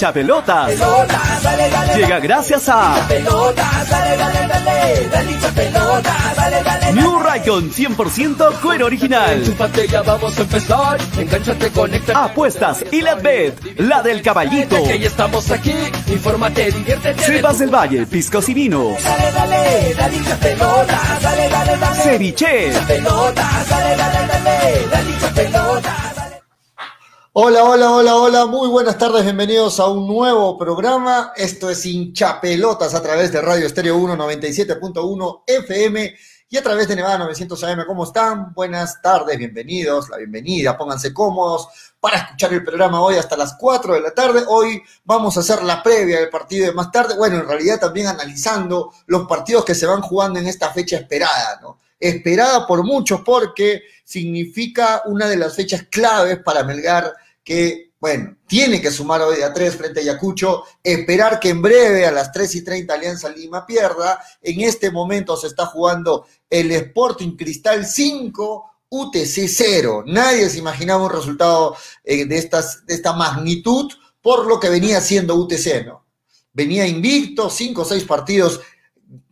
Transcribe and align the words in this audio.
Hincha 0.00 0.14
pelotas. 0.14 0.66
pelota, 0.70 1.20
dale, 1.42 1.68
dale, 1.68 1.94
Llega 1.94 2.20
gracias 2.20 2.70
a 2.70 3.06
pelota, 3.06 3.70
dale, 3.90 4.16
dale, 4.16 4.46
dale, 4.46 5.08
dale 5.12 5.30
hincha 5.30 5.48
pelota, 5.50 6.14
dale, 6.34 6.62
dale, 6.62 6.92
New 6.94 7.18
Raycon 7.18 7.70
100% 7.70 8.60
cuero 8.62 8.86
original. 8.86 9.42
Ya 9.90 10.00
vamos 10.00 10.38
a 10.38 10.40
empezar. 10.40 10.98
Apuestas 12.14 12.82
y 12.90 13.02
la 13.02 13.16
bet, 13.16 13.78
la 13.78 14.00
del 14.00 14.22
caballito. 14.22 14.82
Que 14.82 14.98
ya 14.98 15.08
estamos 15.08 15.50
aquí. 15.50 15.74
Infórmate, 16.06 16.72
diviértete. 16.72 17.22
del 17.22 17.36
Sebas 17.36 17.58
del 17.58 17.68
Valle, 17.68 18.06
piscos 18.06 18.48
y 18.48 18.54
vinos. 18.54 19.04
dale, 19.04 19.32
dale, 19.32 19.94
dale 19.98 20.16
hincha 20.16 20.36
pelota, 20.36 20.98
dale, 21.20 21.48
dale, 21.50 21.76
dale. 21.76 22.02
Ceviche. 22.02 22.72
pelota, 22.86 23.46
dale, 23.68 23.96
dale, 23.96 24.26
dale, 24.26 24.86
dale 24.90 25.10
hincha 25.10 25.28
pelota, 25.34 25.80
dale. 25.82 25.99
Hola, 27.42 27.64
hola, 27.64 27.90
hola, 27.90 28.16
hola, 28.16 28.44
muy 28.44 28.68
buenas 28.68 28.98
tardes, 28.98 29.24
bienvenidos 29.24 29.80
a 29.80 29.86
un 29.86 30.06
nuevo 30.06 30.58
programa. 30.58 31.32
Esto 31.34 31.70
es 31.70 31.86
Hinchapelotas 31.86 32.94
a 32.94 33.02
través 33.02 33.32
de 33.32 33.40
Radio 33.40 33.64
Estéreo 33.64 33.96
1 33.96 34.14
97.1 34.14 35.44
FM 35.46 36.14
y 36.50 36.56
a 36.58 36.62
través 36.62 36.86
de 36.86 36.96
Nevada 36.96 37.16
900 37.16 37.64
AM. 37.64 37.86
¿Cómo 37.86 38.04
están? 38.04 38.52
Buenas 38.52 39.00
tardes, 39.00 39.38
bienvenidos, 39.38 40.10
la 40.10 40.18
bienvenida, 40.18 40.76
pónganse 40.76 41.14
cómodos 41.14 41.68
para 41.98 42.18
escuchar 42.18 42.52
el 42.52 42.62
programa 42.62 43.00
hoy 43.00 43.16
hasta 43.16 43.38
las 43.38 43.54
4 43.54 43.94
de 43.94 44.00
la 44.02 44.10
tarde. 44.10 44.42
Hoy 44.46 44.82
vamos 45.04 45.34
a 45.38 45.40
hacer 45.40 45.62
la 45.62 45.82
previa 45.82 46.20
del 46.20 46.28
partido 46.28 46.66
de 46.66 46.74
más 46.74 46.92
tarde. 46.92 47.16
Bueno, 47.16 47.36
en 47.36 47.48
realidad 47.48 47.80
también 47.80 48.08
analizando 48.08 48.92
los 49.06 49.26
partidos 49.26 49.64
que 49.64 49.74
se 49.74 49.86
van 49.86 50.02
jugando 50.02 50.38
en 50.38 50.46
esta 50.46 50.74
fecha 50.74 50.98
esperada, 50.98 51.58
¿no? 51.62 51.78
Esperada 51.98 52.66
por 52.66 52.84
muchos 52.84 53.22
porque 53.22 53.82
significa 54.04 55.02
una 55.06 55.26
de 55.26 55.38
las 55.38 55.56
fechas 55.56 55.84
claves 55.90 56.38
para 56.44 56.64
Melgar 56.64 57.14
que, 57.44 57.92
bueno, 57.98 58.36
tiene 58.46 58.80
que 58.80 58.90
sumar 58.90 59.22
hoy 59.22 59.42
a 59.42 59.52
3 59.52 59.76
frente 59.76 60.00
a 60.00 60.02
Ayacucho, 60.02 60.64
esperar 60.82 61.38
que 61.40 61.50
en 61.50 61.62
breve 61.62 62.06
a 62.06 62.10
las 62.10 62.32
3 62.32 62.54
y 62.56 62.64
30 62.64 62.94
Alianza 62.94 63.28
Lima 63.28 63.66
pierda. 63.66 64.20
En 64.42 64.60
este 64.60 64.90
momento 64.90 65.36
se 65.36 65.48
está 65.48 65.66
jugando 65.66 66.26
el 66.48 66.70
Sporting 66.72 67.36
Cristal 67.36 67.86
5, 67.86 68.70
UTC 68.88 69.48
0. 69.48 70.04
Nadie 70.06 70.48
se 70.48 70.58
imaginaba 70.58 71.04
un 71.04 71.12
resultado 71.12 71.76
eh, 72.04 72.24
de, 72.24 72.38
estas, 72.38 72.84
de 72.86 72.94
esta 72.94 73.12
magnitud 73.12 73.90
por 74.20 74.46
lo 74.46 74.60
que 74.60 74.68
venía 74.68 75.00
siendo 75.00 75.36
UTC, 75.36 75.86
¿no? 75.86 76.04
Venía 76.52 76.86
invicto, 76.86 77.48
5 77.48 77.80
o 77.80 77.84
6 77.84 78.04
partidos 78.04 78.60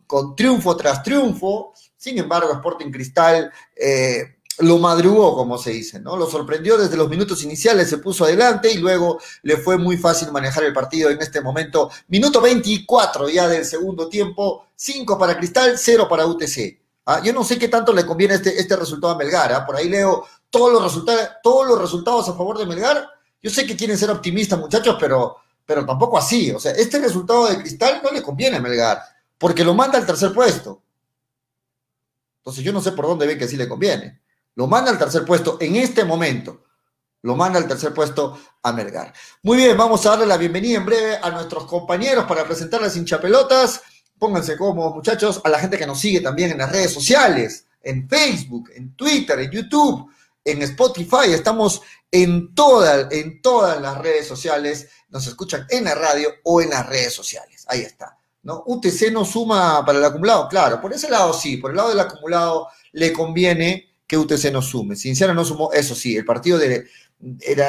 con 0.07 0.35
triunfo 0.35 0.75
tras 0.75 1.03
triunfo. 1.03 1.73
Sin 1.95 2.17
embargo, 2.17 2.53
Sporting 2.53 2.91
Cristal 2.91 3.51
eh, 3.75 4.38
lo 4.59 4.77
madrugó, 4.77 5.35
como 5.35 5.57
se 5.57 5.71
dice, 5.71 5.99
¿no? 5.99 6.17
Lo 6.17 6.29
sorprendió 6.29 6.77
desde 6.77 6.97
los 6.97 7.09
minutos 7.09 7.43
iniciales, 7.43 7.89
se 7.89 7.97
puso 7.97 8.25
adelante 8.25 8.71
y 8.71 8.77
luego 8.77 9.19
le 9.43 9.57
fue 9.57 9.77
muy 9.77 9.97
fácil 9.97 10.31
manejar 10.31 10.63
el 10.63 10.73
partido 10.73 11.09
en 11.09 11.21
este 11.21 11.41
momento. 11.41 11.89
Minuto 12.07 12.41
24 12.41 13.29
ya 13.29 13.47
del 13.47 13.65
segundo 13.65 14.09
tiempo, 14.09 14.67
5 14.75 15.17
para 15.17 15.37
Cristal, 15.37 15.77
0 15.77 16.07
para 16.09 16.25
UTC. 16.25 16.79
¿Ah? 17.05 17.21
Yo 17.23 17.33
no 17.33 17.43
sé 17.43 17.57
qué 17.57 17.67
tanto 17.67 17.93
le 17.93 18.05
conviene 18.05 18.35
este, 18.35 18.59
este 18.59 18.75
resultado 18.75 19.13
a 19.13 19.17
Melgar. 19.17 19.53
¿ah? 19.53 19.65
Por 19.65 19.75
ahí 19.75 19.89
leo 19.89 20.25
todos 20.49 20.71
los, 20.71 20.83
resultados, 20.83 21.29
todos 21.41 21.67
los 21.67 21.79
resultados 21.79 22.29
a 22.29 22.33
favor 22.33 22.57
de 22.57 22.65
Melgar. 22.65 23.07
Yo 23.41 23.49
sé 23.49 23.65
que 23.65 23.75
quieren 23.75 23.97
ser 23.97 24.11
optimistas, 24.11 24.59
muchachos, 24.59 24.97
pero, 24.99 25.37
pero 25.65 25.85
tampoco 25.85 26.17
así. 26.17 26.51
O 26.51 26.59
sea, 26.59 26.73
este 26.73 26.99
resultado 26.99 27.47
de 27.47 27.59
Cristal 27.59 28.01
no 28.03 28.11
le 28.11 28.21
conviene 28.21 28.57
a 28.57 28.61
Melgar, 28.61 29.01
porque 29.37 29.63
lo 29.63 29.73
manda 29.73 29.97
al 29.97 30.05
tercer 30.05 30.33
puesto. 30.33 30.81
Entonces 32.39 32.63
yo 32.63 32.73
no 32.73 32.81
sé 32.81 32.91
por 32.91 33.05
dónde 33.05 33.25
ven 33.27 33.39
que 33.39 33.47
sí 33.47 33.55
le 33.55 33.67
conviene. 33.67 34.21
Lo 34.59 34.67
manda 34.67 34.91
al 34.91 34.99
tercer 34.99 35.23
puesto 35.23 35.55
en 35.61 35.77
este 35.77 36.03
momento. 36.03 36.65
Lo 37.21 37.37
manda 37.37 37.59
al 37.59 37.65
tercer 37.65 37.93
puesto 37.93 38.37
a 38.61 38.73
Melgar. 38.73 39.13
Muy 39.43 39.55
bien, 39.55 39.77
vamos 39.77 40.05
a 40.05 40.09
darle 40.09 40.25
la 40.25 40.35
bienvenida 40.35 40.79
en 40.79 40.85
breve 40.85 41.15
a 41.15 41.29
nuestros 41.29 41.63
compañeros 41.63 42.25
para 42.25 42.43
presentar 42.43 42.81
las 42.81 42.97
hinchapelotas. 42.97 43.81
Pónganse 44.17 44.57
cómodos, 44.57 44.95
muchachos, 44.95 45.39
a 45.45 45.49
la 45.49 45.59
gente 45.59 45.77
que 45.77 45.87
nos 45.87 46.01
sigue 46.01 46.19
también 46.19 46.51
en 46.51 46.57
las 46.57 46.73
redes 46.73 46.93
sociales, 46.93 47.67
en 47.81 48.09
Facebook, 48.09 48.69
en 48.75 48.97
Twitter, 48.97 49.39
en 49.39 49.49
YouTube, 49.49 50.11
en 50.43 50.61
Spotify. 50.63 51.31
Estamos 51.31 51.81
en, 52.11 52.53
toda, 52.53 53.07
en 53.11 53.41
todas 53.41 53.79
las 53.79 53.97
redes 53.99 54.27
sociales. 54.27 54.89
Nos 55.07 55.25
escuchan 55.25 55.67
en 55.69 55.85
la 55.85 55.95
radio 55.95 56.31
o 56.43 56.61
en 56.61 56.71
las 56.71 56.85
redes 56.85 57.13
sociales. 57.13 57.63
Ahí 57.69 57.79
está. 57.79 58.17
¿no? 58.43 58.61
UTC 58.65 59.09
no 59.13 59.23
suma 59.23 59.85
para 59.85 59.99
el 59.99 60.03
acumulado, 60.03 60.49
claro, 60.49 60.81
por 60.81 60.91
ese 60.91 61.09
lado 61.09 61.31
sí, 61.33 61.57
por 61.57 61.71
el 61.71 61.77
lado 61.77 61.89
del 61.89 61.99
acumulado 62.01 62.67
le 62.91 63.13
conviene 63.13 63.88
que 64.09 64.17
UTC 64.17 64.51
no 64.51 64.63
sume. 64.63 64.95
Cinciano 64.95 65.35
no 65.35 65.45
sumó, 65.45 65.71
eso 65.71 65.93
sí, 65.93 66.17
el 66.17 66.25
partido 66.25 66.57
de, 66.57 66.87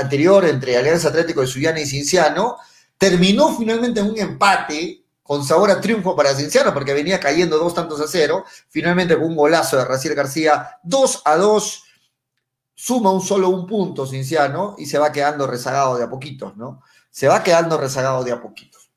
anterior 0.01 0.47
entre 0.47 0.75
Alianza 0.75 1.09
Atlético 1.09 1.43
de 1.43 1.47
Sullana 1.47 1.81
y 1.81 1.87
Cinciano 1.87 2.57
terminó 2.97 3.55
finalmente 3.55 4.01
en 4.01 4.07
un 4.07 4.19
empate 4.19 5.05
con 5.23 5.45
sabor 5.45 5.71
a 5.71 5.83
triunfo 5.83 6.17
para 6.17 6.35
Cinciano 6.35 6.73
porque 6.73 6.95
venía 6.95 7.21
cayendo 7.21 7.59
dos 7.59 7.75
tantos 7.75 8.01
a 8.01 8.09
cero, 8.09 8.47
finalmente 8.71 9.17
con 9.17 9.27
un 9.27 9.37
golazo 9.37 9.77
de 9.77 9.85
Raciel 9.85 10.15
García, 10.15 10.79
dos 10.83 11.21
a 11.27 11.37
dos, 11.37 11.85
suma 12.75 13.13
un 13.13 13.21
solo 13.21 13.51
un 13.51 13.67
punto 13.67 14.07
Cinciano 14.07 14.77
y 14.79 14.87
se 14.87 14.99
va 14.99 15.13
quedando 15.13 15.47
rezagado 15.47 15.99
de 15.99 16.05
a 16.05 16.09
poquitos, 16.09 16.57
¿no? 16.57 16.83
Se 17.11 17.29
va 17.29 17.43
quedando 17.43 17.77
rezagado 17.77 18.25
de 18.25 18.33
a 18.33 18.41
poquitos. 18.41 18.91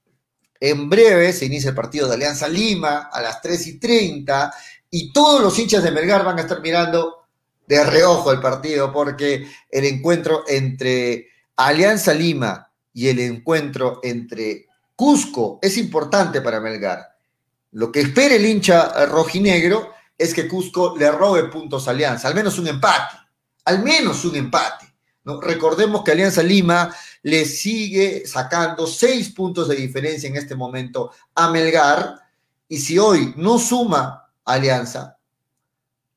En 0.61 0.89
breve 0.89 1.33
se 1.33 1.45
inicia 1.45 1.71
el 1.71 1.75
partido 1.75 2.07
de 2.07 2.13
Alianza 2.13 2.47
Lima 2.47 3.09
a 3.11 3.21
las 3.21 3.41
3 3.41 3.67
y 3.67 3.79
30 3.79 4.53
y 4.89 5.11
todos 5.11 5.41
los 5.41 5.59
hinchas 5.59 5.83
de 5.83 5.91
Melgar 5.91 6.23
van 6.23 6.37
a 6.37 6.43
estar 6.43 6.61
mirando 6.61 7.22
de 7.67 7.83
reojo 7.83 8.31
el 8.31 8.39
partido 8.39 8.91
porque 8.91 9.47
el 9.69 9.85
encuentro 9.85 10.43
entre 10.47 11.27
Alianza 11.55 12.13
Lima 12.13 12.69
y 12.93 13.07
el 13.07 13.19
encuentro 13.19 13.99
entre 14.03 14.67
Cusco 14.95 15.59
es 15.61 15.77
importante 15.77 16.41
para 16.41 16.59
Melgar. 16.59 17.17
Lo 17.71 17.91
que 17.91 18.01
espera 18.01 18.35
el 18.35 18.45
hincha 18.45 19.05
rojinegro 19.07 19.93
es 20.17 20.33
que 20.33 20.47
Cusco 20.47 20.95
le 20.97 21.11
robe 21.11 21.45
puntos 21.45 21.87
a 21.87 21.91
Alianza, 21.91 22.27
al 22.27 22.35
menos 22.35 22.59
un 22.59 22.67
empate, 22.67 23.15
al 23.65 23.83
menos 23.83 24.23
un 24.25 24.35
empate. 24.35 24.93
Recordemos 25.25 26.03
que 26.03 26.11
Alianza 26.11 26.43
Lima 26.43 26.93
le 27.23 27.45
sigue 27.45 28.27
sacando 28.27 28.85
seis 28.85 29.29
puntos 29.29 29.69
de 29.69 29.75
diferencia 29.75 30.27
en 30.29 30.35
este 30.35 30.55
momento 30.55 31.11
a 31.33 31.49
Melgar, 31.49 32.19
y 32.67 32.77
si 32.77 32.99
hoy 32.99 33.33
no 33.37 33.57
suma 33.57 34.29
Alianza 34.45 35.17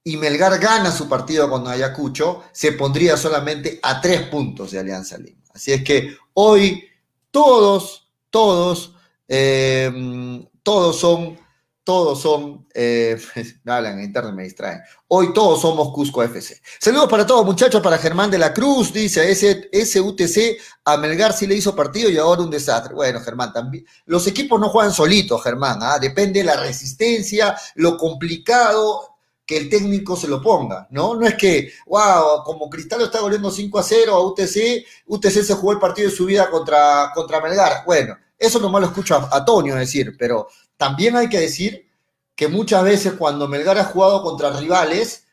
y 0.06 0.17
Melgar 0.17 0.56
gana 0.61 0.93
su 0.93 1.08
partido 1.08 1.50
con 1.50 1.67
Ayacucho, 1.67 2.44
se 2.53 2.70
pondría 2.73 3.17
solamente 3.17 3.81
a 3.82 4.00
tres 4.00 4.29
puntos 4.29 4.70
de 4.70 4.79
Alianza 4.79 5.19
Lima. 5.19 5.43
Así 5.53 5.73
es 5.73 5.82
que 5.82 6.17
hoy 6.35 6.85
todos, 7.32 8.08
todos, 8.31 8.94
eh, 9.26 9.91
todos 10.62 11.00
son 11.00 11.37
todos 11.82 12.20
son, 12.20 12.67
eh, 12.75 13.17
hablan 13.67 14.03
internet, 14.03 14.35
me 14.35 14.43
distraen. 14.43 14.81
Hoy 15.06 15.32
todos 15.32 15.61
somos 15.61 15.93
Cusco 15.93 16.20
FC. 16.20 16.61
Saludos 16.81 17.09
para 17.09 17.25
todos, 17.25 17.44
muchachos, 17.44 17.81
para 17.81 17.97
Germán 17.99 18.29
de 18.29 18.38
la 18.38 18.52
Cruz, 18.52 18.93
dice, 18.93 19.31
ese, 19.31 19.69
ese 19.70 20.00
UTC 20.00 20.56
a 20.85 20.97
Melgar 20.97 21.32
sí 21.32 21.47
le 21.47 21.55
hizo 21.55 21.76
partido 21.76 22.11
y 22.11 22.19
ahora 22.19 22.43
un 22.43 22.50
desastre. 22.50 22.93
Bueno, 22.93 23.20
Germán, 23.20 23.52
también. 23.52 23.85
Los 24.05 24.26
equipos 24.26 24.61
no 24.61 24.69
juegan 24.69 24.93
solitos, 24.93 25.43
Germán, 25.43 25.79
¿ah? 25.81 25.99
depende 26.00 26.41
de 26.41 26.47
la 26.47 26.56
resistencia, 26.56 27.56
lo 27.76 27.97
complicado 27.97 29.15
que 29.46 29.56
el 29.56 29.70
técnico 29.70 30.16
se 30.16 30.26
lo 30.26 30.43
ponga, 30.43 30.88
¿no? 30.90 31.14
No 31.14 31.26
es 31.26 31.34
que, 31.34 31.72
wow, 31.87 32.43
como 32.44 32.69
Cristal 32.69 33.02
está 33.02 33.20
goleando 33.20 33.50
5 33.50 33.78
a 33.78 33.82
0 33.82 34.14
a 34.14 34.20
UTC, 34.26 34.84
UTC 35.06 35.43
se 35.44 35.54
jugó 35.54 35.72
el 35.72 35.78
partido 35.78 36.10
de 36.10 36.16
su 36.16 36.26
vida 36.26 36.50
contra, 36.50 37.12
contra 37.14 37.40
Melgar. 37.40 37.84
Bueno, 37.87 38.19
eso 38.37 38.58
nomás 38.58 38.81
lo 38.81 38.88
escucho 38.88 39.16
a, 39.16 39.44
Tonio 39.44 39.76
decir, 39.76 40.16
pero 40.19 40.48
también 40.76 41.16
hay 41.16 41.28
que 41.28 41.40
decir 41.40 41.88
que 42.34 42.48
muchas 42.48 42.82
veces 42.82 43.12
cuando 43.12 43.46
Melgar 43.46 43.78
ha 43.78 43.84
jugado 43.84 44.22
contra 44.22 44.50
rivales, 44.50 45.26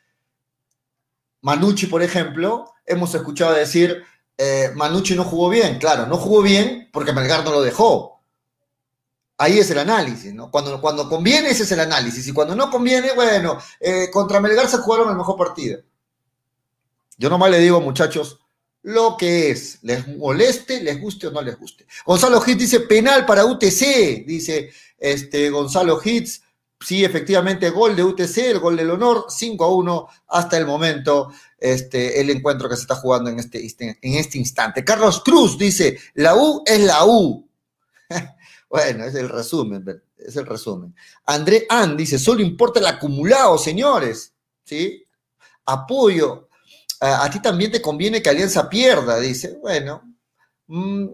Manucci, 1.42 1.88
por 1.88 2.04
ejemplo, 2.04 2.71
hemos 2.86 3.13
escuchado 3.16 3.54
decir, 3.54 4.04
eh, 4.38 4.71
Manucci 4.75 5.16
no 5.16 5.24
jugó 5.24 5.50
bien. 5.50 5.80
Claro, 5.80 6.06
no 6.06 6.18
jugó 6.18 6.42
bien 6.42 6.89
porque 6.94 7.13
Melgar 7.13 7.44
no 7.44 7.51
lo 7.51 7.62
dejó. 7.62 8.12
Ahí 9.38 9.59
es 9.59 9.69
el 9.71 9.80
análisis, 9.80 10.33
¿no? 10.33 10.51
Cuando, 10.51 10.80
cuando 10.80 11.09
conviene, 11.09 11.50
ese 11.50 11.63
es 11.63 11.71
el 11.71 11.80
análisis. 11.80 12.27
Y 12.27 12.33
cuando 12.33 12.56
no 12.56 12.69
conviene, 12.69 13.13
bueno, 13.13 13.57
eh, 13.80 14.09
contra 14.12 14.39
Melgar 14.39 14.68
se 14.68 14.77
jugaron 14.77 15.09
el 15.09 15.18
mejor 15.18 15.38
partido. 15.38 15.81
Yo 17.18 17.30
nomás 17.30 17.50
le 17.51 17.59
digo, 17.59 17.81
muchachos, 17.81 18.39
lo 18.83 19.18
que 19.18 19.50
es. 19.50 19.80
Les 19.81 20.07
moleste, 20.07 20.83
les 20.83 21.01
guste 21.01 21.27
o 21.27 21.31
no 21.31 21.41
les 21.41 21.57
guste. 21.57 21.88
Gonzalo 22.06 22.44
Hitz 22.45 22.59
dice 22.59 22.80
penal 22.81 23.25
para 23.25 23.45
UTC, 23.45 24.25
dice 24.25 24.71
este 24.97 25.50
Gonzalo 25.50 26.00
Hitz. 26.03 26.41
Sí, 26.80 27.03
efectivamente, 27.06 27.69
gol 27.69 27.95
de 27.95 28.03
UTC, 28.03 28.38
el 28.39 28.59
gol 28.59 28.75
del 28.75 28.91
honor, 28.91 29.27
5 29.30 29.63
a 29.63 29.69
1 29.69 30.07
hasta 30.27 30.57
el 30.57 30.65
momento, 30.65 31.31
este, 31.57 32.19
el 32.19 32.30
encuentro 32.30 32.68
que 32.68 32.75
se 32.75 32.81
está 32.81 32.95
jugando 32.95 33.30
en 33.30 33.39
este, 33.39 33.65
en 33.80 34.15
este 34.15 34.38
instante. 34.38 34.83
Carlos 34.83 35.21
Cruz 35.24 35.57
dice, 35.57 35.97
la 36.15 36.35
U 36.35 36.62
es 36.65 36.81
la 36.81 37.06
U. 37.06 37.47
bueno, 38.74 39.06
es 39.06 39.14
el 39.14 39.30
resumen, 39.30 39.86
es 40.18 40.36
el 40.36 40.48
resumen. 40.48 40.96
André 41.28 41.68
Ann 41.70 41.96
dice, 41.96 42.18
solo 42.18 42.42
importa 42.42 42.80
el 42.80 42.88
acumulado, 42.88 43.56
señores. 43.60 44.34
¿Sí? 44.66 45.06
Apoyo. 45.64 46.50
A, 47.00 47.30
ti 47.30 47.40
también 47.40 47.72
te 47.72 47.80
conviene 47.80 48.20
que 48.20 48.31
Alianza 48.31 48.68
pierda, 48.68 49.20
dice. 49.20 49.60
Bueno, 49.62 50.16
mm, 50.66 51.08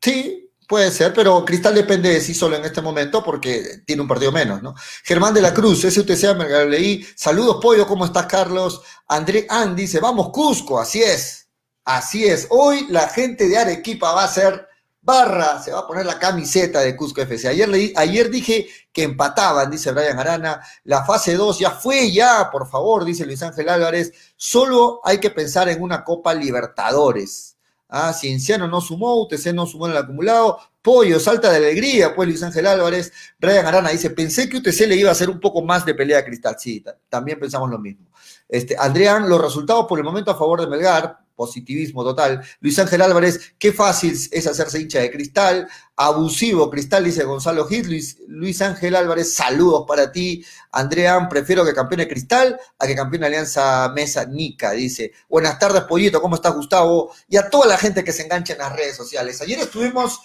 sí, 0.00 0.48
Puede 0.68 0.92
ser, 0.92 1.12
pero 1.12 1.44
Cristal 1.44 1.74
depende 1.74 2.08
de 2.08 2.20
sí 2.20 2.32
solo 2.32 2.56
en 2.56 2.64
este 2.64 2.80
momento 2.80 3.22
porque 3.22 3.82
tiene 3.84 4.00
un 4.00 4.08
partido 4.08 4.32
menos, 4.32 4.62
¿no? 4.62 4.74
Germán 5.04 5.34
de 5.34 5.42
la 5.42 5.52
Cruz, 5.52 5.80
SUTC, 5.82 6.34
me 6.34 6.64
leí. 6.66 7.06
Saludos, 7.14 7.58
Pollo, 7.60 7.86
¿cómo 7.86 8.06
estás, 8.06 8.24
Carlos? 8.24 8.80
André 9.08 9.44
Ann 9.50 9.76
dice, 9.76 10.00
vamos, 10.00 10.30
Cusco, 10.30 10.80
así 10.80 11.02
es, 11.02 11.48
así 11.84 12.24
es. 12.24 12.46
Hoy 12.48 12.86
la 12.88 13.08
gente 13.08 13.48
de 13.48 13.58
Arequipa 13.58 14.12
va 14.12 14.24
a 14.24 14.28
ser 14.28 14.66
barra, 15.02 15.60
se 15.60 15.72
va 15.72 15.80
a 15.80 15.86
poner 15.86 16.06
la 16.06 16.18
camiseta 16.18 16.80
de 16.80 16.96
Cusco 16.96 17.20
FC. 17.20 17.48
Ayer, 17.48 17.68
ayer 17.96 18.30
dije 18.30 18.66
que 18.92 19.02
empataban, 19.02 19.70
dice 19.70 19.92
Brian 19.92 20.18
Arana. 20.18 20.62
La 20.84 21.04
fase 21.04 21.34
2 21.34 21.58
ya 21.58 21.70
fue, 21.72 22.10
ya, 22.12 22.50
por 22.50 22.68
favor, 22.68 23.04
dice 23.04 23.26
Luis 23.26 23.42
Ángel 23.42 23.68
Álvarez. 23.68 24.12
Solo 24.36 25.00
hay 25.04 25.18
que 25.18 25.30
pensar 25.30 25.68
en 25.68 25.82
una 25.82 26.04
Copa 26.04 26.32
Libertadores 26.32 27.52
Ah, 27.94 28.14
Cienciano 28.14 28.66
no 28.66 28.80
sumó, 28.80 29.20
UTC 29.20 29.52
no 29.52 29.66
sumó 29.66 29.84
en 29.84 29.92
el 29.92 29.98
acumulado. 29.98 30.58
Pollo, 30.80 31.20
salta 31.20 31.50
de 31.50 31.58
alegría, 31.58 32.14
pues 32.14 32.26
Luis 32.26 32.42
Ángel 32.42 32.66
Álvarez. 32.66 33.12
Brian 33.38 33.66
Arana 33.66 33.90
dice, 33.90 34.08
pensé 34.08 34.48
que 34.48 34.56
UTC 34.56 34.86
le 34.86 34.96
iba 34.96 35.10
a 35.10 35.12
hacer 35.12 35.28
un 35.28 35.38
poco 35.38 35.60
más 35.60 35.84
de 35.84 35.94
pelea 35.94 36.24
Cristal. 36.24 36.56
Sí, 36.58 36.82
también 37.10 37.38
pensamos 37.38 37.68
lo 37.68 37.78
mismo. 37.78 38.06
Este, 38.48 38.74
Adrián, 38.78 39.28
los 39.28 39.38
resultados 39.42 39.84
por 39.86 39.98
el 39.98 40.06
momento 40.06 40.30
a 40.30 40.38
favor 40.38 40.62
de 40.62 40.68
Melgar, 40.68 41.18
positivismo 41.34 42.04
total. 42.04 42.42
Luis 42.60 42.78
Ángel 42.78 43.02
Álvarez, 43.02 43.54
qué 43.58 43.72
fácil 43.72 44.16
es 44.30 44.46
hacerse 44.46 44.80
hincha 44.80 45.00
de 45.00 45.10
cristal. 45.10 45.68
Abusivo, 45.96 46.70
cristal, 46.70 47.04
dice 47.04 47.24
Gonzalo 47.24 47.66
Hit. 47.66 47.86
Luis, 48.28 48.62
Ángel 48.62 48.96
Álvarez, 48.96 49.34
saludos 49.34 49.84
para 49.86 50.10
ti. 50.10 50.44
Andrea, 50.72 51.28
prefiero 51.28 51.64
que 51.64 51.74
campeone 51.74 52.08
cristal 52.08 52.58
a 52.78 52.86
que 52.86 52.94
campeone 52.94 53.26
Alianza 53.26 53.90
Mesa 53.94 54.24
Nica, 54.24 54.72
dice. 54.72 55.12
Buenas 55.28 55.58
tardes, 55.58 55.82
Pollito, 55.82 56.20
¿cómo 56.22 56.36
estás, 56.36 56.54
Gustavo? 56.54 57.12
Y 57.28 57.36
a 57.36 57.50
toda 57.50 57.66
la 57.66 57.76
gente 57.76 58.02
que 58.02 58.12
se 58.12 58.22
engancha 58.22 58.54
en 58.54 58.60
las 58.60 58.74
redes 58.74 58.96
sociales. 58.96 59.40
Ayer 59.42 59.58
estuvimos 59.58 60.20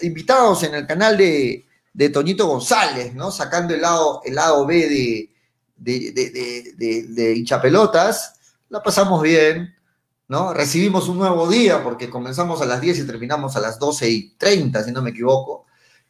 invitados 0.00 0.62
en 0.64 0.74
el 0.74 0.86
canal 0.86 1.16
de, 1.16 1.64
de 1.92 2.08
Toñito 2.10 2.46
González, 2.46 3.14
¿no? 3.14 3.30
Sacando 3.30 3.74
el 3.74 3.80
lado, 3.80 4.20
el 4.24 4.34
lado 4.34 4.66
B 4.66 4.88
de, 4.88 5.30
de, 5.76 6.74
de, 6.76 7.02
de 7.08 7.34
hinchapelotas. 7.36 8.34
La 8.68 8.82
pasamos 8.82 9.22
bien 9.22 9.75
¿no? 10.28 10.52
Recibimos 10.52 11.08
un 11.08 11.18
nuevo 11.18 11.48
día 11.48 11.82
porque 11.82 12.10
comenzamos 12.10 12.60
a 12.60 12.66
las 12.66 12.80
10 12.80 12.98
y 12.98 13.06
terminamos 13.06 13.56
a 13.56 13.60
las 13.60 13.78
12 13.78 14.10
y 14.10 14.30
30, 14.36 14.84
si 14.84 14.92
no 14.92 15.02
me 15.02 15.10
equivoco. 15.10 15.66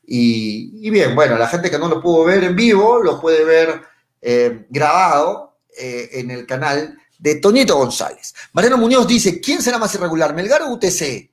Y, 0.08 0.88
bien, 0.90 1.14
bueno, 1.14 1.36
la 1.36 1.48
gente 1.48 1.70
que 1.70 1.78
no 1.78 1.88
lo 1.88 2.00
pudo 2.00 2.24
ver 2.24 2.44
en 2.44 2.54
vivo 2.54 3.02
lo 3.02 3.20
puede 3.20 3.44
ver 3.44 3.82
eh, 4.20 4.66
grabado 4.70 5.58
eh, 5.76 6.10
en 6.12 6.30
el 6.30 6.46
canal 6.46 6.96
de 7.18 7.36
Toñito 7.36 7.76
González. 7.76 8.34
Mariano 8.52 8.78
Muñoz 8.78 9.06
dice, 9.06 9.40
¿quién 9.40 9.60
será 9.60 9.78
más 9.78 9.94
irregular, 9.94 10.34
Melgar 10.34 10.62
o 10.62 10.72
UTC? 10.72 11.30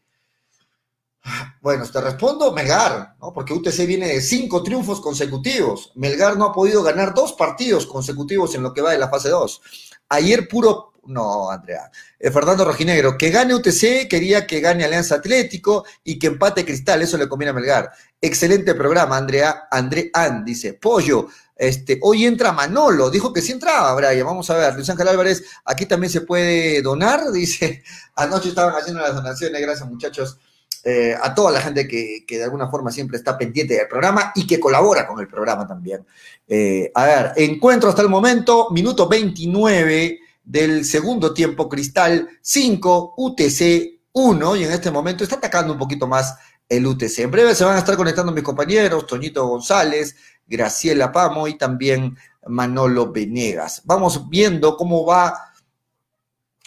Bueno, 1.62 1.86
te 1.88 2.02
respondo 2.02 2.52
Melgar, 2.52 3.16
¿no? 3.22 3.32
porque 3.32 3.54
UTC 3.54 3.86
viene 3.86 4.08
de 4.08 4.22
cinco 4.22 4.64
triunfos 4.64 5.00
consecutivos. 5.00 5.92
Melgar 5.96 6.36
no 6.36 6.46
ha 6.46 6.54
podido 6.54 6.84
ganar 6.84 7.14
dos 7.14 7.34
partidos 7.34 7.86
consecutivos 7.86 8.56
en 8.56 8.64
lo 8.64 8.74
que 8.74 8.82
va 8.82 8.92
de 8.92 8.98
la 8.98 9.10
fase 9.10 9.30
2. 9.30 9.62
Ayer 10.10 10.48
puro 10.48 10.93
no, 11.06 11.50
Andrea. 11.50 11.92
Eh, 12.20 12.32
Fernando 12.32 12.66
Rojinegro, 12.66 13.18
que 13.18 13.30
gane 13.30 13.54
UTC, 13.54 14.08
quería 14.10 14.48
que 14.48 14.60
gane 14.60 14.86
Alianza 14.86 15.16
Atlético 15.16 15.86
y 16.04 16.18
que 16.18 16.28
empate 16.28 16.66
Cristal, 16.66 17.02
eso 17.02 17.18
le 17.18 17.28
conviene 17.28 17.52
a 17.52 17.54
Melgar. 17.54 17.92
Excelente 18.22 18.74
programa, 18.76 19.18
Andrea. 19.18 19.68
André 19.70 20.10
An 20.14 20.46
dice, 20.46 20.74
Pollo, 20.74 21.28
este, 21.56 22.00
hoy 22.02 22.26
entra 22.26 22.52
Manolo, 22.52 23.10
dijo 23.10 23.32
que 23.34 23.42
sí 23.42 23.52
entraba, 23.52 23.94
Brian, 23.96 24.26
vamos 24.26 24.50
a 24.50 24.56
ver. 24.56 24.76
Luis 24.76 24.90
Ángel 24.90 25.08
Álvarez, 25.08 25.44
aquí 25.66 25.86
también 25.86 26.12
se 26.12 26.22
puede 26.22 26.82
donar, 26.82 27.32
dice, 27.34 27.84
anoche 28.16 28.50
estaban 28.50 28.76
haciendo 28.76 29.02
las 29.02 29.16
donaciones, 29.16 29.62
gracias 29.62 29.88
muchachos. 29.90 30.38
Eh, 30.86 31.16
a 31.22 31.34
toda 31.34 31.50
la 31.50 31.62
gente 31.62 31.88
que, 31.88 32.26
de 32.28 32.44
alguna 32.44 32.68
forma 32.70 32.92
siempre 32.92 33.16
está 33.18 33.38
pendiente 33.38 33.74
del 33.76 33.88
programa 33.88 34.34
y 34.36 34.46
que 34.46 34.60
colabora 34.60 35.08
con 35.08 35.18
el 35.20 35.30
programa 35.30 35.66
también. 35.66 36.06
Eh, 36.46 36.92
a 36.94 37.06
ver, 37.06 37.32
encuentro 37.38 37.90
hasta 37.90 38.02
el 38.02 38.10
momento, 38.10 38.68
minuto 38.72 39.08
29 39.08 40.20
del 40.44 40.86
segundo 40.86 41.34
tiempo, 41.34 41.70
Cristal 41.70 42.28
5, 42.42 43.16
UTC 43.18 44.02
1, 44.12 44.56
y 44.58 44.64
en 44.64 44.72
este 44.72 44.92
momento 44.92 45.24
está 45.24 45.38
atacando 45.38 45.74
un 45.74 45.80
poquito 45.80 46.08
más 46.08 46.36
el 46.68 46.86
UTC. 46.86 47.20
En 47.20 47.32
breve 47.32 47.56
se 47.56 47.66
van 47.66 47.76
a 47.76 47.80
estar 47.80 47.96
conectando 47.96 48.32
mis 48.32 48.44
compañeros, 48.44 49.08
Toñito 49.08 49.48
González, 49.48 50.16
Graciela 50.46 51.12
Pamo 51.12 51.48
y 51.48 51.58
también 51.58 52.18
Manolo 52.48 53.12
Venegas. 53.12 53.82
Vamos 53.86 54.30
viendo 54.30 54.76
cómo 54.76 55.06
va 55.06 55.54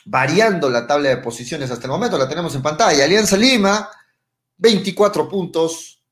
variando 0.04 0.70
la 0.70 0.86
tabla 0.86 1.10
de 1.10 1.16
posiciones 1.18 1.70
hasta 1.70 1.86
el 1.86 1.90
momento, 1.90 2.16
la 2.16 2.28
tenemos 2.28 2.54
en 2.54 2.62
pantalla. 2.62 3.04
Alianza 3.04 3.36
Lima, 3.36 3.90
24 4.56 5.28
puntos, 5.28 6.02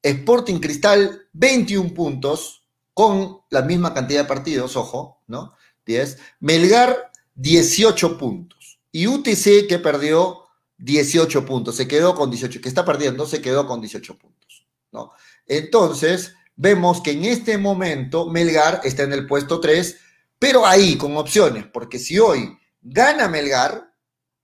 Sporting 0.00 0.58
Cristal, 0.60 1.28
21 1.32 1.92
puntos, 1.92 2.62
con 2.94 3.40
la 3.50 3.62
misma 3.62 3.94
cantidad 3.94 4.22
de 4.22 4.28
partidos, 4.28 4.76
ojo, 4.76 5.22
¿no? 5.26 5.54
10. 5.86 6.18
Melgar, 6.40 7.10
18 7.34 8.18
puntos. 8.18 8.80
Y 8.90 9.06
UTC, 9.06 9.66
que 9.68 9.78
perdió 9.82 10.42
18 10.78 11.46
puntos, 11.46 11.76
se 11.76 11.88
quedó 11.88 12.14
con 12.14 12.30
18, 12.30 12.60
que 12.60 12.68
está 12.68 12.84
perdiendo, 12.84 13.26
se 13.26 13.40
quedó 13.40 13.66
con 13.66 13.80
18 13.80 14.18
puntos. 14.18 14.66
¿no? 14.90 15.12
Entonces, 15.46 16.34
vemos 16.56 17.00
que 17.00 17.12
en 17.12 17.24
este 17.24 17.56
momento 17.56 18.26
Melgar 18.28 18.80
está 18.84 19.04
en 19.04 19.12
el 19.12 19.26
puesto 19.26 19.60
3, 19.60 19.96
pero 20.38 20.66
ahí 20.66 20.96
con 20.96 21.16
opciones, 21.16 21.66
porque 21.72 21.98
si 21.98 22.18
hoy 22.18 22.58
gana 22.80 23.28
Melgar, 23.28 23.92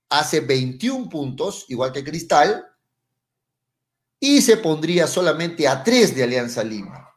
hace 0.09 0.39
21 0.39 1.09
puntos, 1.09 1.65
igual 1.67 1.91
que 1.91 2.03
Cristal, 2.03 2.65
y 4.19 4.41
se 4.41 4.57
pondría 4.57 5.07
solamente 5.07 5.67
a 5.67 5.83
3 5.83 6.15
de 6.15 6.23
Alianza 6.23 6.63
Lima. 6.63 7.09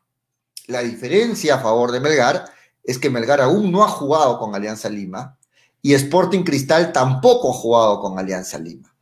La 0.67 0.83
diferencia 0.83 1.57
a 1.57 1.61
favor 1.61 1.91
de 1.91 2.01
Melgar 2.01 2.45
es 2.85 2.99
que 2.99 3.11
Melgar 3.11 3.41
aún 3.41 3.71
no 3.71 3.85
ha 3.85 3.89
jugado 3.89 4.39
con 4.39 4.55
Alianza 4.55 4.89
Lima 4.89 5.39
y 5.81 5.95
Sporting 5.95 6.43
Cristal 6.43 6.93
tampoco 6.93 7.51
ha 7.51 7.55
jugado 7.55 8.01
con 8.01 8.19
Alianza 8.19 8.59
Lima. 8.59 8.95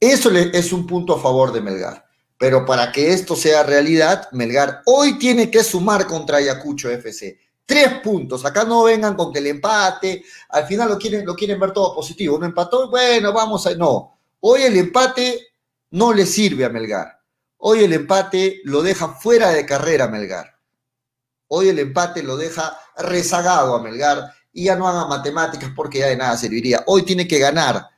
Eso 0.00 0.30
es 0.30 0.72
un 0.72 0.86
punto 0.86 1.16
a 1.16 1.20
favor 1.20 1.52
de 1.52 1.60
Melgar. 1.60 2.06
Pero 2.38 2.64
para 2.64 2.92
que 2.92 3.12
esto 3.12 3.34
sea 3.34 3.64
realidad, 3.64 4.28
Melgar 4.30 4.82
hoy 4.86 5.18
tiene 5.18 5.50
que 5.50 5.64
sumar 5.64 6.06
contra 6.06 6.38
Ayacucho 6.38 6.88
FC. 6.88 7.38
Tres 7.66 8.00
puntos. 8.02 8.44
Acá 8.44 8.64
no 8.64 8.84
vengan 8.84 9.16
con 9.16 9.32
que 9.32 9.40
el 9.40 9.48
empate, 9.48 10.24
al 10.50 10.64
final 10.64 10.88
lo 10.88 10.98
quieren, 10.98 11.26
lo 11.26 11.34
quieren 11.34 11.58
ver 11.58 11.72
todo 11.72 11.94
positivo. 11.94 12.36
Uno 12.36 12.46
empató, 12.46 12.88
bueno, 12.88 13.32
vamos 13.32 13.66
a. 13.66 13.74
No. 13.74 14.20
Hoy 14.40 14.62
el 14.62 14.76
empate 14.76 15.48
no 15.90 16.12
le 16.12 16.24
sirve 16.24 16.64
a 16.64 16.68
Melgar. 16.68 17.20
Hoy 17.58 17.82
el 17.82 17.92
empate 17.92 18.60
lo 18.64 18.82
deja 18.82 19.08
fuera 19.08 19.50
de 19.50 19.66
carrera 19.66 20.06
Melgar. 20.06 20.58
Hoy 21.48 21.70
el 21.70 21.78
empate 21.80 22.22
lo 22.22 22.36
deja 22.36 22.78
rezagado 22.98 23.74
a 23.74 23.82
Melgar 23.82 24.32
y 24.52 24.64
ya 24.64 24.76
no 24.76 24.88
haga 24.88 25.06
matemáticas 25.06 25.70
porque 25.74 26.00
ya 26.00 26.06
de 26.06 26.16
nada 26.16 26.36
serviría. 26.36 26.82
Hoy 26.86 27.02
tiene 27.02 27.28
que 27.28 27.38
ganar, 27.38 27.88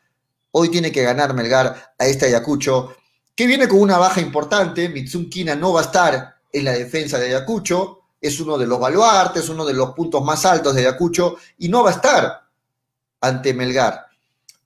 hoy 0.53 0.69
tiene 0.69 0.93
que 0.93 1.03
ganar 1.03 1.35
Melgar 1.35 1.95
a 1.99 2.07
este 2.07 2.27
Ayacucho, 2.27 2.97
que 3.35 3.47
viene 3.47 3.69
con 3.69 3.81
una 3.81 3.99
baja 3.99 4.21
importante. 4.21 4.89
Mitsun 4.89 5.31
Kina 5.31 5.55
no 5.55 5.73
va 5.73 5.81
a 5.81 5.85
estar 5.85 6.37
en 6.53 6.65
la 6.65 6.73
defensa 6.73 7.19
de 7.19 7.27
Ayacucho, 7.27 8.01
es 8.21 8.39
uno 8.41 8.59
de 8.59 8.67
los 8.67 8.79
baluartes, 8.79 9.49
uno 9.49 9.65
de 9.65 9.73
los 9.73 9.93
puntos 9.93 10.23
más 10.23 10.45
altos 10.45 10.75
de 10.75 10.83
Ayacucho 10.83 11.37
y 11.59 11.69
no 11.69 11.83
va 11.83 11.91
a 11.91 11.95
estar 11.95 12.43
ante 13.21 13.55
Melgar. 13.55 14.07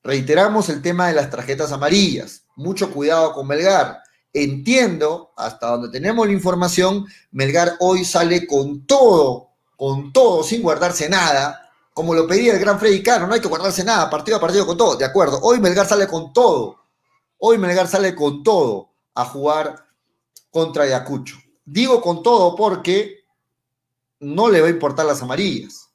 Reiteramos 0.03 0.69
el 0.69 0.83
tema 0.83 1.09
de 1.09 1.15
las 1.15 1.31
tarjetas 1.31 1.73
amarillas. 1.73 2.43
Mucho 2.57 2.91
cuidado 2.91 3.33
con 3.33 3.47
Melgar. 3.47 4.03
Entiendo, 4.33 5.33
hasta 5.37 5.69
donde 5.69 5.91
tenemos 5.91 6.27
la 6.27 6.33
información, 6.33 7.07
Melgar 7.31 7.77
hoy 7.79 8.05
sale 8.05 8.47
con 8.47 8.87
todo, 8.87 9.54
con 9.77 10.13
todo, 10.13 10.43
sin 10.43 10.63
guardarse 10.63 11.09
nada, 11.09 11.71
como 11.93 12.15
lo 12.15 12.27
pedía 12.27 12.53
el 12.53 12.59
gran 12.59 12.79
Freddy 12.79 13.03
Caro, 13.03 13.27
no 13.27 13.35
hay 13.35 13.41
que 13.41 13.49
guardarse 13.49 13.85
nada, 13.85 14.11
partido 14.11 14.37
a 14.37 14.41
partido 14.41 14.67
con 14.67 14.77
todo, 14.77 14.97
de 14.97 15.05
acuerdo. 15.05 15.39
Hoy 15.43 15.61
Melgar 15.61 15.87
sale 15.87 16.07
con 16.07 16.33
todo, 16.33 16.85
hoy 17.39 17.59
Melgar 17.59 17.89
sale 17.89 18.15
con 18.15 18.43
todo 18.43 18.91
a 19.15 19.25
jugar 19.25 19.87
contra 20.51 20.85
Ayacucho. 20.85 21.37
Digo 21.65 22.01
con 22.01 22.23
todo 22.23 22.55
porque 22.55 23.25
no 24.21 24.49
le 24.49 24.61
va 24.61 24.67
a 24.67 24.71
importar 24.71 25.07
las 25.07 25.23
amarillas. 25.23 25.89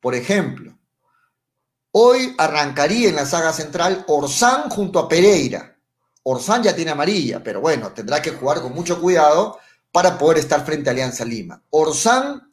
Por 0.00 0.14
ejemplo, 0.14 0.78
Hoy 2.00 2.34
arrancaría 2.36 3.08
en 3.08 3.16
la 3.16 3.24
saga 3.24 3.52
central 3.52 4.04
Orsán 4.08 4.68
junto 4.68 4.98
a 4.98 5.08
Pereira. 5.08 5.76
Orsán 6.22 6.62
ya 6.62 6.76
tiene 6.76 6.90
amarilla, 6.90 7.42
pero 7.42 7.60
bueno, 7.60 7.92
tendrá 7.92 8.20
que 8.20 8.32
jugar 8.32 8.60
con 8.60 8.74
mucho 8.74 9.00
cuidado 9.00 9.58
para 9.90 10.18
poder 10.18 10.38
estar 10.38 10.64
frente 10.66 10.90
a 10.90 10.92
Alianza 10.92 11.24
Lima. 11.24 11.62
Orsán 11.70 12.47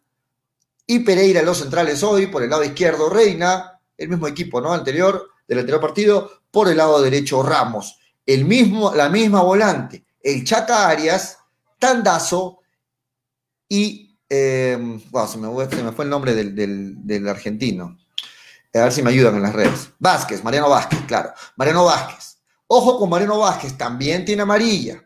y 0.87 0.99
Pereira 0.99 1.41
los 1.41 1.59
centrales 1.59 2.03
hoy, 2.03 2.27
por 2.27 2.43
el 2.43 2.49
lado 2.49 2.63
izquierdo 2.63 3.09
Reina, 3.09 3.79
el 3.97 4.09
mismo 4.09 4.27
equipo, 4.27 4.61
¿no? 4.61 4.73
Anterior, 4.73 5.29
del 5.47 5.59
anterior 5.59 5.81
partido, 5.81 6.41
por 6.51 6.67
el 6.69 6.77
lado 6.77 7.01
derecho 7.01 7.43
Ramos, 7.43 7.99
el 8.25 8.45
mismo, 8.45 8.93
la 8.93 9.09
misma 9.09 9.41
volante, 9.41 10.05
el 10.21 10.43
Chaca 10.43 10.87
Arias, 10.87 11.37
Tandazo 11.79 12.59
y, 13.67 14.17
eh, 14.29 14.77
wow, 15.11 15.27
se 15.27 15.37
me, 15.37 15.69
se 15.69 15.83
me, 15.83 15.91
fue 15.91 16.05
el 16.05 16.11
nombre 16.11 16.33
del, 16.33 16.55
del, 16.55 16.95
del 17.05 17.27
argentino. 17.27 17.97
A 18.73 18.79
ver 18.79 18.91
si 18.91 19.01
me 19.01 19.09
ayudan 19.09 19.35
en 19.35 19.43
las 19.43 19.53
redes. 19.53 19.89
Vázquez, 19.99 20.43
Mariano 20.43 20.69
Vázquez, 20.69 20.99
claro. 21.07 21.31
Mariano 21.55 21.85
Vázquez. 21.85 22.39
Ojo 22.67 22.99
con 22.99 23.09
Mariano 23.09 23.39
Vázquez, 23.39 23.77
también 23.77 24.25
tiene 24.25 24.41
amarilla. 24.41 25.01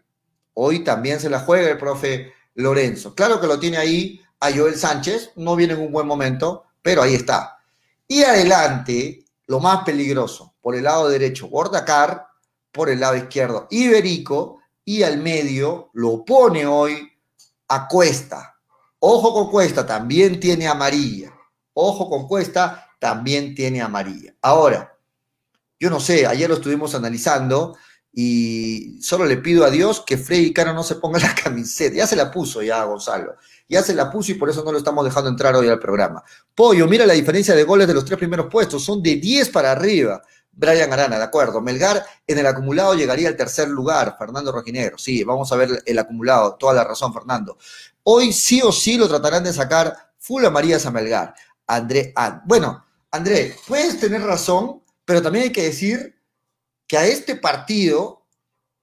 Hoy 0.53 0.79
también 0.79 1.19
se 1.19 1.29
la 1.29 1.41
juega 1.41 1.69
el 1.69 1.77
profe 1.77 2.33
Lorenzo. 2.55 3.13
Claro 3.13 3.39
que 3.39 3.47
lo 3.47 3.59
tiene 3.59 3.77
ahí 3.77 4.21
a 4.39 4.51
Joel 4.51 4.75
Sánchez, 4.75 5.31
no 5.35 5.55
viene 5.55 5.73
en 5.73 5.81
un 5.81 5.91
buen 5.91 6.07
momento, 6.07 6.65
pero 6.81 7.01
ahí 7.01 7.15
está. 7.15 7.57
Y 8.07 8.23
adelante, 8.23 9.25
lo 9.47 9.59
más 9.59 9.83
peligroso, 9.83 10.55
por 10.61 10.75
el 10.75 10.83
lado 10.85 11.09
derecho, 11.09 11.47
Bordacar, 11.47 12.27
por 12.71 12.89
el 12.89 12.99
lado 12.99 13.15
izquierdo, 13.15 13.67
Iberico, 13.69 14.59
y 14.85 15.03
al 15.03 15.17
medio 15.17 15.89
lo 15.93 16.25
pone 16.25 16.65
hoy 16.65 17.11
a 17.67 17.87
Cuesta. 17.87 18.55
Ojo 18.99 19.33
con 19.33 19.51
Cuesta, 19.51 19.85
también 19.85 20.39
tiene 20.39 20.67
amarilla. 20.67 21.31
Ojo 21.73 22.09
con 22.09 22.27
Cuesta, 22.27 22.87
también 22.99 23.55
tiene 23.55 23.81
amarilla. 23.81 24.33
Ahora, 24.41 24.97
yo 25.79 25.89
no 25.89 25.99
sé, 25.99 26.25
ayer 26.25 26.49
lo 26.49 26.55
estuvimos 26.55 26.95
analizando 26.95 27.77
y 28.11 28.99
solo 29.01 29.25
le 29.25 29.37
pido 29.37 29.65
a 29.65 29.69
Dios 29.69 30.03
que 30.05 30.17
Freddy 30.17 30.51
Caro 30.51 30.73
no 30.73 30.83
se 30.83 30.95
ponga 30.95 31.19
la 31.19 31.35
camiseta. 31.35 31.95
Ya 31.95 32.07
se 32.07 32.15
la 32.15 32.31
puso 32.31 32.61
ya 32.61 32.83
Gonzalo. 32.83 33.35
Ya 33.67 33.83
se 33.83 33.93
la 33.93 34.11
puso 34.11 34.31
y 34.31 34.35
por 34.35 34.49
eso 34.49 34.63
no 34.63 34.71
lo 34.71 34.79
estamos 34.79 35.05
dejando 35.05 35.29
entrar 35.29 35.55
hoy 35.55 35.67
al 35.67 35.79
programa. 35.79 36.23
Pollo, 36.55 36.87
mira 36.87 37.05
la 37.05 37.13
diferencia 37.13 37.53
de 37.55 37.63
goles 37.63 37.87
de 37.87 37.93
los 37.93 38.03
tres 38.03 38.17
primeros 38.17 38.47
puestos. 38.47 38.83
Son 38.83 39.01
de 39.01 39.15
10 39.17 39.49
para 39.49 39.71
arriba. 39.71 40.21
Brian 40.51 40.91
Arana, 40.91 41.17
de 41.17 41.23
acuerdo. 41.23 41.61
Melgar 41.61 42.03
en 42.25 42.37
el 42.39 42.47
acumulado 42.47 42.95
llegaría 42.95 43.27
al 43.27 43.37
tercer 43.37 43.69
lugar. 43.69 44.15
Fernando 44.17 44.51
Rojinegro. 44.51 44.97
Sí, 44.97 45.23
vamos 45.23 45.51
a 45.51 45.55
ver 45.55 45.83
el 45.85 45.99
acumulado. 45.99 46.55
Toda 46.55 46.73
la 46.73 46.83
razón, 46.83 47.13
Fernando. 47.13 47.57
Hoy 48.03 48.33
sí 48.33 48.59
o 48.63 48.71
sí 48.71 48.97
lo 48.97 49.07
tratarán 49.07 49.43
de 49.43 49.53
sacar 49.53 49.95
full 50.17 50.43
amarillas 50.43 50.85
a 50.87 50.91
Melgar. 50.91 51.35
André, 51.67 52.11
ah, 52.15 52.41
bueno, 52.45 52.83
André, 53.11 53.55
puedes 53.67 53.99
tener 53.99 54.21
razón, 54.21 54.81
pero 55.05 55.21
también 55.21 55.45
hay 55.45 55.51
que 55.51 55.63
decir 55.63 56.18
que 56.89 56.97
a 56.97 57.05
este 57.05 57.35
partido 57.35 58.25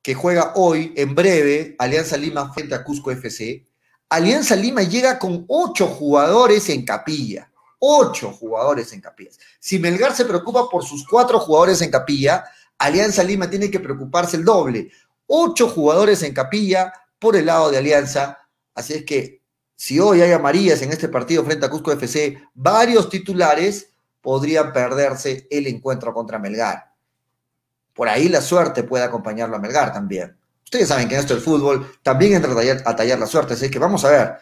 que 0.01 0.15
juega 0.15 0.53
hoy, 0.55 0.95
en 0.97 1.17
breve, 1.17 1.75
Alianza 1.81 2.17
Lima 2.17 2.53
frente 2.55 2.77
a 2.77 2.85
Cusco 2.85 3.11
FC, 3.11 3.67
Alianza 4.09 4.55
Lima 4.55 4.85
llega 4.85 5.19
con 5.19 5.45
ocho 5.49 5.89
jugadores 5.89 6.69
en 6.69 6.85
capilla. 6.85 7.51
Ocho 7.81 8.31
jugadores 8.31 8.93
en 8.93 9.01
capilla. 9.01 9.33
Si 9.59 9.81
Melgar 9.81 10.15
se 10.15 10.25
preocupa 10.25 10.69
por 10.71 10.85
sus 10.85 11.05
cuatro 11.05 11.41
jugadores 11.41 11.83
en 11.83 11.91
capilla, 11.91 12.45
Alianza 12.79 13.25
Lima 13.25 13.51
tiene 13.51 13.73
que 13.73 13.81
preocuparse 13.81 14.37
el 14.37 14.45
doble. 14.45 14.93
Ocho 15.27 15.69
jugadores 15.69 16.23
en 16.23 16.33
capilla 16.33 16.93
por 17.19 17.35
el 17.35 17.47
lado 17.47 17.73
de 17.73 17.79
Alianza. 17.79 18.39
Así 18.73 18.95
es 18.95 19.05
que 19.05 19.43
si 19.75 19.99
hoy 19.99 20.21
hay 20.21 20.31
amarillas 20.31 20.81
en 20.83 20.93
este 20.93 21.09
partido 21.09 21.45
frente 21.45 21.67
a 21.67 21.71
Cusco 21.71 21.91
FC, 21.91 22.41
varios 22.55 23.11
titulares 23.11 23.91
podrían 24.21 24.73
perderse 24.73 25.49
el 25.51 25.67
encuentro 25.67 26.15
contra 26.15 26.39
Melgar. 26.39 26.96
Por 27.97 28.09
ahí 28.09 28.29
la 28.29 28.43
suerte 28.43 28.85
puede 28.85 29.05
acompañarlo 29.05 29.57
a 29.57 29.59
Melgar 29.59 29.93
también. 29.93 30.37
Ustedes 30.63 30.89
saben 30.89 31.09
que 31.09 31.15
en 31.15 31.21
esto 31.21 31.35
del 31.35 31.43
fútbol 31.43 31.99
también 32.03 32.35
entra 32.35 32.53
a 32.53 32.55
tallar, 32.55 32.83
a 32.85 32.95
tallar 32.95 33.19
la 33.19 33.27
suerte, 33.27 33.55
así 33.55 33.71
que 33.71 33.79
vamos 33.79 34.05
a 34.05 34.11
ver. 34.11 34.35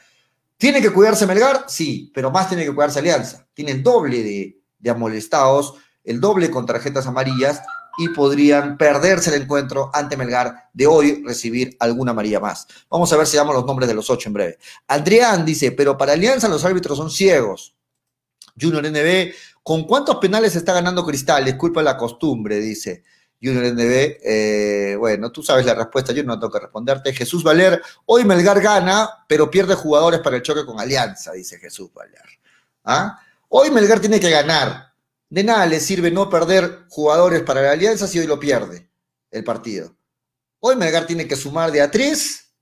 ¿Tiene 0.58 0.82
que 0.82 0.90
cuidarse 0.90 1.26
Melgar? 1.26 1.64
Sí, 1.68 2.10
pero 2.14 2.30
más 2.30 2.48
tiene 2.48 2.64
que 2.64 2.74
cuidarse 2.74 2.98
Alianza. 2.98 3.46
Tiene 3.54 3.72
el 3.72 3.82
doble 3.82 4.22
de, 4.22 4.58
de 4.78 4.90
amolestados, 4.90 5.74
el 6.02 6.20
doble 6.20 6.50
con 6.50 6.66
tarjetas 6.66 7.06
amarillas 7.06 7.62
y 7.96 8.08
podrían 8.08 8.76
perderse 8.76 9.34
el 9.34 9.42
encuentro 9.42 9.90
ante 9.92 10.16
Melgar 10.16 10.70
de 10.72 10.86
hoy, 10.86 11.22
recibir 11.24 11.76
alguna 11.78 12.10
amarilla 12.10 12.40
más. 12.40 12.66
Vamos 12.90 13.12
a 13.12 13.16
ver 13.16 13.26
si 13.26 13.36
damos 13.36 13.54
los 13.54 13.64
nombres 13.64 13.88
de 13.88 13.94
los 13.94 14.10
ocho 14.10 14.28
en 14.28 14.32
breve. 14.32 14.58
Adrián 14.88 15.44
dice, 15.44 15.72
pero 15.72 15.96
para 15.96 16.14
Alianza 16.14 16.48
los 16.48 16.64
árbitros 16.64 16.98
son 16.98 17.10
ciegos. 17.10 17.76
Junior 18.60 18.84
NB, 18.84 19.32
¿con 19.62 19.84
cuántos 19.84 20.16
penales 20.16 20.56
está 20.56 20.72
ganando 20.72 21.04
Cristal? 21.04 21.44
Disculpa 21.44 21.82
la 21.82 21.96
costumbre, 21.96 22.60
dice. 22.60 23.04
Junior 23.44 23.74
NB, 23.74 24.18
eh, 24.24 24.96
bueno, 24.98 25.30
tú 25.30 25.42
sabes 25.42 25.66
la 25.66 25.74
respuesta, 25.74 26.12
yo 26.12 26.24
no 26.24 26.38
tengo 26.38 26.52
que 26.52 26.60
responderte. 26.60 27.12
Jesús 27.12 27.42
Valer, 27.42 27.82
hoy 28.06 28.24
Melgar 28.24 28.60
gana, 28.60 29.24
pero 29.28 29.50
pierde 29.50 29.74
jugadores 29.74 30.20
para 30.20 30.36
el 30.36 30.42
choque 30.42 30.64
con 30.64 30.80
Alianza, 30.80 31.32
dice 31.32 31.58
Jesús 31.58 31.92
Valer. 31.92 32.22
¿Ah? 32.84 33.20
Hoy 33.48 33.70
Melgar 33.70 34.00
tiene 34.00 34.18
que 34.18 34.30
ganar. 34.30 34.94
De 35.28 35.44
nada 35.44 35.66
le 35.66 35.80
sirve 35.80 36.10
no 36.10 36.30
perder 36.30 36.86
jugadores 36.88 37.42
para 37.42 37.60
la 37.60 37.72
Alianza 37.72 38.06
si 38.06 38.18
hoy 38.18 38.26
lo 38.26 38.40
pierde 38.40 38.88
el 39.30 39.44
partido. 39.44 39.94
Hoy 40.60 40.76
Melgar 40.76 41.06
tiene 41.06 41.28
que 41.28 41.36
sumar 41.36 41.70
de 41.70 41.82
a 41.82 41.90
tres, 41.90 42.54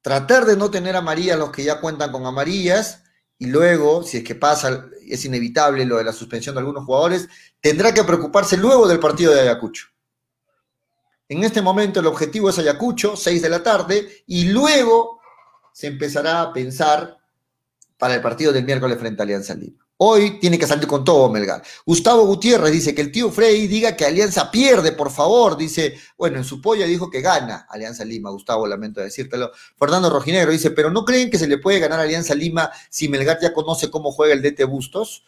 tratar 0.00 0.44
de 0.44 0.56
no 0.56 0.70
tener 0.70 0.94
amarillas 0.94 1.38
los 1.38 1.50
que 1.50 1.64
ya 1.64 1.80
cuentan 1.80 2.12
con 2.12 2.26
amarillas, 2.26 3.00
y 3.38 3.46
luego, 3.46 4.02
si 4.02 4.18
es 4.18 4.24
que 4.24 4.34
pasa, 4.34 4.86
es 5.06 5.24
inevitable 5.24 5.84
lo 5.84 5.96
de 5.96 6.04
la 6.04 6.12
suspensión 6.12 6.54
de 6.54 6.60
algunos 6.60 6.84
jugadores, 6.84 7.28
tendrá 7.60 7.92
que 7.92 8.04
preocuparse 8.04 8.56
luego 8.56 8.86
del 8.86 9.00
partido 9.00 9.34
de 9.34 9.40
Ayacucho. 9.40 9.88
En 11.28 11.42
este 11.42 11.62
momento 11.62 12.00
el 12.00 12.06
objetivo 12.06 12.50
es 12.50 12.58
Ayacucho, 12.58 13.16
6 13.16 13.40
de 13.40 13.48
la 13.48 13.62
tarde, 13.62 14.24
y 14.26 14.46
luego 14.46 15.20
se 15.72 15.86
empezará 15.86 16.42
a 16.42 16.52
pensar 16.52 17.18
para 17.96 18.14
el 18.14 18.20
partido 18.20 18.52
del 18.52 18.64
miércoles 18.64 18.98
frente 18.98 19.22
a 19.22 19.24
Alianza 19.24 19.54
Lima. 19.54 19.84
Hoy 19.96 20.40
tiene 20.40 20.58
que 20.58 20.66
salir 20.66 20.88
con 20.88 21.04
todo 21.04 21.30
Melgar. 21.30 21.62
Gustavo 21.86 22.26
Gutiérrez 22.26 22.72
dice 22.72 22.94
que 22.94 23.00
el 23.00 23.12
tío 23.12 23.30
Frey 23.30 23.68
diga 23.68 23.96
que 23.96 24.04
Alianza 24.04 24.50
pierde, 24.50 24.90
por 24.90 25.10
favor. 25.10 25.56
Dice, 25.56 25.96
bueno, 26.18 26.36
en 26.38 26.44
su 26.44 26.60
polla 26.60 26.84
dijo 26.84 27.08
que 27.08 27.20
gana 27.20 27.66
Alianza 27.70 28.04
Lima. 28.04 28.30
Gustavo, 28.30 28.66
lamento 28.66 29.00
decírtelo. 29.00 29.52
Fernando 29.78 30.10
Rojinegro 30.10 30.50
dice, 30.50 30.72
pero 30.72 30.90
¿no 30.90 31.04
creen 31.04 31.30
que 31.30 31.38
se 31.38 31.46
le 31.46 31.58
puede 31.58 31.78
ganar 31.78 32.00
Alianza 32.00 32.34
Lima 32.34 32.70
si 32.90 33.08
Melgar 33.08 33.38
ya 33.40 33.52
conoce 33.54 33.88
cómo 33.88 34.10
juega 34.10 34.34
el 34.34 34.42
DT 34.42 34.64
Bustos? 34.64 35.24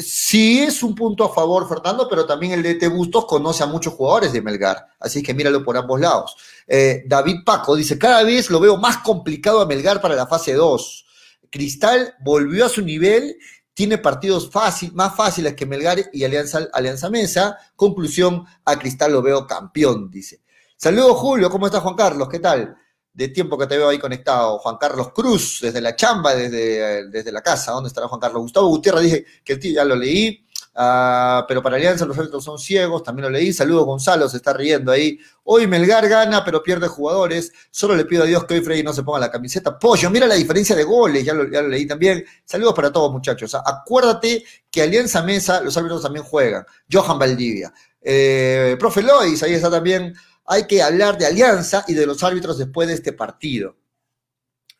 Sí 0.00 0.60
es 0.60 0.82
un 0.82 0.94
punto 0.94 1.24
a 1.24 1.34
favor, 1.34 1.68
Fernando, 1.68 2.08
pero 2.08 2.24
también 2.24 2.52
el 2.52 2.62
DT 2.62 2.88
Bustos 2.88 3.26
conoce 3.26 3.62
a 3.62 3.66
muchos 3.66 3.94
jugadores 3.94 4.32
de 4.32 4.40
Melgar. 4.40 4.86
Así 5.00 5.22
que 5.22 5.34
míralo 5.34 5.64
por 5.64 5.76
ambos 5.76 6.00
lados. 6.00 6.36
Eh, 6.66 7.02
David 7.06 7.38
Paco 7.44 7.76
dice, 7.76 7.98
cada 7.98 8.22
vez 8.22 8.50
lo 8.50 8.60
veo 8.60 8.76
más 8.76 8.98
complicado 8.98 9.60
a 9.60 9.66
Melgar 9.66 10.00
para 10.00 10.14
la 10.14 10.26
fase 10.26 10.54
2. 10.54 11.06
Cristal 11.50 12.14
volvió 12.20 12.64
a 12.66 12.68
su 12.68 12.82
nivel 12.82 13.36
tiene 13.74 13.98
partidos 13.98 14.50
más 14.92 15.16
fáciles 15.16 15.54
que 15.54 15.66
Melgar 15.66 15.98
y 16.12 16.24
Alianza, 16.24 16.68
Alianza 16.72 17.08
Mesa. 17.08 17.56
Conclusión, 17.74 18.44
a 18.64 18.78
Cristal 18.78 19.12
lo 19.12 19.22
veo 19.22 19.46
campeón, 19.46 20.10
dice. 20.10 20.42
Saludos, 20.76 21.16
Julio, 21.16 21.48
¿cómo 21.50 21.66
está 21.66 21.80
Juan 21.80 21.94
Carlos? 21.94 22.28
¿Qué 22.28 22.38
tal? 22.38 22.76
De 23.14 23.28
tiempo 23.28 23.58
que 23.58 23.66
te 23.66 23.76
veo 23.76 23.88
ahí 23.88 23.98
conectado. 23.98 24.58
Juan 24.58 24.76
Carlos 24.78 25.12
Cruz, 25.12 25.60
desde 25.62 25.80
la 25.80 25.94
chamba, 25.94 26.34
desde, 26.34 27.08
desde 27.08 27.32
la 27.32 27.42
casa. 27.42 27.72
¿Dónde 27.72 27.88
estará 27.88 28.08
Juan 28.08 28.20
Carlos? 28.20 28.42
Gustavo 28.42 28.68
Gutiérrez, 28.68 29.02
dije 29.02 29.24
que 29.44 29.52
el 29.54 29.58
tío 29.58 29.74
ya 29.74 29.84
lo 29.84 29.96
leí. 29.96 30.46
Uh, 30.74 31.44
pero 31.46 31.62
para 31.62 31.76
Alianza 31.76 32.06
los 32.06 32.16
árbitros 32.16 32.42
son 32.42 32.58
ciegos, 32.58 33.02
también 33.02 33.24
lo 33.24 33.30
leí. 33.30 33.52
Saludos, 33.52 33.84
Gonzalo, 33.84 34.28
se 34.28 34.38
está 34.38 34.54
riendo 34.54 34.90
ahí. 34.90 35.18
Hoy 35.44 35.66
Melgar 35.66 36.08
gana, 36.08 36.42
pero 36.44 36.62
pierde 36.62 36.88
jugadores. 36.88 37.52
Solo 37.70 37.94
le 37.94 38.06
pido 38.06 38.22
a 38.22 38.26
Dios 38.26 38.44
que 38.44 38.54
hoy 38.54 38.62
Freddy 38.62 38.82
no 38.82 38.94
se 38.94 39.02
ponga 39.02 39.20
la 39.20 39.30
camiseta. 39.30 39.78
Pollo, 39.78 40.08
mira 40.08 40.26
la 40.26 40.34
diferencia 40.34 40.74
de 40.74 40.84
goles, 40.84 41.24
ya 41.24 41.34
lo, 41.34 41.50
ya 41.50 41.60
lo 41.60 41.68
leí 41.68 41.86
también. 41.86 42.24
Saludos 42.44 42.72
para 42.74 42.90
todos, 42.90 43.12
muchachos. 43.12 43.54
Acuérdate 43.54 44.44
que 44.70 44.82
Alianza 44.82 45.22
Mesa, 45.22 45.60
los 45.60 45.76
árbitros 45.76 46.02
también 46.02 46.24
juegan. 46.24 46.64
Johan 46.90 47.18
Valdivia. 47.18 47.72
Eh, 48.00 48.76
profe 48.78 49.02
Lois, 49.02 49.42
ahí 49.42 49.52
está 49.52 49.70
también. 49.70 50.14
Hay 50.44 50.66
que 50.66 50.82
hablar 50.82 51.18
de 51.18 51.26
Alianza 51.26 51.84
y 51.86 51.94
de 51.94 52.06
los 52.06 52.22
árbitros 52.22 52.58
después 52.58 52.88
de 52.88 52.94
este 52.94 53.12
partido. 53.12 53.76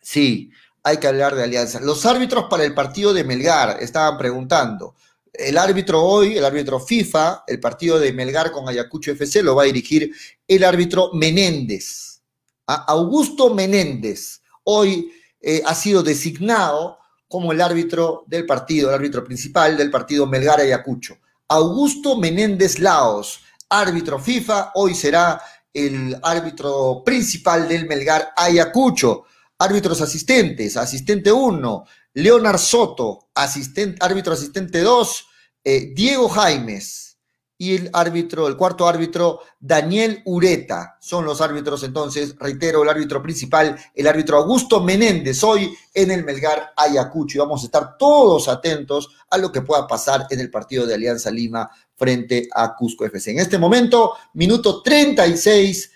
Sí, 0.00 0.50
hay 0.82 0.96
que 0.96 1.06
hablar 1.06 1.34
de 1.34 1.44
Alianza. 1.44 1.80
Los 1.80 2.04
árbitros 2.06 2.46
para 2.50 2.64
el 2.64 2.74
partido 2.74 3.14
de 3.14 3.24
Melgar 3.24 3.82
estaban 3.82 4.18
preguntando 4.18 4.94
el 5.32 5.56
árbitro 5.56 6.02
hoy, 6.02 6.36
el 6.36 6.44
árbitro 6.44 6.78
FIFA, 6.78 7.44
el 7.46 7.58
partido 7.58 7.98
de 7.98 8.12
Melgar 8.12 8.52
con 8.52 8.68
Ayacucho 8.68 9.12
FC 9.12 9.42
lo 9.42 9.54
va 9.54 9.62
a 9.62 9.66
dirigir 9.66 10.12
el 10.46 10.64
árbitro 10.64 11.10
Menéndez. 11.14 12.20
Augusto 12.66 13.54
Menéndez 13.54 14.42
hoy 14.64 15.10
eh, 15.40 15.62
ha 15.64 15.74
sido 15.74 16.02
designado 16.02 16.98
como 17.28 17.52
el 17.52 17.60
árbitro 17.60 18.24
del 18.26 18.44
partido, 18.44 18.90
el 18.90 18.94
árbitro 18.94 19.24
principal 19.24 19.76
del 19.76 19.90
partido 19.90 20.26
Melgar 20.26 20.60
Ayacucho. 20.60 21.16
Augusto 21.48 22.16
Menéndez 22.16 22.78
Laos, 22.78 23.40
árbitro 23.72 24.18
FIFA, 24.18 24.72
hoy 24.74 24.94
será 24.94 25.40
el 25.72 26.18
árbitro 26.22 27.02
principal 27.04 27.66
del 27.66 27.86
Melgar 27.86 28.32
Ayacucho. 28.36 29.24
Árbitros 29.58 30.00
asistentes, 30.00 30.76
asistente 30.76 31.32
1, 31.32 31.84
Leonard 32.14 32.58
Soto, 32.58 33.30
asistente, 33.34 33.96
árbitro 34.04 34.34
asistente 34.34 34.80
2, 34.80 35.26
eh, 35.64 35.92
Diego 35.94 36.28
Jaimes 36.28 37.12
y 37.56 37.76
el 37.76 37.90
árbitro, 37.92 38.48
el 38.48 38.56
cuarto 38.56 38.88
árbitro, 38.88 39.40
Daniel 39.60 40.20
Ureta. 40.24 40.98
Son 41.00 41.24
los 41.24 41.40
árbitros 41.40 41.84
entonces, 41.84 42.34
reitero, 42.38 42.82
el 42.82 42.88
árbitro 42.88 43.22
principal, 43.22 43.78
el 43.94 44.06
árbitro 44.08 44.38
Augusto 44.38 44.82
Menéndez, 44.82 45.44
hoy 45.44 45.72
en 45.94 46.10
el 46.10 46.24
Melgar 46.24 46.72
Ayacucho. 46.76 47.38
Y 47.38 47.40
vamos 47.40 47.62
a 47.62 47.66
estar 47.66 47.96
todos 47.96 48.48
atentos 48.48 49.10
a 49.30 49.38
lo 49.38 49.52
que 49.52 49.62
pueda 49.62 49.86
pasar 49.86 50.26
en 50.30 50.40
el 50.40 50.50
partido 50.50 50.86
de 50.86 50.94
Alianza 50.94 51.30
Lima 51.30 51.70
frente 52.02 52.48
a 52.52 52.74
Cusco 52.74 53.04
FC. 53.04 53.30
En 53.30 53.38
este 53.38 53.58
momento, 53.58 54.14
minuto 54.34 54.82
36 54.82 55.92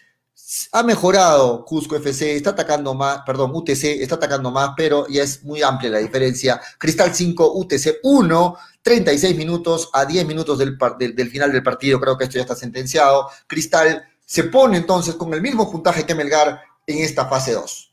ha 0.70 0.84
mejorado 0.84 1.64
Cusco 1.64 1.96
FC, 1.96 2.36
está 2.36 2.50
atacando 2.50 2.94
más, 2.94 3.22
perdón, 3.26 3.50
UTC 3.52 4.00
está 4.00 4.14
atacando 4.14 4.52
más, 4.52 4.70
pero 4.76 5.08
ya 5.08 5.24
es 5.24 5.42
muy 5.42 5.62
amplia 5.62 5.90
la 5.90 5.98
diferencia. 5.98 6.60
Cristal 6.78 7.12
5, 7.12 7.54
UTC 7.56 7.96
1, 8.04 8.56
36 8.82 9.36
minutos 9.36 9.90
a 9.92 10.04
10 10.04 10.28
minutos 10.28 10.58
del, 10.58 10.78
del, 10.96 11.28
final 11.28 11.50
del 11.50 11.64
partido, 11.64 11.98
creo 11.98 12.16
que 12.16 12.22
esto 12.22 12.36
ya 12.36 12.42
está 12.42 12.54
sentenciado. 12.54 13.28
Cristal 13.48 14.06
se 14.24 14.44
pone 14.44 14.76
entonces 14.76 15.16
con 15.16 15.34
el 15.34 15.42
mismo 15.42 15.68
puntaje 15.68 16.06
que 16.06 16.14
Melgar 16.14 16.60
en 16.86 16.98
esta 16.98 17.26
fase 17.26 17.54
2 17.54 17.92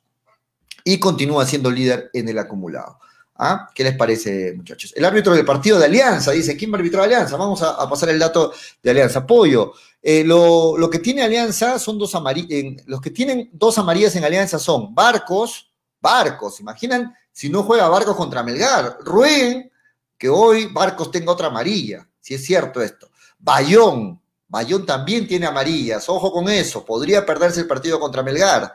y 0.84 1.00
continúa 1.00 1.48
siendo 1.48 1.72
líder 1.72 2.12
en 2.14 2.30
el 2.30 2.38
acumulado. 2.38 3.00
¿Ah? 3.36 3.70
¿Qué 3.74 3.84
les 3.84 3.96
parece, 3.96 4.54
muchachos? 4.54 4.94
El 4.96 5.06
árbitro 5.06 5.34
del 5.34 5.46
partido 5.46 5.80
de 5.80 5.86
Alianza 5.86 6.32
dice: 6.32 6.56
¿Quién 6.56 6.72
va 6.72 6.78
a 6.78 7.04
Alianza? 7.04 7.36
Vamos 7.36 7.62
a, 7.64 7.90
pasar 7.90 8.10
el 8.10 8.20
dato 8.20 8.54
de 8.82 8.92
Alianza. 8.92 9.26
Pollo. 9.26 9.74
Eh, 10.02 10.24
lo, 10.24 10.90
que 10.92 11.00
tiene 11.00 11.24
Alianza 11.24 11.80
son 11.80 11.98
dos 11.98 12.14
amarillas. 12.14 12.84
Los 12.86 13.02
que 13.02 13.10
tienen 13.10 13.50
dos 13.54 13.78
amarillas 13.78 14.16
en 14.16 14.24
Alianza 14.24 14.60
son 14.60 14.94
Barcos, 14.94 15.72
Barcos. 16.00 16.60
Imaginan 16.60 17.16
si 17.32 17.50
no 17.50 17.64
juega 17.64 17.90
Barcos 17.90 18.16
contra 18.16 18.44
Melgar. 18.44 18.98
Rueguen 19.02 19.72
que 20.18 20.30
hoy 20.30 20.68
Barcos 20.68 21.10
tenga 21.10 21.32
otra 21.32 21.48
amarilla, 21.48 22.08
si 22.20 22.36
es 22.36 22.46
cierto 22.46 22.82
esto. 22.82 23.10
Bayón, 23.40 24.22
Bayón 24.48 24.86
también 24.86 25.28
tiene 25.28 25.48
amarillas. 25.48 26.08
Ojo 26.08 26.32
con 26.32 26.48
eso. 26.50 26.86
Podría 26.86 27.26
perderse 27.26 27.62
el 27.62 27.68
partido 27.68 28.00
contra 28.00 28.22
Melgar. 28.22 28.72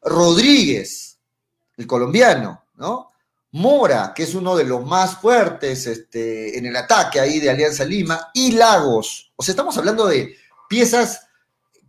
Rodríguez, 0.00 1.18
el 1.76 1.86
colombiano, 1.86 2.64
¿no? 2.76 3.15
Mora, 3.56 4.12
que 4.14 4.24
es 4.24 4.34
uno 4.34 4.54
de 4.54 4.64
los 4.64 4.84
más 4.84 5.16
fuertes 5.16 5.86
este, 5.86 6.58
en 6.58 6.66
el 6.66 6.76
ataque 6.76 7.18
ahí 7.18 7.40
de 7.40 7.48
Alianza 7.48 7.86
Lima, 7.86 8.28
y 8.34 8.52
Lagos. 8.52 9.32
O 9.34 9.42
sea, 9.42 9.54
estamos 9.54 9.78
hablando 9.78 10.06
de 10.06 10.36
piezas 10.68 11.26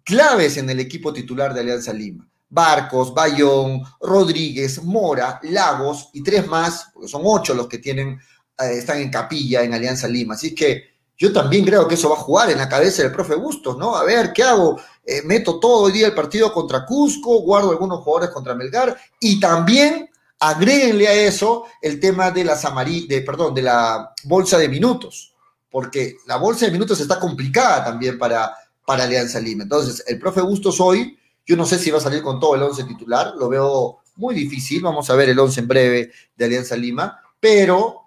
claves 0.06 0.56
en 0.56 0.70
el 0.70 0.80
equipo 0.80 1.12
titular 1.12 1.54
de 1.54 1.60
Alianza 1.60 1.92
Lima. 1.92 2.26
Barcos, 2.48 3.14
Bayón, 3.14 3.84
Rodríguez, 4.00 4.82
Mora, 4.82 5.42
Lagos 5.44 6.10
y 6.14 6.24
tres 6.24 6.48
más, 6.48 6.88
porque 6.94 7.10
son 7.10 7.24
ocho 7.26 7.54
los 7.54 7.68
que 7.68 7.80
tienen, 7.80 8.18
eh, 8.60 8.78
están 8.78 9.00
en 9.00 9.12
capilla 9.12 9.62
en 9.62 9.74
Alianza 9.74 10.08
Lima. 10.08 10.36
Así 10.36 10.56
que 10.56 10.86
yo 11.18 11.34
también 11.34 11.66
creo 11.66 11.86
que 11.86 11.96
eso 11.96 12.10
va 12.10 12.16
a 12.16 12.20
jugar 12.20 12.50
en 12.50 12.60
la 12.60 12.70
cabeza 12.70 13.04
del 13.04 13.12
profe 13.12 13.36
Bustos, 13.36 13.78
¿no? 13.78 13.94
A 13.94 14.06
ver, 14.06 14.32
¿qué 14.32 14.44
hago? 14.44 14.80
Eh, 15.06 15.22
meto 15.26 15.60
todo 15.60 15.88
el 15.88 15.94
día 15.94 16.08
el 16.08 16.16
partido 16.16 16.54
contra 16.54 16.86
Cusco, 16.86 17.42
guardo 17.42 17.72
algunos 17.72 18.06
jugadores 18.06 18.34
contra 18.34 18.56
Melgar 18.56 18.98
y 19.20 19.38
también 19.38 20.10
Agréguenle 20.40 21.08
a 21.08 21.14
eso 21.14 21.66
el 21.82 22.00
tema 22.00 22.32
de 22.32 22.44
las 22.44 22.64
de, 22.64 23.24
perdón, 23.26 23.56
de 23.56 23.64
la 23.64 24.14
bolsa 24.26 24.58
de 24.58 24.70
minutos, 24.70 25.34
porque 25.70 26.18
la 26.28 26.38
bolsa 26.38 26.66
de 26.66 26.72
minutos 26.72 27.00
está 27.00 27.20
complicada 27.20 27.86
también 27.86 28.20
para, 28.20 28.56
para 28.86 29.04
Alianza 29.04 29.40
Lima. 29.40 29.64
Entonces, 29.64 30.04
el 30.08 30.20
profe 30.20 30.42
Bustos 30.42 30.80
hoy, 30.80 31.18
yo 31.46 31.56
no 31.56 31.66
sé 31.66 31.80
si 31.80 31.90
va 31.90 31.98
a 31.98 32.02
salir 32.02 32.22
con 32.22 32.40
todo 32.40 32.56
el 32.56 32.64
11 32.64 32.84
titular, 32.84 33.34
lo 33.36 33.50
veo 33.50 34.00
muy 34.16 34.36
difícil, 34.36 34.82
vamos 34.82 35.10
a 35.10 35.16
ver 35.16 35.30
el 35.30 35.40
11 35.40 35.60
en 35.60 35.68
breve 35.68 36.12
de 36.36 36.46
Alianza 36.46 36.76
Lima, 36.76 37.20
pero 37.40 38.02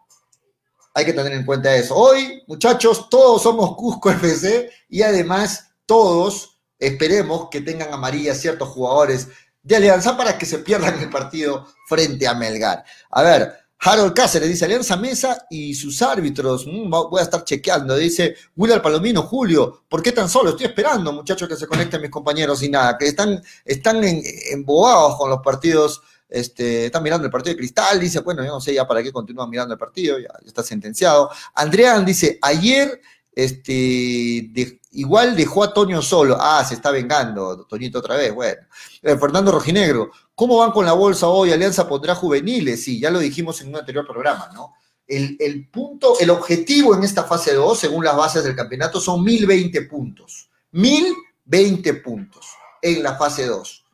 hay 0.95 1.05
que 1.05 1.13
tener 1.13 1.33
en 1.33 1.45
cuenta 1.45 1.75
eso. 1.75 1.97
Hoy, 1.97 2.43
muchachos, 2.47 3.09
todos 3.09 3.43
somos 3.43 3.77
Cusco 3.77 4.11
FC 4.11 4.71
y 4.89 5.03
además 5.03 5.73
todos 5.87 6.61
esperemos 6.79 7.49
que 7.51 7.61
tengan 7.61 7.93
amarillas 7.93 8.41
ciertos 8.41 8.69
jugadores 8.69 9.29
de 9.63 9.77
Alianza 9.77 10.17
para 10.17 10.39
que 10.39 10.47
se 10.47 10.59
pierdan 10.59 10.99
el 11.01 11.11
partido 11.11 11.67
frente 11.87 12.27
a 12.27 12.35
Melgar. 12.35 12.85
A 13.11 13.23
ver, 13.23 13.53
Harold 13.83 14.13
Cáceres 14.13 14.49
dice 14.49 14.67
Alianza 14.67 14.97
Mesa 14.97 15.47
y 15.49 15.75
sus 15.75 16.03
árbitros. 16.03 16.67
Mm, 16.67 16.91
voy 16.91 17.21
a 17.21 17.25
estar 17.25 17.45
chequeando. 17.45 17.97
Dice 17.97 18.37
Willard 18.57 18.83
Palomino, 18.83 19.23
Julio, 19.23 19.85
¿por 19.89 20.03
qué 20.03 20.13
tan 20.13 20.29
solo? 20.29 20.51
Estoy 20.51 20.67
esperando, 20.67 21.13
muchachos, 21.13 21.49
que 21.49 21.57
se 21.57 21.67
conecten 21.67 22.01
mis 22.03 22.11
compañeros 22.11 22.63
y 22.63 22.69
nada, 22.69 22.99
que 22.99 23.07
están, 23.07 23.43
están 23.65 24.03
embobados 24.51 25.17
con 25.17 25.31
los 25.31 25.41
partidos. 25.41 26.03
Este, 26.29 26.87
están 26.87 27.03
mirando 27.03 27.25
el 27.25 27.33
partido 27.33 27.55
de 27.55 27.59
Cristal, 27.59 27.99
dice, 27.99 28.21
bueno, 28.21 28.45
yo 28.45 28.51
no 28.53 28.61
sé 28.61 28.73
ya 28.73 28.87
para 28.87 29.03
qué 29.03 29.11
continúan 29.11 29.51
mirando 29.51 29.75
el 29.75 29.79
partido, 29.81 30.17
ya, 30.17 30.29
está 30.47 30.63
sentenciado. 30.63 31.29
Andrean 31.55 32.05
dice, 32.05 32.39
ayer 32.41 33.01
este, 33.35 34.49
igual 34.93 35.37
dejó 35.37 35.65
a 35.65 35.73
Toño 35.73 36.03
solo. 36.03 36.37
Ah, 36.41 36.65
se 36.65 36.75
está 36.75 36.91
vengando, 36.91 37.67
Toñito 37.67 37.99
otra 37.99 38.17
vez. 38.17 38.35
Bueno. 38.35 38.61
Eh, 39.03 39.17
Fernando 39.17 39.53
Rojinegro, 39.53 40.11
¿cómo 40.35 40.59
van 40.59 40.73
con 40.73 40.85
la 40.85 40.93
bolsa 40.93 41.29
hoy? 41.29 41.53
Alianza 41.53 41.89
pondrá 41.89 42.15
juveniles. 42.15 42.83
Sí, 42.83 43.01
ya 43.01 43.11
lo 43.11 43.19
dijimos 43.19 43.61
en 43.61 43.69
un 43.69 43.77
anterior 43.77 44.07
programa, 44.07 44.51
¿no? 44.53 44.75
El, 45.07 45.37
el 45.41 45.69
punto, 45.69 46.19
el 46.21 46.31
objetivo 46.31 46.95
en 46.95 47.03
esta 47.03 47.25
fase 47.25 47.55
2, 47.55 47.79
según 47.79 48.05
las 48.05 48.17
bases 48.17 48.45
del 48.45 48.55
campeonato, 48.55 49.01
son 49.01 49.25
1020 49.25 49.83
puntos. 49.83 50.49
1020 50.73 51.95
puntos 51.95 52.47
en 52.81 53.03
la 53.03 53.17
fase 53.17 53.47
2. 53.47 53.85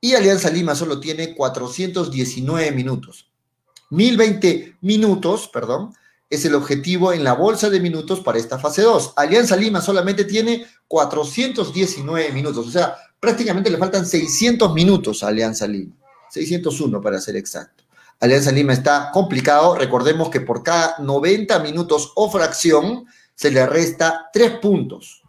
Y 0.00 0.14
Alianza 0.14 0.50
Lima 0.50 0.74
solo 0.74 1.00
tiene 1.00 1.34
419 1.34 2.72
minutos. 2.72 3.30
1020 3.90 4.78
minutos, 4.80 5.48
perdón, 5.52 5.94
es 6.32 6.46
el 6.46 6.54
objetivo 6.54 7.12
en 7.12 7.24
la 7.24 7.34
bolsa 7.34 7.68
de 7.68 7.78
minutos 7.78 8.20
para 8.20 8.38
esta 8.38 8.58
fase 8.58 8.80
2. 8.80 9.12
Alianza 9.16 9.54
Lima 9.54 9.82
solamente 9.82 10.24
tiene 10.24 10.66
419 10.88 12.32
minutos, 12.32 12.66
o 12.68 12.70
sea, 12.70 12.96
prácticamente 13.20 13.68
le 13.68 13.76
faltan 13.76 14.06
600 14.06 14.72
minutos 14.72 15.22
a 15.22 15.28
Alianza 15.28 15.66
Lima, 15.66 15.94
601 16.30 17.02
para 17.02 17.20
ser 17.20 17.36
exacto. 17.36 17.84
Alianza 18.18 18.50
Lima 18.50 18.72
está 18.72 19.10
complicado, 19.12 19.76
recordemos 19.76 20.30
que 20.30 20.40
por 20.40 20.62
cada 20.62 20.96
90 21.00 21.58
minutos 21.58 22.12
o 22.14 22.30
fracción 22.30 23.04
se 23.34 23.50
le 23.50 23.66
resta 23.66 24.30
3 24.32 24.52
puntos, 24.52 25.22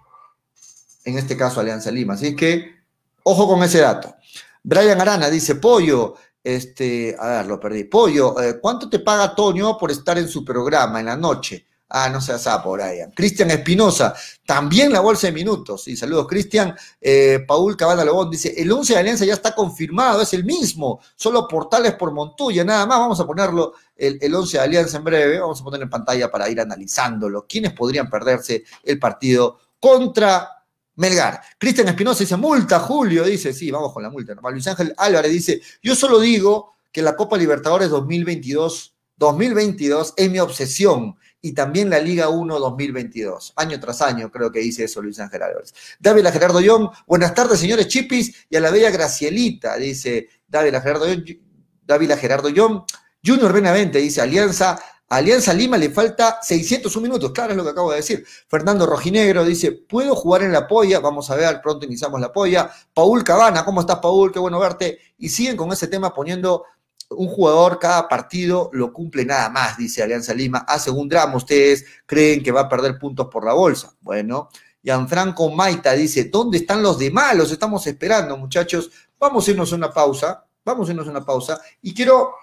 en 1.04 1.18
este 1.18 1.36
caso 1.36 1.60
Alianza 1.60 1.92
Lima, 1.92 2.14
así 2.14 2.34
que 2.34 2.76
ojo 3.24 3.46
con 3.46 3.62
ese 3.62 3.80
dato. 3.82 4.16
Brian 4.64 5.02
Arana 5.02 5.30
dice, 5.30 5.56
Pollo, 5.56 6.16
este, 6.44 7.16
a 7.18 7.28
ver, 7.28 7.46
lo 7.46 7.60
perdí. 7.60 7.86
Pollo, 7.86 8.40
eh, 8.42 8.60
¿cuánto 8.60 8.90
te 8.90 9.00
paga 9.00 9.34
Toño 9.34 9.78
por 9.78 9.92
estar 9.92 10.18
en 10.18 10.28
su 10.28 10.44
programa 10.44 11.00
en 11.00 11.06
la 11.06 11.16
noche? 11.16 11.68
Ah, 11.96 12.10
no 12.10 12.20
seas 12.20 12.42
sapo, 12.42 12.72
Brian. 12.72 13.12
Cristian 13.12 13.52
Espinosa, 13.52 14.16
también 14.48 14.92
la 14.92 15.00
bolsa 15.00 15.28
de 15.28 15.34
minutos. 15.34 15.88
Y 15.88 15.96
saludos, 15.96 16.26
Cristian. 16.28 16.76
Eh, 17.00 17.46
Paul 17.48 17.78
Cabana 17.78 18.04
Lobón 18.04 18.32
dice: 18.32 18.52
el 18.58 18.72
11 18.72 18.94
de 18.94 19.00
Alianza 19.00 19.26
ya 19.26 19.34
está 19.34 19.54
confirmado, 19.54 20.24
es 20.24 20.34
el 20.34 20.44
mismo. 20.44 21.00
Solo 21.16 21.48
portales 21.48 21.94
por 21.94 22.12
Montuya, 22.12 22.64
nada 22.64 22.88
más. 22.88 22.98
Vamos 22.98 23.20
a 23.20 23.28
ponerlo 23.28 23.74
el, 23.96 24.18
el 24.20 24.34
11 24.34 24.58
de 24.58 24.64
Alianza 24.64 24.98
en 24.98 25.04
breve. 25.04 25.40
Vamos 25.40 25.62
a 25.62 25.64
poner 25.64 25.84
en 25.84 25.90
pantalla 25.92 26.32
para 26.32 26.50
ir 26.50 26.60
analizándolo. 26.60 27.46
¿Quiénes 27.48 27.74
podrían 27.74 28.10
perderse 28.10 28.64
el 28.84 28.98
partido 28.98 29.60
contra 29.80 30.50
Melgar. 30.96 31.42
Cristian 31.58 31.88
Espinosa 31.88 32.20
dice, 32.20 32.38
multa, 32.38 32.80
Julio, 32.80 33.24
dice, 33.24 33.54
sí, 33.54 33.72
vamos 33.72 33.94
con 33.94 34.04
la 34.04 34.10
multa. 34.10 34.36
Luis 34.52 34.68
Ángel 34.68 34.94
Álvarez 34.98 35.32
dice, 35.32 35.62
yo 35.82 35.96
solo 35.96 36.20
digo 36.20 36.74
que 36.92 37.02
la 37.02 37.16
Copa 37.16 37.38
Libertadores 37.38 37.90
2022, 37.90 38.96
2022 39.18 40.14
es 40.16 40.30
mi 40.30 40.40
obsesión 40.40 41.16
y 41.42 41.54
también 41.54 41.90
la 41.90 42.00
Liga 42.00 42.30
1 42.30 42.60
2022. 42.60 43.54
Año 43.56 43.80
tras 43.80 44.02
año 44.02 44.32
creo 44.32 44.52
que 44.52 44.60
dice 44.60 44.86
eso 44.86 45.02
Luis 45.02 45.20
Ángel 45.20 45.44
Álvarez. 45.44 45.74
Dávila 46.00 46.32
Gerardo 46.32 46.62
Young, 46.62 46.90
buenas 47.06 47.34
tardes 47.34 47.60
señores 47.60 47.88
Chipis 47.88 48.46
y 48.50 48.56
a 48.56 48.62
la 48.62 48.72
bella 48.72 48.92
Gracielita, 48.92 49.76
dice 49.78 50.30
Dávila 50.48 50.80
Gerardo 50.82 51.12
Young. 51.12 51.38
Dávila 51.86 52.16
Gerardo 52.16 52.50
Young. 52.50 52.84
Junior 53.26 53.52
Benavente 53.52 54.00
dice, 54.00 54.22
Alianza 54.22 54.80
Alianza 55.14 55.54
Lima 55.54 55.78
le 55.78 55.92
falta 55.92 56.40
601 56.42 57.02
minutos, 57.02 57.32
claro 57.32 57.52
es 57.52 57.58
lo 57.58 57.64
que 57.64 57.70
acabo 57.70 57.92
de 57.92 57.98
decir. 57.98 58.26
Fernando 58.48 58.88
Rojinegro 58.88 59.46
dice, 59.46 59.72
¿puedo 59.72 60.16
jugar 60.16 60.42
en 60.42 60.52
la 60.52 60.68
polla? 60.68 61.00
Vamos 61.00 61.30
a 61.30 61.36
ver, 61.36 61.62
pronto 61.62 61.86
iniciamos 61.86 62.20
la 62.20 62.34
polla. 62.34 62.72
Paul 62.96 63.24
Cabana, 63.24 63.64
¿cómo 63.64 63.82
estás 63.82 64.00
Paul? 64.00 64.32
Qué 64.32 64.40
bueno 64.40 64.60
verte. 64.60 64.98
Y 65.20 65.30
siguen 65.30 65.56
con 65.56 65.72
ese 65.72 65.88
tema 65.88 66.12
poniendo 66.12 66.64
un 67.12 67.28
jugador 67.28 67.78
cada 67.78 68.08
partido 68.08 68.72
lo 68.74 68.92
cumple 68.92 69.24
nada 69.24 69.50
más, 69.50 69.78
dice 69.78 70.02
Alianza 70.02 70.34
Lima. 70.34 70.66
Hace 70.68 70.90
un 70.90 71.08
drama, 71.08 71.36
ustedes 71.36 71.86
creen 72.08 72.42
que 72.42 72.52
va 72.52 72.62
a 72.62 72.70
perder 72.70 72.98
puntos 72.98 73.28
por 73.28 73.46
la 73.46 73.54
bolsa. 73.54 73.94
Bueno, 74.02 74.50
Gianfranco 74.82 75.52
Maita 75.52 75.94
dice, 75.94 76.24
¿dónde 76.24 76.58
están 76.58 76.82
los 76.82 76.98
demás? 76.98 77.36
Los 77.36 77.52
estamos 77.52 77.86
esperando, 77.86 78.36
muchachos. 78.36 78.90
Vamos 79.20 79.48
a 79.48 79.52
irnos 79.52 79.72
a 79.72 79.76
una 79.76 79.92
pausa, 79.94 80.44
vamos 80.66 80.88
a 80.88 80.92
irnos 80.92 81.08
a 81.08 81.12
una 81.12 81.24
pausa. 81.24 81.62
Y 81.84 81.94
quiero 81.94 82.34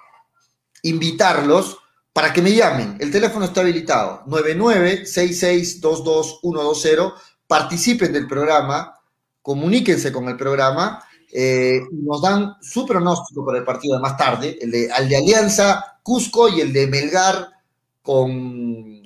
invitarlos 0.83 1.80
para 2.13 2.33
que 2.33 2.43
me 2.43 2.55
llamen. 2.55 2.97
El 3.01 3.11
teléfono 3.11 3.45
está 3.45 3.61
habilitado, 3.61 4.23
9966222120. 4.27 7.13
Participen 7.47 8.13
del 8.13 8.29
programa, 8.29 8.95
comuníquense 9.43 10.13
con 10.13 10.29
el 10.29 10.37
programa 10.37 11.05
eh, 11.33 11.83
nos 11.93 12.23
dan 12.23 12.57
su 12.61 12.85
pronóstico 12.85 13.45
para 13.45 13.59
el 13.59 13.65
partido 13.65 13.97
de 13.97 14.03
más 14.03 14.17
tarde, 14.17 14.59
el 14.61 14.71
de, 14.71 14.89
de 14.89 15.17
Alianza 15.17 15.99
Cusco 16.03 16.49
y 16.49 16.61
el 16.61 16.73
de 16.73 16.89
Melgar 16.89 17.49
con, 18.03 19.03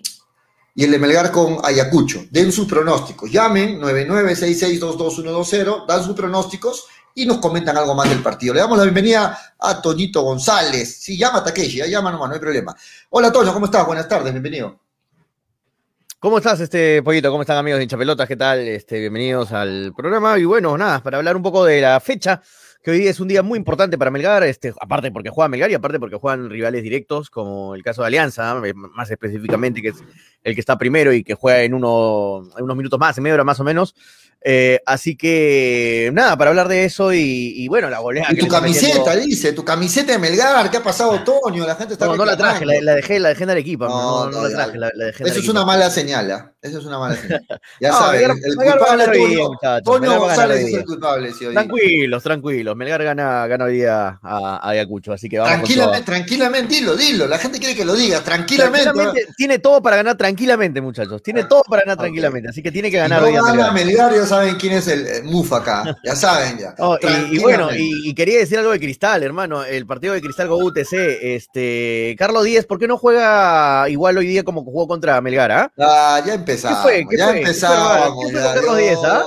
y 0.75 0.85
el 0.85 0.91
de 0.91 0.99
Melgar 0.99 1.31
con 1.31 1.59
Ayacucho. 1.63 2.25
Den 2.31 2.51
sus 2.51 2.67
pronósticos. 2.67 3.31
Llamen 3.31 3.79
9966222120, 3.81 5.87
dan 5.87 6.03
sus 6.03 6.17
pronósticos 6.17 6.87
y 7.15 7.27
nos 7.27 7.39
comentan 7.39 7.77
algo 7.77 7.95
más 7.95 8.09
del 8.09 8.23
partido. 8.23 8.55
Le 8.55 8.61
damos 8.61 8.77
la 8.77 8.85
bienvenida 8.85 9.55
a 9.59 9.81
Toñito 9.81 10.23
González. 10.23 10.97
Sí, 11.01 11.17
llama 11.17 11.39
a 11.39 11.45
Takeshi, 11.45 11.89
llama 11.89 12.11
nomás, 12.11 12.29
no 12.29 12.35
hay 12.35 12.41
problema. 12.41 12.75
Hola 13.11 13.31
Toño, 13.31 13.53
¿cómo 13.53 13.67
estás? 13.67 13.87
Buenas 13.87 14.09
tardes, 14.09 14.33
bienvenido. 14.33 14.81
¿Cómo 16.19 16.39
estás, 16.39 16.59
este 16.61 17.03
pollito? 17.03 17.31
¿Cómo 17.31 17.43
están 17.43 17.59
amigos 17.59 17.79
de 17.79 17.85
Hinchapelotas? 17.85 18.27
¿Qué 18.27 18.37
tal? 18.37 18.61
Este, 18.61 18.99
bienvenidos 18.99 19.53
al 19.53 19.93
programa. 19.95 20.39
Y 20.39 20.45
bueno, 20.45 20.77
nada, 20.77 21.03
para 21.03 21.19
hablar 21.19 21.37
un 21.37 21.43
poco 21.43 21.65
de 21.67 21.83
la 21.83 22.01
fecha, 22.01 22.41
que 22.83 22.91
hoy 22.91 23.07
es 23.07 23.21
un 23.21 23.29
día 23.29 23.43
muy 23.43 23.59
importante 23.59 23.97
para 23.97 24.11
Melgar, 24.11 24.43
este, 24.43 24.73
aparte 24.81 25.13
porque 25.13 25.29
juega 25.29 25.49
Melgar 25.49 25.71
y 25.71 25.75
aparte 25.75 26.01
porque 26.01 26.17
juegan 26.17 26.49
rivales 26.49 26.83
directos, 26.83 27.31
como 27.31 27.75
el 27.75 27.83
caso 27.83 28.03
de 28.03 28.09
Alianza, 28.09 28.59
eh, 28.65 28.75
más 28.75 29.11
específicamente, 29.11 29.83
que 29.83 29.89
es 29.89 30.03
el 30.43 30.55
que 30.55 30.61
está 30.61 30.79
primero 30.79 31.13
y 31.13 31.23
que 31.23 31.35
juega 31.35 31.63
en, 31.63 31.75
uno, 31.75 32.49
en 32.57 32.65
unos 32.65 32.77
minutos 32.77 32.99
más, 32.99 33.17
en 33.19 33.25
media 33.25 33.35
hora 33.35 33.45
más 33.45 33.61
o 33.61 33.65
menos. 33.65 33.95
Eh, 34.47 34.79
así 34.85 35.17
que, 35.17 36.11
nada, 36.13 36.37
para 36.37 36.51
hablar 36.51 36.69
de 36.69 36.85
eso 36.85 37.15
y, 37.15 37.55
y 37.57 37.67
bueno, 37.69 37.89
la 37.89 38.01
goleada. 38.01 38.31
Y 38.31 38.37
tu 38.37 38.47
camiseta, 38.47 38.99
metiendo- 38.99 39.27
dice, 39.27 39.53
tu 39.55 39.65
camiseta 39.65 40.13
de 40.13 40.19
Melgar, 40.19 40.71
¿qué 40.71 40.77
ha 40.77 40.83
pasado, 40.83 41.19
Toño? 41.25 41.67
La 41.67 41.77
gente 41.77 41.95
está 41.95 42.05
No, 42.05 42.15
no 42.15 42.27
la 42.27 42.37
traje, 42.37 42.67
la, 42.67 42.95
dejé, 42.95 43.19
la 43.21 43.31
dejé 43.31 43.45
en 43.45 43.51
Arequipa. 43.51 43.89
No, 43.89 44.27
No, 44.27 44.31
no, 44.31 44.43
no, 44.43 44.49
la 44.49 44.55
traje, 44.55 44.79
la, 44.79 44.91
la 44.95 45.05
dejé 45.07 45.23
en 45.23 45.31
Eso 45.31 45.41
es 45.41 45.49
una 45.49 45.65
mala 45.65 45.89
señal, 45.91 46.31
¿ah? 46.31 46.53
Eso 46.65 46.79
es 46.79 46.85
una 46.87 46.99
mala 46.99 47.15
señal. 47.15 47.45
Ya 47.81 47.91
No, 47.91 47.99
saben, 47.99 48.21
Melgar- 48.23 48.39
el 48.45 48.57
Melgar 48.57 48.79
va 48.81 48.85
a 48.85 48.89
culpable 48.97 49.19
Toño, 49.19 49.49
muchachos, 49.51 49.85
Toño 49.85 50.19
González 50.21 50.61
es 50.67 50.75
el 50.75 50.85
culpable, 50.85 51.29
hoy. 51.29 51.53
Tranquilos, 51.55 52.23
tranquilos. 52.23 52.77
Melgar 52.77 53.05
gana, 53.05 53.47
gana 53.47 53.65
hoy 53.67 53.75
día 53.75 54.19
a, 54.23 54.57
a 54.63 54.71
Ayacucho, 54.71 55.13
así 55.13 55.29
que 55.29 55.39
vamos 55.39 55.53
con 55.53 55.61
todo. 55.61 55.67
Tranquilamente, 55.91 56.05
tranquilamente, 56.11 56.75
dilo, 56.75 56.97
dilo. 56.97 57.27
La 57.29 57.39
gente 57.39 57.59
quiere 57.59 57.75
que 57.77 57.85
lo 57.85 57.95
digas, 57.95 58.25
tranquilamente. 58.25 58.85
Tranquilamente, 58.85 59.33
tiene 59.37 59.59
todo 59.59 59.83
para 59.83 59.97
ganar 59.97 60.17
tranquilamente, 60.17 60.81
muchachos. 60.81 61.23
Tiene 61.23 61.45
todo 61.45 61.63
para 61.65 61.83
ganar 61.83 61.99
tranquilamente, 61.99 62.49
así 62.49 62.63
que 62.63 62.73
tiene 62.73 62.91
que 62.91 62.97
Si 62.97 63.01
ganar 63.03 63.21
no 63.21 63.27
hoy 63.27 63.33
día 63.33 63.43
gana 63.43 63.71
Melgar. 63.71 63.75
Melgar, 63.75 64.15
ya 64.15 64.27
saben 64.27 64.57
quién 64.57 64.73
es 64.73 64.89
el 64.89 65.07
eh, 65.07 65.23
Mufa 65.23 65.59
acá. 65.59 65.97
Ya 66.03 66.17
saben 66.17 66.59
ya. 66.59 66.75
Y, 66.79 67.37
y 67.37 67.39
bueno, 67.41 67.69
Tranquilamente. 67.69 67.79
y, 67.83 68.09
y 68.11 68.15
quería 68.15 68.39
decir 68.39 68.59
algo 68.59 68.71
de 68.73 68.81
Cristal, 68.81 69.23
hermano. 69.23 69.65
El 69.65 69.87
partido 69.87 70.15
de 70.15 70.23
Cristal 70.23 70.49
con 70.49 70.63
UTC. 70.63 70.93
Este, 70.95 72.17
Carlos 72.19 72.45
Díez, 72.45 72.65
¿por 72.67 72.79
qué 72.79 72.89
no 72.89 72.97
juega 72.97 73.87
igual 73.89 74.17
hoy 74.17 74.27
día 74.27 74.45
como 74.45 74.65
jugó 74.65 74.89
contra 74.89 75.21
Melgar? 75.21 75.53
ah? 75.53 75.73
Ah, 75.79 76.23
ya 76.25 76.33
empezamos. 76.55 76.79
¿Qué 76.79 76.83
fue? 76.83 77.07
¿Qué 77.11 77.17
ya 77.17 77.25
fue? 77.27 77.35
¿Qué 77.35 77.41
empezamos. 77.41 77.79
fue, 77.89 77.95
hermano? 77.97 78.21
¿Qué 78.21 78.31
fue 78.31 78.33
ya, 78.33 78.45
con 78.45 78.55
Carlos 78.55 78.77
Díez, 78.79 78.99
ah? 79.05 79.25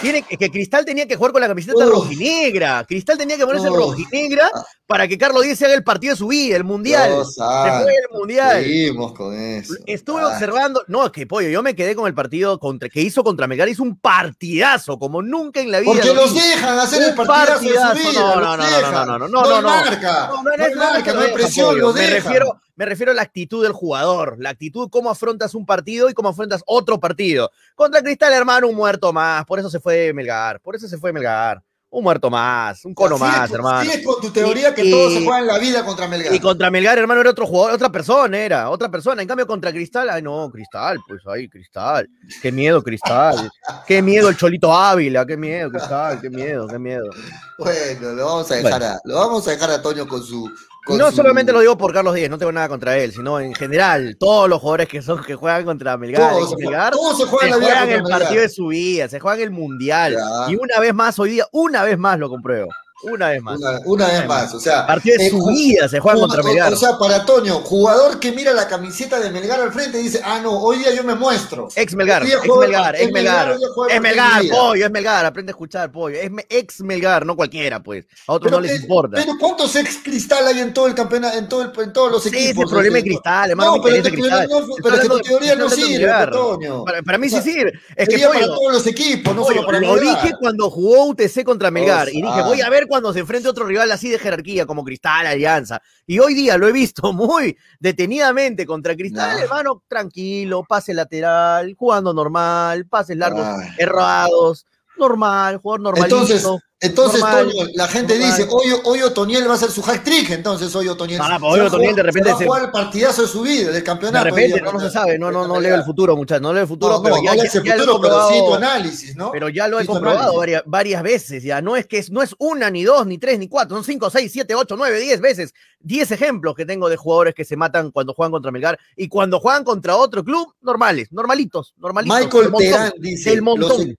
Tiene 0.00 0.22
que, 0.24 0.50
Cristal 0.50 0.84
tenía 0.84 1.06
que 1.06 1.14
jugar 1.14 1.30
con 1.30 1.40
la 1.42 1.46
camiseta 1.46 1.76
Uf. 1.86 1.92
rojinegra. 1.92 2.84
Cristal 2.88 3.16
tenía 3.16 3.36
que 3.36 3.46
ponerse 3.46 3.70
Uf. 3.70 3.76
rojinegra 3.76 4.50
para 4.88 5.06
que 5.06 5.16
Carlos 5.16 5.44
Díez 5.44 5.56
se 5.56 5.66
haga 5.66 5.74
el 5.74 5.84
partido 5.84 6.14
de 6.14 6.16
su 6.18 6.26
vida, 6.26 6.56
el 6.56 6.64
mundial. 6.64 7.08
Dios 7.12 7.36
el 7.38 8.18
mundial. 8.18 8.64
Seguimos 8.64 9.12
con 9.12 9.32
eso. 9.38 9.74
Estuve 9.86 10.22
Ah. 10.22 10.28
observando, 10.28 10.82
no, 10.88 11.06
es 11.06 11.12
que 11.12 11.24
pollo, 11.28 11.48
yo 11.50 11.62
me 11.62 11.76
quedé 11.76 11.94
con 11.94 12.08
el 12.08 12.14
partido 12.14 12.58
contra, 12.58 12.88
que 12.88 13.00
hizo 13.00 13.22
contra 13.22 13.46
Melgar, 13.46 13.68
hizo 13.68 13.84
un 13.84 13.96
partidazo, 13.96 14.98
como 14.98 15.22
nunca 15.22 15.60
en 15.60 15.70
la 15.70 15.78
vida. 15.78 15.92
Porque 15.92 16.08
lo 16.08 16.14
los 16.14 16.34
dejan 16.34 16.78
hacer 16.80 17.02
el 17.04 17.14
partidazo 17.14 17.60
de 17.60 17.68
su 17.68 17.74
partidazo, 17.80 18.10
vida. 18.10 18.20
no, 18.20 18.40
no, 18.40 18.56
no, 18.56 18.56
no, 18.56 18.80
no, 18.80 18.90
no, 18.90 19.06
no, 19.06 19.06
no, 19.06 19.28
no. 19.28 19.28
No, 19.28 19.62
no, 19.62 19.62
No 19.62 21.28
no 21.28 21.34
presión, 21.34 21.66
pollo. 21.68 21.78
los 21.82 21.94
me 21.94 22.00
dejan. 22.00 22.22
refiero, 22.24 22.60
me 22.74 22.86
refiero 22.86 23.12
a 23.12 23.14
la 23.14 23.22
actitud 23.22 23.62
del 23.62 23.72
jugador, 23.72 24.36
la 24.38 24.50
actitud, 24.50 24.88
cómo 24.90 25.10
afrontas 25.10 25.54
un 25.54 25.66
partido 25.66 26.08
y 26.08 26.14
cómo 26.14 26.30
afrontas 26.30 26.62
otro 26.66 26.98
partido. 26.98 27.50
Contra 27.74 28.02
Cristal, 28.02 28.32
hermano, 28.32 28.68
un 28.68 28.74
muerto 28.76 29.12
más, 29.12 29.44
por 29.44 29.58
eso 29.58 29.68
se 29.70 29.80
fue 29.80 30.12
Melgar, 30.12 30.60
por 30.60 30.74
eso 30.76 30.88
se 30.88 30.98
fue 30.98 31.12
Melgar. 31.12 31.62
Un 31.94 32.04
muerto 32.04 32.30
más, 32.30 32.86
un 32.86 32.94
cono 32.94 33.18
más, 33.18 33.50
con- 33.50 33.56
hermano. 33.56 33.82
Sigues 33.90 34.06
con 34.06 34.18
tu 34.18 34.30
teoría 34.30 34.74
que 34.74 34.82
Y- 34.82 34.90
todo 34.90 35.10
se 35.10 35.16
juega 35.22 35.40
en 35.40 35.46
la 35.46 35.58
vida 35.58 35.84
contra 35.84 36.08
Melgar. 36.08 36.32
Y 36.34 36.40
contra 36.40 36.70
Melgar, 36.70 36.96
hermano, 36.96 37.20
era 37.20 37.28
otro 37.28 37.46
jugador, 37.46 37.74
otra 37.74 37.92
persona, 37.92 38.38
era 38.38 38.70
otra 38.70 38.90
persona. 38.90 39.20
En 39.20 39.28
cambio, 39.28 39.46
contra 39.46 39.70
Cristal, 39.70 40.08
ay, 40.08 40.22
no, 40.22 40.48
Cristal, 40.50 40.98
pues 41.06 41.20
ahí, 41.26 41.50
Cristal. 41.50 42.08
Qué 42.40 42.50
miedo, 42.50 42.82
Cristal. 42.82 43.50
Qué 43.86 44.00
miedo 44.00 44.30
el 44.30 44.38
Cholito 44.38 44.72
Ávila, 44.72 45.26
qué 45.26 45.36
miedo, 45.36 45.68
Cristal, 45.70 46.18
qué 46.22 46.30
miedo, 46.30 46.66
qué 46.66 46.78
miedo. 46.78 47.10
Bueno, 47.58 48.12
lo 48.14 48.24
vamos 48.24 48.50
a 48.50 48.54
dejar, 48.54 48.70
Bueno. 48.80 48.86
a, 48.86 49.00
lo 49.04 49.14
vamos 49.14 49.46
a 49.46 49.50
dejar 49.50 49.70
a 49.72 49.82
Toño 49.82 50.08
con 50.08 50.22
su. 50.22 50.50
Con 50.84 50.98
no 50.98 51.10
su- 51.10 51.16
solamente 51.16 51.52
lo 51.52 51.60
digo 51.60 51.76
por 51.78 51.92
Carlos 51.92 52.14
Díez, 52.14 52.28
no 52.30 52.38
tengo 52.38 52.52
nada 52.52 52.68
contra 52.68 52.96
él, 52.98 53.12
sino 53.12 53.38
en 53.40 53.54
general, 53.54 54.16
todos 54.18 54.48
los 54.48 54.60
jugadores 54.60 54.88
que 54.88 55.00
son 55.02 55.22
que 55.22 55.34
juegan 55.34 55.64
contra 55.64 55.96
Melgar, 55.96 56.32
Todos 56.32 56.50
se 56.50 56.56
Melgar, 56.56 56.92
juegan- 56.92 56.92
todos 56.92 57.16
se 57.18 57.24
se 57.24 57.28
juegan 57.30 57.46
en 57.48 57.50
la 57.52 57.58
vida 57.66 57.78
juegan 57.80 57.90
el 57.90 58.02
partido 58.10 58.42
de 58.42 58.48
su 58.48 58.66
vida, 58.68 59.08
se 59.08 59.20
juegan 59.20 59.40
el 59.40 59.50
mundial. 59.50 60.14
Ya. 60.14 60.50
Y 60.52 60.56
una 60.56 60.80
vez 60.80 60.92
más, 60.94 61.18
hoy 61.18 61.30
día, 61.30 61.46
una 61.52 61.84
vez 61.84 61.98
más 61.98 62.18
lo 62.18 62.28
compruebo. 62.28 62.68
Una 63.02 63.28
vez 63.30 63.42
más. 63.42 63.58
Una, 63.58 63.80
una 63.84 64.06
vez 64.06 64.26
más, 64.28 64.54
o 64.54 64.60
sea. 64.60 64.86
Partido 64.86 65.16
de 65.18 65.26
eh, 65.26 65.30
su 65.30 65.38
ju- 65.38 65.52
vida 65.52 65.88
se 65.88 65.98
juegan 66.00 66.18
ju- 66.18 66.20
contra 66.22 66.42
Melgar. 66.42 66.72
O 66.72 66.76
sea, 66.76 66.96
para 66.98 67.24
Toño, 67.26 67.54
jugador 67.60 68.20
que 68.20 68.30
mira 68.32 68.52
la 68.52 68.68
camiseta 68.68 69.18
de 69.18 69.30
Melgar 69.30 69.60
al 69.60 69.72
frente 69.72 69.98
y 70.00 70.04
dice, 70.04 70.20
ah, 70.24 70.38
no, 70.42 70.52
hoy 70.58 70.78
día 70.78 70.94
yo 70.94 71.02
me 71.02 71.14
muestro. 71.14 71.68
Ex 71.74 71.94
Melgar, 71.94 72.22
ex 72.24 72.32
Melgar, 72.46 72.94
ex 72.96 73.12
Melgar, 73.12 73.56
Es 73.90 74.00
Melgar, 74.00 74.42
pollo, 74.50 74.84
es 74.86 74.90
Melgar, 74.90 75.26
aprende 75.26 75.50
a 75.50 75.54
escuchar, 75.54 75.90
pollo. 75.90 76.16
Es 76.16 76.30
ex 76.48 76.80
Melgar, 76.82 77.26
no 77.26 77.34
cualquiera, 77.34 77.82
pues. 77.82 78.04
A 78.28 78.32
otros 78.34 78.52
no 78.52 78.60
les 78.60 78.80
importa. 78.82 79.16
pero 79.16 79.32
¿cuántos 79.40 79.74
ex 79.76 79.98
cristal 80.02 80.46
hay 80.46 80.60
en 80.60 80.72
todo 80.72 80.86
el 80.86 80.94
campeonato, 80.94 81.36
en, 81.36 81.48
todo 81.48 81.62
el- 81.62 81.72
en 81.82 81.92
todos 81.92 82.12
los 82.12 82.22
Sí, 82.22 82.28
equipos? 82.28 82.44
ese 82.44 82.50
es 82.52 82.58
el 82.60 82.68
problema 82.68 82.92
de 82.94 82.98
Este, 83.00 83.08
Cristal, 83.10 83.50
hermano, 83.50 83.76
No, 83.76 83.82
pero, 83.82 83.96
interesa 83.96 84.14
te- 84.16 84.22
Cristal. 84.22 84.48
pero 84.82 85.00
que 85.00 85.08
tu 85.08 85.18
teoría 85.20 85.56
no 85.56 85.68
sirve. 85.68 86.12
Toño. 86.32 86.84
Para, 87.04 87.18
mí 87.18 87.28
sí 87.28 87.42
sirve. 87.42 87.72
Es 87.96 88.08
que 88.08 88.18
para 88.28 88.46
todos 88.46 88.72
los 88.72 88.86
equipos, 88.86 89.34
no 89.34 89.44
solo 89.44 89.66
para 89.66 89.80
lo 89.80 89.94
Melgar. 89.94 90.22
dije 90.22 90.34
cuando 90.38 90.70
jugó 90.70 91.06
UTC 91.06 91.42
contra 91.44 91.70
Melgar. 91.70 92.08
Y 92.08 92.22
dije, 92.22 92.42
voy 92.42 92.60
a 92.60 92.70
ver 92.70 92.86
cuando 92.92 93.10
se 93.14 93.20
enfrente 93.20 93.48
otro 93.48 93.64
rival 93.64 93.90
así 93.90 94.10
de 94.10 94.18
jerarquía, 94.18 94.66
como 94.66 94.84
Cristal, 94.84 95.26
Alianza. 95.26 95.80
Y 96.06 96.18
hoy 96.18 96.34
día 96.34 96.58
lo 96.58 96.68
he 96.68 96.72
visto 96.72 97.10
muy 97.14 97.56
detenidamente 97.80 98.66
contra 98.66 98.94
Cristal, 98.94 99.38
No. 99.38 99.42
hermano, 99.42 99.82
tranquilo, 99.88 100.62
pase 100.68 100.92
lateral, 100.92 101.74
jugando 101.74 102.12
normal, 102.12 102.84
pases 102.86 103.16
largos, 103.16 103.46
Ay. 103.46 103.70
errados, 103.78 104.66
normal, 104.98 105.56
jugador 105.56 105.80
normalito. 105.80 106.16
Entonces, 106.20 106.46
entonces 106.82 107.20
normal, 107.20 107.50
Toño, 107.50 107.66
la 107.74 107.88
gente 107.88 108.18
normal. 108.18 108.36
dice, 108.36 108.48
hoy, 108.52 108.66
hoy 108.84 109.02
Otoniel 109.02 109.46
va 109.48 109.52
a 109.52 109.54
hacer 109.54 109.70
su 109.70 109.80
hat 109.88 110.02
trick, 110.04 110.30
entonces 110.30 110.74
hoy 110.74 110.88
Otoniel. 110.88 111.20
Ah, 111.22 111.34
se 111.34 111.40
pues 111.40 111.52
hoy 111.54 111.60
Otoniel 111.60 111.94
de 111.94 112.02
repente 112.02 112.28
se 112.28 112.32
va 112.32 112.34
a 112.34 112.38
se- 112.38 112.44
jugar 112.46 112.62
el 112.64 112.70
partidazo 112.70 113.22
de 113.22 113.28
su 113.28 113.40
vida, 113.42 113.64
del 113.66 113.74
De 113.74 113.82
campeonato. 113.84 114.24
repente, 114.24 114.60
hoy 114.66 114.72
no, 114.72 114.80
se 114.80 114.90
sabe, 114.90 115.18
no, 115.18 115.30
no, 115.30 115.46
no 115.46 115.60
leo 115.60 115.74
el 115.76 115.84
futuro, 115.84 116.16
muchachos, 116.16 116.42
no 116.42 116.52
leo 116.52 116.62
el 116.62 116.68
futuro, 116.68 116.94
No, 116.94 117.02
pero 117.02 117.16
no, 117.16 117.22
ya, 117.24 117.32
el 117.32 117.38
lo 117.38 117.50
pero 117.52 117.62
sí 117.62 117.68
tu 117.86 117.90
comprobado, 117.92 118.54
análisis, 118.56 119.16
¿no? 119.16 119.30
pero 119.32 119.48
ya 119.48 119.68
lo 119.68 119.78
he 119.78 119.82
Sí 119.82 119.86
comprobado 119.88 120.36
varias, 120.36 120.62
varias 120.66 121.02
veces, 121.02 121.42
ya 121.44 121.62
no 121.62 121.76
es 121.76 121.86
que 121.86 121.98
es, 121.98 122.10
no 122.10 122.20
es 122.22 122.34
una, 122.38 122.68
ni 122.70 122.82
dos, 122.84 123.06
ni 123.06 123.16
tres, 123.18 123.38
ni 123.38 123.48
cuatro, 123.48 123.76
son 123.76 123.84
cinco, 123.84 124.10
seis, 124.10 124.32
siete, 124.32 124.54
ocho, 124.54 124.74
nueve, 124.76 124.98
diez 124.98 125.20
veces, 125.20 125.54
diez 125.78 126.10
ejemplos 126.10 126.54
que 126.56 126.66
tengo 126.66 126.88
de 126.88 126.96
jugadores 126.96 127.34
que 127.34 127.44
se 127.44 127.56
matan 127.56 127.90
cuando 127.92 128.12
juegan 128.12 128.32
contra 128.32 128.50
Melgar 128.50 128.78
y 128.96 129.08
cuando 129.08 129.38
juegan 129.40 129.62
contra 129.64 129.96
otro 129.96 130.24
club, 130.24 130.52
normales, 130.60 131.12
normalitos, 131.12 131.74
normalitos. 131.76 132.18
Michael 132.18 132.52
Terán 132.58 132.92
dice, 132.98 133.36
los, 133.36 133.42
montón. 133.44 133.68
los 133.68 133.96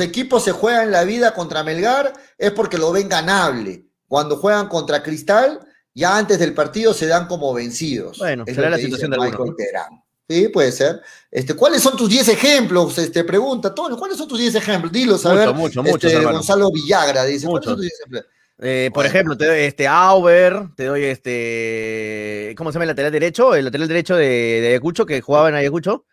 equipos 0.00 0.44
se 0.44 0.52
juegan 0.52 0.90
la 0.90 1.04
vida 1.04 1.34
contra 1.34 1.62
Melgar 1.62 2.12
es 2.38 2.50
porque 2.52 2.78
lo 2.78 2.92
ven 2.92 3.08
ganable. 3.08 3.84
Cuando 4.08 4.36
juegan 4.36 4.68
contra 4.68 5.02
Cristal, 5.02 5.60
ya 5.94 6.16
antes 6.16 6.38
del 6.38 6.54
partido 6.54 6.94
se 6.94 7.06
dan 7.06 7.26
como 7.26 7.52
vencidos. 7.52 8.18
Bueno, 8.18 8.44
Es 8.46 8.54
será 8.54 8.70
la 8.70 8.78
situación 8.78 9.10
de 9.10 9.18
Michael 9.18 9.54
Terán. 9.56 10.02
Sí, 10.28 10.48
puede 10.48 10.72
ser. 10.72 11.02
Este, 11.30 11.54
¿Cuáles 11.54 11.82
son 11.82 11.96
tus 11.96 12.08
10 12.08 12.28
ejemplos? 12.28 12.96
Este, 12.96 13.24
pregunta, 13.24 13.74
Toño, 13.74 13.96
¿cuáles 13.98 14.16
son 14.16 14.26
tus 14.26 14.38
10 14.38 14.54
ejemplos? 14.54 14.90
Dilos, 14.90 15.26
a 15.26 15.30
Mucho, 15.30 15.38
ver. 15.38 15.54
mucho, 15.54 15.82
mucho, 15.82 16.06
Este. 16.06 16.24
Gonzalo 16.24 16.70
Villagra 16.72 17.24
dice, 17.24 17.46
¿cuáles 17.46 17.64
son 17.66 17.74
tus 17.74 17.82
10 17.82 17.92
ejemplos? 18.00 18.24
Eh, 18.60 18.90
por 18.94 19.04
ejemplo, 19.04 19.36
te 19.36 19.46
doy 19.46 19.58
este 19.60 19.86
Auber, 19.88 20.68
te 20.76 20.84
doy 20.84 21.04
este. 21.04 22.54
¿Cómo 22.56 22.70
se 22.70 22.74
llama 22.76 22.84
el 22.84 22.88
lateral 22.90 23.12
derecho? 23.12 23.54
El 23.54 23.64
lateral 23.66 23.88
derecho 23.88 24.16
de, 24.16 24.26
de 24.62 24.68
Ayacucho, 24.68 25.04
que 25.04 25.20
jugaba 25.20 25.48
en 25.48 25.56
Ayacucho. 25.56 26.06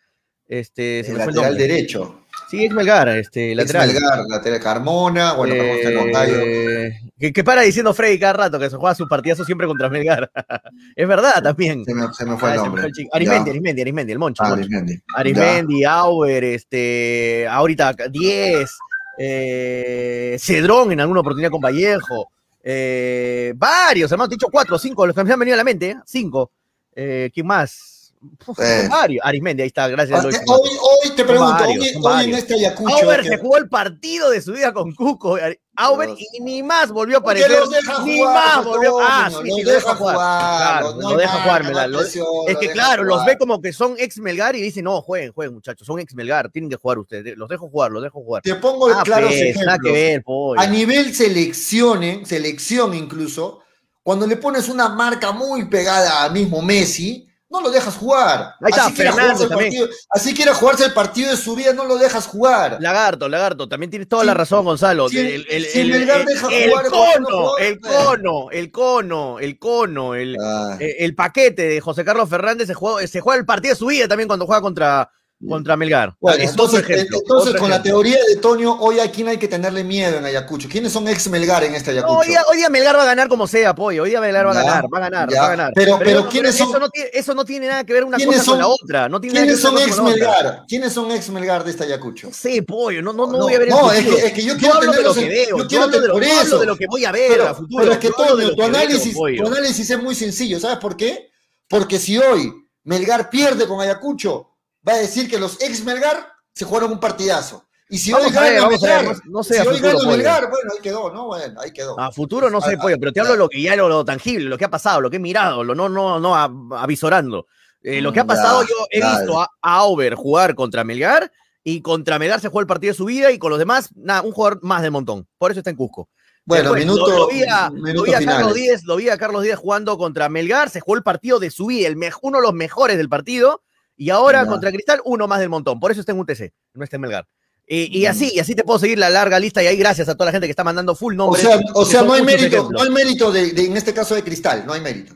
Este, 0.48 1.04
se 1.04 1.12
El 1.12 1.18
me 1.18 1.24
fue 1.24 1.32
el 1.32 1.36
lateral 1.38 1.58
derecho. 1.58 2.21
Sí, 2.52 2.66
es 2.66 2.74
Melgar, 2.74 3.08
este, 3.08 3.56
lateral. 3.56 3.88
Melgar, 3.88 4.26
lateral 4.28 4.60
Carmona, 4.60 5.34
bueno, 5.34 5.56
Carmona. 5.82 6.26
Eh, 6.28 7.00
que, 7.18 7.32
que 7.32 7.44
para 7.46 7.62
diciendo 7.62 7.94
Freddy 7.94 8.20
cada 8.20 8.34
rato 8.34 8.60
que 8.60 8.70
se 8.70 8.76
juega 8.76 8.94
su 8.94 9.08
partidazo 9.08 9.46
siempre 9.46 9.66
contra 9.68 9.90
Melgar. 9.90 10.30
es 10.98 11.08
verdad 11.08 11.42
también. 11.42 11.86
Se 11.86 11.94
me, 11.94 12.12
se 12.14 12.26
me 12.26 12.38
fue 12.38 12.50
Ah, 12.50 12.56
el 12.56 12.60
me 12.60 12.66
nombre. 12.66 12.82
fue 12.82 12.90
el. 13.04 13.10
Arismendi. 13.14 13.50
Arismendi, 13.52 13.82
Arismendi, 13.82 14.12
el 14.12 14.20
Moncho. 14.20 14.44
Ah. 14.44 14.52
Arismendi. 14.52 15.00
Arismendi, 15.16 15.86
Auber, 15.86 16.44
este, 16.44 17.48
ahorita 17.50 17.96
10, 18.12 18.70
eh, 19.18 20.36
Cedrón 20.38 20.92
en 20.92 21.00
alguna 21.00 21.22
oportunidad 21.22 21.52
con 21.52 21.62
Vallejo, 21.62 22.32
eh, 22.62 23.54
varios, 23.56 24.12
hermano, 24.12 24.28
te 24.28 24.36
he 24.36 24.38
dicho 24.38 24.50
cuatro, 24.52 24.78
cinco, 24.78 25.08
los 25.08 25.16
que 25.16 25.24
me 25.24 25.32
han 25.32 25.40
venido 25.40 25.56
a 25.56 25.58
la 25.58 25.64
mente, 25.64 25.92
¿eh? 25.92 25.96
cinco. 26.06 26.52
¿Quién 26.94 27.48
más? 27.48 28.01
Uf, 28.46 28.60
Eh. 28.60 28.88
Varios. 28.90 29.26
Arismendi, 29.26 29.64
ahí 29.64 29.68
está, 29.68 29.88
gracias. 29.88 30.24
Ah, 30.24 30.30
eh, 30.32 30.40
Hoy, 30.48 30.70
hoy 30.70 31.16
te 31.16 31.24
pregunto, 31.26 31.54
varios, 31.54 31.86
hoy, 31.96 32.02
hoy 32.04 32.24
en 32.26 32.34
este 32.36 32.54
Ayacucho. 32.54 32.96
Auber 32.96 33.22
que- 33.24 33.30
se 33.30 33.38
jugó 33.40 33.58
el 33.58 33.68
partido 33.68 34.30
de 34.30 34.42
su 34.42 34.52
vida 34.54 34.72
con 34.74 34.94
Cuco. 34.94 35.38
Auber 35.78 36.08
Dios. 36.10 36.20
y 36.34 36.40
ni 36.42 36.62
más 36.62 36.92
volvió 36.92 37.18
a 37.18 37.20
aparecer. 37.22 37.50
los 37.50 37.70
deja 37.72 38.04
Ni 38.04 38.20
jugar, 38.20 38.58
más 38.58 38.66
volvió. 38.66 38.98
Ah, 39.02 39.30
sí, 39.32 39.52
sí, 39.52 39.64
lo 39.64 39.72
deja 39.72 39.96
jugar. 39.96 40.16
Claro, 40.16 40.96
no 40.96 41.12
lo 41.14 41.18
deja 41.18 41.42
jugar, 41.42 41.64
Melgar, 41.64 41.90
Es 41.90 42.12
que 42.58 42.68
deja 42.68 42.74
claro, 42.74 43.04
los 43.06 43.26
ve 43.26 43.38
como 43.40 43.60
que 43.62 43.74
son 43.74 43.96
ex 43.98 44.20
Melgar 44.20 44.56
y 44.56 44.62
dicen, 44.62 44.84
no, 44.84 45.02
jueguen, 45.02 45.32
jueguen, 45.32 45.56
muchachos, 45.56 45.88
son 45.88 46.00
ex 46.00 46.14
Melgar, 46.14 46.52
tienen 46.52 46.70
que 46.70 46.76
jugar 46.76 47.00
ustedes, 47.00 47.36
los 47.38 47.50
dejo 47.50 47.70
jugar, 47.70 47.90
los 47.92 48.04
dejo 48.04 48.22
jugar. 48.22 48.44
Te 48.44 48.54
pongo 48.56 48.90
Ah, 48.90 49.02
claros 49.04 49.30
pues, 49.30 49.42
ejemplos. 49.42 49.66
nada 49.66 49.80
que 49.82 49.92
ver, 49.92 50.24
pollo. 50.24 50.62
A 50.62 50.68
nivel 50.68 51.16
selección, 51.16 52.26
selección 52.26 52.94
incluso, 52.94 53.62
cuando 54.04 54.28
le 54.28 54.36
pones 54.38 54.70
una 54.70 54.90
marca 54.90 55.32
muy 55.32 55.66
pegada 55.66 56.24
a 56.26 56.30
mismo 56.30 56.62
Messi, 56.62 57.28
no 57.52 57.62
lo 57.62 57.70
dejas 57.70 57.96
jugar. 57.96 58.56
Ahí 58.62 58.70
está, 58.70 58.86
así, 58.86 58.94
quiera 58.96 59.12
el 59.12 59.48
partido, 59.50 59.88
así 60.10 60.34
quiera 60.34 60.54
jugarse 60.56 60.86
el 60.86 60.94
partido 60.94 61.32
de 61.32 61.38
su 61.38 61.54
vida, 61.56 61.74
no 61.74 61.86
lo 61.86 61.98
dejas 61.98 62.26
jugar. 62.28 62.78
Lagarto, 62.80 63.28
Lagarto, 63.30 63.68
también 63.68 63.90
tienes 63.90 64.08
toda 64.08 64.24
Sí. 64.24 64.28
la 64.28 64.34
razón, 64.34 64.64
Gonzalo. 64.66 65.10
Si- 65.10 65.18
el, 65.20 65.46
el- 65.50 65.66
si 65.66 65.80
el- 65.82 65.92
el- 65.94 66.08
deja 66.26 66.48
el 66.50 66.70
jugar 66.72 66.86
cono, 66.90 67.58
el 67.58 67.80
cono, 67.80 68.50
el 68.52 68.72
cono, 68.72 69.40
el 69.40 69.60
cono, 69.60 70.16
el, 70.16 70.38
Ah. 70.44 70.78
eh, 70.80 70.96
el 71.00 71.14
paquete 71.14 71.64
de 71.68 71.82
José 71.82 72.06
Carlos 72.06 72.30
Fernández 72.30 72.68
se 72.68 72.74
juega, 72.74 73.06
se 73.06 73.20
juega 73.20 73.40
el 73.40 73.46
partido 73.46 73.74
de 73.74 73.80
su 73.80 73.88
vida 73.88 74.08
también 74.08 74.28
cuando 74.28 74.46
juega 74.46 74.62
contra, 74.62 75.10
contra 75.48 75.76
Melgar. 75.78 76.16
Bueno, 76.20 76.44
entonces, 76.44 76.82
ejemplo, 76.82 77.18
entonces 77.20 77.50
otro 77.50 77.60
con 77.62 77.70
la 77.70 77.82
teoría 77.82 78.18
de 78.28 78.36
Toño, 78.38 78.78
hoy 78.80 79.00
a 79.00 79.10
quién 79.12 79.28
hay 79.28 79.38
que 79.38 79.48
tenerle 79.48 79.84
miedo 79.84 80.18
en 80.18 80.26
Ayacucho. 80.26 80.68
¿Quiénes 80.70 80.92
son 80.92 81.08
ex 81.08 81.28
Melgar 81.30 81.64
en 81.64 81.76
este 81.76 81.92
Ayacucho? 81.92 82.14
No, 82.14 82.20
hoy, 82.20 82.28
día, 82.28 82.44
hoy 82.50 82.58
día 82.58 82.70
Melgar 82.70 82.96
va 82.96 83.04
a 83.04 83.06
ganar 83.06 83.28
como 83.28 83.48
sea, 83.48 83.74
pollo. 83.74 84.04
Hoy 84.04 84.10
día 84.12 84.22
Melgar 84.22 84.46
va 84.46 84.52
a 84.52 84.54
ganar, 84.54 84.84
va 84.94 84.98
a 84.98 85.02
ganar, 85.02 85.30
ya. 85.32 85.40
va 85.42 85.48
a 85.48 85.50
ganar. 85.50 85.72
Pero- 85.76 86.00
pero 86.00 86.28
¿quiénes 86.30 86.56
eso 86.56 86.70
son- 86.70 86.80
no 86.80 86.90
tiene, 86.90 87.10
eso 87.14 87.34
no 87.34 87.46
tiene 87.46 87.68
nada 87.68 87.84
que 87.84 87.94
ver 87.94 88.04
una 88.04 88.18
¿Quiénes 88.18 88.38
cosa 88.38 88.52
con 88.52 88.60
la 88.60 88.68
otra. 88.68 89.10
No 89.10 89.20
tiene 89.20 89.34
nada 89.36 89.46
¿Quiénes 89.48 89.62
que 89.62 89.70
ver 89.70 89.80
son 89.80 89.88
ex 89.90 90.00
otra. 90.00 90.04
Melgar? 90.12 90.64
¿Quiénes 90.68 90.94
son 90.94 91.12
ex 91.12 91.30
Melgar 91.30 91.64
de 91.64 91.72
este 91.72 91.84
Ayacucho? 91.86 92.28
No 92.28 92.34
sé, 92.34 92.62
pollo, 92.64 93.02
no, 93.02 93.12
no, 93.14 93.26
no, 93.26 93.32
No, 93.34 93.44
voy 93.46 93.54
a 93.56 93.60
ver 93.60 93.70
no, 93.70 93.92
es 93.92 94.06
que- 94.06 94.28
es 94.28 94.34
que 94.34 94.44
yo 94.44 94.58
quiero 94.58 94.76
hablo 94.76 94.92
de 94.92 95.02
lo 95.02 95.14
que 95.14 95.28
veo, 95.28 95.58
yo 95.58 95.68
quiero 95.68 95.88
de 95.88 96.00
lo, 96.08 96.20
de 96.60 96.66
lo 96.66 96.76
que 96.78 96.86
voy 96.88 97.06
a 97.06 97.12
ver 97.12 97.32
Pero, 97.32 97.48
a 97.48 97.54
futuro. 97.56 97.82
pero 97.84 97.92
es 97.94 97.98
que 98.00 98.10
tu 98.12 98.64
análisis, 98.64 99.14
pollo. 99.16 99.44
tu 99.44 99.48
análisis 99.50 99.90
es 99.90 100.02
muy 100.02 100.14
sencillo. 100.16 100.60
¿Sabes 100.60 100.78
por 100.78 100.96
qué? 100.96 101.30
Porque 101.68 101.98
si 102.00 102.18
hoy 102.18 102.54
Melgar 102.84 103.30
pierde 103.30 103.68
con 103.68 103.80
Ayacucho, 103.82 104.50
va 104.88 104.94
a 104.94 104.98
decir 104.98 105.30
que 105.30 105.40
los 105.40 105.62
ex 105.62 105.84
Melgar 105.84 106.32
se 106.54 106.66
jugaron 106.66 106.92
un 106.92 107.00
partidazo. 107.00 107.66
Y 107.90 107.98
si 107.98 108.12
Vamos 108.14 108.28
hoy 108.28 108.34
gana 108.34 108.46
ver, 108.70 108.80
Melgar, 108.80 109.16
no- 109.26 109.44
sé 109.44 109.62
si 109.62 109.68
hoy 109.68 109.80
gana. 109.80 110.00
Melgar, 110.08 110.50
bueno, 110.50 110.72
ahí 110.74 110.82
quedó, 110.82 111.12
¿no? 111.12 111.26
Bueno, 111.28 111.60
ahí 111.60 111.72
quedó. 111.72 112.00
A 112.00 112.10
futuro 112.12 112.50
no 112.50 112.62
sé, 112.62 112.78
pollo, 112.78 112.96
pero 113.00 113.12
te 113.12 113.20
hablo 113.20 113.34
de 113.34 113.38
lo 113.40 113.50
que 113.50 113.62
ya 113.62 113.76
lo, 113.76 113.90
lo 113.90 114.06
tangible, 114.06 114.46
lo 114.46 114.58
que 114.58 114.64
ha 114.66 114.70
pasado, 114.70 115.02
lo 115.02 115.10
que 115.10 115.18
he 115.18 115.20
mirado, 115.20 115.64
lo 115.64 115.76
no, 115.76 115.90
no, 115.90 116.20
no 116.20 116.36
avisorando. 116.78 117.48
Eh, 117.84 118.00
lo 118.02 118.14
que 118.14 118.20
ha 118.20 118.24
Mm, 118.24 118.28
pasado, 118.28 118.62
yo 118.64 118.76
he 118.92 119.00
dale. 119.02 119.18
visto 119.18 119.42
a, 119.42 119.50
a 119.62 119.76
Auber 119.78 120.16
jugar 120.16 120.56
contra 120.56 120.84
Melgar 120.84 121.32
y 121.64 121.82
contra 121.82 122.18
Melgar 122.20 122.40
se 122.40 122.48
jugó 122.48 122.62
el 122.62 122.68
partido 122.68 122.92
de 122.94 122.98
su 122.98 123.06
vida 123.06 123.32
y 123.32 123.40
con 123.40 123.50
los 123.50 123.60
demás, 123.60 123.90
nada, 123.96 124.22
un 124.22 124.32
jugador 124.32 124.60
más 124.64 124.82
del 124.84 124.92
montón. 124.92 125.28
Por 125.38 125.52
eso 125.52 125.60
está 125.60 125.70
en 125.72 125.76
Cusco. 125.76 126.10
Bueno, 126.46 126.74
Después, 126.74 126.86
minuto, 126.86 127.08
lo, 127.10 127.18
lo 127.18 127.28
vi 127.28 127.44
a, 127.44 127.70
lo 127.70 127.82
minuto 127.82 128.04
vi 128.04 128.14
a 128.14 128.20
Carlos. 128.26 128.54
Díez, 128.54 128.84
lo 128.86 128.96
vi 128.96 129.10
a 129.10 129.18
Carlos 129.18 129.44
Díez 129.44 129.58
jugando 129.58 129.98
contra 129.98 130.30
Melgar, 130.30 130.70
se 130.70 130.80
jugó 130.80 130.96
el 130.96 131.04
partido 131.04 131.40
de 131.40 131.52
su 131.52 131.66
vida, 131.68 131.88
el 131.88 131.98
uno 132.22 132.38
de 132.38 132.42
los 132.44 132.54
mejores 132.54 132.98
del 132.98 133.10
partido, 133.10 133.64
y 133.98 134.10
ahora 134.10 134.46
contra 134.46 134.72
Cristal, 134.72 135.02
uno 135.06 135.28
más 135.28 135.40
del 135.40 135.50
montón. 135.50 135.80
Por 135.80 135.92
eso 135.92 136.00
está 136.02 136.12
en 136.12 136.20
UTC, 136.20 136.52
no 136.74 136.84
está 136.84 136.96
en 136.98 137.02
Melgar. 137.02 137.28
Y, 137.68 138.00
y 138.02 138.06
Mm. 138.06 138.10
así, 138.12 138.32
y 138.34 138.40
así 138.40 138.54
te 138.56 138.64
puedo 138.64 138.80
seguir 138.80 138.98
la 138.98 139.10
larga 139.10 139.40
lista, 139.40 139.64
y 139.64 139.68
ahí 139.68 139.78
gracias 139.78 140.10
a 140.10 140.16
toda 140.16 140.26
la 140.26 140.32
gente 140.32 140.48
que 140.48 140.52
está 140.52 140.64
mandando 140.64 140.94
full 140.96 141.14
O 141.14 141.18
nombres. 141.18 141.44
sea, 141.44 141.60
o 141.74 141.86
sea 141.86 142.02
no 142.02 142.14
hay 142.14 142.24
mérito, 142.24 142.70
no 142.72 142.82
hay 142.82 142.90
mérito 142.90 143.32
de, 143.32 143.52
de- 143.52 143.66
en 143.66 143.78
este 143.78 143.94
caso 143.94 144.16
de 144.16 144.24
Cristal, 144.24 144.66
no 144.66 144.74
hay 144.74 144.82
mérito. 144.82 145.14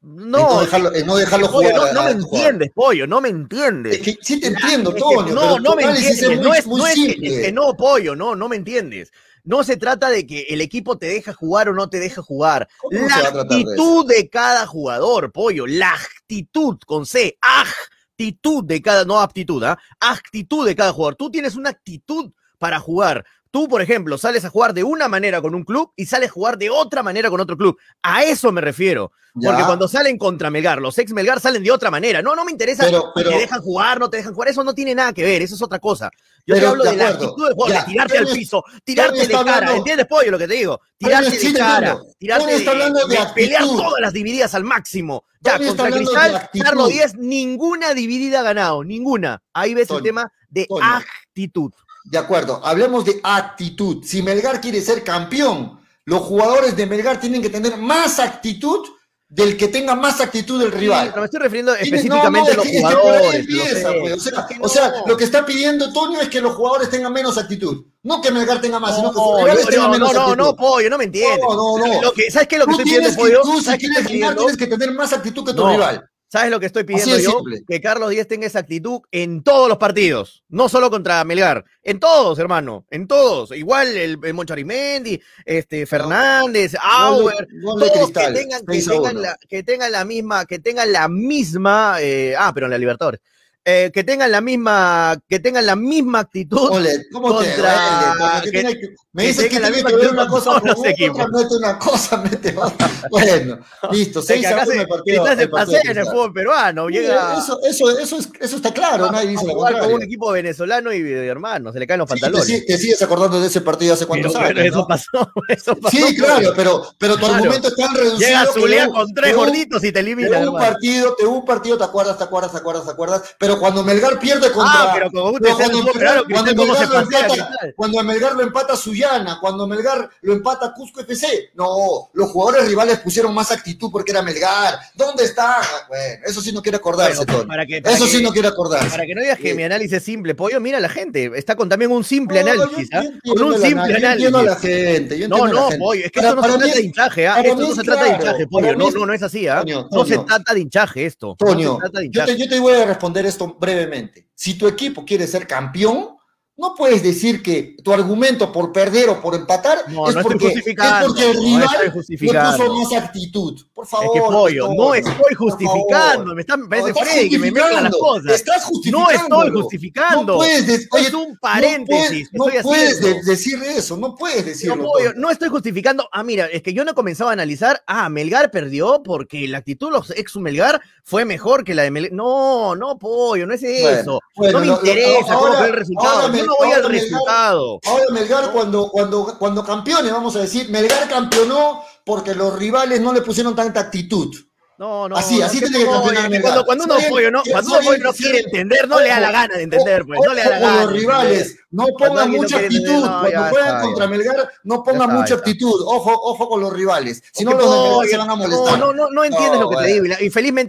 No, 0.00 0.38
no 0.54 0.60
dejarlo, 0.60 0.90
no 1.04 1.16
dejarlo 1.16 1.50
pollo, 1.50 1.70
jugar. 1.70 1.92
no, 1.92 1.92
no 1.94 2.00
a- 2.00 2.04
me 2.14 2.20
jugador. 2.22 2.38
entiendes, 2.38 2.70
pollo, 2.72 3.06
no 3.08 3.20
me 3.20 3.28
entiendes. 3.30 3.94
Es 3.96 4.02
que 4.02 4.16
sí 4.22 4.38
te 4.40 4.46
entiendo, 4.48 4.90
Es 4.90 4.96
que 4.96 5.00
Toño, 5.00 5.34
no, 5.34 5.58
no 5.58 5.74
me 5.74 5.82
entiendes. 5.82 6.22
es 6.22 6.40
no 6.40 6.48
muy, 6.48 6.58
es, 6.58 6.66
muy 6.66 6.80
no 6.80 6.86
es 6.86 6.94
que, 6.94 7.00
simple. 7.00 7.28
es 7.40 7.46
que 7.46 7.52
no, 7.52 7.74
pollo, 7.76 8.14
no, 8.14 8.36
no 8.36 8.48
me 8.48 8.56
entiendes. 8.56 9.10
No 9.44 9.64
se 9.64 9.76
trata 9.76 10.10
de 10.10 10.26
que 10.26 10.42
el 10.50 10.60
equipo 10.60 10.98
te 10.98 11.06
deja 11.06 11.32
jugar 11.32 11.68
o 11.68 11.74
no 11.74 11.88
te 11.88 11.98
deja 11.98 12.22
jugar. 12.22 12.68
¿Cómo 12.78 13.08
La 13.08 13.30
de 13.30 13.40
actitud 13.40 14.06
de, 14.06 14.28
cada 14.28 14.66
jugador, 14.66 15.32
pollo. 15.32 15.66
La 15.66 15.92
actitud 15.92 16.78
con 16.86 17.06
C. 17.06 17.38
Actitud 17.40 18.64
de 18.64 18.82
cada, 18.82 19.04
no 19.04 19.20
aptitud, 19.20 19.62
¿ah? 19.64 19.78
Actitud 20.00 20.66
de 20.66 20.74
cada 20.74 20.92
jugador. 20.92 21.16
Tú 21.16 21.30
tienes 21.30 21.56
una 21.56 21.70
actitud 21.70 22.32
para 22.58 22.80
jugar. 22.80 23.24
Tú, 23.50 23.66
por 23.68 23.80
ejemplo, 23.80 24.18
sales 24.18 24.44
a 24.44 24.50
jugar 24.50 24.74
de 24.74 24.84
una 24.84 25.08
manera 25.08 25.40
con 25.40 25.54
un 25.54 25.64
club 25.64 25.92
y 25.96 26.06
sales 26.06 26.28
a 26.28 26.32
jugar 26.32 26.58
de 26.58 26.68
otra 26.70 27.02
manera 27.02 27.30
con 27.30 27.40
otro 27.40 27.56
club. 27.56 27.78
A 28.02 28.22
eso 28.24 28.52
me 28.52 28.60
refiero. 28.60 29.10
Ya. 29.34 29.50
Porque 29.50 29.64
cuando 29.64 29.86
salen 29.88 30.18
contra 30.18 30.50
Melgar, 30.50 30.80
los 30.80 30.98
ex 30.98 31.12
Melgar 31.12 31.40
salen 31.40 31.62
de 31.62 31.70
otra 31.70 31.90
manera. 31.90 32.20
No, 32.22 32.34
no 32.34 32.44
me 32.44 32.50
interesa 32.50 32.84
Pero- 32.84 33.12
te 33.14 33.22
dejan 33.38 33.60
jugar, 33.62 34.00
no 34.00 34.10
te 34.10 34.16
dejan 34.18 34.34
jugar. 34.34 34.48
Eso 34.48 34.64
no 34.64 34.74
tiene 34.74 34.94
nada 34.94 35.12
que 35.12 35.22
ver, 35.22 35.42
eso 35.42 35.54
es 35.54 35.62
otra 35.62 35.78
cosa. 35.78 36.10
Yo 36.46 36.54
te 36.56 36.66
hablo 36.66 36.82
de 36.84 36.90
de, 36.92 36.96
la 36.96 37.08
actitud 37.08 37.46
del 37.46 37.54
juego, 37.54 37.72
de 37.72 37.84
tirarte 37.86 38.18
al 38.18 38.26
piso, 38.26 38.64
tirarte 38.84 39.18
de 39.18 39.28
cara. 39.28 39.40
hablando- 39.40 39.72
¿Entiendes, 39.76 40.06
pollo, 40.06 40.30
lo 40.30 40.38
que 40.38 40.48
te 40.48 40.54
digo? 40.54 40.80
Tirarte 40.96 41.38
de 41.38 41.52
cara, 41.54 41.98
tirarte 42.18 42.54
está 42.56 42.70
hablando 42.72 43.06
de 43.06 43.18
pelear 43.34 43.62
actitud. 43.62 43.82
todas 43.82 44.00
las 44.00 44.12
divididas 44.12 44.54
al 44.54 44.64
máximo. 44.64 45.24
Ya, 45.40 45.58
contra 45.58 45.84
de 45.86 45.92
Cristal. 45.92 46.50
Carlos 46.60 46.88
Díez, 46.88 47.14
ninguna 47.16 47.94
dividida 47.94 48.40
ha 48.40 48.42
ganado, 48.42 48.82
ninguna. 48.82 49.42
Ahí 49.52 49.74
ves 49.74 49.90
el 49.90 50.02
tema 50.02 50.32
de 50.48 50.66
actitud. 50.80 51.72
De 52.10 52.16
acuerdo, 52.18 52.60
hablemos 52.64 53.04
de 53.04 53.20
actitud. 53.22 54.02
Si 54.04 54.22
Melgar 54.22 54.60
quiere 54.62 54.80
ser 54.80 55.04
campeón, 55.04 55.78
los 56.06 56.22
jugadores 56.22 56.74
de 56.74 56.86
Melgar 56.86 57.20
tienen 57.20 57.42
que 57.42 57.50
tener 57.50 57.76
más 57.76 58.18
actitud 58.18 58.86
del 59.28 59.58
que 59.58 59.68
tenga 59.68 59.94
más 59.94 60.22
actitud 60.22 60.58
del 60.58 60.72
rival. 60.72 61.08
pero 61.08 61.20
me 61.20 61.24
estoy 61.26 61.40
refiriendo 61.40 61.74
específicamente 61.74 62.54
no, 62.56 62.56
no, 62.56 62.62
a 62.62 62.64
los 62.64 62.66
es 62.66 62.72
que- 62.72 62.78
es 62.78 62.82
que 62.82 62.94
por 62.96 63.12
ahí 63.14 63.20
jugadores. 63.20 63.32
lo 63.50 63.62
empieza, 63.62 63.92
sé. 63.92 63.98
pues, 64.00 64.12
o 64.14 64.20
sea, 64.20 64.46
o 64.62 64.68
sea, 64.70 64.88
no. 64.88 65.06
lo 65.06 65.16
que 65.18 65.24
está 65.24 65.44
pidiendo 65.44 65.92
Toño 65.92 66.18
es 66.22 66.28
que 66.30 66.40
los 66.40 66.54
jugadores 66.54 66.88
tengan 66.88 67.12
menos 67.12 67.36
actitud. 67.36 67.84
No 68.04 68.22
que 68.22 68.30
Melgar 68.30 68.58
tenga 68.62 68.80
más, 68.80 68.96
sino 68.96 69.10
que 69.10 69.18
sus 69.18 69.26
No, 69.26 69.36
rivales 69.36 69.64
yo- 69.64 69.70
tengan 69.70 69.86
no, 69.86 69.92
menos 69.92 70.12
no, 70.14 70.18
no, 70.18 70.24
actitud. 70.28 70.44
no, 70.46 70.56
pollo, 70.56 70.88
no 70.88 70.96
me 70.96 71.04
entiendes. 71.04 71.40
No, 71.46 71.54
no, 71.78 71.86
no. 71.86 72.02
Lo 72.02 72.12
que, 72.14 72.30
¿Sabes 72.30 72.48
qué 72.48 72.54
es 72.54 72.58
lo 72.60 72.66
que 72.68 72.72
Tú 72.72 72.78
estoy 72.80 72.94
pidiendo, 72.96 73.16
pollo? 73.18 73.40
tú, 73.42 73.58
si 73.58 73.64
¿Sabes 73.66 73.80
qué 73.80 73.88
quieres 73.88 74.08
ganar, 74.20 74.36
tienes 74.36 74.56
que 74.56 74.66
tener 74.66 74.92
más 74.94 75.12
actitud 75.12 75.44
que 75.44 75.52
tu 75.52 75.62
No. 75.62 75.72
rival. 75.72 76.08
¿Sabes 76.30 76.50
lo 76.50 76.60
que 76.60 76.66
estoy 76.66 76.84
pidiendo 76.84 77.18
yo? 77.18 77.30
simple. 77.38 77.62
Que 77.66 77.80
Carlos 77.80 78.10
Díez 78.10 78.28
tenga 78.28 78.46
esa 78.46 78.58
actitud 78.58 79.00
en 79.10 79.42
todos 79.42 79.66
los 79.66 79.78
partidos, 79.78 80.44
no 80.50 80.68
solo 80.68 80.90
contra 80.90 81.24
Melgar, 81.24 81.64
en 81.82 81.98
todos, 81.98 82.38
hermano, 82.38 82.84
en 82.90 83.08
todos. 83.08 83.50
Igual 83.52 83.96
el, 83.96 84.18
el 84.22 84.34
Moncho 84.34 84.52
Arimendi, 84.52 85.18
este, 85.46 85.86
Fernández, 85.86 86.74
Auer, 86.82 87.48
Gol 87.62 87.80
de 87.80 87.90
todos 87.90 88.10
que 88.10 88.30
tengan, 88.32 88.66
que 88.66 88.74
6 88.74 88.88
a 88.88 88.90
tengan 88.92 89.16
1. 89.16 89.20
la, 89.22 89.38
que 89.48 89.62
tengan 89.62 89.92
la 89.92 90.04
misma, 90.04 90.44
que 90.44 90.58
tengan 90.58 90.92
la 90.92 91.08
misma, 91.08 91.96
eh, 92.00 92.34
ah, 92.38 92.52
pero 92.52 92.66
en 92.66 92.72
la 92.72 92.78
Libertadores, 92.78 93.20
eh, 93.64 93.90
que 93.92 94.02
tengan 94.04 94.30
la 94.30 94.40
misma, 94.40 95.18
que 95.28 95.40
tengan 95.40 95.66
la 95.66 95.76
misma 95.76 96.20
actitud. 96.20 96.70
Ole, 96.70 97.04
¿cómo 97.12 97.38
te 97.38 97.46
Contra-? 97.52 98.40
Porque 98.42 98.50
que- 98.50 98.62
que- 98.62 98.88
me 99.12 99.22
que 99.24 99.28
dices 99.28 99.48
que 99.48 99.60
la 99.60 99.66
tiene 99.70 99.76
misma 99.76 99.90
que 99.90 99.96
ver 99.96 100.10
una 100.12 100.26
cosa 100.28 100.60
con 100.60 100.70
otra, 100.70 100.90
equipos. 100.90 101.18
mete 101.32 101.54
una 101.56 101.78
cosa, 101.78 102.16
mete 102.18 102.54
otra. 102.56 102.90
Bueno, 103.10 103.58
listo, 103.90 104.20
que 104.20 104.26
6 104.26 104.46
a 104.46 104.50
acá 104.50 104.62
1 104.64 104.72
se, 104.72 104.80
el 104.80 104.88
partido. 104.88 105.26
Se 105.36 105.48
pasea 105.48 105.80
en 105.84 105.98
el 105.98 106.04
fútbol 106.06 106.32
peruano, 106.32 106.88
llega 106.88 107.36
Eso, 107.38 107.58
eso, 107.62 107.98
eso, 107.98 108.16
es- 108.18 108.28
eso 108.40 108.56
está 108.56 108.72
claro, 108.72 109.06
a- 109.06 109.12
nadie 109.12 109.28
dice 109.30 109.44
jugar 109.46 109.78
con 109.80 109.92
un 109.92 110.02
equipo 110.02 110.30
venezolano 110.30 110.92
y 110.92 111.02
de 111.02 111.26
hermano, 111.26 111.72
se 111.72 111.78
le 111.78 111.86
caen 111.86 111.98
los 112.00 112.08
Sí, 112.08 112.14
te, 112.14 112.20
pantalones. 112.20 112.66
te 112.66 112.78
sigues 112.78 113.02
acordando 113.02 113.40
de 113.40 113.48
ese 113.48 113.60
partido 113.60 113.94
hace 113.94 114.06
cuántos 114.06 114.32
Pero, 114.32 114.44
años. 114.44 114.54
pero 114.56 114.68
eso 114.68 114.78
¿no? 114.78 114.86
pasó, 114.86 115.32
eso 115.48 115.76
pasó. 115.76 115.96
Sí, 115.96 116.16
claro, 116.16 116.52
pero, 116.56 116.82
pero 116.98 117.14
tu 117.14 117.20
Claro. 117.20 117.34
argumento 117.34 117.68
es 117.68 117.76
tan 117.76 117.94
reducido. 117.94 118.18
Llega 118.28 118.46
que 118.54 118.86
un- 118.86 118.92
con 118.94 119.14
tres 119.14 119.36
gorditos 119.36 119.84
y 119.84 119.92
te 119.92 120.00
elimina, 120.00 120.38
un 120.50 120.56
partido, 120.56 121.16
de 121.18 121.26
un 121.26 121.44
partido, 121.44 121.76
¿te 121.76 121.84
acuerdas, 121.84 122.16
te 122.18 122.24
acuerdas, 122.24 122.52
te 122.52 122.58
acuerdas, 122.58 122.84
te 122.84 122.90
acuerdas? 122.92 123.22
Pero 123.38 123.47
cuando 123.56 123.84
Melgar 123.84 124.18
pierde 124.18 124.50
contra. 124.50 124.82
Ah, 124.82 124.90
pero 124.94 125.10
como 125.12 125.30
usted 125.30 125.48
cuando, 125.54 125.82
Melgar, 125.84 125.94
claro, 126.02 126.24
cuando 126.28 126.50
se 126.50 126.56
Melgar 126.56 126.88
lo 126.88 127.00
empata, 127.00 127.72
cuando 127.76 128.02
Melgar 128.02 128.32
lo 128.34 128.42
empata 128.42 128.76
Suyana, 128.76 129.38
cuando 129.40 129.66
Melgar 129.68 130.10
lo 130.22 130.32
empata 130.32 130.74
Cusco 130.74 131.00
FC. 131.02 131.50
No, 131.54 132.10
los 132.14 132.30
jugadores 132.32 132.66
rivales 132.68 132.98
pusieron 132.98 133.32
más 133.32 133.52
actitud 133.52 133.90
porque 133.92 134.10
era 134.10 134.22
Melgar. 134.22 134.78
¿Dónde 134.94 135.24
está? 135.24 135.58
Bueno, 135.88 136.24
eso 136.26 136.40
sí 136.40 136.50
no 136.52 136.60
quiere 136.62 136.76
acordarse, 136.78 137.18
Bueno, 137.24 137.32
Tony. 137.38 137.48
para 137.48 137.64
que- 137.66 137.80
para 137.80 137.94
Eso 137.94 138.04
que- 138.06 138.10
sí 138.10 138.22
no 138.22 138.30
quiere 138.32 138.48
acordarse. 138.48 138.90
Para 138.90 139.06
que 139.06 139.14
no 139.14 139.20
digas 139.22 139.38
que 139.38 139.50
Sí. 139.50 139.54
mi 139.54 139.62
análisis 139.62 139.92
es 139.98 140.02
simple, 140.02 140.34
pollo, 140.34 140.60
mira 140.60 140.78
a 140.78 140.80
la 140.80 140.88
gente, 140.88 141.30
está 141.36 141.54
con 141.54 141.68
también 141.68 141.90
un 141.92 142.02
simple 142.04 142.42
No, 142.42 142.50
análisis, 142.50 142.88
¿ah? 142.92 143.02
con 143.26 143.42
un 143.42 143.60
simple 143.60 144.00
yo 144.00 144.08
entiendo 144.08 144.38
a 144.38 144.42
la 144.42 144.52
análisis. 144.52 144.70
gente. 144.70 145.18
yo 145.18 145.28
No, 145.28 145.46
no, 145.46 145.62
gente. 145.68 145.78
pollo, 145.78 146.04
es 146.04 146.10
que 146.12 146.20
Para- 146.20 146.28
esto 146.30 146.36
no 146.40 146.42
se 146.42 146.48
trata 146.58 146.64
de 146.64 146.70
es- 146.78 146.84
hinchaje, 146.84 147.28
¿ah? 147.28 147.40
Esto 147.40 147.56
no 147.62 147.74
se 147.74 147.82
trata 147.82 148.04
de 148.04 148.10
hinchaje, 148.10 148.46
pollo, 148.46 148.76
no, 148.76 148.90
no, 148.90 149.06
no 149.06 149.12
es 149.12 149.22
así, 149.22 149.46
¿ah? 149.48 149.64
No 149.90 150.04
se 150.04 150.18
trata 150.18 150.54
de 150.54 150.60
hinchaje 150.60 151.06
esto, 151.06 151.36
Toño, 151.38 151.78
yo 152.12 152.48
te 152.48 152.60
voy 152.60 152.74
a 152.74 152.86
responder 152.86 153.26
esto 153.26 153.37
brevemente. 153.58 154.28
Si 154.34 154.58
tu 154.58 154.66
equipo 154.66 155.04
quiere 155.04 155.26
ser 155.26 155.46
campeón, 155.46 156.17
no 156.58 156.74
puedes 156.74 157.02
decir 157.02 157.42
que 157.42 157.76
tu 157.84 157.92
argumento 157.92 158.50
por 158.52 158.72
perder 158.72 159.08
o 159.08 159.20
por 159.20 159.34
empatar 159.34 159.78
No, 159.88 160.08
es, 160.08 160.16
no 160.16 160.22
porque, 160.22 160.48
es 160.48 160.52
justificando, 160.54 161.06
porque 161.08 161.30
el 161.30 161.36
no 161.36 161.42
rival 161.42 161.68
le 161.84 161.90
justificando. 161.90 162.64
puso 162.66 162.74
más 162.74 162.92
actitud. 163.04 163.62
Por 163.72 163.86
favor. 163.86 164.06
Es 164.06 164.12
que 164.12 164.20
pollo, 164.28 164.66
por 164.66 164.76
no 164.76 164.94
estoy 164.94 165.34
justificando, 165.34 166.34
me, 166.34 166.40
está, 166.40 166.56
me 166.56 166.64
No, 166.64 166.68
parece 166.68 166.88
estás 166.90 167.08
Freddy 167.08 167.28
que 167.30 167.38
me 167.38 167.50
mezcla 167.52 167.82
las 167.82 167.94
justificando, 167.94 167.98
cosas. 167.98 168.32
Estás 168.34 168.62
No 168.62 168.68
justificando. 168.68 169.42
estoy 169.44 169.50
justificando. 169.62 170.32
No 170.32 170.38
puedes, 170.38 170.66
de- 170.66 170.88
oye, 170.90 171.06
es 171.08 171.14
un 171.14 171.28
no 171.30 171.38
paréntesis. 171.40 172.30
puedes, 172.34 172.64
no 173.00 173.06
de- 173.06 173.22
decir 173.22 173.62
eso, 173.62 173.96
no 173.96 174.14
puedes 174.16 174.44
decirlo. 174.44 174.76
No, 174.76 174.82
pollo, 174.84 175.12
no 175.14 175.30
estoy 175.30 175.48
justificando. 175.48 176.08
Ah, 176.12 176.24
mira, 176.24 176.46
es 176.46 176.62
que 176.62 176.72
yo 176.72 176.84
no 176.84 176.94
comenzaba 176.94 177.30
a 177.30 177.34
analizar. 177.34 177.82
Ah, 177.86 178.08
Melgar 178.08 178.50
perdió 178.50 179.02
porque 179.04 179.46
la 179.48 179.58
actitud 179.58 179.86
de 179.88 179.92
los 179.92 180.10
ex 180.10 180.36
Melgar 180.36 180.80
fue 181.04 181.24
mejor 181.24 181.62
que 181.64 181.74
la 181.74 181.84
de 181.84 181.90
Melgar. 181.92 182.12
No, 182.12 182.74
no, 182.74 182.98
pollo, 182.98 183.46
no 183.46 183.54
es 183.54 183.62
eso. 183.62 184.20
bueno, 184.36 184.52
no 184.54 184.60
me 184.60 184.66
lo- 184.66 184.72
lo- 184.74 184.78
interesa 184.80 185.18
cómo 185.34 185.38
ahora- 185.38 185.58
fue 185.58 185.66
el 185.68 185.72
resultado. 185.74 186.28
No 186.48 186.54
voy 186.58 186.72
al 186.72 186.82
ahora 186.82 186.88
Melgar- 186.88 187.00
resultado. 187.02 187.80
Ahora 187.86 188.04
Melgar 188.10 188.52
cuando, 188.52 188.88
cuando, 188.90 189.36
cuando 189.38 189.64
campeone, 189.64 190.10
vamos 190.10 190.34
a 190.36 190.40
decir, 190.40 190.68
Melgar 190.70 191.08
campeonó 191.08 191.82
porque 192.04 192.34
los 192.34 192.54
rivales 192.58 193.00
no 193.00 193.12
le 193.12 193.22
pusieron 193.22 193.54
tanta 193.54 193.80
actitud. 193.80 194.34
No, 194.78 195.08
no. 195.08 195.16
Así, 195.16 195.42
así 195.42 195.58
tiene 195.58 195.80
que 195.80 195.84
Melgar. 196.28 196.40
Cuando, 196.40 196.64
cuando 196.64 196.84
uno 196.84 196.94
pollo 197.08 197.30
no, 197.32 197.42
cuando 197.50 197.72
uno 197.72 197.80
pollo 197.84 197.98
no 198.04 198.12
quiere 198.12 198.38
entender, 198.38 198.86
no 198.86 199.00
le 199.00 199.08
da 199.08 199.18
la 199.18 199.32
gana 199.32 199.56
de 199.56 199.62
entender, 199.64 200.04
pues. 200.06 200.20
No 200.24 200.32
le 200.32 200.44
da 200.44 200.50
la 200.50 200.58
gana. 200.60 200.84
los 200.84 200.92
rivales, 200.92 201.56
no 201.72 201.86
pongan 201.98 202.30
mucha 202.30 202.58
actitud. 202.58 203.00
Cuando 203.00 203.48
juegan 203.50 203.82
contra. 203.82 204.06
Melgar, 204.06 204.48
no 204.62 204.84
pongan 204.84 205.14
mucha 205.14 205.34
actitud. 205.34 205.82
Ojo, 205.84 206.12
ojo 206.22 206.48
con 206.48 206.60
los 206.60 206.72
rivales. 206.72 207.20
Si 207.32 207.44
no, 207.44 207.54
los 207.54 208.08
se 208.08 208.16
van 208.16 208.30
a 208.30 208.30
no, 208.30 208.36
molestar. 208.36 208.78
No, 208.78 208.92
no, 208.92 209.10
no 209.10 209.24
entiendes 209.24 209.60
lo 209.60 209.68
que 209.68 209.76
te 209.78 209.86
digo. 209.86 210.04
y 210.06 210.08
la- 210.08 210.18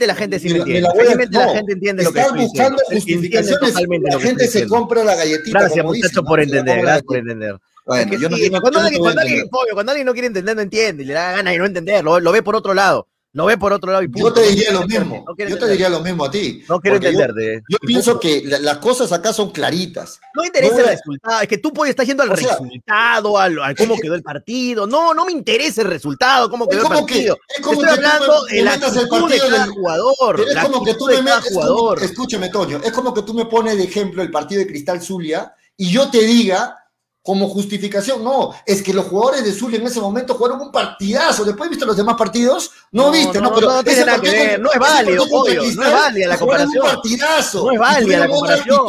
la 0.08 0.16
gente 0.16 0.40
sí 0.40 0.48
Me 0.48 0.54
la- 0.54 0.58
entiende. 0.60 0.82
la 0.82 0.90
voy 0.90 1.00
a- 1.00 1.04
Felizmente 1.04 1.38
la 1.38 1.50
gente 1.54 1.74
entiende 1.74 2.04
lo 2.04 2.12
que 2.12 2.20
diciendo. 2.20 2.44
buscando 2.44 2.84
justificaciones. 2.90 3.74
La 4.02 4.20
gente 4.20 4.48
se 4.48 4.68
compra 4.68 5.04
la 5.04 5.16
galletita. 5.16 5.60
Gracias, 5.60 5.82
como 5.84 5.90
muchacho, 5.94 6.08
dicen, 6.10 6.26
por 6.26 6.40
entender. 6.40 6.76
la 6.78 6.82
Gracias 6.82 7.04
por 7.04 7.18
entender. 7.18 7.56
Bueno, 7.86 8.18
yo 8.18 8.30
no, 8.30 8.38
cuando, 8.62 8.80
alguien, 8.80 9.02
cuando, 9.02 9.92
alguien, 9.92 10.06
no 10.06 10.14
quiere 10.14 10.28
entender, 10.28 10.56
no 10.56 10.62
entiende. 10.64 11.06
Le 11.06 11.14
da 11.14 11.32
gana 11.34 11.52
de 11.52 11.58
no 11.60 11.66
entender. 11.66 12.04
Lo, 12.04 12.20
lo 12.20 12.32
ve 12.32 12.42
por 12.42 12.56
otro 12.56 12.74
lado. 12.74 13.08
Lo 13.34 13.46
ve 13.46 13.60
por 13.60 13.72
otro 13.72 13.92
lado 13.92 14.04
y 14.04 14.08
Yo 14.08 14.12
punto. 14.12 14.34
te 14.34 14.42
No 14.42 14.48
diría 14.48 14.72
lo 14.74 14.88
mismo. 14.88 15.24
no 15.28 15.36
Yo 15.48 15.58
te 15.60 15.68
diría 15.70 15.88
lo 15.88 16.00
mismo 16.00 16.26
a 16.26 16.32
ti. 16.32 16.64
No 16.68 16.80
quiero 16.82 16.98
yo- 16.98 17.10
entenderte. 17.10 17.64
Yo 17.70 17.78
y 17.80 17.86
pienso 17.86 18.20
que 18.20 18.42
la- 18.44 18.58
las 18.58 18.78
cosas 18.80 19.12
acá 19.12 19.32
son 19.34 19.52
claritas. 19.52 20.20
No 20.34 20.42
me 20.42 20.48
interesa 20.48 20.74
No, 20.74 20.80
el 20.80 20.86
resultado, 20.88 21.42
es 21.42 21.48
que 21.48 21.58
tú 21.60 21.72
pollo 21.72 21.92
estás 21.92 22.08
yendo 22.08 22.24
al 22.24 22.32
o 22.32 22.36
sea, 22.36 22.54
resultado, 22.54 23.38
al, 23.38 23.60
al 23.62 23.76
cómo 23.76 23.96
que- 23.96 24.02
quedó 24.02 24.16
el 24.16 24.24
partido. 24.24 24.88
No, 24.88 25.14
no 25.14 25.26
me 25.26 25.32
interesa 25.32 25.84
el 25.84 25.90
resultado, 25.90 26.50
cómo 26.50 26.68
quedó 26.68 26.82
el 26.82 26.88
que- 26.88 26.94
partido. 26.96 27.38
es 27.56 27.62
como 27.64 27.84
Estoy 27.84 27.96
que 27.96 28.02
tú 28.02 28.08
hablando 28.08 28.46
me- 28.50 28.56
de 28.56 28.62
la 28.64 28.74
el 28.74 28.80
de 28.80 28.88
partido 29.08 29.28
cada 29.50 29.64
del- 29.64 29.70
jugador. 29.74 30.42
Es 30.50 30.58
como 30.58 30.84
que 30.84 30.94
tú 30.96 31.06
de 31.06 31.16
me 31.18 31.22
metes, 31.22 31.54
jugador. 31.54 32.04
escúchame, 32.04 32.50
Toño, 32.50 32.82
es 32.84 32.92
como 32.92 33.14
que 33.14 33.22
tú 33.22 33.36
me 33.36 33.46
pones 33.46 33.78
de 33.78 33.84
ejemplo 33.84 34.24
el 34.24 34.32
partido 34.32 34.60
de 34.62 34.68
Cristal 34.68 35.04
Zulia 35.04 35.54
y 35.78 35.92
yo 35.92 36.10
te 36.10 36.22
diga 36.24 36.78
como 37.22 37.50
justificación, 37.50 38.24
no, 38.24 38.54
es 38.66 38.82
que 38.82 38.94
los 38.94 39.06
jugadores 39.06 39.44
de 39.44 39.52
Zulia 39.52 39.80
en 39.80 39.88
ese 39.88 40.00
momento 40.00 40.36
jugaron 40.36 40.62
un 40.62 40.72
partidazo. 40.72 41.44
Después 41.44 41.70
viste 41.70 41.86
los 41.86 41.98
demás 41.98 42.16
partidos, 42.16 42.72
no, 42.92 43.08
No, 43.08 43.12
viste, 43.12 43.40
no, 43.40 43.50
no, 43.50 43.56
pero 43.56 43.72
no 43.72 43.84
tiene 43.84 44.06
nada 44.06 44.22
que 44.22 44.30
ver, 44.32 44.60
no 44.60 44.72
es 44.72 44.80
válido, 44.80 45.26
no 45.28 45.48
es 45.48 45.76
válida 45.76 46.28
la 46.28 46.38
comparación. 46.38 46.86
Un 46.86 46.92
partidazo. 46.92 47.64
No 47.66 47.72
es 47.72 47.76
y 47.76 47.80
válida 47.80 48.20
la 48.20 48.28
comparación. 48.30 48.82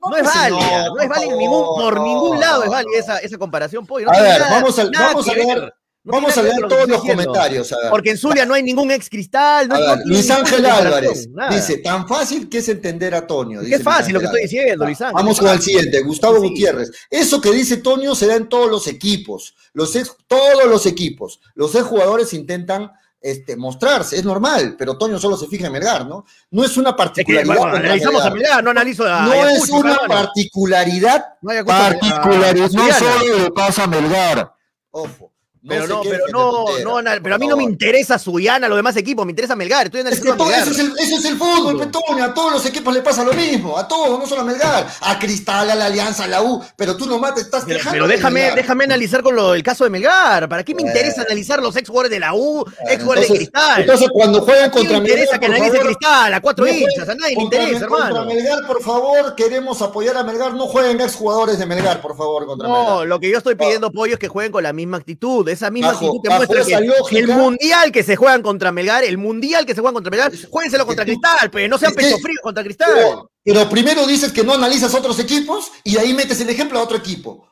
No 0.00 0.16
es 0.16 0.22
pues, 0.22 0.34
válida, 0.34 0.84
no, 0.86 0.92
por 0.94 1.02
es 1.02 1.08
válida 1.08 1.36
ningún, 1.36 1.64
por 1.64 2.00
ningún 2.00 2.40
lado 2.40 2.62
es 2.62 2.70
válida 2.70 2.98
esa, 2.98 3.18
esa 3.18 3.38
comparación, 3.38 3.84
pollo. 3.84 4.06
No 4.06 4.12
A 4.12 4.22
ver, 4.22 4.40
nada- 4.40 4.54
vamos 4.54 4.78
a, 4.78 4.84
vamos 4.92 5.26
ver. 5.26 5.74
No 6.08 6.12
vamos 6.14 6.36
a 6.38 6.42
leer 6.42 6.56
todos 6.68 6.88
los 6.88 7.00
diciendo. 7.02 7.24
comentarios. 7.24 7.74
Porque 7.90 8.10
en 8.10 8.18
Zulia 8.18 8.44
no 8.46 8.54
hay 8.54 8.62
ningún 8.62 8.90
ex 8.90 9.08
cristal. 9.08 9.68
No, 9.68 9.74
A 9.74 9.78
no 9.78 9.86
ver, 9.86 9.94
tiene 9.98 10.10
Luis 10.10 10.30
Ángel 10.30 10.66
Álvarez 10.66 11.28
dice, 11.50 11.78
tan 11.78 12.08
fácil 12.08 12.48
que 12.48 12.58
es 12.58 12.68
entender 12.68 13.14
a 13.14 13.26
Toño. 13.26 13.60
Qué 13.60 13.78
fácil 13.78 14.14
lo 14.14 14.20
que 14.20 14.26
estoy 14.26 14.42
diciendo, 14.42 14.84
Luis 14.86 15.00
Ángel. 15.00 15.14
Vamos 15.14 15.38
con 15.38 15.48
el 15.48 15.60
siguiente, 15.62 16.00
Gustavo 16.02 16.40
Sí. 16.40 16.48
Gutiérrez. 16.48 16.90
Eso 17.10 17.40
que 17.40 17.50
dice 17.52 17.76
Toño 17.78 18.14
se 18.14 18.26
da 18.26 18.36
en 18.36 18.48
todos 18.48 18.70
los 18.70 18.86
equipos, 18.86 19.54
los 19.72 19.94
ex- 19.96 20.16
todos 20.26 20.64
los 20.66 20.86
equipos. 20.86 21.40
Los 21.54 21.74
ex 21.74 21.84
jugadores 21.84 22.32
intentan 22.32 22.90
este, 23.20 23.56
mostrarse, 23.56 24.16
es 24.16 24.24
normal, 24.24 24.76
pero 24.78 24.96
Toño 24.96 25.18
solo 25.18 25.36
se 25.36 25.48
fija 25.48 25.66
en 25.66 25.72
Melgar, 25.72 26.06
¿no? 26.06 26.24
No 26.52 26.64
es 26.64 26.76
una 26.76 26.90
Es 26.90 26.94
que, 26.94 26.98
particularidad. 26.98 27.56
bueno, 27.56 27.76
analizamos 27.76 28.22
a 28.24 28.30
Melgar. 28.30 28.62
No 28.64 28.70
analizo 28.70 29.04
a 29.04 29.22
No 29.22 29.32
Ayacucho, 29.32 29.64
es 29.64 29.70
una 29.70 29.96
particularidad, 30.06 31.24
No 31.42 31.50
Ayacucho, 31.50 31.76
particularidad, 31.76 32.66
a- 32.66 32.76
no 32.76 32.92
solo 32.94 33.38
le 33.38 33.50
pasa 33.50 33.84
a 33.84 33.86
Melgar. 33.88 34.52
Ojo. 34.90 35.32
Pero 35.68 35.86
no, 35.86 36.00
pero 36.02 36.24
no, 36.32 37.02
no, 37.02 37.10
pero 37.22 37.34
a 37.34 37.38
mí 37.38 37.46
no 37.46 37.56
me 37.56 37.62
interesa 37.64 38.18
Suyana, 38.18 38.68
los 38.68 38.76
demás 38.78 38.96
equipos, 38.96 39.24
me 39.26 39.32
interesa 39.32 39.54
Melgar, 39.54 39.86
estoy 39.86 40.00
Es 40.00 40.04
que 40.20 40.28
analizando 40.30 40.32
a 40.32 40.36
todo, 40.36 40.46
Melgar. 40.48 40.62
eso, 40.62 40.70
es 40.72 40.78
el, 40.78 40.98
eso 40.98 41.16
es 41.18 41.24
el 41.26 41.36
fútbol, 41.36 41.78
Petoño. 41.78 42.24
A 42.24 42.34
todos 42.34 42.52
los 42.52 42.66
equipos 42.66 42.94
le 42.94 43.02
pasa 43.02 43.22
lo 43.24 43.32
mismo. 43.34 43.76
A 43.78 43.86
todos, 43.86 44.18
no 44.18 44.26
solo 44.26 44.40
a 44.40 44.44
Melgar. 44.44 44.86
A 45.00 45.18
Cristal, 45.18 45.70
a 45.70 45.74
la 45.74 45.86
Alianza, 45.86 46.24
a 46.24 46.28
la 46.28 46.42
U. 46.42 46.62
Pero 46.76 46.96
tú 46.96 47.06
nomás 47.06 47.34
te 47.34 47.42
estás 47.42 47.64
Pero, 47.64 47.76
quejando. 47.78 47.92
pero 47.92 48.08
déjame, 48.08 48.40
Melgar. 48.40 48.56
déjame 48.56 48.84
analizar 48.84 49.22
con 49.22 49.36
lo, 49.36 49.54
el 49.54 49.62
caso 49.62 49.84
de 49.84 49.90
Melgar. 49.90 50.48
¿Para 50.48 50.64
qué 50.64 50.74
me 50.74 50.82
interesa 50.82 51.22
analizar 51.22 51.60
los 51.62 51.76
ex 51.76 51.88
jugadores 51.88 52.10
de 52.10 52.20
la 52.20 52.34
U, 52.34 52.64
ex 52.88 53.02
jugadores 53.02 53.28
de 53.30 53.36
Cristal? 53.36 53.80
Entonces, 53.82 54.08
cuando 54.12 54.40
juegan 54.42 54.66
¿A 54.66 54.70
quién 54.72 54.84
contra 54.86 54.98
le 54.98 55.04
interesa 55.04 55.32
Melgar, 55.32 55.40
que 55.40 55.46
analice 55.46 55.78
Cristal? 55.84 56.34
A 56.34 56.40
cuatro 56.40 56.64
no 56.64 56.70
hinchas, 56.72 57.08
a 57.08 57.14
nadie 57.14 57.36
le 57.36 57.42
interesa, 57.42 57.68
Mel- 57.80 57.88
Contra 57.88 58.06
hermano. 58.08 58.24
Melgar, 58.26 58.66
por 58.66 58.82
favor, 58.82 59.34
queremos 59.34 59.82
apoyar 59.82 60.16
a 60.16 60.24
Melgar. 60.24 60.54
No 60.54 60.66
jueguen 60.66 61.00
ex 61.00 61.14
jugadores 61.14 61.58
de 61.58 61.66
Melgar, 61.66 62.00
por 62.00 62.16
favor, 62.16 62.46
contra 62.46 62.68
No, 62.68 62.84
Melgar. 62.90 63.06
lo 63.06 63.20
que 63.20 63.30
yo 63.30 63.38
estoy 63.38 63.54
pidiendo, 63.54 63.90
Pollo, 63.92 64.14
es 64.14 64.18
que 64.18 64.28
jueguen 64.28 64.52
con 64.52 64.62
la 64.62 64.72
misma 64.72 64.96
actitud. 64.98 65.48
Esa 65.58 65.70
misma 65.70 65.88
Bajo- 65.92 66.06
actitud 66.06 66.22
que 66.22 66.34
muestra 66.34 66.64
que 66.64 66.86
lógica- 66.86 67.18
el 67.18 67.26
mundial 67.28 67.90
que 67.92 68.02
se 68.04 68.14
juegan 68.16 68.42
contra 68.42 68.70
Melgar, 68.70 69.02
el 69.02 69.18
mundial 69.18 69.66
que 69.66 69.74
se 69.74 69.80
juegan 69.80 69.94
contra 69.94 70.10
Melgar, 70.10 70.32
juéguenselo 70.50 70.86
contra 70.86 71.04
Cristal, 71.04 71.50
pero 71.50 71.68
no 71.68 71.78
sean 71.78 71.92
pecho 71.94 72.16
frío 72.18 72.38
contra 72.42 72.62
Cristal. 72.62 72.88
Pero, 72.94 73.30
pero 73.44 73.68
primero 73.68 74.06
dices 74.06 74.32
que 74.32 74.44
no 74.44 74.54
analizas 74.54 74.94
otros 74.94 75.18
equipos 75.18 75.70
y 75.84 75.96
ahí 75.98 76.14
metes 76.14 76.40
el 76.40 76.48
ejemplo 76.50 76.78
a 76.78 76.82
otro 76.82 76.96
equipo. 76.96 77.44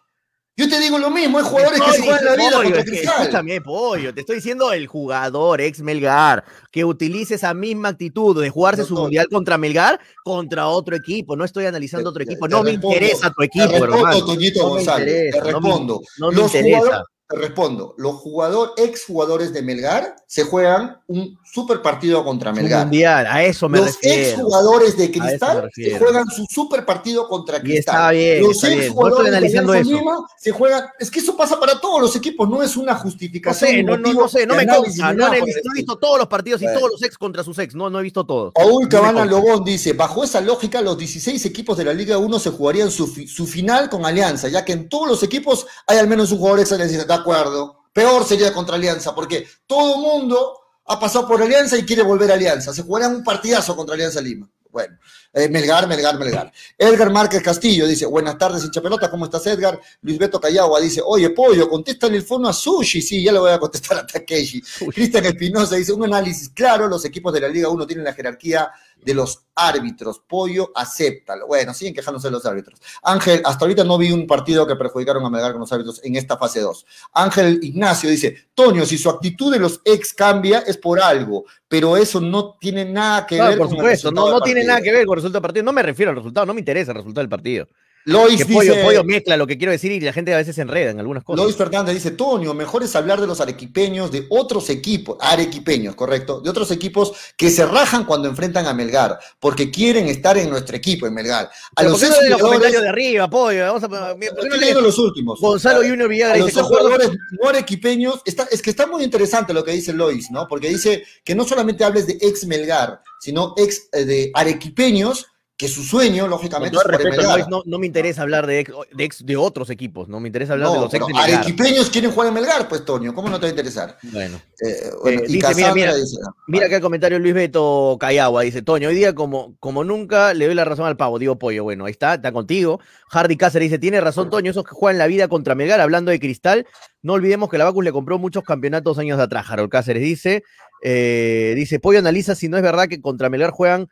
Yo 0.58 0.66
te 0.70 0.80
digo 0.80 0.98
lo 0.98 1.10
mismo, 1.10 1.36
hay 1.36 1.44
jugadores 1.44 1.80
que 1.82 1.92
se 1.92 2.02
juegan 2.02 2.24
la 2.24 2.34
vida 2.36 2.50
contra 2.52 2.78
es 2.78 2.84
que 2.86 2.90
Cristal. 2.92 3.20
escúchame, 3.22 3.60
pollo, 3.60 4.14
te 4.14 4.20
estoy 4.20 4.36
diciendo 4.36 4.72
el 4.72 4.86
jugador 4.86 5.60
ex 5.60 5.80
Melgar 5.82 6.44
que 6.72 6.82
utilice 6.82 7.34
esa 7.34 7.52
misma 7.52 7.88
actitud 7.88 8.40
de 8.40 8.48
jugarse 8.48 8.84
su 8.84 8.94
mundial 8.94 9.26
contra 9.30 9.58
Melgar 9.58 10.00
contra 10.24 10.68
otro 10.68 10.96
equipo. 10.96 11.36
No 11.36 11.44
estoy 11.44 11.66
analizando 11.66 12.08
otro 12.08 12.24
Te- 12.24 12.32
equipo. 12.32 12.46
te 12.48 12.54
No 12.54 12.62
me 12.62 12.70
respondo, 12.70 12.96
interesa 12.96 13.28
tu 13.28 13.40
Te 13.40 13.44
equipo, 13.44 13.66
respondo, 13.72 13.96
hermano. 13.96 14.24
Toñito 14.24 14.68
González. 14.70 15.34
te 15.34 15.40
respondo. 15.42 16.00
no 16.20 16.30
me 16.30 16.36
los 16.36 16.54
interesa. 16.54 17.04
Respondo. 17.28 17.94
Los 17.98 18.16
jugadores, 18.16 18.72
ex 18.76 19.04
jugadores 19.06 19.52
de 19.52 19.62
Melgar 19.62 20.16
se 20.26 20.44
juegan 20.44 21.00
un 21.08 21.38
super 21.52 21.80
partido 21.82 22.24
contra 22.24 22.50
Su 22.54 22.56
Melgar. 22.60 22.82
mundial, 22.86 23.26
a 23.26 23.42
eso 23.44 23.68
me 23.68 23.78
los 23.78 23.88
ex 23.88 23.96
refiero. 24.02 24.44
jugadores 24.44 24.96
de 24.96 25.10
Cristal 25.10 25.70
se 25.74 25.98
juegan 25.98 26.26
su 26.28 26.44
super 26.50 26.84
partido 26.84 27.26
contra 27.28 27.58
Y 27.58 27.60
Cristal. 27.60 27.94
está 27.94 28.10
bien, 28.10 28.42
los 28.42 28.50
está 28.56 28.68
ex 28.72 28.80
bien. 28.80 28.94
No 28.94 29.18
analizando 29.18 29.72
de 29.72 29.80
eso. 29.80 29.90
Lima 29.90 30.16
se 30.38 30.50
juegan. 30.52 30.84
Es 30.98 31.10
que 31.10 31.20
eso 31.20 31.36
pasa 31.36 31.58
para 31.58 31.80
todos 31.80 32.00
los 32.00 32.14
equipos, 32.16 32.48
no 32.48 32.62
es 32.62 32.76
una 32.76 32.92
No 32.94 32.98
justificación. 33.00 33.70
sé, 33.70 33.82
no, 33.82 33.92
no, 33.92 33.98
motivo 34.02 34.22
no 34.22 34.28
sé, 34.28 34.46
no 34.46 34.54
me 34.54 34.66
consta. 34.66 35.12
No, 35.14 35.32
he 35.32 35.40
visto, 35.42 35.96
todos 35.96 36.18
los 36.18 36.26
partidos 36.28 36.60
y 36.62 36.66
todos 36.66 36.90
los 36.90 37.02
ex 37.02 37.16
contra 37.16 37.42
sus 37.42 37.58
ex. 37.58 37.74
No, 37.74 37.88
no 37.88 38.00
he 38.00 38.02
visto 38.02 38.24
todos. 38.26 38.52
Paul 38.54 38.88
Cabana. 38.88 39.24
Lobón 39.24 39.64
dice, 39.64 39.92
bajo 39.92 40.24
esa 40.24 40.40
lógica, 40.40 40.80
los 40.82 40.98
16 40.98 41.44
equipos 41.46 41.76
de 41.78 41.84
la 41.84 41.94
Liga 41.94 42.18
1 42.18 42.38
se 42.38 42.50
jugarían 42.50 42.90
su 42.90 43.06
final 43.46 43.88
con 43.88 44.04
Alianza, 44.04 44.48
ya 44.48 44.64
que 44.64 44.72
en 44.72 44.88
todos 44.88 45.08
los 45.08 45.22
equipos 45.22 45.66
hay 45.86 45.98
al 45.98 46.08
menos 46.08 46.30
un 46.32 46.38
jugador 46.38 46.60
ex 46.60 46.72
Alianza. 46.72 47.04
De 47.04 47.14
acuerdo. 47.14 47.84
Peor 47.92 48.24
sería 48.26 48.52
contra 48.52 48.76
Alianza, 48.76 49.14
porque 49.14 49.46
todo 49.66 49.96
mundo 49.96 50.52
ha 50.86 51.00
pasado 51.00 51.26
por 51.26 51.42
Alianza 51.42 51.76
y 51.76 51.84
quiere 51.84 52.02
volver 52.02 52.30
a 52.30 52.34
Alianza. 52.34 52.72
Se 52.72 52.82
jugarían 52.82 53.16
un 53.16 53.24
partidazo 53.24 53.74
contra 53.76 53.94
Alianza 53.94 54.20
Lima. 54.20 54.48
Bueno, 54.70 54.98
eh, 55.36 55.50
Melgar, 55.50 55.86
Melgar, 55.86 56.18
Melgar. 56.18 56.50
Edgar 56.78 57.10
Márquez 57.12 57.42
Castillo 57.42 57.86
dice, 57.86 58.06
buenas 58.06 58.38
tardes, 58.38 58.64
hincha 58.64 58.80
pelota, 58.80 59.10
¿cómo 59.10 59.26
estás, 59.26 59.46
Edgar? 59.46 59.78
Luis 60.00 60.16
Beto 60.16 60.40
Callagua 60.40 60.80
dice, 60.80 61.02
oye, 61.04 61.28
pollo, 61.28 61.68
contéstale 61.68 62.16
el 62.16 62.22
fono 62.22 62.48
a 62.48 62.54
Sushi. 62.54 63.02
Sí, 63.02 63.22
ya 63.22 63.32
le 63.32 63.40
voy 63.40 63.50
a 63.50 63.58
contestar 63.58 63.98
a 63.98 64.06
Takeshi. 64.06 64.62
Cristian 64.94 65.26
Espinosa 65.26 65.76
dice, 65.76 65.92
un 65.92 66.04
análisis 66.04 66.48
claro, 66.48 66.88
los 66.88 67.04
equipos 67.04 67.34
de 67.34 67.40
la 67.40 67.48
Liga 67.48 67.68
1 67.68 67.86
tienen 67.86 68.06
la 68.06 68.14
jerarquía 68.14 68.70
de 69.04 69.14
los 69.14 69.42
árbitros. 69.54 70.20
Pollo, 70.26 70.72
acéptalo. 70.74 71.46
Bueno, 71.46 71.74
siguen 71.74 71.94
quejándose 71.94 72.28
de 72.28 72.32
los 72.32 72.44
árbitros. 72.46 72.80
Ángel, 73.02 73.42
hasta 73.44 73.64
ahorita 73.64 73.84
no 73.84 73.98
vi 73.98 74.10
un 74.12 74.26
partido 74.26 74.66
que 74.66 74.74
perjudicaron 74.74 75.24
a 75.24 75.30
Melgar 75.30 75.52
con 75.52 75.60
los 75.60 75.72
árbitros 75.72 76.00
en 76.02 76.16
esta 76.16 76.36
fase 76.36 76.60
2. 76.60 76.86
Ángel 77.12 77.60
Ignacio 77.62 78.10
dice, 78.10 78.48
Toño, 78.54 78.84
si 78.84 78.98
su 78.98 79.10
actitud 79.10 79.52
de 79.52 79.58
los 79.58 79.80
ex 79.84 80.12
cambia 80.12 80.60
es 80.60 80.76
por 80.78 81.00
algo, 81.00 81.44
pero 81.68 81.96
eso 81.96 82.20
no 82.20 82.56
tiene 82.60 82.84
nada 82.84 83.26
que 83.26 83.36
Claro, 83.36 83.50
ver 83.50 83.58
por 83.58 83.66
con 83.68 83.76
el 83.76 83.80
supuesto, 83.80 84.08
resultado 84.08 84.28
no, 84.28 84.38
no 84.38 84.40
tiene 84.40 84.64
nada 84.64 84.80
que 84.80 84.92
ver 84.92 85.06
con 85.06 85.18
el 85.18 85.22
del 85.32 85.42
partido. 85.42 85.64
No 85.64 85.72
me 85.72 85.82
refiero 85.82 86.10
al 86.10 86.16
resultado, 86.16 86.46
no 86.46 86.54
me 86.54 86.60
interesa 86.60 86.92
el 86.92 86.98
resultado 86.98 87.22
del 87.22 87.30
partido. 87.30 87.68
Lois 88.06 88.38
Que 88.38 88.52
pollo, 88.52 88.72
dice, 88.72 88.84
pollo 88.84 89.02
mezcla 89.02 89.36
lo 89.36 89.48
que 89.48 89.58
quiero 89.58 89.72
decir 89.72 89.90
y 89.90 89.98
la 89.98 90.12
gente 90.12 90.32
a 90.32 90.36
veces 90.36 90.54
se 90.54 90.62
enreda 90.62 90.92
en 90.92 91.00
algunas 91.00 91.24
cosas. 91.24 91.42
Lois 91.42 91.56
Fernández 91.56 91.92
dice, 91.92 92.12
Toño, 92.12 92.54
mejor 92.54 92.84
es 92.84 92.94
hablar 92.94 93.20
de 93.20 93.26
los 93.26 93.40
arequipeños 93.40 94.12
de 94.12 94.26
otros 94.30 94.70
equipos, 94.70 95.16
arequipeños, 95.20 95.96
correcto, 95.96 96.40
de 96.40 96.48
otros 96.48 96.70
equipos 96.70 97.12
que 97.36 97.50
se 97.50 97.66
rajan 97.66 98.04
cuando 98.04 98.28
enfrentan 98.28 98.66
a 98.66 98.74
Melgar, 98.74 99.18
porque 99.40 99.72
quieren 99.72 100.06
estar 100.06 100.38
en 100.38 100.48
nuestro 100.48 100.76
equipo, 100.76 101.08
en 101.08 101.14
Melgar. 101.14 101.50
A 101.74 101.82
los 101.82 101.94
¿Por 101.94 102.00
qué 102.00 102.08
no 102.08 102.20
leen 102.20 102.30
los 102.30 102.40
comentarios 102.40 102.82
de 102.82 102.88
arriba, 102.88 103.28
pollo? 103.28 103.64
Vamos 103.66 103.82
a, 103.82 104.80
los 104.80 104.98
últimos. 105.00 105.40
Gonzalo 105.40 105.80
Junior 105.80 106.08
Villagra 106.08 106.36
los 106.36 106.46
dice, 106.46 106.60
concuerdo 106.60 106.90
jugadores 106.90 107.18
no 107.42 107.48
arequipeños, 107.48 108.22
está, 108.24 108.46
es 108.52 108.62
que 108.62 108.70
está 108.70 108.86
muy 108.86 109.02
interesante 109.02 109.52
lo 109.52 109.64
que 109.64 109.72
dice 109.72 109.92
Lois, 109.92 110.30
¿no? 110.30 110.46
Porque 110.46 110.68
dice 110.68 111.02
que 111.24 111.34
no 111.34 111.44
solamente 111.44 111.82
hables 111.82 112.06
de 112.06 112.18
ex 112.20 112.46
Melgar, 112.46 113.00
sino 113.18 113.52
ex 113.56 113.88
eh, 113.92 114.04
de 114.04 114.30
arequipeños, 114.32 115.26
que 115.56 115.68
su 115.68 115.82
sueño, 115.82 116.28
lógicamente, 116.28 116.76
es 116.76 117.04
Melgar. 117.04 117.48
No, 117.48 117.62
no 117.64 117.78
me 117.78 117.86
interesa 117.86 118.20
hablar 118.20 118.46
de 118.46 118.60
ex, 118.60 118.72
de 118.92 119.04
ex 119.04 119.24
de 119.24 119.36
otros 119.38 119.70
equipos, 119.70 120.06
no 120.06 120.20
me 120.20 120.28
interesa 120.28 120.52
hablar 120.52 120.72
de 120.72 120.80
los 120.80 120.92
ex 120.92 121.06
de 121.06 121.14
Melgar. 121.14 121.34
arequipeños 121.40 121.88
quieren 121.88 122.10
jugar 122.10 122.28
en 122.28 122.34
Melgar, 122.34 122.68
pues, 122.68 122.84
Toño, 122.84 123.14
¿cómo 123.14 123.30
no 123.30 123.40
te 123.40 123.46
va 123.46 123.48
a 123.48 123.50
interesar? 123.50 123.96
Bueno, 124.02 124.38
Eh, 124.60 124.90
bueno, 125.02 125.20
Eh, 125.22 125.24
y 125.28 125.32
dice, 125.32 125.54
mira, 125.54 125.74
mira, 125.74 125.94
dice, 125.94 126.18
mira 126.46 126.66
acá 126.66 126.76
el 126.76 126.82
comentario 126.82 127.18
Luis 127.18 127.32
Beto 127.32 127.96
Cayagua, 127.98 128.42
dice, 128.42 128.60
Toño, 128.60 128.88
hoy 128.88 128.96
día 128.96 129.14
como, 129.14 129.56
como 129.58 129.82
nunca 129.82 130.34
le 130.34 130.44
doy 130.44 130.54
la 130.54 130.66
razón 130.66 130.86
al 130.86 130.98
pavo, 130.98 131.18
digo 131.18 131.38
pollo, 131.38 131.64
bueno, 131.64 131.86
ahí 131.86 131.92
está, 131.92 132.14
está 132.14 132.32
contigo. 132.32 132.78
Hardy 133.08 133.38
Cáceres 133.38 133.70
dice, 133.70 133.78
tiene 133.78 134.00
razón 134.02 134.28
Toño, 134.28 134.50
esos 134.50 134.64
que 134.64 134.72
juegan 134.72 134.98
la 134.98 135.06
vida 135.06 135.28
contra 135.28 135.54
Melgar, 135.54 135.80
hablando 135.80 136.10
de 136.10 136.20
Cristal, 136.20 136.66
no 137.00 137.14
olvidemos 137.14 137.48
que 137.48 137.56
la 137.56 137.64
Bacus 137.64 137.82
le 137.82 137.92
compró 137.92 138.18
muchos 138.18 138.44
campeonatos 138.44 138.98
años 138.98 139.18
atrás, 139.18 139.46
Harold 139.48 139.70
Cáceres 139.70 140.02
dice, 140.02 140.42
eh, 140.82 141.54
dice, 141.56 141.80
pollo 141.80 141.98
analiza 142.00 142.34
si 142.34 142.48
no 142.48 142.58
es 142.58 142.62
verdad 142.62 142.88
que 142.88 143.00
contra 143.00 143.30
Melgar 143.30 143.52
juegan 143.52 143.88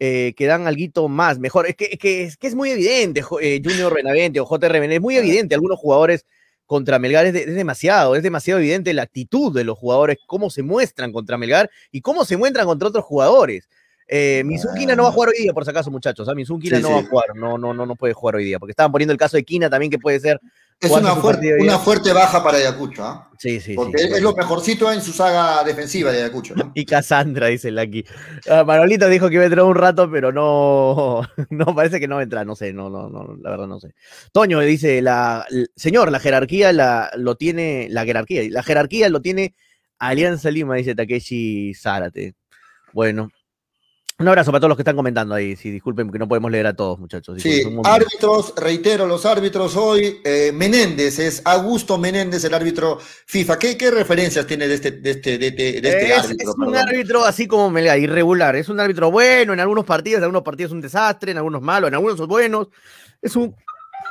eh, 0.00 0.34
que 0.36 0.46
dan 0.46 0.66
algo 0.66 1.08
más, 1.08 1.38
mejor. 1.38 1.66
Es 1.66 1.76
que, 1.76 1.86
es 1.92 1.98
que, 1.98 2.22
es 2.24 2.36
que 2.36 2.46
es 2.46 2.54
muy 2.54 2.70
evidente, 2.70 3.22
eh, 3.40 3.60
Junior 3.64 3.92
Benavente 3.94 4.40
o 4.40 4.46
JR 4.46 4.78
es 4.94 5.00
muy 5.00 5.16
evidente. 5.16 5.54
Algunos 5.54 5.78
jugadores 5.78 6.24
contra 6.66 6.98
Melgar 6.98 7.24
es, 7.26 7.32
de- 7.32 7.44
es 7.44 7.54
demasiado, 7.54 8.14
es 8.14 8.22
demasiado 8.22 8.60
evidente 8.60 8.92
la 8.92 9.02
actitud 9.02 9.54
de 9.54 9.64
los 9.64 9.78
jugadores, 9.78 10.18
cómo 10.26 10.50
se 10.50 10.62
muestran 10.62 11.12
contra 11.12 11.38
Melgar 11.38 11.70
y 11.90 12.02
cómo 12.02 12.24
se 12.24 12.36
muestran 12.36 12.66
contra 12.66 12.88
otros 12.88 13.04
jugadores. 13.04 13.68
Eh, 14.10 14.42
Mizukina 14.44 14.96
no 14.96 15.02
va 15.02 15.10
a 15.10 15.12
jugar 15.12 15.28
hoy 15.28 15.42
día, 15.42 15.52
por 15.52 15.64
si 15.64 15.70
acaso, 15.70 15.90
muchachos. 15.90 16.26
Mizukina 16.34 16.78
Sí, 16.78 16.82
no 16.82 16.88
sí. 16.88 16.94
va 16.94 17.00
a 17.00 17.04
jugar, 17.04 17.26
no, 17.36 17.58
no, 17.58 17.74
no, 17.74 17.84
no 17.84 17.94
puede 17.94 18.14
jugar 18.14 18.36
hoy 18.36 18.44
día, 18.44 18.58
porque 18.58 18.72
estaban 18.72 18.90
poniendo 18.90 19.12
el 19.12 19.18
caso 19.18 19.36
de 19.36 19.44
Quina 19.44 19.68
también, 19.68 19.90
que 19.90 19.98
puede 19.98 20.18
ser. 20.18 20.40
Es 20.80 20.92
una, 20.92 21.16
fuerte, 21.16 21.56
una 21.60 22.14
baja 22.14 22.42
para 22.42 22.58
Ayacucho, 22.58 23.04
¿ah? 23.04 23.28
Sí, 23.36 23.58
sí, 23.58 23.74
Porque 23.74 23.98
sí. 23.98 24.10
es 24.14 24.22
lo 24.22 24.32
mejorcito 24.32 24.92
en 24.92 25.02
su 25.02 25.12
saga 25.12 25.64
defensiva 25.64 26.12
de 26.12 26.18
Ayacucho, 26.18 26.54
¿no? 26.54 26.70
Y 26.74 26.84
Cassandra, 26.84 27.48
dice 27.48 27.72
Lucky. 27.72 28.04
Ah, 28.48 28.62
Manolito 28.62 29.08
dijo 29.08 29.28
que 29.28 29.34
iba 29.34 29.42
a 29.42 29.46
entrar 29.46 29.66
un 29.66 29.74
rato, 29.74 30.08
pero 30.08 30.30
no, 30.30 31.22
no, 31.50 31.74
parece 31.74 31.98
que 31.98 32.06
no 32.06 32.14
va 32.14 32.20
a 32.20 32.24
entrar, 32.24 32.46
no 32.46 32.54
sé, 32.54 32.72
no, 32.72 32.88
no, 32.88 33.08
no, 33.08 33.36
la 33.42 33.50
verdad 33.50 33.66
no 33.66 33.80
sé. 33.80 33.92
Toño 34.30 34.60
dice, 34.60 35.02
la, 35.02 35.44
señor, 35.74 36.12
la 36.12 36.20
jerarquía 36.20 36.72
la, 36.72 37.10
lo 37.16 37.34
tiene, 37.34 37.88
la 37.90 38.04
jerarquía, 38.04 38.42
la 38.48 38.62
jerarquía 38.62 39.08
lo 39.08 39.20
tiene 39.20 39.56
Alianza 39.98 40.48
Lima, 40.52 40.76
dice 40.76 40.94
Takeshi 40.94 41.74
Zárate. 41.74 42.34
Bueno, 42.92 43.30
un 44.20 44.26
abrazo 44.28 44.50
para 44.50 44.60
todos 44.60 44.68
los 44.70 44.76
que 44.76 44.82
están 44.82 44.96
comentando 44.96 45.34
ahí, 45.34 45.54
sí, 45.54 45.70
disculpen 45.70 46.10
que 46.10 46.18
no 46.18 46.26
podemos 46.26 46.50
leer 46.50 46.66
a 46.66 46.74
todos, 46.74 46.98
muchachos. 46.98 47.36
disculpen, 47.36 47.84
Sí, 47.84 47.88
árbitros, 47.88 48.52
reitero, 48.56 49.06
los 49.06 49.24
árbitros 49.24 49.76
hoy, 49.76 50.20
eh, 50.24 50.50
Menéndez, 50.52 51.18
es 51.20 51.40
Augusto 51.44 51.98
Menéndez, 51.98 52.42
el 52.44 52.52
árbitro 52.54 52.98
FIFA. 53.26 53.58
¿Qué, 53.58 53.76
qué 53.78 53.90
referencias 53.92 54.44
tiene 54.46 54.66
de 54.66 54.74
este, 54.74 54.90
de 54.90 55.10
este, 55.12 55.38
de 55.38 55.46
este, 55.48 55.80
de 55.80 55.88
este 55.88 56.06
es, 56.12 56.18
árbitro? 56.18 56.50
es 56.50 56.56
un 56.56 56.72
perdón? 56.72 56.88
árbitro 56.88 57.24
así 57.24 57.46
como 57.46 57.70
Melgar, 57.70 57.98
irregular. 57.98 58.56
Es 58.56 58.68
un 58.68 58.80
árbitro 58.80 59.10
bueno 59.10 59.52
en 59.52 59.60
algunos 59.60 59.84
partidos, 59.84 60.18
en 60.18 60.24
algunos 60.24 60.42
partidos 60.42 60.70
es 60.70 60.74
un 60.74 60.80
desastre, 60.80 61.30
en 61.30 61.36
algunos 61.38 61.62
malos, 61.62 61.88
en 61.88 61.94
algunos 61.94 62.16
son 62.18 62.28
buenos. 62.28 62.68
Es 63.22 63.36
un 63.36 63.54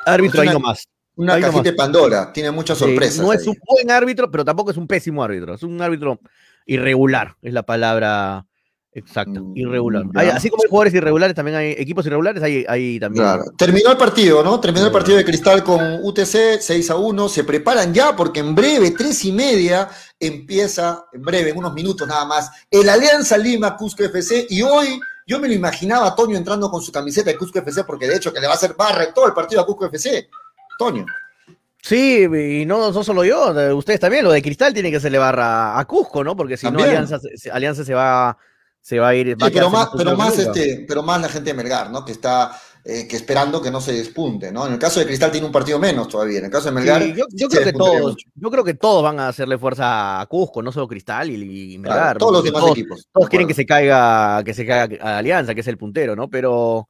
árbitro 0.06 0.42
Es 0.42 0.48
ahí 0.48 0.54
nomás. 0.54 0.88
Una 1.16 1.34
ahí 1.34 1.42
cajita 1.42 1.52
nomás. 1.58 1.64
de 1.66 1.74
Pandora, 1.74 2.32
tiene 2.32 2.52
muchas 2.52 2.78
Sí, 2.78 2.86
sorpresas. 2.86 3.20
no 3.26 3.34
es 3.34 3.46
un 3.46 3.58
buen 3.68 3.92
árbitro, 3.92 4.32
pero 4.32 4.46
tampoco 4.46 4.72
es 4.72 4.78
un 4.78 4.88
pésimo 4.88 5.22
árbitro. 5.24 5.56
Es 5.56 5.64
un 5.64 5.82
árbitro 5.82 6.20
irregular, 6.66 7.36
es 7.42 7.54
la 7.54 7.64
palabra 7.64 8.46
exacta. 8.94 9.40
Mm, 9.40 9.56
Irregular. 9.58 10.04
Hay- 10.16 10.30
así 10.30 10.50
como 10.50 10.64
hay 10.64 10.70
jugadores 10.70 10.94
irregulares, 10.94 11.36
también 11.36 11.58
hay 11.58 11.72
equipos 11.78 12.06
irregulares, 12.06 12.42
hay, 12.44 12.66
hay 12.68 13.00
también. 13.00 13.24
Claro. 13.24 13.44
Terminó 13.58 13.92
el 13.92 13.98
partido, 13.98 14.44
¿no? 14.44 14.60
Terminó 14.60 14.86
el 14.88 14.92
partido 14.92 15.18
de 15.18 15.26
Cristal 15.26 15.64
con 15.64 15.80
UTC 16.04 16.60
6 16.60 16.90
a 16.90 16.96
1. 16.96 17.30
Se 17.30 17.44
preparan 17.44 17.94
ya 17.94 18.16
porque 18.16 18.40
en 18.40 18.56
breve, 18.56 18.92
tres 18.92 19.24
y 19.26 19.32
media, 19.32 19.88
empieza, 20.20 21.06
en 21.14 21.22
breve, 21.22 21.52
en 21.52 21.58
unos 21.58 21.74
minutos 21.74 22.08
nada 22.08 22.26
más, 22.26 22.50
el 22.72 22.88
Alianza 22.90 23.38
Lima 23.38 23.76
Cusco 23.78 24.04
FC. 24.04 24.48
Y 24.50 24.62
hoy 24.62 25.00
yo 25.26 25.40
me 25.40 25.48
lo 25.48 25.54
imaginaba 25.54 26.08
a 26.08 26.16
Toño 26.16 26.38
entrando 26.38 26.70
con 26.72 26.82
su 26.82 26.92
camiseta 26.92 27.30
de 27.32 27.38
Cusco 27.38 27.60
FC, 27.60 27.84
porque 27.84 28.08
de 28.08 28.16
hecho 28.16 28.34
que 28.34 28.40
le 28.40 28.48
va 28.48 28.54
a 28.54 28.56
hacer 28.56 28.74
barra 28.78 29.14
todo 29.14 29.28
el 29.28 29.34
partido 29.34 29.62
a 29.62 29.66
Cusco 29.66 29.86
FC. 29.86 30.30
Toño. 30.80 31.06
Sí, 31.82 32.24
y 32.24 32.66
no, 32.66 32.92
no 32.92 33.04
solo 33.04 33.24
yo, 33.24 33.54
de- 33.54 33.72
ustedes 33.74 34.00
también, 34.00 34.24
lo 34.24 34.32
de 34.32 34.42
Cristal 34.42 34.74
tiene 34.74 34.92
que 34.92 35.00
se 35.00 35.10
le 35.10 35.18
barra 35.18 35.80
a 35.80 35.86
Cusco, 35.86 36.24
¿no? 36.24 36.36
Porque 36.36 36.58
si 36.58 36.70
no. 36.70 36.80
Alianza, 36.84 37.20
Alianza 37.52 37.86
se 37.86 37.94
va, 37.94 38.38
se 38.88 39.00
va 39.00 39.10
a 39.10 39.16
ir. 39.16 39.36
va 39.36 39.48
a 39.48 39.50
Sí, 39.50 39.54
pero 39.54 39.70
más, 39.70 39.90
pero 39.98 40.16
más 40.16 40.40
este, 40.40 40.86
pero 40.88 41.04
más 41.04 41.20
la 41.20 41.28
gente 41.28 41.50
de 41.50 41.54
Melgar, 41.58 41.92
¿no? 41.92 42.06
Que 42.06 42.14
está 42.14 42.58
eh, 42.86 43.06
que 43.06 43.18
esperando 43.18 43.62
que 43.62 43.70
no 43.70 43.82
se 43.82 43.92
despunte, 43.92 44.50
¿no? 44.50 44.66
En 44.66 44.72
el 44.72 44.80
caso 44.80 45.02
de 45.02 45.06
Cristal 45.06 45.30
tiene 45.30 45.46
un 45.46 45.52
partido 45.52 45.78
menos 45.78 46.08
todavía. 46.08 46.40
En 46.40 46.46
el 46.46 46.52
caso 46.52 46.68
de 46.68 46.72
Melgar. 46.72 47.04
Sí, 47.04 47.14
yo, 47.34 47.50
creo 47.50 47.64
que 47.66 47.74
todos, 47.74 48.02
mucho. 48.14 48.30
yo 48.34 48.50
creo 48.50 48.64
que 48.64 48.76
todos 48.76 49.04
van 49.04 49.20
a 49.20 49.28
hacerle 49.28 49.58
fuerza 49.58 50.22
a 50.22 50.26
Cusco, 50.28 50.62
no 50.62 50.72
solo 50.72 50.88
Cristal 50.88 51.30
y, 51.30 51.34
y 51.34 51.82
Claro, 51.82 52.00
Melgar. 52.00 52.18
todos 52.18 52.32
los 52.32 52.44
demás 52.46 52.62
todos, 52.62 52.78
equipos. 52.78 53.10
todos 53.12 53.28
quieren 53.28 53.46
que 53.46 53.54
se 53.54 53.66
caiga, 53.66 54.42
que 54.46 54.54
se 54.54 54.66
caiga 54.66 55.06
a 55.06 55.18
Alianza, 55.18 55.54
que 55.54 55.60
es 55.60 55.68
el 55.68 55.78
puntero, 55.78 56.16
¿no? 56.16 56.30
Pero 56.30 56.88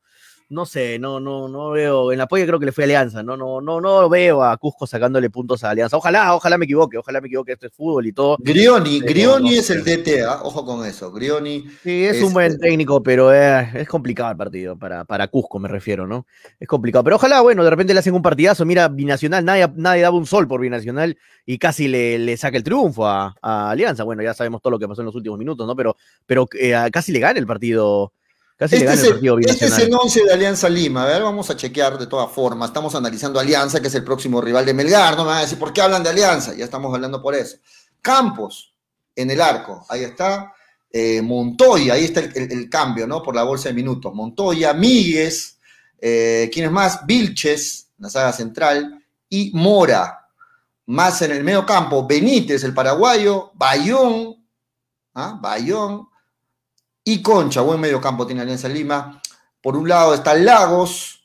no 0.50 0.66
sé, 0.66 0.98
no, 0.98 1.20
no, 1.20 1.48
no 1.48 1.72
veo. 1.72 2.12
En 2.12 2.18
la 2.18 2.28
polla 2.28 2.46
creo 2.46 2.60
que 2.60 2.66
le 2.68 2.72
fue 2.72 2.84
a 2.84 2.86
Alianza, 2.86 3.24
no, 3.24 3.36
no, 3.36 3.60
no, 3.62 3.82
no 3.82 4.10
veo 4.10 4.44
a 4.44 4.56
Cusco 4.58 4.88
sacándole 4.88 5.30
puntos 5.30 5.64
a 5.64 5.72
Alianza. 5.72 5.98
Ojalá, 5.98 6.34
ojalá 6.36 6.58
me 6.58 6.66
equivoque, 6.66 6.98
ojalá 6.98 7.20
me 7.20 7.28
equivoque, 7.28 7.54
esto 7.54 7.68
es 7.68 7.74
fútbol 7.74 8.08
y 8.08 8.14
todo. 8.14 8.38
Grioni, 8.40 9.00
Pero 9.00 9.12
Grioni 9.12 9.50
no 9.52 9.60
es 9.60 9.70
el 9.70 9.84
DT, 9.84 10.26
ojo 10.44 10.66
con 10.66 10.86
eso. 10.86 11.12
Grioni, 11.12 11.66
Sí, 11.84 12.06
es 12.06 12.22
un 12.24 12.34
buen 12.34 12.58
técnico, 12.60 13.04
pero 13.04 13.34
es, 13.34 13.76
es 13.76 13.88
complicado 13.88 14.32
el 14.32 14.38
partido, 14.38 14.78
para, 14.78 15.04
para 15.06 15.28
Cusco 15.28 15.60
me 15.60 15.68
refiero, 15.68 16.08
¿no? 16.08 16.26
Es 16.60 16.68
complicado. 16.68 17.04
Pero 17.04 17.18
ojalá, 17.18 17.42
bueno, 17.42 17.64
de 17.64 17.70
repente 17.70 17.94
le 17.94 18.00
hacen 18.00 18.14
un 18.14 18.22
partidazo. 18.22 18.66
Mira, 18.66 18.88
Binacional, 18.88 19.44
nadie, 19.44 19.68
nadie 19.76 20.02
daba 20.02 20.18
un 20.18 20.26
sol 20.26 20.48
por 20.48 20.62
Binacional 20.62 21.18
y 21.46 21.58
casi 21.58 21.88
le, 21.88 22.20
le 22.20 22.38
saca 22.38 22.58
el 22.58 22.64
triunfo 22.64 23.06
a, 23.06 23.36
a 23.42 23.70
Alianza. 23.70 24.04
Bueno, 24.04 24.24
ya 24.24 24.34
sabemos 24.34 24.62
todo 24.62 24.72
lo 24.72 24.80
que 24.80 24.88
pasó 24.88 25.02
en 25.02 25.08
los 25.08 25.16
últimos 25.16 25.38
minutos, 25.38 25.68
¿no? 25.68 25.76
Pero, 25.76 25.96
pero 26.26 26.48
eh, 26.60 26.74
casi 26.92 27.12
le 27.12 27.20
gana 27.20 27.40
el 27.40 27.48
partido. 27.48 28.14
Casi 28.58 28.76
Este 28.76 28.88
le 28.88 28.94
es, 28.94 29.04
gana 29.04 29.08
el 29.36 29.40
este 29.46 29.66
es 29.66 29.72
Binacional. 29.78 29.82
el 29.88 29.94
11 29.94 30.24
de 30.26 30.34
Alianza 30.34 30.70
Lima. 30.70 31.04
A 31.04 31.06
ver, 31.06 31.22
vamos 31.22 31.50
a 31.52 31.56
chequear 31.56 31.98
de 32.00 32.08
todas 32.08 32.32
formas. 32.32 32.70
Estamos 32.70 32.96
analizando 32.96 33.40
Alianza, 33.40 33.80
que 33.80 33.88
es 33.88 33.96
el 33.96 34.04
próximo 34.04 34.42
rival 34.42 34.66
de 34.66 34.74
Melgar. 34.74 35.16
No 35.16 35.24
me 35.24 35.30
van 35.30 35.38
a 35.38 35.42
decir 35.42 35.60
por 35.60 35.72
qué 35.72 35.82
hablan 35.82 36.02
de 36.04 36.10
Alianza. 36.10 36.56
Ya 36.56 36.66
estamos 36.66 36.92
hablando 36.94 37.22
por 37.22 37.36
eso. 37.36 37.58
Campos, 38.02 38.74
en 39.16 39.30
el 39.30 39.42
arco. 39.42 39.86
Ahí 39.90 40.04
está. 40.04 40.54
Eh, 40.92 41.22
Montoya, 41.22 41.94
ahí 41.94 42.06
está 42.06 42.22
el, 42.22 42.32
el- 42.36 42.52
el 42.52 42.70
cambio, 42.70 43.06
¿no? 43.06 43.22
Por 43.22 43.36
la 43.36 43.44
bolsa 43.44 43.70
de 43.70 43.76
minutos. 43.76 44.12
Montoya, 44.16 44.74
Míguez, 44.74 45.60
eh, 46.00 46.50
¿quién 46.52 46.66
es 46.66 46.72
más? 46.72 47.06
Vilches, 47.06 47.90
la 48.00 48.10
saga 48.10 48.34
central. 48.34 49.04
Y 49.30 49.52
Mora. 49.54 50.26
Más 50.88 51.22
en 51.22 51.32
el 51.32 51.44
medio 51.44 51.64
campo, 51.66 52.08
Benítez, 52.08 52.64
el 52.64 52.74
paraguayo. 52.74 53.52
Bayón. 53.54 54.36
¿ah? 55.14 55.38
Bayón 55.40 56.08
y 57.08 57.22
Concha, 57.22 57.62
buen 57.62 57.80
medio 57.80 58.02
campo 58.02 58.28
tiene 58.28 58.42
Alianza 58.42 58.68
Lima. 58.68 59.22
Por 59.62 59.78
un 59.78 59.88
lado 59.88 60.14
está 60.14 60.34
Lagos, 60.34 61.24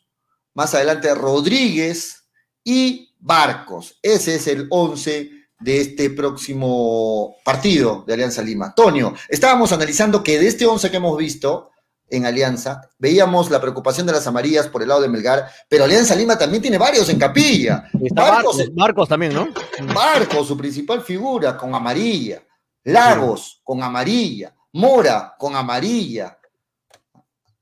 más 0.54 0.72
adelante 0.76 1.12
Rodríguez 1.12 2.22
y 2.62 3.12
Barcos. 3.18 3.98
Ese 4.00 4.36
es 4.36 4.46
el 4.46 4.68
11 4.70 5.30
de 5.58 5.80
este 5.80 6.10
próximo 6.10 7.34
partido 7.44 8.04
de 8.06 8.14
Alianza 8.14 8.42
Lima. 8.42 8.72
Tonio, 8.76 9.12
estábamos 9.28 9.72
analizando 9.72 10.22
que 10.22 10.38
de 10.38 10.46
este 10.46 10.66
11 10.66 10.88
que 10.88 10.98
hemos 10.98 11.18
visto 11.18 11.70
en 12.08 12.26
Alianza, 12.26 12.88
veíamos 12.96 13.50
la 13.50 13.60
preocupación 13.60 14.06
de 14.06 14.12
las 14.12 14.28
amarillas 14.28 14.68
por 14.68 14.82
el 14.82 14.88
lado 14.88 15.00
de 15.00 15.08
Melgar, 15.08 15.48
pero 15.68 15.82
Alianza 15.82 16.14
Lima 16.14 16.38
también 16.38 16.62
tiene 16.62 16.78
varios 16.78 17.08
en 17.08 17.18
capilla. 17.18 17.90
Está 18.00 18.40
Barcos, 18.76 19.08
también, 19.08 19.34
¿no? 19.34 19.48
Barcos, 19.92 20.46
su 20.46 20.56
principal 20.56 21.02
figura, 21.02 21.56
con 21.56 21.74
amarilla. 21.74 22.40
Lagos, 22.84 23.60
con 23.64 23.82
amarilla. 23.82 24.54
Mora, 24.72 25.34
con 25.38 25.54
amarilla. 25.56 26.38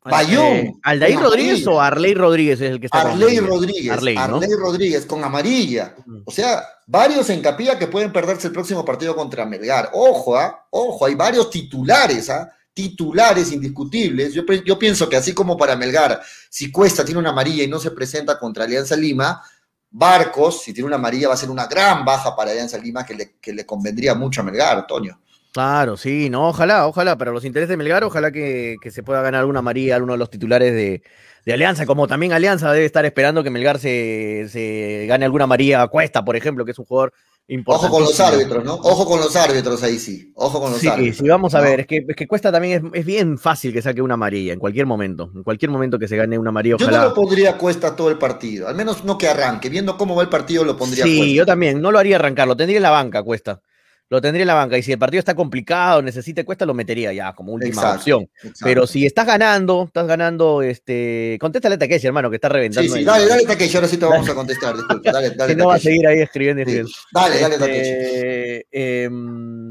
Bayón, 0.03 0.43
Eh, 0.57 0.73
¿Aldair 0.83 1.15
con 1.17 1.25
Rodríguez 1.25 1.53
amarilla. 1.67 1.71
o 1.73 1.81
Arley 1.81 2.15
Rodríguez 2.15 2.61
es 2.61 2.71
el 2.71 2.81
que 2.81 2.87
está 2.87 3.03
con 3.03 3.11
Arley 3.13 3.37
amarilla? 3.37 3.47
Rodríguez. 3.47 3.93
Arley, 3.93 4.17
Arley. 4.17 4.51
Rodríguez, 4.59 5.07
con 5.07 5.23
amarilla. 5.23 5.95
Mm. 6.07 6.23
O 6.25 6.31
sea, 6.31 6.63
varios 6.87 7.29
en 7.31 7.43
capilla 7.43 7.79
que 7.79 7.87
pueden 7.87 8.11
perderse 8.13 8.47
el 8.47 8.53
próximo 8.55 8.85
partido 8.85 9.15
contra 9.15 9.45
Melgar. 9.45 9.91
Ojo, 9.93 10.37
¿ah? 10.37 10.67
Ojo, 10.71 11.05
hay 11.05 11.15
varios 11.15 11.51
titulares, 11.51 12.31
¿ah? 12.31 12.51
Titulares 12.73 13.53
indiscutibles. 13.53 14.33
Yo 14.33 14.79
pienso 14.79 15.07
que 15.09 15.17
así 15.17 15.35
como 15.35 15.57
para 15.57 15.77
Melgar, 15.77 16.23
si 16.49 16.73
Cuesta 16.73 17.05
tiene 17.05 17.21
una 17.21 17.31
amarilla 17.31 17.65
y 17.65 17.69
no 17.69 17.79
se 17.79 17.91
presenta 17.91 18.39
contra 18.39 18.65
Alianza 18.65 18.97
Lima, 18.97 19.43
Barcos, 19.91 20.63
si 20.63 20.73
tiene 20.73 20.87
una 20.87 20.97
amarilla, 20.97 21.29
va 21.29 21.35
a 21.35 21.37
ser 21.37 21.51
una 21.51 21.67
gran 21.67 22.05
baja 22.05 22.35
para 22.35 22.53
Alianza 22.53 22.79
Lima 22.79 23.05
que 23.05 23.15
le, 23.15 23.33
que 23.39 23.53
le 23.53 23.67
convendría 23.67 24.15
mucho 24.15 24.41
a 24.41 24.45
Melgar, 24.45 24.79
Antonio. 24.79 25.19
Claro, 25.53 25.97
sí, 25.97 26.31
no, 26.31 26.49
ojalá, 26.49 26.87
ojalá, 26.87 27.19
para 27.19 27.33
los 27.33 27.45
intereses 27.45 27.71
de 27.71 27.77
Melgar, 27.77 28.05
ojalá 28.05 28.31
que, 28.31 28.79
que 28.81 28.93
se 28.93 29.03
pueda 29.03 29.21
ganar 29.21 29.41
alguna 29.41 29.61
María, 29.63 29.97
alguno 29.97 30.13
de 30.13 30.19
los 30.19 30.31
titulares 30.31 30.73
de, 30.73 31.03
de 31.45 31.53
Alianza, 31.53 31.87
como 31.87 32.07
también 32.07 32.33
Alianza 32.33 32.73
debe 32.73 32.87
estar 32.87 33.05
esperando 33.05 33.43
que 33.43 33.51
Melgar 33.51 33.81
se, 33.81 34.47
se 34.49 35.07
gane 35.09 35.25
alguna 35.25 35.49
María 35.49 35.85
Cuesta, 35.89 36.25
por 36.25 36.37
ejemplo, 36.37 36.65
que 36.65 36.71
es 36.71 36.79
un 36.79 36.85
jugador 36.85 37.13
importante. 37.49 37.87
Ojo 37.89 37.97
con 37.97 38.03
los 38.05 38.21
árbitros, 38.21 38.65
¿no? 38.65 38.75
Ojo 38.75 39.05
con 39.07 39.19
los 39.19 39.35
árbitros 39.35 39.83
ahí 39.83 39.99
sí. 39.99 40.31
Ojo 40.37 40.61
con 40.61 40.71
los 40.73 40.81
Sí, 40.81 40.87
árbitros. 40.87 41.17
sí, 41.17 41.27
vamos 41.29 41.55
a 41.55 41.61
¿no? 41.61 41.65
ver, 41.65 41.81
es 41.81 41.87
que, 41.89 42.05
es 42.09 42.17
que 42.17 42.29
Cuesta 42.29 42.53
también 42.53 42.87
es, 42.95 43.01
es 43.01 43.05
bien 43.07 43.37
fácil 43.39 43.73
que 43.73 43.83
saque 43.83 44.03
una 44.03 44.15
amarilla 44.15 44.53
en 44.53 44.59
cualquier 44.61 44.87
momento, 44.87 45.33
en 45.35 45.43
cualquier 45.43 45.71
momento 45.71 45.99
que 45.99 46.07
se 46.09 46.17
gane 46.17 46.39
una 46.39 46.53
María, 46.53 46.77
Yo 46.77 46.89
no 46.89 46.97
ojalá. 46.97 46.99
lo 46.99 47.15
pondría 47.15 47.59
Cuesta 47.59 47.95
todo 47.95 48.09
el 48.11 48.19
partido, 48.19 48.67
al 48.69 48.75
menos 48.75 49.05
no 49.05 49.19
que 49.19 49.29
arranque. 49.29 49.69
Viendo 49.69 49.97
cómo 49.99 50.15
va 50.17 50.23
el 50.23 50.29
partido, 50.29 50.65
lo 50.65 50.77
pondría 50.77 51.05
Sí, 51.05 51.17
Cuesta. 51.17 51.35
yo 51.35 51.47
también, 51.47 51.81
no 51.81 51.91
lo 51.93 51.99
haría 51.99 52.17
arrancar, 52.17 52.49
lo 52.49 52.57
tendría 52.57 52.79
en 52.79 52.83
la 52.83 52.91
banca, 52.91 53.23
Cuesta. 53.23 53.63
Lo 54.11 54.21
tendría 54.21 54.43
en 54.43 54.49
la 54.49 54.55
banca, 54.55 54.77
y 54.77 54.83
si 54.83 54.91
el 54.91 54.99
partido 54.99 55.21
está 55.21 55.35
complicado, 55.37 56.03
necesita 56.03 56.43
Cuesta, 56.45 56.67
lo 56.67 56.75
metería 56.75 57.13
ya 57.13 57.33
como 57.33 57.53
última 57.53 57.71
Exacto, 57.75 57.97
opción. 57.99 58.23
exacto. 58.39 58.59
Pero 58.65 58.87
si 58.89 59.07
estás 59.07 59.25
ganando, 59.25 59.85
estás 59.87 60.05
ganando, 60.09 60.63
este. 60.63 61.39
Contéstale 61.41 61.77
a 61.77 61.79
Takeshi, 61.79 62.09
hermano, 62.09 62.29
que 62.29 62.37
está 62.37 62.49
Sí, 62.49 62.55
reventando. 62.55 62.93
sí, 62.93 62.99
el- 62.99 63.05
dale, 63.05 63.27
dale, 63.29 63.45
Takeshi, 63.45 63.77
ahora 63.77 63.87
sí 63.89 63.97
te 63.99 64.07
vamos 64.07 64.29
a 64.29 64.35
contestar, 64.35 64.75
disculpa. 64.77 65.13
Dale, 65.13 65.31
dale, 65.37 65.53
que 65.55 65.57
no 65.57 65.67
va 65.69 65.75
a 65.75 65.77
Takeshi. 65.77 65.89
seguir 65.95 66.07
ahí 66.09 66.19
escribiendo 66.21 66.63
y 66.63 66.65
Sí. 66.65 66.71
escribiendo. 66.71 66.93
Dale, 67.13 67.41
dale, 67.41 67.59
Takeshi. 67.59 67.81
Este, 67.81 68.67
em, 69.05 69.71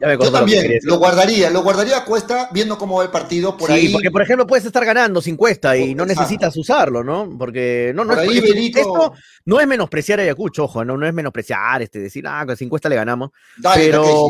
ya 0.00 0.06
me 0.06 0.12
Yo 0.14 0.24
lo 0.24 0.32
también 0.32 0.78
lo 0.84 0.98
guardaría, 0.98 1.50
lo 1.50 1.62
guardaría 1.62 1.98
a 1.98 2.04
Cuesta 2.06 2.48
viendo 2.52 2.78
cómo 2.78 2.96
va 2.96 3.04
el 3.04 3.10
partido 3.10 3.54
por 3.56 3.68
sí, 3.68 3.74
ahí. 3.74 3.88
porque 3.92 4.10
por 4.10 4.22
ejemplo 4.22 4.46
puedes 4.46 4.64
estar 4.64 4.84
ganando 4.84 5.20
sin 5.20 5.36
cuesta 5.36 5.76
y 5.76 5.94
no 5.94 6.06
necesitas 6.06 6.56
usarlo, 6.56 7.04
¿no? 7.04 7.28
Porque 7.38 7.92
no, 7.94 8.04
no 8.04 8.14
Por 8.14 8.24
es- 8.24 8.30
ahí 8.30 8.38
esto, 8.38 8.48
Benito- 8.54 8.78
esto 8.78 9.12
no 9.44 9.60
es 9.60 9.66
menospreciar 9.66 10.20
a 10.20 10.22
Ayacucho, 10.22 10.64
ojo, 10.64 10.84
no, 10.84 10.96
no 10.96 11.06
es 11.06 11.12
menospreciar, 11.12 11.82
este, 11.82 11.98
decir, 11.98 12.24
ah, 12.26 12.44
con 12.46 12.56
sin 12.56 12.68
cuesta 12.70 12.88
le 12.88 12.96
ganamos, 12.96 13.30
Dale, 13.58 13.73
pero, 13.74 14.28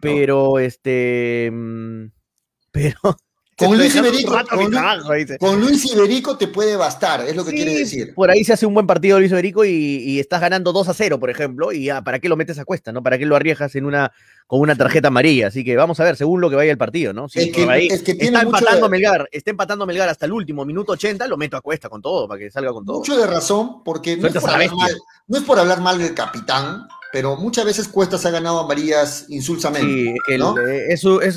pero, 0.00 0.58
este, 0.58 1.50
mm, 1.52 2.06
pero, 2.70 2.98
Con 3.56 3.78
Luis 3.78 3.94
Iberico, 3.94 4.36
con 4.50 4.70
trabajo, 4.70 5.12
Luis 5.56 5.84
Iberico 5.92 6.36
te 6.36 6.48
puede 6.48 6.76
bastar, 6.76 7.24
es 7.26 7.36
lo 7.36 7.44
que 7.44 7.50
Sí, 7.50 7.56
quiere 7.56 7.74
decir. 7.74 8.14
Por 8.14 8.30
ahí 8.30 8.44
se 8.44 8.52
hace 8.52 8.66
un 8.66 8.74
buen 8.74 8.86
partido 8.86 9.18
Luis 9.18 9.30
Iberico 9.30 9.64
y, 9.64 9.70
y 9.70 10.20
estás 10.20 10.40
ganando 10.40 10.72
2 10.72 10.88
a 10.88 10.94
0, 10.94 11.20
por 11.20 11.30
ejemplo, 11.30 11.72
y 11.72 11.84
ya, 11.84 12.02
¿para 12.02 12.18
qué 12.18 12.28
lo 12.28 12.36
metes 12.36 12.58
a 12.58 12.64
cuesta, 12.64 12.92
no? 12.92 13.02
¿Para 13.02 13.16
qué 13.18 13.26
lo 13.26 13.36
arriesgas 13.36 13.74
en 13.76 13.84
una, 13.84 14.12
con 14.46 14.60
una 14.60 14.74
tarjeta 14.76 15.08
amarilla? 15.08 15.48
Así 15.48 15.64
que 15.64 15.76
vamos 15.76 15.98
a 16.00 16.04
ver, 16.04 16.16
según 16.16 16.40
lo 16.40 16.50
que 16.50 16.56
vaya 16.56 16.70
el 16.70 16.78
partido, 16.78 17.12
¿no? 17.12 17.28
Si 17.28 17.40
Es 17.40 17.52
que- 17.52 17.62
por 17.64 17.72
ahí 17.72 17.88
es 17.88 18.02
que 18.02 18.14
tiene 18.14 18.36
está 18.36 18.42
empatando 18.42 18.86
de- 18.86 18.90
Melgar, 18.90 19.28
está 19.32 19.50
empatando 19.50 19.86
Melgar 19.86 20.08
hasta 20.08 20.26
el 20.26 20.32
último, 20.32 20.64
minuto 20.64 20.92
80, 20.92 21.26
lo 21.26 21.36
meto 21.36 21.56
a 21.56 21.60
cuesta 21.60 21.88
con 21.88 22.02
todo, 22.02 22.28
para 22.28 22.38
que 22.38 22.50
salga 22.50 22.72
con 22.72 22.84
todo. 22.84 22.98
Mucho 22.98 23.16
de 23.16 23.26
razón, 23.26 23.82
porque 23.84 24.16
no 24.16 24.28
es, 24.28 24.34
por 24.34 24.50
hablar 24.50 24.74
mal, 24.74 24.92
no 25.28 25.38
es 25.38 25.44
por 25.44 25.58
hablar 25.58 25.80
mal 25.80 25.98
del 25.98 26.14
capitán, 26.14 26.86
pero 27.12 27.36
muchas 27.36 27.64
veces 27.64 27.88
Cuesta 27.88 28.18
se 28.18 28.28
ha 28.28 28.30
ganado 28.32 28.58
amarillas 28.60 29.26
insulsamente. 29.28 29.86
Sí, 29.86 30.14
el- 30.28 30.40
¿no? 30.40 30.58
eh, 30.58 30.86
es, 30.92 31.04
un- 31.04 31.22
es- 31.22 31.36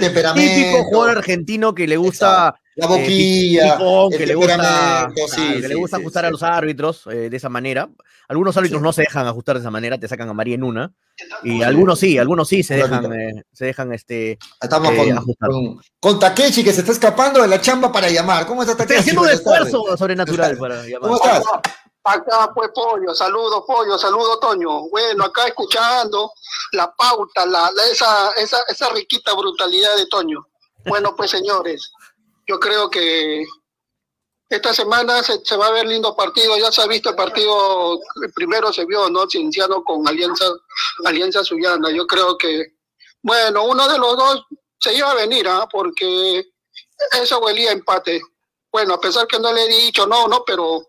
temperamento. 0.00 0.54
típico 0.54 0.84
jugador 0.84 1.18
argentino 1.18 1.74
que 1.74 1.86
le 1.86 1.96
gusta 1.98 2.54
La 2.76 2.86
eh, 2.86 2.88
boquilla, 2.88 3.74
el 4.10 4.18
que 4.18 4.26
le 4.26 4.34
gusta, 4.34 4.52
temperamento, 4.56 5.28
sí, 5.28 5.36
claro, 5.36 5.60
que 5.60 5.68
le 5.68 5.74
gusta 5.76 5.96
sí, 5.96 6.02
ajustar 6.02 6.22
sí. 6.24 6.26
a 6.26 6.30
los 6.30 6.42
árbitros 6.42 7.06
eh, 7.06 7.30
de 7.30 7.36
esa 7.36 7.48
manera. 7.48 7.88
Algunos 8.28 8.56
árbitros 8.56 8.80
Sí. 8.80 8.84
no 8.84 8.92
se 8.92 9.02
dejan 9.02 9.26
ajustar 9.26 9.56
de 9.56 9.60
esa 9.60 9.70
manera, 9.70 9.98
te 9.98 10.08
sacan 10.08 10.28
a 10.28 10.32
María 10.32 10.54
en 10.54 10.64
una. 10.64 10.92
Y 11.42 11.62
algunos 11.62 11.98
sí, 12.00 12.18
algunos 12.18 12.48
sí 12.48 12.62
se 12.62 12.74
dejan, 12.76 13.12
eh, 13.12 13.44
se 13.52 13.66
dejan 13.66 13.92
este. 13.92 14.38
Estamos 14.60 14.92
eh, 14.92 14.96
con, 14.96 15.18
ajustar. 15.18 15.50
con, 15.50 15.80
con 16.00 16.18
Takeshi 16.18 16.64
que 16.64 16.72
se 16.72 16.80
está 16.80 16.92
escapando 16.92 17.42
de 17.42 17.48
la 17.48 17.60
chamba 17.60 17.92
para 17.92 18.08
llamar. 18.10 18.46
¿Cómo 18.46 18.62
está 18.62 18.72
Estoy 18.72 18.86
Takeshi? 18.86 19.00
haciendo 19.10 19.22
un 19.22 19.28
esfuerzo 19.28 19.96
sobrenatural 19.96 20.56
para 20.58 20.82
llamar. 20.86 21.00
¿Cómo 21.02 21.16
estás? 21.16 21.44
Acá 22.06 22.50
pues 22.54 22.70
pollo, 22.74 23.14
saludo 23.14 23.64
pollo, 23.64 23.96
saludo 23.96 24.38
Toño. 24.38 24.88
Bueno, 24.90 25.24
acá 25.24 25.46
escuchando 25.46 26.32
la 26.72 26.92
pauta, 26.94 27.46
la, 27.46 27.70
la- 27.70 27.86
esa, 27.90 28.32
esa, 28.32 28.58
esa 28.68 28.90
riquita 28.90 29.32
brutalidad 29.34 29.96
de 29.96 30.06
Toño. 30.08 30.44
Bueno, 30.86 31.14
pues 31.16 31.30
señores, 31.30 31.92
yo 32.46 32.60
creo 32.60 32.90
que 32.90 33.44
esta 34.48 34.74
semana 34.74 35.22
se, 35.22 35.56
va 35.56 35.68
a 35.68 35.72
ver 35.72 35.86
lindo 35.86 36.14
partido. 36.14 36.56
Ya 36.58 36.70
se 36.70 36.82
ha 36.82 36.86
visto 36.86 37.10
el 37.10 37.16
partido, 37.16 37.98
primero 38.34 38.72
se 38.72 38.84
vio, 38.84 39.08
¿no? 39.10 39.28
Cienciano 39.28 39.82
con 39.82 40.06
Alianza, 40.06 40.44
Alianza 41.04 41.44
Suyana. 41.44 41.90
Yo 41.90 42.06
creo 42.06 42.36
que, 42.36 42.74
bueno, 43.22 43.64
uno 43.64 43.88
de 43.88 43.98
los 43.98 44.16
dos 44.16 44.46
se 44.78 44.94
iba 44.94 45.10
a 45.10 45.14
venir, 45.14 45.48
¿ah? 45.48 45.68
Porque 45.70 46.44
eso 47.20 47.38
huelía 47.40 47.72
empate. 47.72 48.20
Bueno, 48.70 48.94
a 48.94 49.00
pesar 49.00 49.26
que 49.26 49.38
no 49.38 49.52
le 49.52 49.64
he 49.64 49.68
dicho 49.68 50.06
no, 50.06 50.28
no, 50.28 50.44
pero 50.44 50.86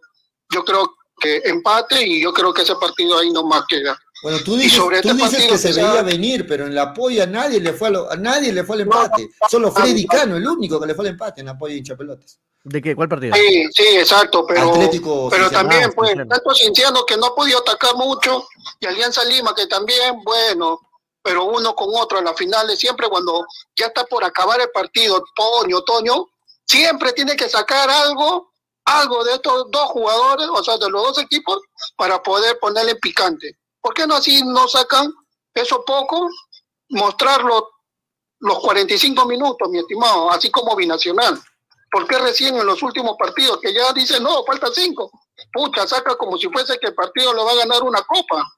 yo 0.49 0.65
creo 0.65 0.95
que 1.19 1.37
empate 1.45 2.05
y 2.05 2.21
yo 2.21 2.33
creo 2.33 2.53
que 2.53 2.63
ese 2.63 2.75
partido 2.75 3.17
ahí 3.17 3.31
nomás 3.31 3.65
queda. 3.67 3.97
Bueno, 4.23 4.39
tú 4.43 4.55
Y 4.55 4.61
dices, 4.61 4.77
sobre 4.77 5.01
tú 5.01 5.09
este 5.09 5.23
dices 5.23 5.45
que 5.47 5.57
se 5.57 5.73
veía 5.73 6.01
venir, 6.01 6.47
pero 6.47 6.65
en 6.65 6.73
la 6.73 6.93
polla 6.93 7.25
nadie 7.27 7.59
le 7.59 7.73
fue 7.73 7.89
a, 7.89 7.91
lo- 7.91 8.11
a 8.11 8.15
nadie 8.15 8.51
le 8.53 8.63
fue 8.63 8.75
al 8.77 8.81
empate. 8.81 9.29
Solo 9.49 9.71
Freddy 9.71 10.07
Cano, 10.07 10.37
el 10.37 10.47
único 10.47 10.79
que 10.79 10.87
le 10.87 10.95
fue 10.95 11.05
al 11.05 11.11
empate 11.11 11.41
en 11.41 11.47
la 11.47 11.57
polla 11.57 11.75
hincha 11.75 11.95
pelotas. 11.95 12.39
¿De 12.63 12.81
qué? 12.81 12.95
¿Cuál 12.95 13.07
partido? 13.09 13.35
Sí, 13.35 13.65
sí, 13.73 13.83
exacto, 13.97 14.45
pero, 14.47 14.71
Atlético 14.71 15.27
pero 15.29 15.51
también, 15.51 15.83
Ah, 15.83 15.91
pues, 15.95 16.15
tanto 16.15 16.55
Cienciano 16.55 17.05
que 17.05 17.15
no 17.17 17.27
ha 17.27 17.35
podido 17.35 17.59
atacar 17.59 17.95
mucho, 17.95 18.47
y 18.79 18.87
Alianza 18.87 19.23
Lima 19.25 19.53
que 19.53 19.67
también, 19.67 20.19
bueno, 20.23 20.79
pero 21.21 21.43
uno 21.45 21.75
con 21.75 21.89
otro 21.93 22.17
en 22.17 22.25
las 22.25 22.35
finales, 22.35 22.79
siempre 22.79 23.07
cuando 23.07 23.45
ya 23.77 23.87
está 23.87 24.05
por 24.05 24.23
acabar 24.23 24.59
el 24.61 24.69
partido, 24.71 25.23
Toño, 25.35 25.81
Toño, 25.83 26.25
siempre 26.65 27.13
tiene 27.13 27.35
que 27.35 27.47
sacar 27.49 27.87
algo, 27.89 28.51
algo 28.85 29.23
de 29.23 29.33
estos 29.33 29.69
dos 29.69 29.85
jugadores, 29.89 30.47
o 30.51 30.63
sea, 30.63 30.77
de 30.77 30.89
los 30.89 31.03
dos 31.03 31.19
equipos, 31.19 31.59
para 31.95 32.23
poder 32.23 32.57
ponerle 32.59 32.91
en 32.91 32.99
picante. 32.99 33.57
¿Por 33.85 33.93
qué 33.93 34.07
no 34.07 34.15
así 34.15 34.43
no 34.43 34.67
sacan 34.67 35.13
eso 35.53 35.85
poco, 35.85 36.27
mostrarlo 36.89 37.69
los 38.39 38.59
45 38.61 39.27
minutos, 39.27 39.69
mi 39.69 39.77
estimado, 39.77 40.31
así 40.31 40.49
como 40.49 40.75
binacional? 40.75 41.39
¿Por 41.91 42.07
qué 42.07 42.17
recién 42.17 42.55
en 42.55 42.65
los 42.65 42.81
últimos 42.81 43.15
partidos 43.15 43.59
que 43.61 43.71
ya 43.71 43.93
dicen, 43.93 44.23
no, 44.23 44.43
falta 44.43 44.69
cinco? 44.73 45.11
Pucha, 45.53 45.85
saca 45.85 46.15
como 46.15 46.35
si 46.35 46.49
fuese 46.49 46.79
que 46.79 46.87
el 46.87 46.95
partido 46.95 47.31
lo 47.31 47.45
va 47.45 47.51
a 47.51 47.57
ganar 47.57 47.83
una 47.83 48.01
copa. 48.01 48.51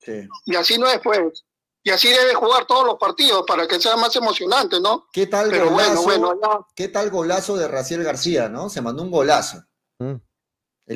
Sí. 0.00 0.26
Y 0.46 0.56
así 0.56 0.78
no 0.78 0.88
es, 0.88 0.98
pues. 1.00 1.44
Y 1.82 1.90
así 1.90 2.08
debe 2.08 2.32
jugar 2.32 2.64
todos 2.64 2.86
los 2.86 2.96
partidos 2.96 3.44
para 3.46 3.68
que 3.68 3.78
sea 3.78 3.98
más 3.98 4.16
emocionante, 4.16 4.80
¿no? 4.80 5.08
¿Qué 5.12 5.26
tal 5.26 5.50
Pero 5.50 5.68
golazo? 5.68 6.02
bueno, 6.04 6.22
bueno, 6.22 6.40
ya. 6.42 6.66
¿Qué 6.74 6.88
tal 6.88 7.10
golazo 7.10 7.54
de 7.58 7.68
Raciel 7.68 8.02
García, 8.02 8.48
no? 8.48 8.70
Se 8.70 8.80
mandó 8.80 9.02
un 9.02 9.10
golazo. 9.10 9.62
Mm. 9.98 10.14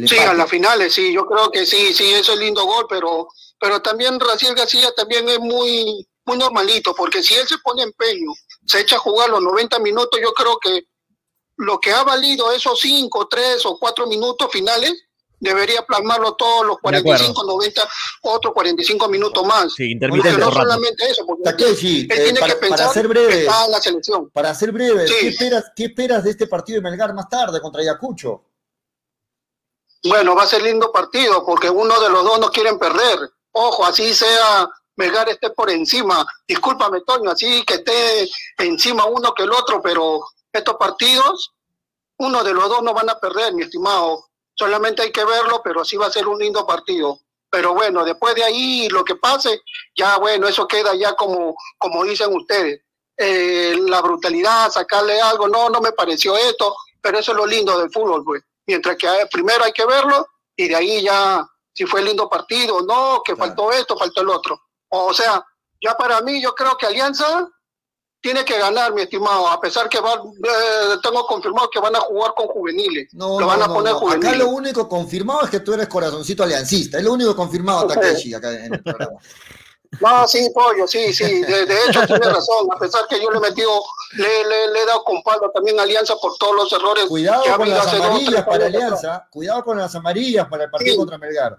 Sí, 0.06 0.18
a 0.18 0.34
las 0.34 0.50
finales, 0.50 0.92
sí, 0.92 1.12
yo 1.12 1.24
creo 1.24 1.50
que 1.52 1.64
sí, 1.64 1.94
sí, 1.94 2.12
eso 2.14 2.32
es 2.32 2.38
lindo 2.40 2.64
gol, 2.64 2.86
pero, 2.88 3.28
pero 3.64 3.80
también 3.80 4.20
Raciel 4.20 4.54
García 4.54 4.92
también 4.94 5.26
es 5.26 5.38
muy, 5.40 6.06
muy 6.26 6.36
normalito, 6.36 6.94
porque 6.94 7.22
si 7.22 7.32
él 7.32 7.48
se 7.48 7.56
pone 7.64 7.82
empeño, 7.82 8.30
se 8.66 8.80
echa 8.80 8.96
a 8.96 8.98
jugar 8.98 9.30
los 9.30 9.40
90 9.40 9.78
minutos, 9.78 10.20
yo 10.22 10.34
creo 10.34 10.58
que 10.58 10.82
lo 11.56 11.80
que 11.80 11.90
ha 11.90 12.02
valido 12.04 12.52
esos 12.52 12.78
5, 12.78 13.26
3 13.26 13.64
o 13.64 13.78
4 13.78 14.06
minutos 14.06 14.48
finales, 14.52 14.92
debería 15.40 15.80
plasmarlo 15.86 16.34
todos 16.34 16.66
los 16.66 16.76
De 16.76 16.98
acuerdo. 16.98 17.04
45, 17.04 17.44
90, 17.44 17.88
otros 18.24 18.52
45 18.52 19.08
minutos 19.08 19.46
más. 19.46 19.62
Sí, 19.62 19.68
Porque 19.70 19.84
intermitente. 19.92 20.38
no 20.40 20.52
solamente 20.52 21.10
eso, 21.10 21.24
porque 21.24 21.44
Takeshi, 21.44 22.00
él 22.02 22.12
eh, 22.12 22.22
tiene 22.24 22.40
para, 22.40 22.52
que 22.52 22.58
para 22.60 22.68
pensar 22.76 22.92
ser 22.92 23.02
que 23.04 23.08
breve, 23.08 23.40
está 23.44 23.64
en 23.64 23.70
la 23.70 23.80
selección. 23.80 24.30
para 24.30 24.54
ser 24.54 24.72
breve, 24.72 25.08
Sí. 25.08 25.14
¿qué, 25.20 25.28
esperas, 25.28 25.64
¿qué 25.74 25.84
esperas 25.86 26.22
de 26.24 26.32
este 26.32 26.46
partido 26.48 26.82
de 26.82 26.90
Melgar 26.90 27.14
más 27.14 27.30
tarde 27.30 27.62
contra 27.62 27.80
Ayacucho? 27.80 28.44
Bueno, 30.06 30.34
va 30.36 30.42
a 30.42 30.46
ser 30.46 30.62
lindo 30.62 30.92
partido 30.92 31.46
porque 31.46 31.70
uno 31.70 31.98
de 31.98 32.10
los 32.10 32.22
dos 32.24 32.38
no 32.38 32.50
quieren 32.50 32.78
perder. 32.78 33.18
Ojo, 33.56 33.86
así 33.86 34.12
sea 34.12 34.68
Melgar 34.96 35.28
esté 35.28 35.50
por 35.50 35.70
encima. 35.70 36.24
Discúlpame, 36.46 37.00
Toño, 37.02 37.30
así 37.30 37.64
que 37.64 37.74
esté 37.74 38.28
encima 38.58 39.06
uno 39.06 39.34
que 39.34 39.42
el 39.42 39.52
otro, 39.52 39.80
pero 39.82 40.20
estos 40.52 40.76
partidos, 40.76 41.52
uno 42.18 42.44
de 42.44 42.54
los 42.54 42.68
dos 42.68 42.82
no 42.82 42.94
van 42.94 43.10
a 43.10 43.18
perder, 43.18 43.54
mi 43.54 43.62
estimado. 43.62 44.26
Solamente 44.54 45.02
hay 45.02 45.10
que 45.10 45.24
verlo, 45.24 45.60
pero 45.64 45.84
sí 45.84 45.96
va 45.96 46.06
a 46.06 46.12
ser 46.12 46.28
un 46.28 46.38
lindo 46.38 46.66
partido. 46.66 47.18
Pero 47.50 47.74
bueno, 47.74 48.04
después 48.04 48.34
de 48.34 48.44
ahí 48.44 48.88
lo 48.88 49.04
que 49.04 49.16
pase, 49.16 49.62
ya 49.96 50.16
bueno, 50.18 50.46
eso 50.46 50.66
queda 50.66 50.94
ya 50.94 51.14
como, 51.14 51.56
como 51.78 52.04
dicen 52.04 52.34
ustedes. 52.34 52.80
Eh, 53.16 53.76
la 53.86 54.00
brutalidad, 54.00 54.70
sacarle 54.70 55.20
algo, 55.20 55.48
no, 55.48 55.70
no 55.70 55.80
me 55.80 55.92
pareció 55.92 56.36
esto, 56.36 56.74
pero 57.00 57.18
eso 57.18 57.32
es 57.32 57.38
lo 57.38 57.46
lindo 57.46 57.78
del 57.78 57.90
fútbol, 57.90 58.24
pues. 58.24 58.42
Mientras 58.66 58.96
que 58.96 59.06
eh, 59.06 59.28
primero 59.30 59.64
hay 59.64 59.72
que 59.72 59.86
verlo 59.86 60.26
y 60.56 60.68
de 60.68 60.76
ahí 60.76 61.02
ya, 61.02 61.46
si 61.74 61.84
fue 61.86 62.02
lindo 62.02 62.28
partido, 62.28 62.80
no, 62.82 63.20
que 63.24 63.34
Claro. 63.34 63.48
faltó 63.48 63.72
esto, 63.72 63.96
faltó 63.98 64.20
el 64.22 64.30
otro. 64.30 64.60
O 64.88 65.12
sea, 65.12 65.44
ya 65.82 65.94
para 65.96 66.20
mí 66.22 66.40
yo 66.40 66.54
creo 66.54 66.76
que 66.78 66.86
Alianza 66.86 67.48
tiene 68.20 68.42
que 68.44 68.58
ganar, 68.58 68.94
mi 68.94 69.02
estimado, 69.02 69.48
a 69.48 69.60
pesar 69.60 69.86
que 69.88 70.00
va, 70.00 70.14
eh, 70.14 70.96
tengo 71.02 71.26
confirmado 71.26 71.68
que 71.68 71.78
van 71.80 71.94
a 71.94 72.00
jugar 72.00 72.32
con 72.34 72.46
juveniles. 72.46 73.08
No, 73.12 73.34
lo 73.38 73.40
no, 73.40 73.46
van 73.48 73.62
a 73.62 73.66
no, 73.66 73.74
poner 73.74 73.92
no. 73.92 73.98
Acá 73.98 74.06
juveniles. 74.06 74.38
lo 74.38 74.48
único 74.48 74.88
confirmado 74.88 75.42
es 75.42 75.50
que 75.50 75.60
tú 75.60 75.74
eres 75.74 75.88
corazoncito 75.88 76.42
aliancista. 76.42 76.96
Es 76.98 77.04
lo 77.04 77.12
único 77.12 77.36
confirmado, 77.36 77.86
Takeshi, 77.86 78.32
acá 78.32 78.50
en 78.64 78.72
el 78.74 78.82
programa. 78.82 79.18
No, 80.00 80.26
sí, 80.28 80.50
pollo, 80.54 80.86
sí, 80.86 81.12
sí. 81.12 81.40
De, 81.42 81.66
de 81.66 81.84
hecho, 81.86 82.06
tiene 82.06 82.26
razón. 82.26 82.68
A 82.74 82.78
pesar 82.78 83.06
que 83.08 83.20
yo 83.20 83.30
le 83.30 83.38
he 83.38 83.40
metido, 83.40 83.70
le, 84.12 84.44
le, 84.44 84.68
le 84.72 84.80
he 84.82 84.86
dado 84.86 85.04
con 85.04 85.22
palo 85.22 85.50
también 85.52 85.78
a 85.78 85.82
Alianza 85.82 86.14
por 86.16 86.36
todos 86.38 86.54
los 86.56 86.72
errores 86.72 87.04
Cuidado 87.06 87.42
que 87.42 87.50
ha 87.50 87.56
con 87.56 87.68
las 87.70 87.92
amarillas 87.94 88.44
para. 88.44 88.66
Alianza. 88.66 89.28
Cuidado 89.30 89.64
con 89.64 89.78
las 89.78 89.94
amarillas 89.94 90.46
para 90.48 90.64
el 90.64 90.70
partido 90.70 90.92
Sí. 90.92 90.98
contra 90.98 91.18
Melgar. 91.18 91.58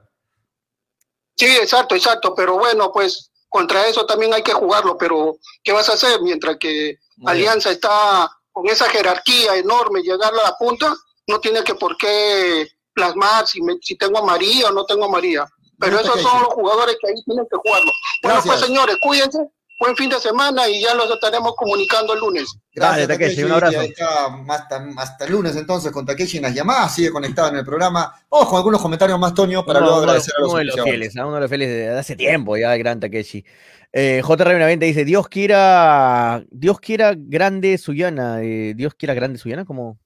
Sí, 1.35 1.47
exacto, 1.57 1.95
exacto. 1.95 2.33
Pero 2.35 2.57
bueno, 2.57 2.91
pues 2.91 3.31
contra 3.49 3.87
eso 3.87 4.05
también 4.05 4.33
hay 4.33 4.43
que 4.43 4.53
jugarlo. 4.53 4.97
Pero, 4.97 5.37
¿qué 5.63 5.71
vas 5.71 5.89
a 5.89 5.93
hacer 5.93 6.21
mientras 6.21 6.57
que 6.57 6.97
Muy 7.17 7.31
Alianza 7.31 7.71
está 7.71 8.29
con 8.51 8.67
esa 8.67 8.89
jerarquía 8.89 9.55
enorme, 9.55 10.01
llegar 10.01 10.33
a 10.33 10.43
la 10.43 10.57
punta? 10.57 10.93
No 11.27 11.39
tiene 11.39 11.63
que 11.63 11.75
por 11.75 11.97
qué 11.97 12.69
plasmar 12.93 13.45
si, 13.47 13.61
me- 13.61 13.77
si 13.81 13.95
tengo 13.97 14.19
a 14.19 14.23
María 14.25 14.69
o 14.69 14.71
no 14.71 14.85
tengo 14.85 15.05
a 15.05 15.09
María. 15.09 15.45
Pero 15.79 15.99
esos 15.99 16.21
son 16.21 16.41
los 16.43 16.53
jugadores 16.53 16.95
que 17.01 17.09
ahí 17.09 17.23
tienen 17.25 17.45
que 17.49 17.57
jugarlo. 17.57 17.91
Bueno, 18.23 18.35
Gracias. 18.41 18.55
pues 18.55 18.65
señores, 18.67 18.97
cuídense. 19.01 19.39
Buen 19.77 19.93
fin 19.97 20.09
de 20.09 20.17
semana 20.21 20.69
y 20.69 20.81
ya 20.81 20.95
los 20.95 21.11
estaremos 21.11 21.53
comunicando 21.57 22.13
el 22.13 22.21
lunes. 22.21 22.45
Gracias, 22.73 23.09
Dale, 23.09 23.19
Takeshi, 23.19 23.43
un 23.43 23.51
abrazo. 23.51 23.79
hasta, 24.47 24.85
hasta 24.95 25.25
el 25.25 25.31
lunes 25.33 25.53
entonces 25.57 25.91
con 25.91 26.05
Takeshi 26.05 26.37
en 26.37 26.43
las 26.43 26.55
llamadas. 26.55 26.95
Sigue 26.95 27.11
conectado 27.11 27.49
en 27.49 27.57
el 27.57 27.65
programa. 27.65 28.13
Ojo, 28.29 28.55
algunos 28.55 28.81
comentarios 28.81 29.19
más, 29.19 29.33
Toño, 29.33 29.65
para 29.65 29.79
Uno- 29.79 29.87
luego 29.87 30.01
uno, 30.03 30.11
agradecer 30.11 30.33
a 30.37 30.41
los 30.41 30.49
uno 30.51 30.59
de 30.59 30.65
los 30.65 30.81
fieles, 30.81 31.17
¿ah? 31.17 31.25
uno 31.25 31.35
de 31.35 31.41
los 31.41 31.49
fieles 31.49 31.67
de 31.67 31.89
hace 31.89 32.15
tiempo 32.15 32.55
ya, 32.55 32.73
el 32.73 32.79
gran 32.79 33.01
Takeshi. 33.01 33.43
Eh, 33.91 34.21
Benavente 34.25 34.85
dice, 34.85 35.03
Dios 35.03 35.27
quiera, 35.27 36.43
Dios 36.51 36.79
quiera 36.79 37.13
grande 37.17 37.77
Suyana, 37.77 38.41
eh, 38.41 38.73
Dios 38.77 38.93
quiera 38.95 39.13
grande 39.13 39.39
Suyana, 39.39 39.65
como... 39.65 39.99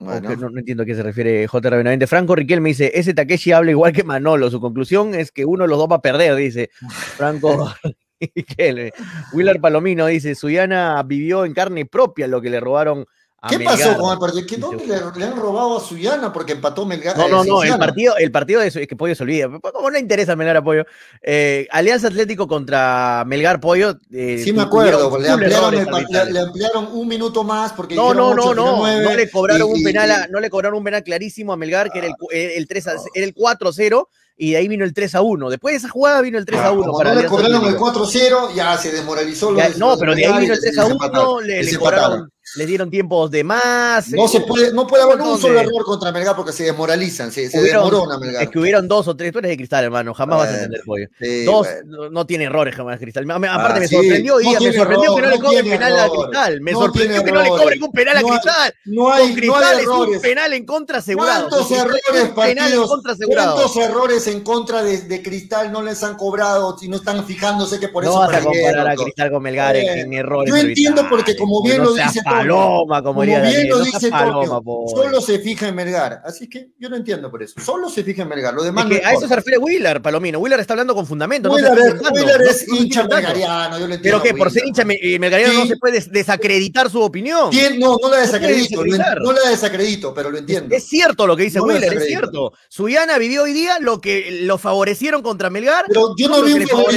Bueno. 0.00 0.34
no, 0.36 0.50
no 0.50 0.58
entiendo 0.58 0.82
a 0.82 0.86
qué 0.86 0.94
se 0.94 1.02
refiere 1.02 1.46
JR 1.46 1.76
Benavente. 1.76 2.06
Franco 2.06 2.34
Riquel 2.34 2.60
me 2.60 2.70
dice, 2.70 2.90
ese 2.94 3.14
Takeshi 3.14 3.52
habla 3.52 3.70
igual 3.70 3.92
que 3.92 4.04
Manolo, 4.04 4.50
su 4.50 4.60
conclusión 4.60 5.14
es 5.14 5.30
que 5.30 5.44
uno 5.44 5.64
de 5.64 5.68
los 5.68 5.78
dos 5.78 5.88
va 5.90 5.96
a 5.96 6.02
perder, 6.02 6.34
dice 6.34 6.70
Franco 7.16 7.72
Riquel. 8.20 8.92
Willard 9.32 9.60
Palomino 9.60 10.06
dice, 10.06 10.34
Suyana 10.34 11.02
vivió 11.02 11.44
en 11.44 11.54
carne 11.54 11.86
propia 11.86 12.26
lo 12.26 12.40
que 12.40 12.50
le 12.50 12.60
robaron 12.60 13.06
¿Qué 13.48 13.58
Melgar. 13.58 13.76
pasó 13.78 13.96
con 13.98 14.12
el 14.12 14.18
partido? 14.18 14.46
¿Qué, 14.46 14.56
¿Dónde 14.56 14.86
le, 14.86 15.00
le 15.18 15.24
han 15.24 15.36
robado 15.36 15.76
a 15.78 15.80
Suyana 15.80 16.32
porque 16.32 16.52
empató 16.52 16.86
Melgar? 16.86 17.16
No, 17.16 17.26
eh, 17.26 17.30
no, 17.30 17.44
no, 17.44 17.62
el 17.64 17.76
partido, 17.76 18.16
el 18.16 18.30
partido 18.30 18.60
de 18.60 18.68
es 18.68 18.74
que 18.86 18.94
Pollo 18.94 19.14
se 19.16 19.22
olvida. 19.24 19.48
Como 19.60 19.90
no 19.90 19.98
interesa 19.98 20.36
Melgar 20.36 20.58
a 20.58 20.62
Pollo. 20.62 20.84
eh, 21.20 21.66
Alianza 21.72 22.06
Atlético 22.06 22.46
contra 22.46 23.24
Melgar 23.26 23.58
Pollo. 23.60 23.96
eh, 24.12 24.40
Sí, 24.44 24.52
me 24.52 24.62
acuerdo, 24.62 25.18
le 25.18 25.28
ampliaron, 25.28 25.74
le, 25.74 26.30
le 26.32 26.40
ampliaron 26.40 26.88
un 26.92 27.08
minuto 27.08 27.42
más 27.42 27.72
porque 27.72 27.96
No, 27.96 28.14
no, 28.14 28.32
no, 28.34 28.54
no, 28.54 28.76
no 29.00 29.14
le 29.14 29.28
cobraron 29.30 29.68
y- 29.70 29.72
un 29.72 29.82
penal, 29.82 30.10
a- 30.12 30.28
no 30.28 30.38
le 30.38 30.48
cobraron 30.48 30.78
un 30.78 30.84
penal 30.84 31.02
clarísimo 31.02 31.52
a 31.52 31.56
Melgar, 31.56 31.90
que 31.90 31.98
era 31.98 32.06
el, 32.08 32.14
el 32.52 32.68
3 32.68 32.86
a, 32.86 32.92
era 33.14 33.24
el 33.26 33.34
4-0, 33.34 34.06
y 34.36 34.52
de 34.52 34.56
ahí 34.56 34.68
vino 34.68 34.84
el 34.84 34.94
3 34.94 35.14
a 35.16 35.20
1. 35.22 35.50
Después 35.50 35.72
de 35.72 35.78
esa 35.78 35.88
jugada 35.88 36.20
vino 36.20 36.38
el 36.38 36.46
3 36.46 36.60
a 36.60 36.72
1 36.72 36.82
Como 36.84 36.98
para 36.98 37.12
no 37.14 37.20
le 37.22 37.26
cobraron 37.26 37.50
el 37.56 37.74
Atlético. 37.74 37.92
4-0, 37.92 38.54
ya 38.54 38.78
se 38.78 38.92
desmoralizó 38.92 39.54
Ya, 39.56 39.68
no, 39.78 39.98
pero 39.98 40.14
de 40.14 40.26
ahí 40.26 40.40
vino 40.42 40.54
el 40.54 40.60
3 40.60 40.74
se 40.74 40.80
a 40.80 40.86
empataron, 40.86 41.28
1, 41.28 41.40
le, 41.42 41.62
le 41.64 41.76
cobraron, 41.76 42.31
empataron. 42.52 42.58
le 42.58 42.66
dieron 42.66 42.90
tiempos 42.90 43.30
de 43.30 43.44
más. 43.44 44.08
No 44.10 44.24
eh, 44.24 44.28
se 44.28 44.40
puede, 44.40 44.72
no 44.72 44.86
puede 44.86 45.02
haber 45.04 45.20
un 45.20 45.38
solo 45.40 45.58
error 45.60 45.84
contra 45.84 46.12
Melgar 46.12 46.36
porque 46.36 46.52
se 46.52 46.64
desmoralizan, 46.64 47.32
se, 47.32 47.50
se 47.50 47.58
Hubieron- 47.60 47.84
desmorona 47.90 48.18
Melgar. 48.18 48.42
Es 48.44 48.50
que 48.50 48.58
hubieron 48.58 48.88
dos 48.88 49.08
o 49.08 49.16
tres, 49.16 49.32
tú 49.32 49.38
eres 49.38 49.50
de 49.50 49.56
cristal, 49.56 49.84
hermano, 49.84 50.14
jamás 50.14 50.38
vas 50.38 50.46
a 50.48 50.50
Bueno, 50.50 50.64
entender, 50.64 50.82
pollo. 50.84 51.06
Sí, 51.20 51.44
Dos, 51.44 51.66
bueno. 51.66 52.02
no, 52.04 52.10
no 52.10 52.26
tiene 52.26 52.44
errores 52.44 52.74
jamás 52.74 52.98
Cristal. 52.98 53.26
Me- 53.26 53.32
Aparte 53.34 53.76
Ah, 53.76 53.80
me 53.80 53.88
sí, 53.88 53.94
sorprendió, 53.96 54.34
no 54.40 54.50
me 54.60 54.72
sorprendió 54.72 55.02
error, 55.04 55.16
que 55.16 55.22
no 55.22 55.28
le 55.28 55.36
no 55.38 55.42
cobren 55.44 55.62
tiene 55.62 55.76
penal 55.78 55.92
a 55.98 56.04
error, 56.04 56.18
Cristal. 56.28 56.60
Me 56.60 56.72
no 56.72 56.78
sorprendió 56.80 57.24
que 57.24 57.32
no 57.32 57.42
le 57.42 57.48
cobren 57.48 57.82
un 57.82 57.92
penal 57.92 58.16
a 58.16 58.20
No 58.20 58.28
Cristal. 58.28 58.74
No 58.84 59.12
hay, 59.12 59.22
Con 59.22 59.30
no 59.30 59.36
Cristal 59.36 59.64
hay 59.64 59.80
es 59.82 59.86
un 59.88 60.02
errores. 60.02 60.20
penal 60.20 60.52
en 60.52 60.66
contra 60.66 60.98
asegurado. 60.98 61.48
¿Cuántos 61.48 61.70
errores 61.72 62.02
un 62.10 62.12
penal 62.12 62.28
en 62.28 62.34
partidos? 62.34 62.88
contra 62.88 63.12
asegurado. 63.12 63.54
¿Cuántos 63.54 63.76
errores 63.76 64.26
en 64.26 64.40
contra 64.42 64.82
de, 64.82 65.00
de 65.02 65.22
Cristal 65.22 65.72
no 65.72 65.82
les 65.82 66.02
han 66.02 66.16
cobrado 66.16 66.76
si 66.78 66.88
no 66.88 66.96
están 66.96 67.24
fijándose 67.26 67.80
que 67.80 67.88
por 67.88 68.04
no 68.04 68.10
eso 68.10 68.18
vas 68.20 68.34
a 68.34 68.40
comparar 68.42 68.88
a? 68.88 68.94
Cristal 68.94 69.30
con 69.30 69.42
Melgar 69.42 69.76
en, 69.76 70.12
errores. 70.12 70.50
yo 70.50 70.56
entiendo 70.56 71.06
porque 71.08 71.36
como 71.36 71.62
bien 71.62 71.78
no 71.78 71.84
lo 71.84 71.94
dice 71.94 72.20
paloma, 72.42 73.02
como, 73.02 73.12
Como 73.14 73.22
diría 73.22 73.40
bien 73.40 73.68
lo 73.68 73.78
no 73.78 73.84
dice 73.84 74.00
seas 74.00 74.12
paloma, 74.12 74.60
solo 74.94 75.20
se 75.20 75.38
fija 75.38 75.68
en 75.68 75.74
Melgar. 75.74 76.22
Así 76.24 76.48
que 76.48 76.70
yo 76.78 76.88
no 76.88 76.96
entiendo 76.96 77.30
por 77.30 77.42
eso. 77.42 77.54
Solo 77.60 77.88
se 77.88 78.02
fija 78.04 78.22
en 78.22 78.28
Melgar. 78.28 78.54
Lo 78.54 78.62
demás 78.62 78.84
Es 78.90 78.90
que 78.98 79.02
no 79.02 79.08
a 79.08 79.12
eso 79.12 79.28
se 79.28 79.36
refiere 79.36 79.58
Willard, 79.58 80.02
Palomino. 80.02 80.38
Willard 80.38 80.60
está 80.60 80.74
hablando 80.74 80.94
con 80.94 81.06
fundamento. 81.06 81.48
no 81.48 81.56
está 81.58 81.72
es, 81.72 81.78
no- 81.78 82.10
es 82.50 82.68
no 82.68 82.76
hincha 82.76 83.04
melgariano, 83.04 83.78
yo 83.78 83.86
lo 83.86 83.94
entiendo. 83.94 84.02
Pero 84.02 84.22
que 84.22 84.34
por 84.38 84.50
ser 84.50 84.66
hincha 84.66 84.82
eh, 84.88 85.18
melgariano 85.18 85.54
no 85.54 85.66
se 85.66 85.76
puede 85.76 85.94
des- 85.94 86.10
desacreditar 86.10 86.90
su 86.90 87.00
opinión. 87.00 87.50
Tien- 87.50 87.78
No, 87.78 87.96
no 88.00 88.10
la 88.10 88.18
desacredito, 88.18 88.84
lo 88.84 88.96
no 89.20 89.32
la 89.32 89.50
desacredito, 89.50 90.14
pero 90.14 90.30
lo 90.30 90.38
entiendo. 90.38 90.74
Es 90.74 90.84
cierto 90.84 91.26
lo 91.26 91.36
que 91.36 91.44
dice 91.44 91.58
No 91.58 91.66
lo 91.66 91.72
Wheeler, 91.74 91.94
es 91.94 92.06
cierto. 92.06 92.52
Suyana 92.68 93.18
vivió 93.18 93.42
hoy 93.44 93.52
día 93.52 93.78
lo 93.80 94.00
que 94.00 94.40
lo 94.42 94.58
favorecieron 94.58 95.22
contra 95.22 95.50
Melgar. 95.50 95.84
Pero 95.88 96.14
yo 96.16 96.28
no 96.28 96.38
lo 96.38 96.44
vi, 96.44 96.52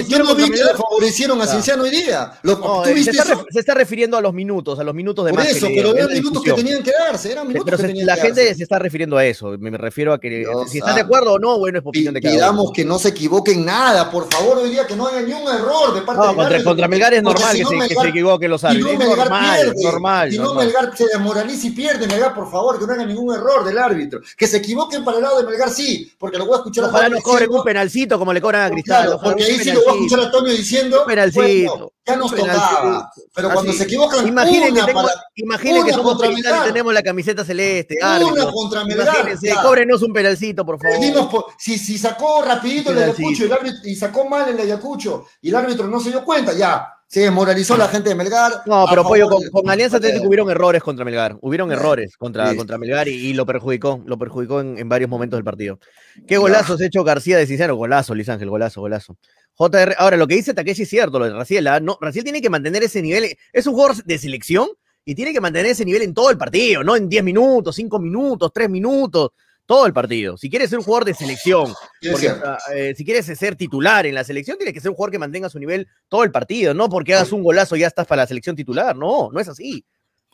yo 0.07 0.19
no 0.19 0.35
vi 0.35 0.43
que 0.45 0.49
Melgar. 0.51 0.77
favorecieron 0.77 1.41
a. 1.41 1.47
Cienciano 1.47 1.83
hoy 1.83 1.89
día. 1.91 2.33
Lo, 2.43 2.57
No, 2.59 2.81
¿Tú 2.83 2.89
eh, 2.89 2.93
viste 2.93 3.13
se, 3.13 3.21
está, 3.21 3.43
se 3.49 3.59
está 3.59 3.73
refiriendo 3.73 4.17
a 4.17 4.21
los 4.21 4.33
minutos, 4.33 4.79
a 4.79 4.83
los 4.83 4.93
minutos 4.93 5.25
de 5.25 5.31
Por 5.35 5.45
eso, 5.45 5.67
pero 5.67 5.95
eran 5.95 6.13
minutos 6.13 6.43
que 6.43 6.53
tenían 6.53 6.83
que 6.83 6.91
darse, 6.91 7.31
eran 7.31 7.47
minutos 7.47 7.65
Pero 7.65 7.77
que 7.77 7.81
se- 7.83 7.87
tenían 7.87 8.07
la 8.07 8.15
que 8.15 8.21
gente 8.21 8.41
darse. 8.41 8.55
se 8.55 8.63
está 8.63 8.79
refiriendo 8.79 9.17
a 9.17 9.25
eso. 9.25 9.51
Me, 9.59 9.71
me 9.71 9.77
refiero 9.77 10.13
a 10.13 10.19
que 10.19 10.29
Dios 10.29 10.69
si 10.71 10.79
estás 10.79 10.95
de 10.95 11.01
acuerdo 11.01 11.33
o 11.33 11.39
no, 11.39 11.57
bueno, 11.59 11.77
es 11.79 11.83
Pi- 11.83 11.89
opinión 11.89 12.13
de 12.13 12.21
cada 12.21 12.33
Pidamos 12.35 12.63
uno. 12.65 12.73
que 12.73 12.85
no 12.85 12.99
se 12.99 13.09
equivoquen 13.09 13.65
nada, 13.65 14.09
por 14.11 14.31
favor, 14.31 14.57
hoy 14.59 14.69
día 14.69 14.85
que 14.87 14.95
no 14.95 15.07
haya 15.07 15.21
ni 15.21 15.33
un 15.33 15.47
error 15.47 15.93
de 15.93 16.01
parte 16.01 16.21
No, 16.21 16.27
del 16.27 16.35
contra, 16.35 16.63
contra 16.63 16.87
Melgar 16.87 17.13
es 17.13 17.23
normal 17.23 17.51
si 17.51 17.57
que, 17.57 17.63
no 17.63 17.69
se, 17.83 17.87
que 17.89 17.95
se 17.95 18.07
equivoquen 18.07 18.51
los 18.51 18.61
Si 18.61 18.67
árbitros. 18.67 18.93
no, 18.93 19.01
es 19.01 19.17
normal, 19.17 19.59
pierde. 19.61 19.83
normal. 19.83 20.31
Si 20.31 20.37
no, 20.37 20.43
normal. 20.45 20.65
Melgar 20.65 20.97
se 20.97 21.05
desmoraliza 21.07 21.67
y 21.67 21.69
pierde. 21.71 22.07
Melgar, 22.07 22.33
por 22.33 22.49
favor, 22.51 22.79
que 22.79 22.85
no 22.87 22.93
haga 22.93 23.05
ningún 23.05 23.33
error 23.35 23.63
del 23.65 23.77
árbitro. 23.77 24.21
Que 24.37 24.47
se 24.47 24.57
equivoquen 24.57 25.03
para 25.03 25.17
el 25.17 25.23
lado 25.23 25.41
de 25.41 25.47
Melgar, 25.47 25.69
sí, 25.69 26.11
porque 26.17 26.37
lo 26.37 26.45
voy 26.45 26.55
a 26.55 26.57
escuchar 26.57 26.85
a 26.85 26.87
Ojalá 26.87 27.09
nos 27.09 27.23
cobren 27.23 27.49
un 27.51 27.63
penalcito 27.63 28.17
como 28.19 28.33
le 28.33 28.41
cobran 28.41 28.63
a 28.63 28.69
Cristal. 28.71 29.01
Claro, 29.03 29.15
ojalá 29.17 29.31
porque 29.31 29.43
ahí 29.43 29.59
sí 29.59 29.71
lo 29.71 29.79
voy 29.83 29.89
a 29.89 29.91
escuchar 29.93 30.19
a 30.19 30.31
Toño 30.31 30.51
diciendo, 30.51 31.03
penalcito, 31.05 31.93
ya 32.05 32.15
nos 32.15 32.33
tocaba. 32.35 33.11
Pero 33.33 33.49
cuando 33.51 33.73
se 33.73 33.83
equivocan 33.83 34.27
Imaginen 34.27 34.73
que, 34.73 34.81
tengo- 34.83 35.01
para, 35.03 35.13
imaginen 35.35 35.83
que 35.83 35.91
una 35.91 35.93
somos 35.93 36.21
y 36.37 36.41
tenemos 36.67 36.93
la 36.93 37.01
camiseta 37.03 37.43
celeste. 37.43 37.97
Una 38.01 38.15
árbitros. 38.15 38.51
contra 38.53 38.85
Melgar, 38.85 39.07
Imagínense, 39.07 39.53
cóbrenos 39.61 40.01
un 40.03 40.13
penalcito, 40.13 40.65
por 40.65 40.79
favor. 40.79 41.29
Por- 41.29 41.45
si, 41.57 41.77
si 41.77 41.97
sacó 41.97 42.41
rapidito 42.43 42.91
el. 42.91 42.99
Ayacucho 42.99 43.43
y, 43.43 43.45
el 43.47 43.53
árbitro- 43.53 43.81
y 43.89 43.95
sacó 43.95 44.27
mal 44.29 44.49
el 44.49 44.59
Ayacucho 44.59 45.25
y 45.41 45.49
el 45.49 45.55
árbitro 45.55 45.87
no 45.87 45.99
se 45.99 46.09
dio 46.09 46.23
cuenta, 46.23 46.53
ya. 46.53 46.89
Se 47.07 47.19
desmoralizó 47.19 47.77
la 47.77 47.87
gente 47.87 48.09
de 48.09 48.15
Melgar. 48.15 48.63
No, 48.65 48.85
pero 48.89 49.03
favor 49.03 49.07
Pollo, 49.19 49.29
con, 49.29 49.47
con 49.49 49.69
Alianza 49.69 49.97
Atlético 49.97 50.27
hubieron 50.27 50.49
errores 50.49 50.81
contra 50.81 51.05
Melgar. 51.05 51.37
Hubieron 51.39 51.71
errores 51.71 52.17
contra, 52.17 52.49
sí. 52.49 52.57
contra 52.57 52.79
Melgar 52.79 53.07
y, 53.07 53.11
y 53.13 53.33
lo 53.33 53.45
perjudicó. 53.45 54.01
Lo 54.07 54.17
perjudicó 54.17 54.59
en, 54.59 54.77
en 54.79 54.89
varios 54.89 55.07
momentos 55.09 55.37
del 55.37 55.43
partido. 55.43 55.79
Qué 56.27 56.37
golazos 56.37 56.81
ha 56.81 56.85
hecho 56.85 57.03
García 57.03 57.37
de 57.37 57.45
Cinciano. 57.45 57.75
Golazo, 57.75 58.15
Luis 58.15 58.27
Ángel, 58.27 58.49
golazo, 58.49 58.81
golazo. 58.81 59.17
JR, 59.53 59.95
ahora 59.99 60.17
lo 60.17 60.27
que 60.27 60.35
dice 60.35 60.53
Takeshi 60.55 60.81
es 60.81 60.89
cierto, 60.89 61.19
lo 61.19 61.25
de 61.25 61.33
Raciel. 61.33 61.67
¿ah? 61.67 61.79
No, 61.79 61.97
Raciel 62.01 62.23
tiene 62.23 62.41
que 62.41 62.49
mantener 62.49 62.83
ese 62.83 63.01
nivel. 63.03 63.37
Es 63.53 63.67
un 63.67 63.73
jugador 63.75 64.03
de 64.03 64.17
selección 64.17 64.67
y 65.05 65.13
tiene 65.13 65.31
que 65.31 65.39
mantener 65.39 65.67
ese 65.67 65.85
nivel 65.85 66.01
en 66.01 66.13
todo 66.13 66.31
el 66.31 66.37
partido, 66.37 66.83
no 66.83 66.95
en 66.95 67.07
10 67.07 67.23
minutos, 67.23 67.75
5 67.75 67.99
minutos, 67.99 68.51
3 68.51 68.69
minutos, 68.69 69.29
todo 69.65 69.85
el 69.85 69.93
partido. 69.93 70.35
Si 70.35 70.49
quieres 70.49 70.69
ser 70.69 70.79
un 70.79 70.85
jugador 70.85 71.05
de 71.05 71.13
selección, 71.13 71.73
porque, 72.11 72.29
ah, 72.29 72.57
eh, 72.73 72.93
si 72.97 73.05
quieres 73.05 73.25
ser 73.25 73.55
titular 73.55 74.05
en 74.07 74.15
la 74.15 74.23
selección, 74.23 74.57
tienes 74.57 74.73
que 74.73 74.81
ser 74.81 74.89
un 74.89 74.95
jugador 74.95 75.11
que 75.11 75.19
mantenga 75.19 75.49
su 75.49 75.59
nivel 75.59 75.87
todo 76.07 76.23
el 76.23 76.31
partido, 76.31 76.73
no 76.73 76.89
porque 76.89 77.13
hagas 77.13 77.31
un 77.31 77.43
golazo 77.43 77.75
ya 77.75 77.87
estás 77.87 78.07
para 78.07 78.23
la 78.23 78.27
selección 78.27 78.55
titular, 78.55 78.95
no, 78.95 79.29
no 79.31 79.39
es 79.39 79.47
así. 79.47 79.85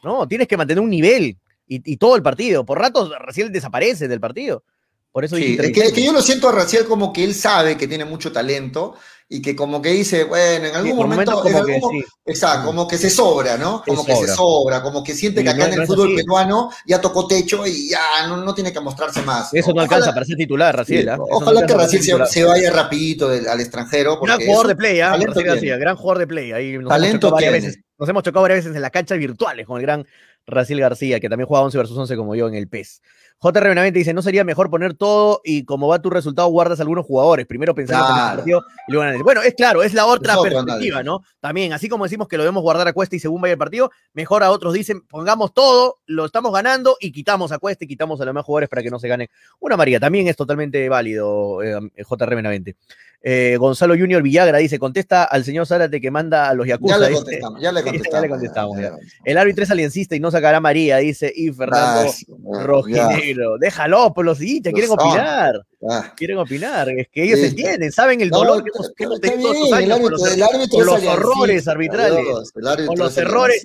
No, 0.03 0.27
tienes 0.27 0.47
que 0.47 0.57
mantener 0.57 0.81
un 0.81 0.89
nivel 0.89 1.37
y, 1.67 1.93
y 1.93 1.97
todo 1.97 2.15
el 2.15 2.23
partido. 2.23 2.65
Por 2.65 2.79
ratos 2.79 3.11
recién 3.19 3.51
desaparece 3.51 4.07
del 4.07 4.19
partido. 4.19 4.63
Por 5.11 5.25
eso 5.25 5.35
Sí, 5.35 5.43
es 5.43 5.47
que, 5.47 5.67
es 5.67 5.73
36. 5.73 5.93
que 5.93 6.05
yo 6.05 6.13
lo 6.13 6.21
siento 6.21 6.47
a 6.47 6.53
Raciel 6.53 6.85
como 6.85 7.11
que 7.11 7.23
él 7.23 7.35
sabe 7.35 7.77
que 7.77 7.87
tiene 7.87 8.05
mucho 8.05 8.31
talento 8.31 8.95
y 9.33 9.41
que 9.41 9.55
como 9.55 9.81
que 9.81 9.89
dice, 9.91 10.25
bueno, 10.25 10.67
en 10.67 10.75
algún 10.75 10.97
momento, 10.97 11.41
en 11.47 11.53
que 11.53 11.57
algún- 11.73 12.01
sí. 12.01 12.05
exacto, 12.25 12.65
como 12.67 12.85
que 12.85 12.97
se 12.97 13.09
sobra, 13.09 13.57
¿no? 13.57 13.81
Se 13.85 13.91
Como 13.91 14.05
que 14.05 14.15
se 14.17 14.27
sobra. 14.27 14.83
como 14.83 15.01
que 15.03 15.13
siente 15.15 15.41
que 15.41 15.49
acá 15.49 15.59
no- 15.59 15.65
en 15.67 15.73
el 15.73 15.79
no 15.79 15.85
fútbol 15.87 16.07
así. 16.07 16.15
peruano 16.17 16.69
ya 16.85 16.99
tocó 16.99 17.27
techo 17.27 17.65
y 17.65 17.89
ya 17.89 18.27
no, 18.27 18.35
no 18.37 18.53
tiene 18.53 18.73
que 18.73 18.81
mostrarse 18.81 19.21
más. 19.21 19.53
Eso 19.53 19.69
no 19.69 19.75
Ojalá- 19.81 19.83
alcanza 19.83 20.13
para 20.13 20.25
ser 20.25 20.35
titular, 20.35 20.75
Raciel. 20.75 21.03
sí, 21.03 21.07
¿ah? 21.09 21.17
Ojalá 21.17 21.65
que 21.65 21.73
Raciel 21.73 22.03
se, 22.27 22.43
vaya 22.43 22.71
rapidito 22.71 23.29
del- 23.29 23.47
al 23.47 23.61
extranjero. 23.61 24.19
Gran 24.19 24.35
porque 24.37 24.45
jugador 24.47 24.67
de 24.67 24.75
play, 24.75 24.99
¿ah? 24.99 25.17
García, 25.17 25.77
gran 25.77 25.95
jugador 25.95 26.19
de 26.19 26.27
play. 26.27 26.51
Ahí 26.51 26.77
nos 26.77 26.89
Talento 26.89 27.33
tiene. 27.35 27.53
veces. 27.53 27.79
Nos 28.01 28.09
hemos 28.09 28.23
chocado 28.23 28.41
varias 28.41 28.61
veces 28.65 28.75
en 28.75 28.81
las 28.81 28.89
canchas 28.89 29.19
virtuales 29.19 29.67
con 29.67 29.77
el 29.77 29.83
gran 29.83 30.07
Raciel 30.47 30.79
García, 30.79 31.19
que 31.19 31.29
también 31.29 31.47
juega 31.47 31.63
11 31.63 31.77
versus 31.77 31.95
11 31.95 32.17
como 32.17 32.33
yo 32.33 32.47
en 32.47 32.55
el 32.55 32.67
PES. 32.67 33.03
JR 33.37 33.67
Benavente 33.69 33.99
dice, 33.99 34.11
¿no 34.11 34.23
sería 34.23 34.43
mejor 34.43 34.71
poner 34.71 34.95
todo 34.95 35.41
y 35.43 35.65
como 35.65 35.87
va 35.87 36.01
tu 36.01 36.09
resultado 36.09 36.47
guardas 36.47 36.79
algunos 36.79 37.05
jugadores? 37.05 37.45
Primero 37.45 37.75
pensamos 37.75 38.07
en 38.09 38.15
el 38.15 38.21
Claro. 38.21 38.37
partido 38.37 38.61
y 38.87 38.91
luego. 38.91 39.23
Bueno, 39.23 39.41
es 39.43 39.53
claro, 39.53 39.83
es 39.83 39.93
la 39.93 40.07
otra 40.07 40.33
Es 40.33 40.41
perspectiva. 40.41 41.03
¿no? 41.03 41.21
También, 41.39 41.73
así 41.73 41.89
como 41.89 42.03
decimos 42.05 42.27
que 42.27 42.37
lo 42.37 42.43
debemos 42.43 42.63
guardar 42.63 42.87
a 42.87 42.93
Cuesta 42.93 43.15
y 43.15 43.19
según 43.19 43.39
vaya 43.39 43.51
el 43.53 43.57
partido, 43.59 43.91
mejor 44.13 44.41
a 44.43 44.49
otros 44.49 44.73
dicen, 44.73 45.01
pongamos 45.01 45.53
todo, 45.53 45.99
lo 46.07 46.25
estamos 46.25 46.51
ganando 46.51 46.97
y 46.99 47.11
quitamos 47.11 47.51
a 47.51 47.59
Cuesta 47.59 47.85
y 47.85 47.87
quitamos 47.87 48.19
a 48.19 48.25
los 48.25 48.29
demás 48.33 48.45
jugadores 48.45 48.69
para 48.69 48.81
que 48.81 48.89
no 48.89 48.97
se 48.97 49.07
gane 49.07 49.29
una 49.59 49.77
María. 49.77 49.99
También 49.99 50.27
es 50.27 50.35
totalmente 50.35 50.89
válido, 50.89 51.61
eh, 51.61 51.79
JR 52.03 52.35
Benavente. 52.35 52.75
Eh, 53.23 53.55
Gonzalo 53.59 53.93
Junior 53.95 54.23
Villagra 54.23 54.57
dice, 54.57 54.79
contesta 54.79 55.23
al 55.23 55.43
señor 55.43 55.67
Zárate 55.67 56.01
que 56.01 56.09
manda 56.09 56.49
a 56.49 56.55
los 56.55 56.65
Yakuza. 56.67 56.97
Ya 56.99 57.07
le 57.07 57.13
contestamos, 57.13 57.61
ya 57.61 57.71
le 57.71 57.79
Ya 57.79 57.85
le 57.91 57.97
contestamos. 57.99 58.29
contestamos, 58.29 58.77
ya. 58.77 58.83
ya. 58.89 58.95
El 59.25 59.37
árbitro 59.37 59.63
es 59.63 59.69
aliencista 59.71 60.15
y 60.15 60.19
no 60.19 60.31
sacará 60.31 60.57
a 60.57 60.59
María, 60.61 60.97
dice, 60.97 61.31
y 61.35 61.51
Fernando 61.51 62.09
Ah, 62.09 62.11
sí, 62.11 62.25
Rojinegro. 62.63 63.57
Déjalo, 63.59 64.11
pues 64.13 64.25
los 64.25 64.41
hinchas 64.41 64.73
quieren 64.73 64.91
opinar. 64.91 65.53
ya. 65.81 66.13
Quieren 66.15 66.37
opinar. 66.39 66.89
Es 66.89 67.07
que 67.11 67.23
ellos 67.23 67.39
Sí. 67.39 67.45
entienden, 67.47 67.91
saben 67.91 68.21
el 68.21 68.29
No, 68.29 68.39
dolor 68.39 68.63
que 68.63 68.71
hemos, 68.73 68.91
que 68.95 69.03
hemos 69.03 69.21
tenido 69.21 69.53
estos 69.53 69.73
años 69.73 69.99
con 69.99 70.11
los, 70.11 70.21
con 70.69 70.85
los 70.87 71.03
horrores 71.05 71.67
arbitrales, 71.67 72.23
Dios, 72.23 72.51
con 72.51 72.97
los 72.97 73.11
es 73.11 73.17
errores 73.19 73.61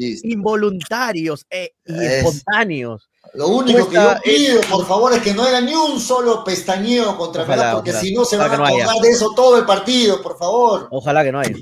involuntarios 0.61 1.46
e, 1.50 1.72
y 1.86 1.94
Es- 1.94 2.12
espontáneos. 2.24 3.09
Lo 3.37 3.49
único 3.49 3.89
que 3.89 3.95
yo 3.95 4.14
pido, 4.24 4.61
por 4.70 4.87
favor, 4.87 5.12
es 5.12 5.20
que 5.20 5.34
no 5.34 5.43
haya 5.43 5.61
ni 5.61 5.74
un 5.74 6.01
solo 6.01 6.43
pestañeo 6.43 7.16
contra 7.16 7.43
Ojalá, 7.43 7.57
Melgar, 7.57 7.74
porque 7.76 7.93
si 7.93 8.14
no 8.14 8.24
se 8.24 8.37
van 8.37 8.53
a 8.53 8.57
no 8.57 8.66
acordar 8.66 8.97
de 9.03 9.09
eso 9.09 9.32
todo 9.34 9.59
el 9.59 9.66
partido, 9.66 10.22
por 10.22 10.39
favor. 10.39 10.89
Ojalá 10.91 11.22
que 11.22 11.32
no 11.32 11.41
haya. 11.41 11.57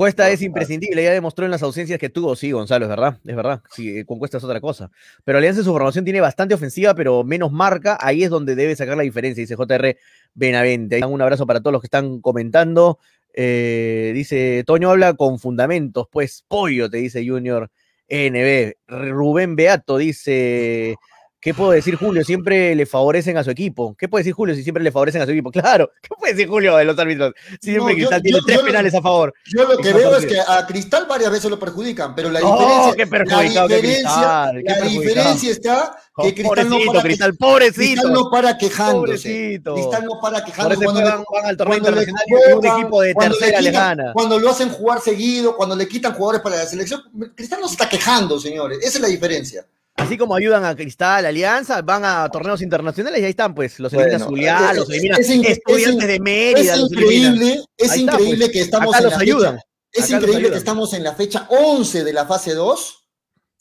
Cuesta 0.00 0.30
es 0.30 0.40
imprescindible, 0.40 1.02
ya 1.02 1.12
demostró 1.12 1.44
en 1.44 1.50
las 1.50 1.62
ausencias 1.62 1.98
que 1.98 2.08
tuvo, 2.08 2.34
sí, 2.34 2.52
Gonzalo, 2.52 2.86
es 2.86 2.88
verdad, 2.88 3.18
es 3.22 3.36
verdad. 3.36 3.60
Sí, 3.70 3.98
eh, 3.98 4.06
con 4.06 4.18
Cuesta 4.18 4.38
es 4.38 4.44
otra 4.44 4.58
cosa. 4.58 4.90
Pero 5.24 5.36
Alianza 5.36 5.60
en 5.60 5.66
su 5.66 5.72
formación 5.72 6.04
tiene 6.04 6.22
bastante 6.22 6.54
ofensiva, 6.54 6.94
pero 6.94 7.22
menos 7.22 7.52
marca. 7.52 7.98
Ahí 8.00 8.24
es 8.24 8.30
donde 8.30 8.54
debe 8.54 8.74
sacar 8.74 8.96
la 8.96 9.02
diferencia, 9.02 9.42
dice 9.42 9.56
JR 9.56 9.96
Benavente. 10.32 11.04
Un 11.04 11.20
abrazo 11.20 11.46
para 11.46 11.60
todos 11.60 11.72
los 11.72 11.82
que 11.82 11.88
están 11.88 12.22
comentando. 12.22 12.98
Eh, 13.34 14.12
dice, 14.14 14.64
Toño 14.66 14.90
habla 14.90 15.12
con 15.12 15.38
fundamentos, 15.38 16.06
pues 16.10 16.44
pollo, 16.48 16.88
te 16.88 16.96
dice 16.96 17.26
Junior 17.26 17.70
NB. 18.08 18.72
Rubén 18.88 19.54
Beato 19.54 19.98
dice, 19.98 20.96
¿qué 21.40 21.54
puedo 21.54 21.70
decir 21.70 21.96
Julio? 21.96 22.24
Siempre 22.24 22.74
le 22.74 22.86
favorecen 22.86 23.36
a 23.36 23.44
su 23.44 23.50
equipo. 23.50 23.94
¿Qué 23.98 24.08
puede 24.08 24.22
decir 24.22 24.34
Julio 24.34 24.54
si 24.54 24.62
siempre 24.62 24.82
le 24.84 24.92
favorecen 24.92 25.22
a 25.22 25.24
su 25.26 25.30
equipo? 25.32 25.50
Claro, 25.70 25.90
¿qué 26.02 26.08
puede 26.18 26.34
decir 26.34 26.48
Julio 26.48 26.76
de 26.76 26.84
los 26.84 26.98
árbitros? 26.98 27.32
Si 27.60 27.70
siempre 27.72 27.80
No, 27.80 27.88
yo- 27.90 27.94
Cristal 27.96 28.22
tiene 28.22 28.38
yo- 28.38 28.44
tres 28.44 28.56
yo 28.56 28.62
lo- 28.62 28.66
penales 28.66 28.94
a 28.94 29.02
favor. 29.02 29.34
Yo 29.46 29.64
lo 29.68 29.76
que 29.78 29.92
veo 29.92 30.16
es 30.16 30.26
que 30.26 30.38
a 30.40 30.66
Cristal 30.66 31.06
varias 31.08 31.30
veces 31.30 31.50
lo 31.50 31.58
perjudican, 31.58 32.14
pero 32.14 32.30
la 32.30 32.40
Oh, 32.42 32.52
diferencia, 32.58 32.94
qué 32.96 33.06
perjudicado, 33.06 33.68
la 33.68 33.68
qué 33.68 33.74
diferencia, 33.82 34.02
Cristal, 34.10 34.52
qué 34.56 34.62
la 34.62 34.74
perjudicado. 34.74 35.00
diferencia 35.00 35.50
está 35.50 35.96
que 36.22 36.34
Cristal 36.34 36.68
no 36.68 36.76
para, 36.86 37.02
Cristal, 37.02 37.34
pobrecito. 37.36 37.80
Cristal 38.02 38.12
no 38.12 38.30
para 38.30 38.58
quejándose. 38.58 39.06
Pobrecito. 39.06 39.74
Cristal 39.74 40.04
no 40.04 40.20
para 40.20 40.44
quejándose 40.44 40.84
cuando, 40.84 41.02
van, 41.02 41.24
van 41.32 41.46
al 41.46 41.56
torneo 41.56 41.76
internacional 41.78 42.22
y 42.26 42.34
un 42.34 42.40
convocan, 42.52 42.78
equipo 42.80 43.00
de 43.02 43.14
cuando 43.14 43.36
le 43.40 43.52
quitan-. 43.54 44.12
Cuando 44.12 44.38
lo 44.38 44.50
hacen 44.50 44.68
jugar 44.68 45.00
seguido, 45.00 45.56
cuando 45.56 45.74
le 45.76 45.88
quitan 45.88 46.12
jugadores 46.12 46.42
para 46.42 46.56
la 46.56 46.66
selección, 46.66 47.00
Cristal 47.34 47.60
no 47.60 47.68
se 47.68 47.74
está 47.74 47.88
quejando, 47.88 48.38
señores. 48.38 48.78
Esa 48.82 48.98
es 48.98 49.00
la 49.00 49.08
diferencia. 49.08 49.64
Así 50.00 50.16
como 50.16 50.34
ayudan 50.34 50.64
a 50.64 50.74
Cristal, 50.74 51.24
Alianza, 51.26 51.82
van 51.82 52.04
a 52.04 52.28
torneos 52.30 52.62
internacionales 52.62 53.20
y 53.20 53.24
ahí 53.24 53.30
están, 53.30 53.54
pues, 53.54 53.78
los 53.78 53.92
elimina 53.92 54.24
Bueno, 54.26 54.70
es- 54.72 54.76
los 54.78 54.90
elimina 54.90 55.16
es 55.18 55.30
in- 55.30 55.44
es 55.44 55.50
estudiantes 55.58 56.08
de 56.08 56.20
Mérida, 56.20 56.74
Es 56.74 56.80
increíble, 56.80 57.60
es 57.76 57.90
está, 57.90 57.96
increíble 58.00 58.38
pues. 58.46 58.50
que 58.50 58.60
estamos 58.60 58.88
Acá 58.94 58.98
en 58.98 59.04
los 59.04 59.12
la 59.12 59.20
ayudan. 59.20 59.52
fecha- 59.56 59.64
es 59.92 60.04
Acá 60.04 60.16
increíble 60.16 60.50
que 60.50 60.56
estamos 60.58 60.94
en 60.94 61.04
la 61.04 61.14
fecha 61.14 61.46
11 61.50 62.02
de 62.04 62.12
la 62.12 62.26
fase 62.26 62.54
2 62.54 63.04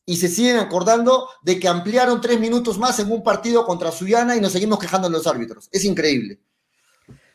y 0.05 0.15
se 0.17 0.27
siguen 0.27 0.57
acordando 0.57 1.27
de 1.43 1.59
que 1.59 1.67
ampliaron 1.67 2.21
tres 2.21 2.39
minutos 2.39 2.77
más 2.79 2.97
en 2.99 3.11
un 3.11 3.21
partido 3.23 3.65
contra 3.65 3.91
Suyana 3.91 4.35
y 4.35 4.41
nos 4.41 4.51
seguimos 4.53 4.79
quejando 4.79 5.07
de 5.09 5.13
los 5.17 5.27
árbitros. 5.27 5.67
Es 5.71 5.83
increíble. 5.85 6.39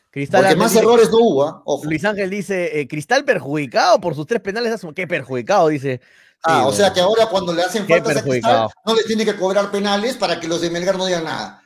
Cristal 0.09 0.39
Porque 0.39 0.47
Ángel 0.47 0.57
más 0.59 0.71
dice- 0.71 0.81
errores 0.83 1.11
no 1.11 1.17
hubo. 1.19 1.61
Ojo. 1.65 1.85
Luis 1.85 2.03
Ángel 2.05 2.29
dice, 2.29 2.79
eh, 2.79 2.87
Cristal 2.87 3.23
perjudicado 3.25 3.99
por 4.01 4.15
sus 4.15 4.25
tres 4.25 4.41
penales. 4.41 4.81
¿Qué 4.95 5.07
perjudicado? 5.07 5.67
Dice. 5.67 6.01
Ah, 6.45 6.61
Sí, 6.61 6.67
o 6.67 6.71
sea 6.73 6.93
que 6.93 6.99
ahora 7.01 7.25
cuando 7.27 7.53
le 7.53 7.61
hacen 7.63 7.85
Qué 7.87 7.93
faltas 7.95 8.17
a 8.17 8.21
Cristal, 8.23 8.31
perjudicado. 8.51 8.69
no 8.85 8.95
le 8.95 9.03
tiene 9.03 9.25
que 9.25 9.35
cobrar 9.35 9.71
penales 9.71 10.15
para 10.17 10.39
que 10.39 10.47
los 10.47 10.61
de 10.61 10.69
Melgar 10.69 10.97
no 10.97 11.05
digan 11.05 11.23
nada. 11.23 11.61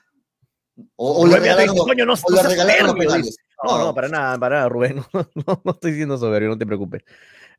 O, 0.96 1.22
o 1.24 1.28
le 1.28 1.38
regalaron, 1.40 1.76
coño, 1.76 2.06
no- 2.06 2.14
o 2.14 2.16
no 2.30 2.36
le 2.36 2.42
seas 2.42 2.48
regalaron 2.52 2.82
los 2.84 2.92
soberbio, 2.92 3.08
penales. 3.10 3.26
dice. 3.26 3.38
No, 3.62 3.78
no, 3.78 3.94
para 3.94 4.08
nada, 4.08 4.38
para 4.40 4.56
nada, 4.58 4.70
Rubén. 4.70 5.04
No, 5.14 5.30
no, 5.46 5.62
no 5.66 5.72
estoy 5.72 5.94
siendo 5.96 6.18
soberbio, 6.18 6.50
no 6.50 6.58
te 6.58 6.66
preocupes. 6.66 7.04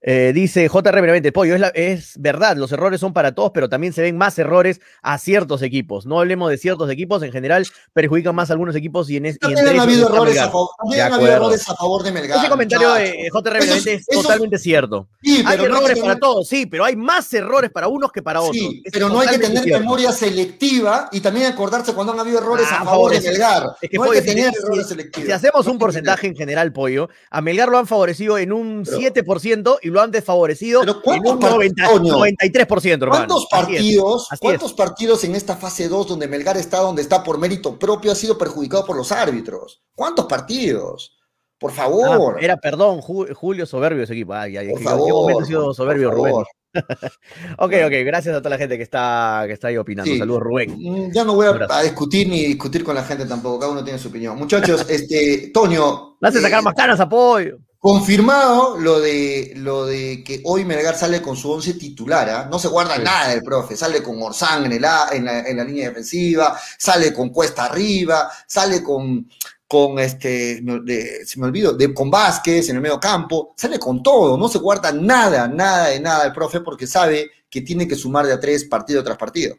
Eh, 0.02 0.32
dice 0.34 0.66
JR 0.68 0.98
brevemente, 1.02 1.30
Pollo, 1.30 1.54
es, 1.54 1.60
la- 1.60 1.68
es 1.68 2.14
verdad, 2.18 2.56
los 2.56 2.72
errores 2.72 3.00
son 3.00 3.12
para 3.12 3.34
todos, 3.34 3.50
pero 3.52 3.68
también 3.68 3.92
se 3.92 4.00
ven 4.00 4.16
más 4.16 4.38
errores 4.38 4.80
a 5.02 5.18
ciertos 5.18 5.60
equipos. 5.60 6.06
No 6.06 6.18
hablemos 6.20 6.48
de 6.50 6.56
ciertos 6.56 6.88
equipos, 6.90 7.22
en 7.22 7.32
general 7.32 7.66
perjudican 7.92 8.34
más 8.34 8.48
a 8.48 8.54
algunos 8.54 8.74
equipos 8.76 9.10
y 9.10 9.18
en, 9.18 9.26
es- 9.26 9.36
y 9.36 9.38
También 9.40 9.68
han 9.68 9.80
habido 9.80 10.08
errores 10.08 10.38
a 10.38 10.46
favor, 10.46 10.70
también 10.78 10.96
De 10.98 11.02
han 11.02 11.12
habido 11.12 11.26
acuerdo. 11.28 11.46
errores 11.48 11.68
a 11.68 11.76
favor 11.76 12.02
de 12.02 12.12
Melgar. 12.12 12.38
Ese 12.38 12.48
comentario 12.48 12.94
de 12.94 13.28
JR 13.30 13.58
Esos- 13.58 13.66
brevemente 13.68 13.94
es 13.94 14.06
totalmente 14.06 14.58
cierto. 14.58 15.08
Sí, 15.22 15.44
Hay 15.46 15.58
pero 15.58 15.68
no 15.68 15.76
errores 15.78 15.98
para 15.98 16.12
tener- 16.14 16.18
todos, 16.20 16.48
sí, 16.48 16.64
pero 16.64 16.84
hay 16.86 16.96
más 16.96 17.30
errores 17.34 17.70
para 17.70 17.88
unos 17.88 18.10
que 18.10 18.22
para 18.22 18.40
otros. 18.40 18.56
Sí, 18.56 18.82
pero 18.90 19.10
no 19.10 19.20
hay 19.20 19.28
que 19.28 19.38
tener 19.38 19.64
cierto. 19.64 19.80
memoria 19.80 20.12
selectiva 20.12 21.10
y 21.12 21.20
también 21.20 21.44
acordarse 21.46 21.92
cuando 21.92 22.14
han 22.14 22.20
habido 22.20 22.38
errores 22.38 22.66
Ah, 22.70 22.80
a 22.80 22.84
favor 22.86 23.12
de. 23.12 23.20
Melgar. 23.20 23.64
Es 23.82 23.90
que, 23.90 23.96
no 23.98 24.04
hay 24.04 24.08
Pollo, 24.08 24.22
que 24.22 24.28
si- 24.30 24.34
tener 24.34 24.52
si- 24.54 24.58
errores 24.62 24.88
selectivos. 24.88 25.26
Si 25.26 25.32
hacemos 25.32 25.66
No 25.66 25.72
un 25.72 25.78
porcentaje 25.78 26.26
en 26.26 26.36
general, 26.36 26.72
Pollo, 26.72 27.10
a 27.30 27.42
Melgar 27.42 27.68
lo 27.68 27.76
han 27.76 27.86
favorecido 27.86 28.38
en 28.38 28.52
un 28.54 28.86
7% 28.86 29.78
y 29.82 29.89
lo 29.90 30.00
han 30.00 30.10
desfavorecido 30.10 30.80
Pero 30.80 30.92
en 30.94 31.00
¿cuántos 31.02 31.32
un 31.34 31.38
par- 31.40 31.50
90 31.52 31.88
Toño, 31.88 32.14
93%, 32.18 32.92
hermano. 33.02 33.10
¿Cuántos 33.10 33.46
Así 33.50 33.62
es. 33.74 33.78
partidos, 33.78 34.26
así 34.30 34.38
cuántos 34.40 34.72
partidos 34.72 35.24
en 35.24 35.34
esta 35.34 35.56
fase 35.56 35.88
2 35.88 36.06
donde 36.08 36.26
Melgar 36.28 36.56
está 36.56 36.78
donde 36.78 37.02
está 37.02 37.22
por 37.22 37.38
mérito 37.38 37.78
propio 37.78 38.12
ha 38.12 38.14
sido 38.14 38.38
perjudicado 38.38 38.86
por 38.86 38.96
los 38.96 39.12
árbitros? 39.12 39.82
¿Cuántos 39.94 40.26
partidos? 40.26 41.16
Por 41.58 41.72
Ah, 41.72 41.74
favor. 41.74 42.42
era, 42.42 42.56
perdón, 42.56 43.00
Ju- 43.02 43.34
Julio 43.34 43.66
Soberbio 43.66 44.04
ese 44.04 44.14
equipo. 44.14 44.32
Ay, 44.32 44.56
ay, 44.56 44.68
Por 44.70 44.78
¿en 44.78 44.84
qué 44.84 44.90
favor, 44.90 45.08
momento 45.12 45.42
ha 45.42 45.46
sido 45.46 45.74
soberbio 45.74 46.10
Rubén? 46.10 46.34
ok, 47.58 47.72
ok, 47.86 47.92
gracias 48.04 48.34
a 48.34 48.38
toda 48.38 48.50
la 48.50 48.58
gente 48.58 48.76
que 48.76 48.82
está, 48.82 49.42
que 49.46 49.52
está 49.52 49.68
ahí 49.68 49.76
opinando. 49.76 50.10
Sí. 50.10 50.18
Saludos, 50.18 50.40
Rubén. 50.42 50.74
Mm, 50.78 51.12
Ya 51.12 51.24
no 51.24 51.34
voy 51.34 51.46
a, 51.48 51.82
discutir 51.82 52.28
ni 52.28 52.44
discutir 52.46 52.82
con 52.84 52.94
la 52.94 53.02
gente 53.04 53.26
tampoco, 53.26 53.58
cada 53.58 53.72
uno 53.72 53.84
tiene 53.84 53.98
su 53.98 54.08
opinión. 54.08 54.38
Muchachos, 54.38 54.86
este, 54.88 55.50
Toño, 55.52 56.16
Me 56.20 56.28
hace 56.28 56.38
eh, 56.38 56.42
sacar 56.42 56.62
más 56.62 56.74
canas, 56.74 56.98
apoyo. 57.00 57.58
Confirmado 57.80 58.76
lo 58.78 59.00
de, 59.00 59.54
lo 59.56 59.86
de 59.86 60.22
que 60.22 60.42
hoy 60.44 60.66
Melgar 60.66 60.94
sale 60.96 61.22
con 61.22 61.34
su 61.34 61.50
once 61.50 61.74
titular, 61.74 62.28
¿ah? 62.28 62.48
no 62.50 62.58
se 62.58 62.68
guarda 62.68 62.96
Sí. 62.96 63.02
nada 63.02 63.28
del 63.30 63.42
profe, 63.42 63.74
sale 63.74 64.02
con 64.02 64.22
Orsán 64.22 64.66
en, 64.66 64.72
el, 64.72 64.84
en, 65.12 65.24
la, 65.24 65.40
en 65.40 65.56
la 65.56 65.64
línea 65.64 65.88
defensiva, 65.88 66.60
sale 66.78 67.12
con 67.14 67.30
Cuesta 67.30 67.64
arriba, 67.64 68.30
sale 68.46 68.82
con, 68.82 69.26
con 69.66 69.98
este, 69.98 70.60
de- 70.62 71.24
se 71.24 71.40
me 71.40 71.46
olvidó, 71.46 71.72
de, 71.72 71.94
con 71.94 72.10
Vázquez 72.10 72.68
en 72.68 72.76
el 72.76 72.82
medio 72.82 73.00
campo, 73.00 73.54
sale 73.56 73.78
con 73.78 74.02
todo, 74.02 74.36
no 74.36 74.46
se 74.48 74.58
guarda 74.58 74.92
nada, 74.92 75.48
nada 75.48 75.86
de 75.88 76.00
nada 76.00 76.24
del 76.24 76.32
profe 76.34 76.60
porque 76.60 76.86
sabe 76.86 77.30
que 77.48 77.62
tiene 77.62 77.88
que 77.88 77.96
sumar 77.96 78.26
de 78.26 78.34
a 78.34 78.40
tres 78.40 78.64
partido 78.66 79.02
tras 79.02 79.16
partido. 79.16 79.56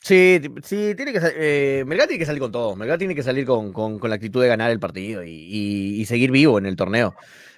Sí, 0.00 0.40
sí, 0.62 0.94
tiene 0.94 1.12
que 1.12 1.20
eh, 1.22 1.84
Melgar 1.84 2.06
tiene 2.06 2.20
que 2.20 2.26
salir 2.26 2.40
con 2.40 2.52
todo. 2.52 2.76
Melgar 2.76 2.98
tiene 2.98 3.14
que 3.14 3.22
salir 3.22 3.44
con, 3.44 3.72
con- 3.72 3.98
con 3.98 4.08
la 4.10 4.16
actitud 4.16 4.40
de 4.40 4.48
ganar 4.48 4.70
el 4.70 4.78
partido 4.78 5.24
y, 5.24 5.30
y- 5.30 6.00
y 6.00 6.06
seguir 6.06 6.30
vivo 6.30 6.58
en 6.58 6.66
el 6.66 6.76
torneo. 6.76 7.14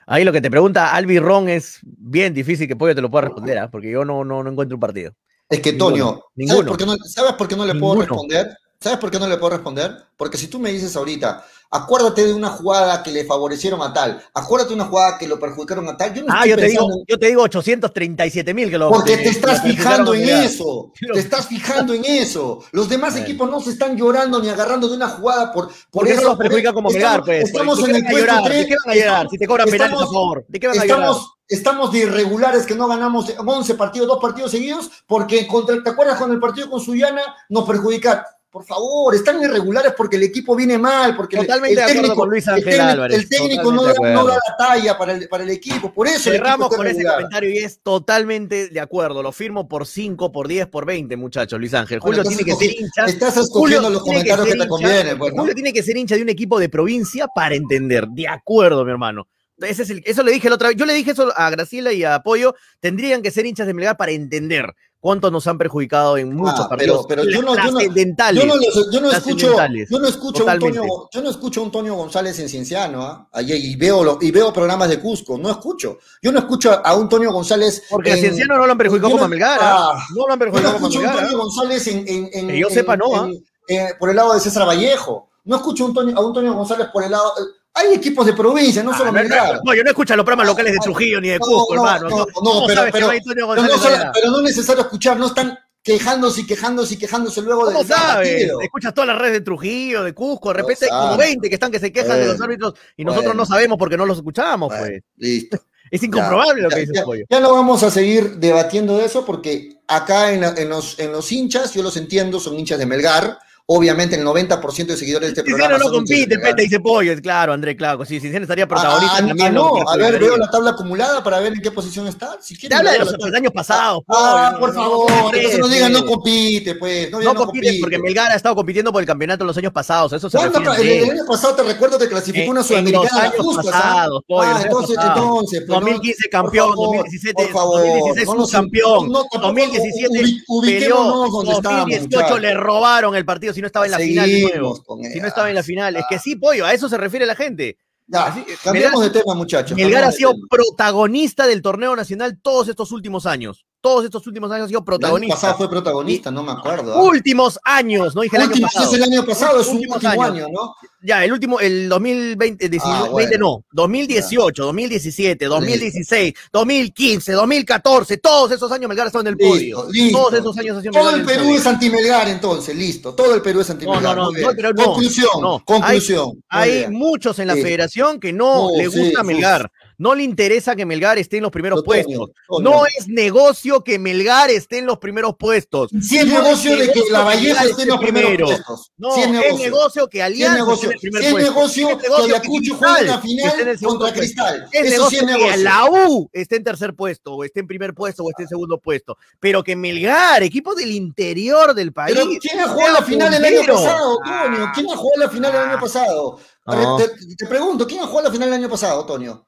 Ahí 0.06 0.24
lo 0.24 0.32
que 0.32 0.40
te 0.40 0.50
pregunta 0.50 0.94
Albi 0.94 1.18
Ron 1.18 1.50
es 1.50 1.80
bien 1.82 2.32
difícil 2.32 2.66
que 2.66 2.76
Pollo 2.76 2.94
te 2.94 3.02
lo 3.02 3.10
pueda 3.10 3.26
responder, 3.26 3.58
¿ah? 3.58 3.70
porque 3.70 3.90
yo 3.90 4.04
no, 4.06 4.24
no, 4.24 4.42
no 4.42 4.50
encuentro 4.50 4.76
un 4.76 4.80
partido. 4.80 5.12
Es 5.50 5.60
que, 5.60 5.72
Ninguno, 5.72 6.22
Toño, 6.36 6.46
¿sabes 6.46 6.64
por, 6.64 6.76
qué 6.78 6.86
no, 6.86 6.96
¿sabes 7.04 7.32
por 7.34 7.48
qué 7.48 7.56
no 7.56 7.66
le 7.66 7.74
puedo 7.74 8.00
responder? 8.00 8.56
¿Sabes 8.80 8.98
por 8.98 9.10
qué 9.10 9.18
no 9.18 9.26
le 9.28 9.36
puedo 9.36 9.50
responder? 9.56 9.96
Porque 10.16 10.38
si 10.38 10.46
tú 10.48 10.58
me 10.58 10.70
dices 10.72 10.94
ahorita, 10.96 11.44
acuérdate 11.70 12.26
de 12.26 12.32
una 12.34 12.48
jugada 12.50 13.02
que 13.02 13.10
le 13.10 13.24
favorecieron 13.24 13.82
a 13.82 13.92
tal, 13.92 14.22
acuérdate 14.34 14.70
de 14.70 14.74
una 14.76 14.86
jugada 14.86 15.18
que 15.18 15.28
lo 15.28 15.38
perjudicaron 15.38 15.88
a 15.88 15.96
tal, 15.96 16.14
yo 16.14 16.22
no 16.22 16.32
Ah, 16.32 16.44
estoy 16.46 16.50
yo 16.50 16.56
te 16.56 16.66
digo, 16.68 16.82
en- 16.84 17.04
yo 17.06 17.18
te 17.18 17.26
digo 17.26 17.42
837 17.42 18.54
mil 18.54 18.70
que 18.70 18.78
lo 18.78 18.90
Porque 18.90 19.16
que- 19.16 19.24
te 19.24 19.28
estás 19.30 19.62
fijando 19.62 20.14
en 20.14 20.20
perjudicaron 20.20 20.44
eso, 20.46 20.92
te 21.12 21.20
estás 21.20 21.46
fijando 21.46 21.92
en 21.94 22.04
eso. 22.04 22.64
Los 22.72 22.88
demás 22.88 23.16
equipos 23.16 23.50
no 23.50 23.60
se 23.60 23.70
están 23.70 23.96
llorando 23.96 24.40
ni 24.40 24.48
agarrando 24.48 24.88
de 24.88 24.96
una 24.96 25.08
jugada 25.08 25.52
por, 25.52 25.66
por 25.68 25.74
Porque 25.90 26.12
eso. 26.12 26.22
no 26.22 26.28
los 26.30 26.38
perjudica 26.38 26.72
como 26.72 26.90
estamos, 26.90 27.26
pues. 27.26 27.44
estamos 27.44 27.82
¿De 27.82 27.90
en 27.90 27.96
el 27.96 28.02
puesto 28.02 28.18
llorar? 28.20 28.42
3. 28.44 28.58
¿De 28.58 28.66
qué 28.66 28.74
van 28.86 28.94
a 28.96 28.98
llorar? 29.00 29.26
Si 29.30 29.38
te 29.38 29.46
cobran 29.46 29.68
penales 29.68 29.92
estamos- 29.92 30.12
favor, 30.12 30.44
¿de 30.48 30.60
qué 30.60 30.66
van 30.68 30.78
a 30.78 30.84
llorar? 30.84 31.08
Estamos, 31.50 31.92
de 31.92 31.98
irregulares 32.00 32.66
que 32.66 32.74
no 32.74 32.86
ganamos 32.88 33.26
11 33.38 33.74
partidos, 33.74 34.06
dos 34.06 34.18
partidos 34.20 34.50
seguidos, 34.50 34.90
porque 35.06 35.46
contra, 35.46 35.82
¿te 35.82 35.88
acuerdas 35.90 36.18
con 36.18 36.30
el 36.30 36.38
partido 36.38 36.68
con 36.68 36.78
Suyana 36.80 37.22
nos 37.48 37.64
perjudica? 37.66 38.26
Por 38.58 38.66
favor, 38.66 39.14
están 39.14 39.40
irregulares 39.40 39.92
porque 39.96 40.16
el 40.16 40.24
equipo 40.24 40.56
viene 40.56 40.76
mal, 40.78 41.14
porque 41.16 41.36
Totalmente 41.36 41.80
el, 41.80 41.86
de 41.86 41.92
técnico, 41.92 42.14
con 42.16 42.28
Luis 42.30 42.46
el 42.48 42.64
técnico- 42.64 42.82
Álvarez, 42.82 43.16
el 43.18 43.28
técnico 43.28 43.70
no 43.72 43.84
da, 43.84 43.94
no 44.12 44.26
da 44.26 44.34
la 44.34 44.56
talla 44.56 44.98
para 44.98 45.12
el, 45.12 45.28
para 45.28 45.44
el 45.44 45.50
equipo, 45.50 45.92
por 45.94 46.08
eso 46.08 46.30
Cerramos 46.30 46.68
con 46.68 46.84
ese 46.88 47.04
comentario 47.04 47.50
y 47.50 47.58
es 47.58 47.80
totalmente 47.80 48.68
de 48.68 48.80
acuerdo. 48.80 49.22
Lo 49.22 49.30
firmo 49.30 49.68
por 49.68 49.86
5, 49.86 50.32
por 50.32 50.48
10, 50.48 50.66
por 50.66 50.86
20, 50.86 51.16
muchachos, 51.16 51.58
Luis 51.60 51.72
Ángel. 51.74 52.00
Bueno, 52.00 52.24
Julio 52.24 52.28
tiene 52.36 52.44
que 52.44 52.56
ser 52.56 52.80
hincha. 52.80 53.04
Estás 53.06 53.34
Julio 53.48 53.78
escogiendo 53.78 53.90
los 53.90 54.02
tiene 54.04 54.18
comentarios 54.18 54.46
que, 54.46 54.52
te 54.52 54.58
hincha- 54.58 54.68
convienen, 54.68 55.18
pues, 55.18 55.32
¿no? 55.34 55.42
Julio 55.42 55.54
tiene 55.54 55.72
que 55.72 55.82
ser 55.84 55.96
hincha 55.96 56.16
de 56.16 56.22
un 56.22 56.28
equipo 56.30 56.58
de 56.58 56.68
provincia 56.68 57.28
para 57.32 57.54
entender. 57.54 58.08
De 58.08 58.26
acuerdo, 58.26 58.84
mi 58.84 58.90
hermano. 58.90 59.28
Ese 59.60 59.82
es 59.82 59.90
el- 59.90 60.02
eso 60.04 60.22
le 60.22 60.30
dije 60.32 60.48
la 60.48 60.54
otra 60.54 60.68
vez. 60.68 60.76
Yo 60.76 60.86
le 60.86 60.94
dije 60.94 61.10
eso 61.12 61.32
a 61.36 61.50
Graciela 61.50 61.92
y 61.92 62.04
a 62.04 62.20
Pollo. 62.20 62.54
Tendrían 62.80 63.22
que 63.22 63.30
ser 63.30 63.44
hinchas 63.46 63.66
de 63.66 63.74
Melgar 63.74 63.96
para 63.96 64.12
entender 64.12 64.72
cuánto 65.00 65.30
nos 65.30 65.46
han 65.46 65.58
perjudicado 65.58 66.16
en 66.16 66.34
muchos 66.34 66.60
Ah, 66.60 66.68
partidos 66.68 67.06
pero- 67.08 67.22
pero 67.22 67.30
yo 67.30 67.42
no- 67.42 67.54
yo 67.56 67.70
no-. 67.70 67.80
Yo 67.80 68.46
no, 68.46 68.56
los- 68.56 68.90
yo 68.90 69.00
no 69.00 69.10
escucho, 69.10 69.56
yo 69.90 69.98
no 69.98 70.08
escucho, 70.08 70.38
a 70.42 70.54
un 70.54 70.58
Totalmente. 70.58 70.78
Toño, 70.78 71.08
yo 71.12 71.22
no 71.22 71.30
escucho 71.30 71.60
a 71.60 71.64
un 71.64 71.70
Toño 71.70 71.94
González 71.94 72.38
en 72.40 72.48
Cienciano. 72.48 73.28
Ayer, 73.32 73.56
y 73.58 73.76
veo 73.76 74.02
lo- 74.04 74.18
y 74.20 74.30
veo 74.30 74.52
programas 74.52 74.88
de 74.88 74.98
Cusco, 75.00 75.38
no 75.38 75.50
escucho. 75.50 75.98
Yo 76.22 76.32
no 76.32 76.40
escucho 76.40 76.80
a 76.84 76.94
un 76.96 77.08
Toño 77.08 77.32
González. 77.32 77.84
Porque 77.88 78.10
a 78.10 78.14
en- 78.14 78.20
Cienciano 78.20 78.56
no 78.56 78.66
lo 78.66 78.72
han 78.72 78.78
perjudicado 78.78 79.12
como 79.12 79.24
a 79.24 79.28
Melgar. 79.28 79.58
ah, 79.62 79.92
¿ah? 79.94 80.06
No 80.16 80.26
lo 80.26 80.32
han 80.32 80.38
perjudicado 80.38 80.74
como 80.74 80.86
a 80.86 80.88
escucho 80.90 81.08
a 81.08 81.12
Melgar. 81.12 81.30
¿ah? 81.32 81.36
González 81.36 81.86
en, 81.88 81.98
en- 82.08 82.30
en- 82.32 82.48
Que 82.48 82.58
yo 82.58 82.68
sepa, 82.70 82.96
no, 82.96 83.28
eh, 83.68 83.88
por 83.98 84.10
el 84.10 84.16
lado 84.16 84.34
de 84.34 84.40
César 84.40 84.66
Vallejo. 84.66 85.28
No 85.44 85.56
escucho 85.56 85.84
a 85.84 85.86
un 85.88 85.94
Toño, 85.94 86.16
a 86.16 86.20
un 86.20 86.32
Toño 86.34 86.52
González 86.54 86.88
por 86.92 87.04
el 87.04 87.10
lado. 87.10 87.32
Hay 87.74 87.94
equipos 87.94 88.26
de 88.26 88.32
provincia, 88.32 88.82
no 88.82 88.90
Ah, 88.92 88.98
solo 88.98 89.12
Melgar. 89.12 89.60
no, 89.64 89.72
yo 89.74 89.84
no 89.84 89.90
escucho 89.90 90.16
los 90.16 90.24
programas 90.24 90.46
locales 90.48 90.72
de 90.72 90.78
Trujillo 90.80 91.20
ni 91.20 91.28
de 91.28 91.38
Cusco, 91.38 91.74
no, 91.76 91.82
hermano. 91.86 92.08
no, 92.08 92.16
¿no? 92.18 92.26
no, 92.26 92.32
¿Cómo 92.32 92.66
pero- 92.66 92.84
no 92.86 93.78
solo- 93.78 94.10
pero 94.14 94.36
es 94.38 94.42
necesario 94.42 94.82
escuchar, 94.82 95.16
no 95.18 95.26
están 95.26 95.56
quejándose 95.82 96.40
y 96.40 96.46
quejándose 96.46 96.94
y 96.94 96.96
quejándose 96.98 97.40
luego 97.40 97.68
de 97.68 97.74
¿Cómo 97.74 97.86
sabes? 97.86 98.50
Escuchas 98.62 98.92
todas 98.92 99.08
las 99.08 99.18
redes 99.18 99.34
de 99.34 99.40
Trujillo, 99.42 100.02
de 100.02 100.12
Cusco, 100.12 100.48
de 100.48 100.54
repente 100.54 100.86
hay 100.86 100.90
como 100.90 101.02
sabes. 101.12 101.18
20 101.18 101.48
que 101.48 101.54
están 101.54 101.70
que 101.70 101.78
se 101.78 101.92
quejan 101.92 102.18
de 102.18 102.26
los 102.26 102.40
árbitros 102.40 102.74
y 102.96 103.04
nosotros 103.04 103.26
bueno. 103.26 103.42
no 103.42 103.46
sabemos 103.46 103.78
porque 103.78 103.96
no 103.96 104.04
los 104.06 104.16
escuchamos, 104.18 104.68
Bueno, 104.70 104.84
pues. 104.86 105.02
listo. 105.16 105.58
Es 105.90 106.02
incomprobable 106.02 106.60
lo 106.60 106.68
que 106.68 106.80
dice 106.80 107.02
Pollo. 107.02 107.24
ya 107.30 107.40
no 107.40 107.50
vamos 107.54 107.82
a 107.82 107.90
seguir 107.90 108.36
debatiendo 108.36 108.98
de 108.98 109.06
eso 109.06 109.24
porque 109.24 109.78
acá 109.86 110.32
en 110.32 110.68
los, 110.68 110.98
en 110.98 111.12
los 111.12 111.32
hinchas, 111.32 111.72
yo 111.72 111.82
los 111.82 111.96
entiendo, 111.96 112.38
son 112.40 112.58
hinchas 112.58 112.78
de 112.78 112.84
Melgar. 112.84 113.38
Obviamente 113.72 114.16
el 114.16 114.24
90% 114.24 114.86
de 114.86 114.96
seguidores 114.96 115.28
de 115.34 115.40
este 115.40 115.42
Cinciano 115.42 115.68
programa 115.68 115.84
no 115.84 115.90
compite, 115.92 116.36
Melgar. 116.36 116.52
pete, 116.52 116.62
dice 116.62 116.80
Pollo. 116.80 117.14
Claro, 117.20 117.52
André, 117.52 117.76
claro. 117.76 118.02
Sí, 118.06 118.18
Cinciano 118.18 118.44
estaría 118.44 118.64
Ah, 118.64 118.68
protagonista 118.68 119.16
ah, 119.16 119.26
también. 119.26 119.48
ah, 119.48 119.50
no, 119.50 119.74
que 119.74 119.82
a 119.86 119.96
ver, 120.10 120.18
veo 120.18 120.38
la 120.38 120.48
tabla 120.50 120.70
acumulada 120.70 121.22
para 121.22 121.38
ver 121.40 121.52
en 121.52 121.60
qué 121.60 121.70
posición 121.70 122.06
está. 122.06 122.38
Si 122.40 122.54
Te 122.54 122.60
quieren, 122.60 122.78
habla 122.78 122.92
de 122.92 122.98
los 123.00 123.12
la 123.12 123.18
tabla. 123.18 123.36
años 123.36 123.52
pasados, 123.52 124.04
Ah, 124.08 124.56
Pollo. 124.58 124.60
por 124.60 124.74
No, 124.74 124.82
favor, 124.82 125.10
no 125.10 125.16
entonces 125.34 125.58
no 125.58 125.60
compite. 125.66 125.74
digan 125.74 125.92
no 125.92 126.06
compite, 126.06 126.74
pues. 126.76 127.10
No, 127.10 127.20
No 127.20 127.34
compite 127.34 127.76
porque 127.78 127.98
Melgar 127.98 128.32
ha 128.32 128.36
estado 128.36 128.54
compitiendo 128.54 128.90
por 128.90 129.02
el 129.02 129.06
campeonato 129.06 129.44
en 129.44 129.48
los 129.48 129.58
años 129.58 129.72
pasados. 129.74 130.14
Eso 130.14 130.30
se 130.30 130.38
refiere 130.38 131.02
El, 131.02 131.04
el 131.04 131.10
año 131.10 131.26
pasado 131.28 131.54
te 131.54 131.62
recuerdo 131.64 131.98
que 131.98 132.08
clasificó 132.08 132.44
En- 132.44 132.50
una 132.50 132.60
en 132.60 132.66
sudamericana 132.66 133.04
los 133.04 133.12
años 133.22 133.34
justas, 133.44 133.66
¿ah? 133.66 133.70
pasados, 133.82 134.22
pollo, 134.26 134.40
Ah, 134.40 134.46
los 134.46 134.54
años 134.56 134.64
entonces, 134.64 134.96
pasados. 134.96 135.18
entonces, 135.18 135.58
pues, 135.60 135.68
no, 135.68 135.74
2015 135.74 136.28
campeón, 136.30 136.66
por 136.68 136.74
favor, 136.76 136.96
2017, 136.96 137.42
por 137.42 137.52
favor, 137.52 137.80
2016 137.82 138.26
no 138.28 138.34
nos- 138.34 138.50
subcampeón, 138.50 139.08
no, 139.12 139.24
tampoco 139.24 139.46
2017 139.48 140.08
ubi- 140.08 140.22
peleó, 140.22 140.44
ubiquémonos 140.48 141.32
donde 141.32 141.52
estamos, 141.52 141.80
2018 141.80 142.16
muchachos. 142.16 142.40
le 142.40 142.54
robaron 142.54 143.14
el 143.14 143.26
partido 143.26 143.52
si 143.58 143.62
no 143.62 143.66
estaba 143.66 143.86
en 143.86 143.90
la 143.90 143.98
final 143.98 144.30
de 144.30 144.42
nuevo. 144.42 144.84
Si 145.12 145.18
no 145.20 145.26
estaba 145.26 145.48
en 145.48 145.54
la 145.56 145.62
final. 145.64 145.96
Es 145.96 146.04
que 146.08 146.20
sí, 146.20 146.36
pollo, 146.36 146.64
a 146.64 146.72
eso 146.72 146.88
se 146.88 146.96
refiere 146.96 147.26
la 147.26 147.34
gente. 147.34 147.76
Ya, 148.06 148.26
Así- 148.26 148.44
cambiamos 148.62 149.00
Melgar- 149.04 149.12
de 149.12 149.20
tema, 149.20 149.34
muchachos. 149.34 149.76
Melgar 149.76 150.04
ha 150.04 150.12
sido 150.12 150.32
protagonista 150.48 151.46
del 151.48 151.60
torneo 151.60 151.96
nacional 151.96 152.38
todos 152.40 152.68
estos 152.68 152.92
últimos 152.92 153.26
años. 153.26 153.66
Todos 153.88 154.04
estos 154.04 154.26
últimos 154.26 154.50
años 154.52 154.66
ha 154.66 154.68
sido 154.68 154.80
El 154.80 154.82
año 154.82 154.84
protagonista. 154.84 155.34
pasado 155.34 155.56
fue 155.56 155.70
protagonista, 155.70 156.30
no 156.30 156.42
me 156.42 156.52
acuerdo. 156.52 156.92
¿ah? 156.92 157.02
Últimos 157.02 157.58
años, 157.64 158.14
no 158.14 158.20
dije 158.20 158.36
el 158.36 158.42
año 158.42 158.50
Último, 158.50 158.66
pasado. 158.66 158.86
es 158.86 158.92
el 158.98 159.02
año 159.02 159.24
pasado, 159.24 159.60
es 159.62 159.68
Últimos 159.68 159.96
último 159.96 160.22
años. 160.22 160.34
año, 160.36 160.46
¿no? 160.52 160.74
Ya, 161.00 161.24
el 161.24 161.32
último, 161.32 161.58
el 161.60 161.88
2020, 161.88 162.68
19, 162.68 162.98
Ah, 163.06 163.08
bueno. 163.10 163.30
no, 163.38 163.64
2018, 163.72 164.62
2017, 164.64 165.46
2016, 165.46 166.34
2015, 166.52 167.32
2014, 167.32 168.16
todos 168.18 168.50
esos 168.52 168.70
años 168.72 168.88
Melgar 168.90 169.06
estaba 169.06 169.22
en 169.22 169.28
el 169.28 169.36
podio. 169.38 169.54
Listo, 169.56 169.88
listo. 169.90 170.18
Todos 170.18 170.32
esos 170.34 170.58
años 170.58 170.76
ha 170.76 170.80
sido 170.82 170.92
Todo 170.92 171.10
el 171.10 171.20
en 171.20 171.26
Perú 171.26 171.54
es 171.54 171.66
anti-Melgar, 171.66 172.28
entonces, 172.28 172.76
listo. 172.76 173.14
Todo 173.14 173.34
el 173.34 173.40
Perú 173.40 173.60
es 173.60 173.70
anti-Melgar. 173.70 174.16
No, 174.16 174.30
no, 174.32 174.52
no, 174.52 174.72
no, 174.72 174.84
conclusión, 174.84 175.30
no. 175.40 175.62
conclusión. 175.64 176.44
Hay 176.50 176.72
bien. 176.78 176.92
muchos 176.92 177.38
en 177.38 177.46
la 177.46 177.54
federación 177.54 178.20
que 178.20 178.32
no, 178.34 178.70
le 178.76 178.86
gusta 178.88 179.20
sí. 179.20 179.26
Melgar. 179.26 179.70
No 179.98 180.14
le 180.14 180.22
interesa 180.22 180.76
que 180.76 180.86
Melgar 180.86 181.18
esté 181.18 181.38
en 181.38 181.42
los 181.42 181.50
primeros 181.52 181.82
puestos. 181.82 182.30
No 182.62 182.86
es 182.86 183.08
negocio 183.08 183.82
que 183.82 183.98
Melgar 183.98 184.48
esté 184.48 184.78
en 184.78 184.86
los 184.86 184.98
primeros 184.98 185.34
puestos. 185.36 185.90
Si 186.00 186.16
es 186.18 186.26
No 186.26 186.40
negocio 186.42 186.70
de 186.76 186.78
que 186.86 186.94
negocio 186.94 187.12
la 187.12 187.20
Valleja 187.24 187.64
esté 187.64 187.82
en 187.82 187.88
los 187.88 187.98
primeros 187.98 188.30
primero. 188.30 188.46
puestos. 188.46 188.92
No, 188.96 189.12
Si 189.14 189.20
es, 189.20 189.26
es 189.26 189.32
negocio. 189.32 189.58
negocio. 189.58 190.08
que 190.08 190.18
Si 190.18 190.20
es 190.20 190.24
Alianza 190.24 190.52
esté 190.58 190.64
negocio, 190.64 190.88
en 190.88 190.92
el 190.94 191.00
primer 191.00 191.20
si 191.22 191.26
es 191.26 191.32
puesto. 191.32 191.50
negocio 191.52 191.88
Es 191.90 191.96
que 191.96 192.02
negocio 192.08 192.24
Ayacucho 192.34 192.74
juegue 192.76 193.00
en 193.00 193.06
la 193.08 193.18
final 193.20 193.46
esté 193.48 193.62
en 193.62 193.68
el 193.68 193.78
segundo 193.78 193.98
contra 194.04 194.14
puesto. 194.20 194.42
Cristal. 194.44 194.68
Es 194.72 194.80
Eso 194.80 194.88
sí 195.10 195.16
negocio 195.16 195.18
es 195.18 195.26
que 195.26 195.32
negocio. 195.38 195.62
la 195.64 195.84
U 196.08 196.30
esté 196.32 196.56
en 196.56 196.64
tercer 196.64 196.94
puesto, 196.94 197.34
o 197.34 197.44
esté 197.44 197.60
en 197.60 197.66
primer 197.66 197.94
puesto, 197.94 198.22
o 198.22 198.30
esté 198.30 198.42
en 198.44 198.48
segundo 198.48 198.78
puesto. 198.78 199.16
Pero 199.40 199.64
que 199.64 199.74
Melgar, 199.74 200.42
equipo 200.44 200.74
del 200.76 200.92
interior 200.92 201.74
del 201.74 201.92
país. 201.92 202.14
Pero 202.16 202.30
¿quién 202.40 202.60
ha 202.60 202.68
jugado 202.68 202.92
la 202.94 203.02
final 203.02 203.34
el 203.34 203.44
año 203.44 203.66
pasado, 203.66 204.18
Toño? 204.24 204.70
¿Quién 204.74 204.86
ha 204.90 204.96
jugado 204.96 205.20
la 205.24 205.28
final 205.28 205.54
el 205.56 205.60
año 205.70 205.80
pasado? 205.80 206.38
A 206.66 206.76
ver, 206.76 206.84
No. 206.84 206.96
te, 206.98 207.08
te 207.36 207.46
pregunto, 207.46 207.86
¿quién 207.86 208.00
ha 208.00 208.06
jugado 208.06 208.28
la 208.28 208.32
final 208.32 208.48
el 208.48 208.54
año 208.54 208.68
pasado, 208.68 209.04
Toño? 209.04 209.47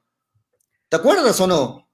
¿Te 0.91 0.97
acuerdas 0.97 1.39
o 1.39 1.47
no? 1.47 1.89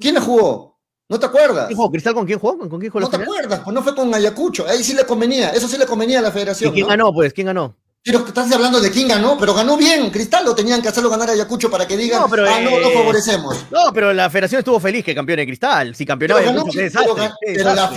¿Quién 0.00 0.16
la 0.16 0.20
jugó? 0.20 0.80
¿No 1.08 1.20
te 1.20 1.26
acuerdas? 1.26 1.68
¿Quién 1.68 1.76
jugó? 1.76 1.92
¿Cristal 1.92 2.12
con 2.12 2.26
quién 2.26 2.40
jugó? 2.40 2.58
¿Con 2.68 2.80
quién 2.80 2.90
jugó 2.90 2.98
la 2.98 3.06
No 3.06 3.10
te 3.10 3.22
acuerdas, 3.22 3.60
pues 3.60 3.72
no 3.72 3.82
fue 3.84 3.94
con 3.94 4.12
Ayacucho. 4.12 4.66
Ahí 4.66 4.82
sí 4.82 4.94
le 4.94 5.06
convenía, 5.06 5.50
eso 5.50 5.68
sí 5.68 5.78
le 5.78 5.86
convenía 5.86 6.18
a 6.18 6.22
la 6.22 6.30
¿Y 6.30 6.32
federación. 6.32 6.72
quién 6.72 6.86
¿no? 6.86 6.90
ganó? 6.90 7.12
Pues, 7.12 7.32
¿quién 7.32 7.46
ganó? 7.46 7.76
Pero 8.02 8.26
estás 8.26 8.50
hablando 8.50 8.80
de 8.80 8.90
quién 8.90 9.06
ganó, 9.06 9.38
pero 9.38 9.54
ganó 9.54 9.76
bien. 9.76 10.10
Cristal 10.10 10.44
lo 10.44 10.56
tenían 10.56 10.82
que 10.82 10.88
hacerlo 10.88 11.08
ganar 11.08 11.30
a 11.30 11.32
Ayacucho 11.34 11.70
para 11.70 11.86
que 11.86 11.96
digan, 11.96 12.22
No, 12.22 12.28
pero, 12.28 12.50
ah, 12.50 12.58
no, 12.58 12.70
no 12.70 12.88
eh, 12.88 12.94
favorecemos. 12.94 13.64
No, 13.70 13.92
pero 13.94 14.12
la 14.12 14.28
federación 14.28 14.58
estuvo 14.58 14.80
feliz 14.80 15.04
que 15.04 15.14
campeón 15.14 15.36
de 15.36 15.46
Cristal. 15.46 15.94
Si 15.94 16.04
campeonaba 16.04 16.40
Pero 16.40 16.52
ganó, 16.52 16.64
pero, 16.64 17.32
pero 17.44 17.74
la 17.74 17.88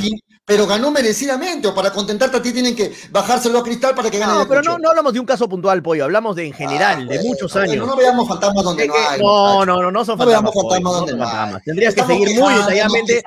pero 0.47 0.65
ganó 0.65 0.91
merecidamente, 0.91 1.67
o 1.67 1.75
para 1.75 1.91
contentarte 1.91 2.37
a 2.37 2.41
ti 2.41 2.53
tienen 2.53 2.73
que 2.73 2.93
bajárselo 3.11 3.59
a 3.59 3.63
Cristal 3.63 3.93
para 3.93 4.09
que 4.09 4.17
gane 4.17 4.31
No, 4.33 4.47
pero 4.47 4.61
no, 4.63 4.77
no 4.77 4.89
hablamos 4.91 5.11
de 5.11 5.19
un 5.19 5.25
caso 5.25 5.49
puntual, 5.49 5.83
Pollo. 5.83 6.05
Hablamos 6.05 6.37
de 6.37 6.45
en 6.45 6.53
general, 6.53 6.99
Ah, 6.99 6.99
de 7.01 7.05
bueno, 7.17 7.23
muchos 7.23 7.51
bueno, 7.51 7.69
años. 7.73 7.85
No 7.87 7.95
veamos 7.97 8.27
fantasmas 8.29 8.63
donde 8.63 8.83
Es 8.83 8.87
no 8.87 8.95
hay. 8.95 9.19
no, 9.21 9.65
no, 9.65 9.81
no, 9.83 9.91
no 9.91 10.05
son 10.05 10.17
No 10.17 10.23
fantasmas. 10.23 10.53
veamos 10.53 10.53
fantasmas 10.55 10.93
donde 10.93 11.13
no 11.15 11.25
fantasmas. 11.25 11.63
Tendrías 11.65 11.93
que 11.95 12.03
seguir 12.05 12.39
muy 12.39 12.53
detalladamente. 12.53 13.23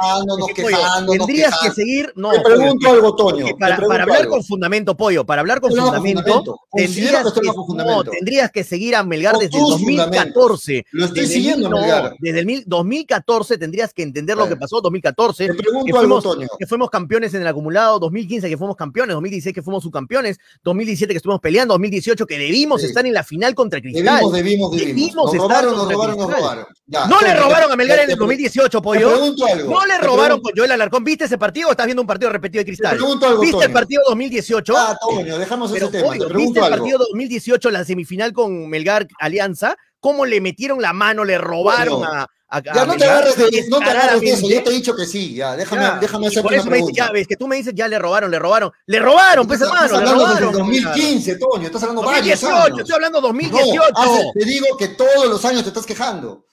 tendrías 1.19 1.59
que 1.61 1.71
seguir. 1.73 2.11
No, 2.17 2.31
Te 2.33 2.41
pregunto 2.41 2.89
algo, 2.91 3.15
Toño. 3.15 3.47
para, 3.59 3.77
pregunto 3.77 3.89
para 3.89 4.03
hablar 4.05 4.21
algo. 4.23 4.31
con 4.33 4.43
fundamento, 4.45 4.97
Pollo, 4.97 5.27
para 5.27 5.41
hablar 5.43 5.61
con 5.61 5.73
fundamento, 5.77 6.59
tendrías 6.73 7.23
que 7.35 7.41
con 7.53 7.67
fundamento. 7.67 8.05
no, 8.05 8.11
tendrías 8.11 8.51
que 8.51 8.65
seguir 8.65 8.97
a 8.97 9.03
Melgar 9.03 9.35
desde 9.35 9.59
el 9.59 9.63
tus 9.63 9.71
2014. 9.73 10.87
Lo 10.93 11.05
estoy 11.05 11.27
siguiendo, 11.27 11.69
Melgar. 11.69 12.15
Desde 12.19 12.41
el 12.41 12.47
mil- 12.47 12.65
2014 12.67 13.59
tendrías 13.59 13.93
que 13.93 14.05
entender 14.05 14.39
lo 14.39 14.49
que 14.49 14.57
pasó 14.57 14.79
en 14.79 14.85
2014. 14.85 15.49
Te 15.49 15.53
pregunto 15.55 15.99
algo, 15.99 16.23
Toño. 16.23 16.49
que 16.59 16.67
fuimos 16.67 16.89
campeones 16.89 17.10
en 17.17 17.35
el 17.43 17.47
acumulado, 17.47 17.99
2015 17.99 18.49
que 18.49 18.57
fuimos 18.57 18.77
campeones, 18.77 19.15
2016 19.15 19.55
que 19.55 19.63
fuimos 19.63 19.83
subcampeones, 19.83 20.39
2017 20.63 21.13
que 21.13 21.17
estuvimos 21.17 21.41
peleando, 21.41 21.75
2018 21.75 22.25
que 22.27 22.39
debimos 22.39 22.81
Sí. 22.81 22.87
estar 22.87 23.05
en 23.05 23.13
la 23.13 23.25
final 23.25 23.55
contra 23.55 23.81
Cristal. 23.81 24.05
Debimos, 24.05 24.33
debimos, 24.33 24.71
debimos. 24.71 24.95
Debimos 24.95 25.25
Nos 25.25 25.35
estar 25.35 25.49
robaron, 25.65 25.77
nos 25.77 25.93
robaron, 25.93 26.17
nos 26.19 26.31
robaron. 26.33 26.67
Ya, 26.87 27.07
no 27.07 27.21
le 27.21 27.35
robaron 27.35 27.73
a 27.73 27.77
Melgar 27.77 27.99
te- 27.99 28.05
en 28.05 28.11
el 28.11 28.17
te- 28.17 28.21
2018, 28.21 28.79
Te 28.79 28.83
Pollo. 28.83 29.11
algo. 29.11 29.71
No 29.71 29.87
le 29.87 29.99
robaron 29.99 30.41
con 30.41 30.53
Joel 30.57 30.73
Alarcón. 30.73 31.05
¿Viste 31.05 31.25
ese 31.25 31.39
partido 31.39 31.69
o 31.69 31.71
estás 31.73 31.87
viendo 31.87 32.03
un 32.03 32.07
partido 32.09 32.31
repetido 32.31 32.61
de 32.61 32.67
Cristal? 32.67 32.97
pregunto 32.97 33.27
algo, 33.27 33.41
¿Viste 33.43 33.65
el 33.65 33.73
partido 33.73 34.03
2018? 34.09 34.75
Ah, 34.77 34.97
Toño, 35.01 35.39
dejamos 35.39 35.73
Pero, 35.73 35.87
ese 35.87 35.99
tema. 35.99 36.09
Pollo, 36.09 36.27
Te 36.29 36.35
¿viste 36.35 36.61
el 36.61 36.71
partido 36.71 36.99
2018, 36.99 37.71
la 37.71 37.85
semifinal 37.85 38.33
con 38.33 38.69
Melgar 38.69 39.07
Alianza? 39.19 39.77
¿Cómo 40.01 40.25
le 40.27 40.41
metieron 40.41 40.81
la 40.81 40.93
mano, 40.93 41.25
le 41.25 41.39
robaron 41.39 41.99
Bueno, 41.99 42.13
a, 42.15 42.27
a, 42.51 42.57
a 42.59 42.63
Ya 42.63 42.85
no 42.85 42.97
te 42.97 43.05
agarres 43.05 43.37
de, 43.37 43.65
no 43.69 43.79
te 43.79 43.85
agarres 43.91 44.21
de 44.21 44.31
eso. 44.31 44.49
Yo 44.49 44.63
te 44.63 44.71
he 44.71 44.73
dicho 44.75 44.95
que 44.97 45.07
sí. 45.07 45.35
Ya, 45.35 45.57
déjame, 45.57 45.83
Ya, 45.83 45.99
déjame 46.01 46.25
y 46.25 46.29
hacerte 46.29 46.43
por 46.43 46.53
una 46.53 46.61
eso 46.61 46.65
me 46.71 46.77
pregunta. 46.77 46.97
ya 47.07 47.13
ves, 47.13 47.27
que 47.29 47.37
tú 47.37 47.47
me 47.49 47.57
dices, 47.57 47.73
ya 47.75 47.87
le 47.89 47.99
robaron, 47.99 48.31
le 48.31 48.39
robaron. 48.39 48.73
Le 48.87 48.99
robaron, 48.99 49.47
pues 49.47 49.61
Estás 49.61 49.75
hermano, 49.91 49.93
le 50.05 50.11
hablando 50.11 50.27
desde 50.35 50.41
robaron. 50.47 50.69
2015, 50.69 51.37
Toño. 51.37 51.67
Estás 51.67 51.83
hablando 51.83 52.03
varios 52.03 52.41
2018, 52.41 52.65
años. 52.65 52.79
estoy 52.81 52.95
hablando 52.95 53.21
No, 53.21 53.27
2018. 53.29 53.83
hace- 53.95 54.31
te 54.35 54.45
digo 54.45 54.67
que 54.77 54.89
todos 54.89 55.27
los 55.29 55.45
años 55.45 55.63
te 55.63 55.69
estás 55.69 55.87
quejando. 55.87 56.45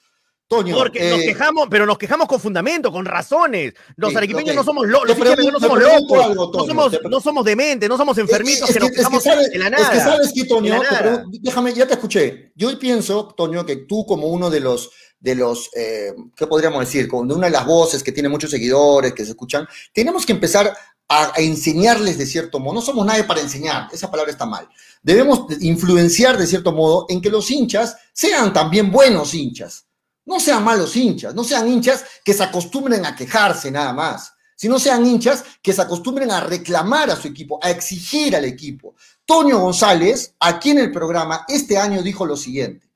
Toño, 0.49 0.77
Porque 0.77 1.09
nos 1.09 1.19
eh, 1.19 1.25
quejamos, 1.25 1.67
pero 1.69 1.85
nos 1.85 1.97
quejamos 1.97 2.25
con 2.25 2.39
fundamento, 2.39 2.89
con 2.89 3.03
razones. 3.05 3.73
Los 3.97 4.11
Sí, 4.11 4.15
arequipeños 4.15 4.55
no 4.55 4.63
somos 4.63 4.87
locos, 4.87 5.07
Te 5.07 5.19
los 5.19 5.19
hinchas 5.19 5.29
no 5.29 5.35
pregunto- 5.35 5.59
somos 5.67 5.77
pregunto 5.83 6.15
locos, 6.15 6.25
algo, 6.25 6.51
no 6.53 6.65
somos, 6.65 6.99
no 7.09 7.19
somos 7.19 7.43
dementes, 7.45 7.89
no 7.89 7.97
somos 7.97 8.17
enfermitos 8.17 8.69
es 8.69 8.73
que 8.75 8.79
nos 8.79 8.89
es 8.89 8.91
que 8.95 8.97
quejamos 8.99 9.23
sabes- 9.23 9.51
de 9.51 9.57
la 9.59 9.65
Es 9.65 9.71
nada. 9.73 9.91
que 9.91 9.99
sabes 9.99 10.31
que, 10.33 10.45
Toño, 10.45 10.79
te 10.79 11.39
déjame, 11.41 11.73
ya 11.73 11.85
te 11.85 11.95
escuché. 11.95 12.53
Yo 12.55 12.79
pienso, 12.79 13.27
Toño, 13.35 13.65
que 13.65 13.75
tú 13.75 14.05
como 14.05 14.27
uno 14.27 14.49
de 14.49 14.61
los, 14.61 14.89
de 15.19 15.35
los, 15.35 15.69
eh, 15.75 16.13
¿qué 16.35 16.47
podríamos 16.47 16.79
decir? 16.81 17.07
Como 17.07 17.25
de 17.25 17.33
una 17.33 17.47
de 17.47 17.53
las 17.53 17.65
voces 17.65 18.03
que 18.03 18.11
tiene 18.11 18.29
muchos 18.29 18.51
seguidores, 18.51 19.13
que 19.13 19.25
se 19.25 19.31
escuchan, 19.31 19.67
tenemos 19.93 20.25
que 20.25 20.33
empezar 20.33 20.75
a, 21.07 21.31
a 21.35 21.41
enseñarles 21.41 22.17
de 22.17 22.25
cierto 22.25 22.59
modo. 22.59 22.75
No 22.75 22.81
somos 22.81 23.05
nadie 23.05 23.23
para 23.23 23.41
enseñar, 23.41 23.87
esa 23.91 24.11
palabra 24.11 24.31
está 24.31 24.45
mal. 24.45 24.67
Debemos 25.01 25.45
influenciar 25.61 26.37
de 26.37 26.47
cierto 26.47 26.71
modo 26.71 27.05
en 27.09 27.21
que 27.21 27.29
los 27.29 27.49
hinchas 27.49 27.95
sean 28.13 28.53
también 28.53 28.91
buenos 28.91 29.33
hinchas. 29.33 29.85
No 30.25 30.41
sean 30.41 30.61
malos 30.63 30.93
hinchas, 30.97 31.33
no 31.33 31.45
sean 31.45 31.67
hinchas 31.69 32.03
que 32.23 32.33
se 32.33 32.43
acostumbren 32.43 33.05
a 33.05 33.15
quejarse 33.15 33.71
nada 33.71 33.93
más, 33.93 34.33
sino 34.57 34.77
sean 34.77 35.05
hinchas 35.05 35.45
que 35.61 35.71
se 35.71 35.81
acostumbren 35.81 36.29
a 36.31 36.41
reclamar 36.41 37.09
a 37.09 37.15
su 37.15 37.29
equipo, 37.29 37.57
a 37.63 37.69
exigir 37.69 38.35
al 38.35 38.43
equipo. 38.43 38.95
Toño 39.25 39.59
González, 39.59 40.33
aquí 40.37 40.71
en 40.71 40.79
el 40.79 40.91
programa, 40.91 41.45
este 41.47 41.77
año 41.77 42.03
dijo 42.03 42.25
lo 42.25 42.35
siguiente. 42.35 42.89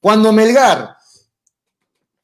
Cuando 0.00 0.32
Melgar, 0.32 0.96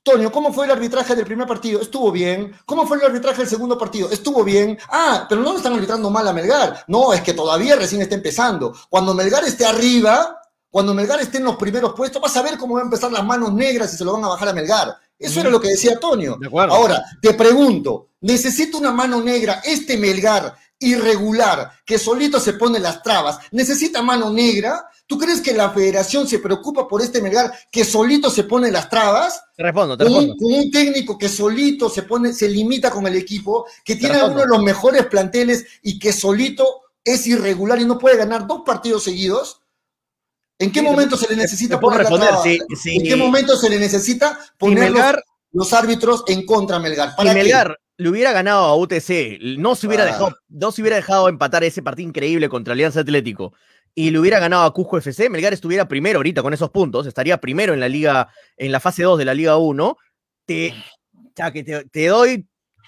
Toño, 0.07 0.31
¿cómo 0.31 0.53
fue 0.53 0.67
el 0.67 0.71
arbitraje 0.71 1.17
del 1.17 1.25
primer 1.25 1.49
partido? 1.49 1.81
Estuvo 1.81 2.13
bien. 2.13 2.57
¿Cómo 2.65 2.87
fue 2.87 2.97
el 2.97 3.07
arbitraje 3.07 3.39
del 3.39 3.49
segundo 3.49 3.77
partido? 3.77 4.09
Estuvo 4.09 4.45
bien. 4.45 4.79
Ah, 4.89 5.27
pero 5.29 5.41
no 5.41 5.51
lo 5.51 5.57
están 5.57 5.73
arbitrando 5.73 6.11
mal 6.11 6.29
a 6.29 6.33
Melgar. 6.33 6.85
No, 6.87 7.13
es 7.13 7.23
que 7.23 7.35
todavía 7.35 7.75
recién 7.75 8.01
está 8.01 8.15
empezando. 8.15 8.73
Cuando 8.89 9.15
Melgar 9.15 9.43
esté 9.43 9.67
arriba, 9.67 10.41
cuando 10.71 10.95
Melgar 10.95 11.19
esté 11.19 11.39
en 11.39 11.45
los 11.45 11.57
primeros 11.57 11.93
puestos, 11.93 12.23
vas 12.23 12.37
a 12.37 12.43
ver 12.43 12.57
cómo 12.57 12.75
van 12.75 12.83
a 12.83 12.85
empezar 12.85 13.11
las 13.11 13.25
manos 13.25 13.53
negras 13.53 13.93
y 13.93 13.97
se 13.97 14.05
lo 14.05 14.13
van 14.13 14.23
a 14.23 14.29
bajar 14.29 14.51
a 14.51 14.53
Melgar. 14.53 14.97
Eso 15.19 15.41
era 15.41 15.51
lo 15.51 15.61
que 15.61 15.71
decía 15.71 15.99
Toño. 15.99 16.37
De. 16.37 16.49
Ahora, 16.71 17.03
te 17.21 17.35
pregunto, 17.35 18.11
¿necesita 18.21 18.79
una 18.79 18.93
mano 18.93 19.21
negra 19.21 19.61
este 19.65 19.97
Melgar 19.97 20.57
irregular 20.79 21.73
que 21.85 21.99
solito 21.99 22.39
se 22.39 22.53
pone 22.53 22.79
las 22.79 23.03
trabas? 23.03 23.41
¿Necesita 23.51 24.03
mano 24.03 24.31
negra? 24.31 24.89
¿Tú 25.07 25.19
crees 25.19 25.41
que 25.41 25.53
la 25.55 25.71
federación 25.71 26.27
se 26.27 26.41
preocupa 26.41 26.89
por 26.89 27.01
este 27.01 27.23
Melgar 27.23 27.53
que 27.71 27.85
solito 27.85 28.29
se 28.31 28.45
pone 28.45 28.71
las 28.73 28.89
trabas? 28.91 29.41
Te 29.57 29.63
respondo, 29.63 29.97
te 29.97 30.05
Con 30.05 30.13
respondo. 30.15 30.33
un, 30.33 30.39
con 30.39 30.53
un 30.65 30.71
técnico 30.71 31.17
que 31.17 31.29
solito 31.29 31.89
se 31.89 32.03
pone, 32.03 32.33
se 32.33 32.49
limita 32.49 32.91
con 32.91 33.07
el 33.07 33.15
equipo, 33.17 33.67
que 33.85 33.97
tiene 33.97 34.23
uno 34.25 34.41
de 34.41 34.47
los 34.47 34.63
mejores 34.63 35.07
planteles 35.07 35.65
y 35.83 35.99
que 35.99 36.13
solito 36.13 36.83
es 37.05 37.27
irregular 37.29 37.81
y 37.81 37.85
no 37.85 37.99
puede 37.99 38.17
ganar 38.17 38.47
dos 38.49 38.63
partidos 38.67 39.05
seguidos. 39.05 39.61
¿En 40.59 40.73
qué 40.73 40.81
Sí, 40.81 40.87
momento 40.87 41.17
se 41.17 41.29
le 41.29 41.37
necesita 41.37 41.79
poner 41.79 42.03
la 42.03 42.11
responder, 42.11 42.29
traba? 42.31 42.43
sí, 42.43 42.59
sí. 42.75 42.97
¿En 42.97 43.05
qué 43.05 43.15
momento 43.17 43.57
se 43.57 43.69
le 43.71 43.79
necesita 43.79 44.39
Si 44.43 44.51
poner 44.59 44.91
los, 44.91 45.05
Melgar, 45.05 45.23
los 45.53 45.73
árbitros 45.73 46.25
en 46.27 46.45
contra 46.47 46.77
a 46.77 46.81
Melgar? 46.81 47.11
si 47.11 47.17
¿Para 47.17 47.35
qué? 47.35 47.35
Melgar 47.43 47.79
le 47.99 48.09
hubiera 48.11 48.33
ganado 48.33 48.65
a 48.65 48.77
UTC, 48.77 49.39
no 49.59 49.75
se 49.77 49.87
hubiera 49.87 50.05
Ah. 50.05 50.07
dejado, 50.07 50.37
no 50.49 50.73
se 50.73 50.83
hubiera 50.83 50.97
dejado 50.97 51.29
empatar 51.29 51.63
ese 51.65 51.83
partido 51.83 52.09
increíble 52.09 52.49
contra 52.49 52.73
Alianza 52.75 53.01
Atlético 53.01 53.53
y 53.99 54.11
le 54.11 54.19
hubiera 54.19 54.39
ganado 54.39 54.65
a 54.65 54.75
Cusco 54.75 54.99
FC, 54.99 55.31
Melgar 55.31 55.55
estuviera 55.55 55.89
primero 55.89 56.19
ahorita 56.19 56.43
con 56.43 56.53
esos 56.53 56.71
puntos, 56.71 57.07
estaría 57.07 57.39
primero 57.39 57.73
en 57.73 57.81
la 57.81 57.89
liga, 57.89 58.29
en 58.59 58.71
la 58.71 58.79
fase 58.79 59.03
2 59.03 59.19
de 59.19 59.25
la 59.25 59.33
Liga 59.33 59.57
1. 59.57 59.97
Te, 60.45 60.75
ya 61.35 61.51
que 61.51 61.65
te, 61.65 61.87
te 61.87 62.07
doy, 62.09 62.47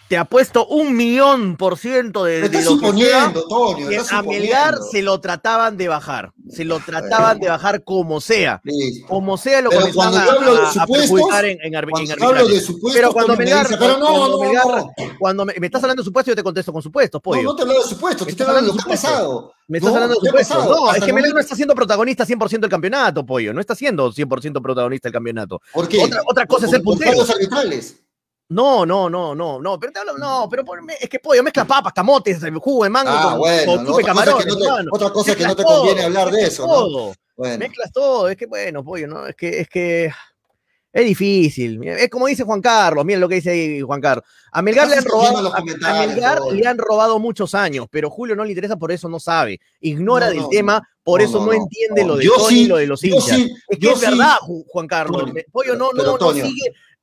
te 0.09 0.17
apuesto 0.17 0.67
un 0.67 0.97
millón 0.97 1.57
por 1.57 1.77
ciento 1.77 2.25
de, 2.25 2.41
Me 2.41 2.49
de 2.49 2.63
lo 2.63 2.71
que 2.71 2.77
suponiendo, 2.87 3.45
que 3.77 3.97
estás 3.97 4.13
a 4.13 4.23
Melgar 4.23 4.77
se 4.91 5.03
lo 5.03 5.21
trataban 5.21 5.77
de 5.77 5.89
bajar, 5.89 6.33
se 6.49 6.65
lo 6.65 6.81
trataban 6.81 7.39
de 7.41 7.49
bajar 7.49 7.85
como 7.85 8.21
sea. 8.21 8.61
Listo. 8.65 9.07
Como 9.07 9.37
sea 9.37 9.61
lo 9.61 9.71
comenzaban 9.71 9.95
cuando 10.13 10.25
yo 10.25 10.39
hablo 10.39 10.55
de 10.55 10.67
a- 10.67 10.73
supuestos, 10.73 11.21
en, 11.45 11.59
en, 11.63 11.73
arbi- 11.75 12.01
en 12.01 12.07
Cuando 12.19 12.27
hablo 12.41 12.49
de 12.49 12.61
supuestos, 12.61 12.93
Pero 13.01 13.13
cuando 13.13 13.33
me 13.37 13.45
Melgar, 13.45 13.67
dice, 13.69 13.79
pero 13.79 13.99
no, 13.99 14.07
cuando 14.07 14.29
no, 14.29 14.39
Melgar- 14.39 14.67
no. 14.99 15.15
cuando 15.19 15.45
me, 15.45 15.55
me 15.61 15.67
estás 15.67 15.83
hablando 15.83 16.03
de 16.03 16.05
supuestos, 16.07 16.33
yo 16.33 16.37
te 16.37 16.43
contesto 16.43 16.73
con 16.73 16.83
supuestos, 16.83 17.21
pollo. 17.21 17.43
no 17.43 17.55
te 17.55 17.63
hablo 17.63 17.75
de 17.75 17.89
supuestos, 17.89 18.27
te 18.27 18.27
Me 18.27 18.31
estoy 18.33 18.45
estás 18.45 18.49
hablando 18.49 18.73
de 18.73 18.77
lo 18.79 18.83
que 18.85 18.89
ha 18.91 18.95
pasado. 18.95 19.53
me 19.69 19.79
estás 19.79 19.91
No, 19.93 19.97
hablando 19.97 20.15
de 20.15 20.21
¿qué 20.23 20.29
ha 20.29 20.31
supuestos. 20.31 20.57
pasado? 20.57 20.87
No, 20.87 20.95
es 20.95 21.01
que 21.03 21.07
el 21.11 21.15
Melgar 21.15 21.35
no 21.35 21.41
está 21.41 21.55
siendo 21.55 21.75
protagonista 21.75 22.25
100% 22.25 22.61
del 22.61 22.71
campeonato, 22.71 23.27
pollo. 23.27 23.53
No 23.53 23.61
está 23.61 23.75
siendo 23.75 24.11
100% 24.11 24.63
protagonista 24.63 25.09
del 25.09 25.13
campeonato. 25.13 25.61
¿Por 25.73 25.87
qué? 25.87 26.03
Otra- 26.03 26.23
otra 26.27 26.47
cosa 26.47 26.65
es 26.65 26.71
ser 26.71 26.83
Por- 26.83 26.97
por 26.97 27.05
puntero. 27.07 27.31
arbitrales. 27.31 27.97
No, 28.51 28.87
no, 28.87 29.11
no, 29.11 29.35
no, 29.35 29.61
no. 29.61 29.79
Pero 29.79 29.93
te 29.93 29.99
hablo, 30.01 30.17
no, 30.17 30.49
pero 30.51 30.65
por- 30.65 30.81
es 30.99 31.09
que 31.09 31.19
pollo 31.19 31.43
mezcla 31.43 31.65
papas, 31.67 31.93
camotes, 31.93 32.41
jugo 32.61 32.85
de 32.85 32.91
mango 32.91 33.11
Ah, 33.13 33.29
con, 33.31 33.39
bueno, 33.41 33.73
con 33.75 33.85
no, 33.85 33.91
chupe 33.91 34.03
otra 34.03 34.13
cosa 34.15 34.25
camarones, 34.25 34.45
que 34.45 34.51
no 34.51 34.57
te- 34.59 34.65
hermano. 34.65 34.91
otra 34.93 35.11
cosa 35.11 35.37
que 35.37 35.43
no 35.45 35.57
te 35.57 35.63
Mezclas 35.63 35.77
conviene 35.79 36.01
todo, 36.01 36.07
hablar 36.07 36.31
de 36.33 36.43
eso, 36.45 36.67
¿no? 36.67 36.73
todo. 36.73 37.15
Bueno, 37.37 37.59
Mezclas 37.59 37.93
todo, 37.93 38.29
es 38.29 38.37
que 38.37 38.47
bueno, 38.47 38.83
pollo, 38.85 39.07
¿no? 39.07 39.27
Es 39.27 39.37
que, 39.37 39.61
es 39.61 39.69
que 39.69 40.11
Es 40.91 41.05
difícil. 41.05 41.87
Es 41.87 42.09
como 42.09 42.27
dice 42.27 42.45
Juan 42.45 42.63
Carlos, 42.63 43.05
miren 43.05 43.21
lo 43.21 43.29
que 43.29 43.35
dice 43.37 43.51
ahí 43.51 43.81
Juan 43.83 44.01
Carlos. 44.01 44.25
A 44.51 44.63
Melgar, 44.63 44.89
le 44.89 44.97
han, 44.97 45.05
robado, 45.05 45.55
a- 45.55 45.63
Melgar 45.63 46.41
le 46.51 46.67
han 46.67 46.79
robado 46.79 47.19
muchos 47.19 47.55
años, 47.55 47.87
pero 47.91 48.09
Julio 48.09 48.35
no 48.35 48.43
le 48.43 48.51
interesa, 48.53 48.77
por 48.77 48.91
eso 48.91 49.07
no 49.11 49.21
sabe. 49.21 49.61
Ignora 49.81 50.27
No, 50.29 50.33
del 50.33 50.41
no, 50.45 50.49
tema, 50.49 50.89
por 51.05 51.21
no, 51.21 51.27
eso 51.27 51.39
no, 51.41 51.45
no, 51.45 51.53
no. 51.53 51.59
entiende 51.59 52.01
No, 52.03 52.09
lo 52.09 52.17
de 52.17 52.25
yo 52.25 52.33
Tony 52.37 52.49
sí, 52.49 52.63
y 52.63 52.67
lo 52.67 52.77
de 52.79 52.87
los 52.87 53.05
hinchas. 53.05 53.25
sí, 53.37 53.55
es 53.69 53.79
que 53.79 53.91
es 53.91 53.99
sí. 54.01 54.07
verdad, 54.07 54.37
Ju- 54.41 54.65
Juan 54.67 54.87
Carlos. 54.89 55.31
Pollo 55.53 55.77
no, 55.77 55.91
no, 55.93 56.03
no 56.03 56.19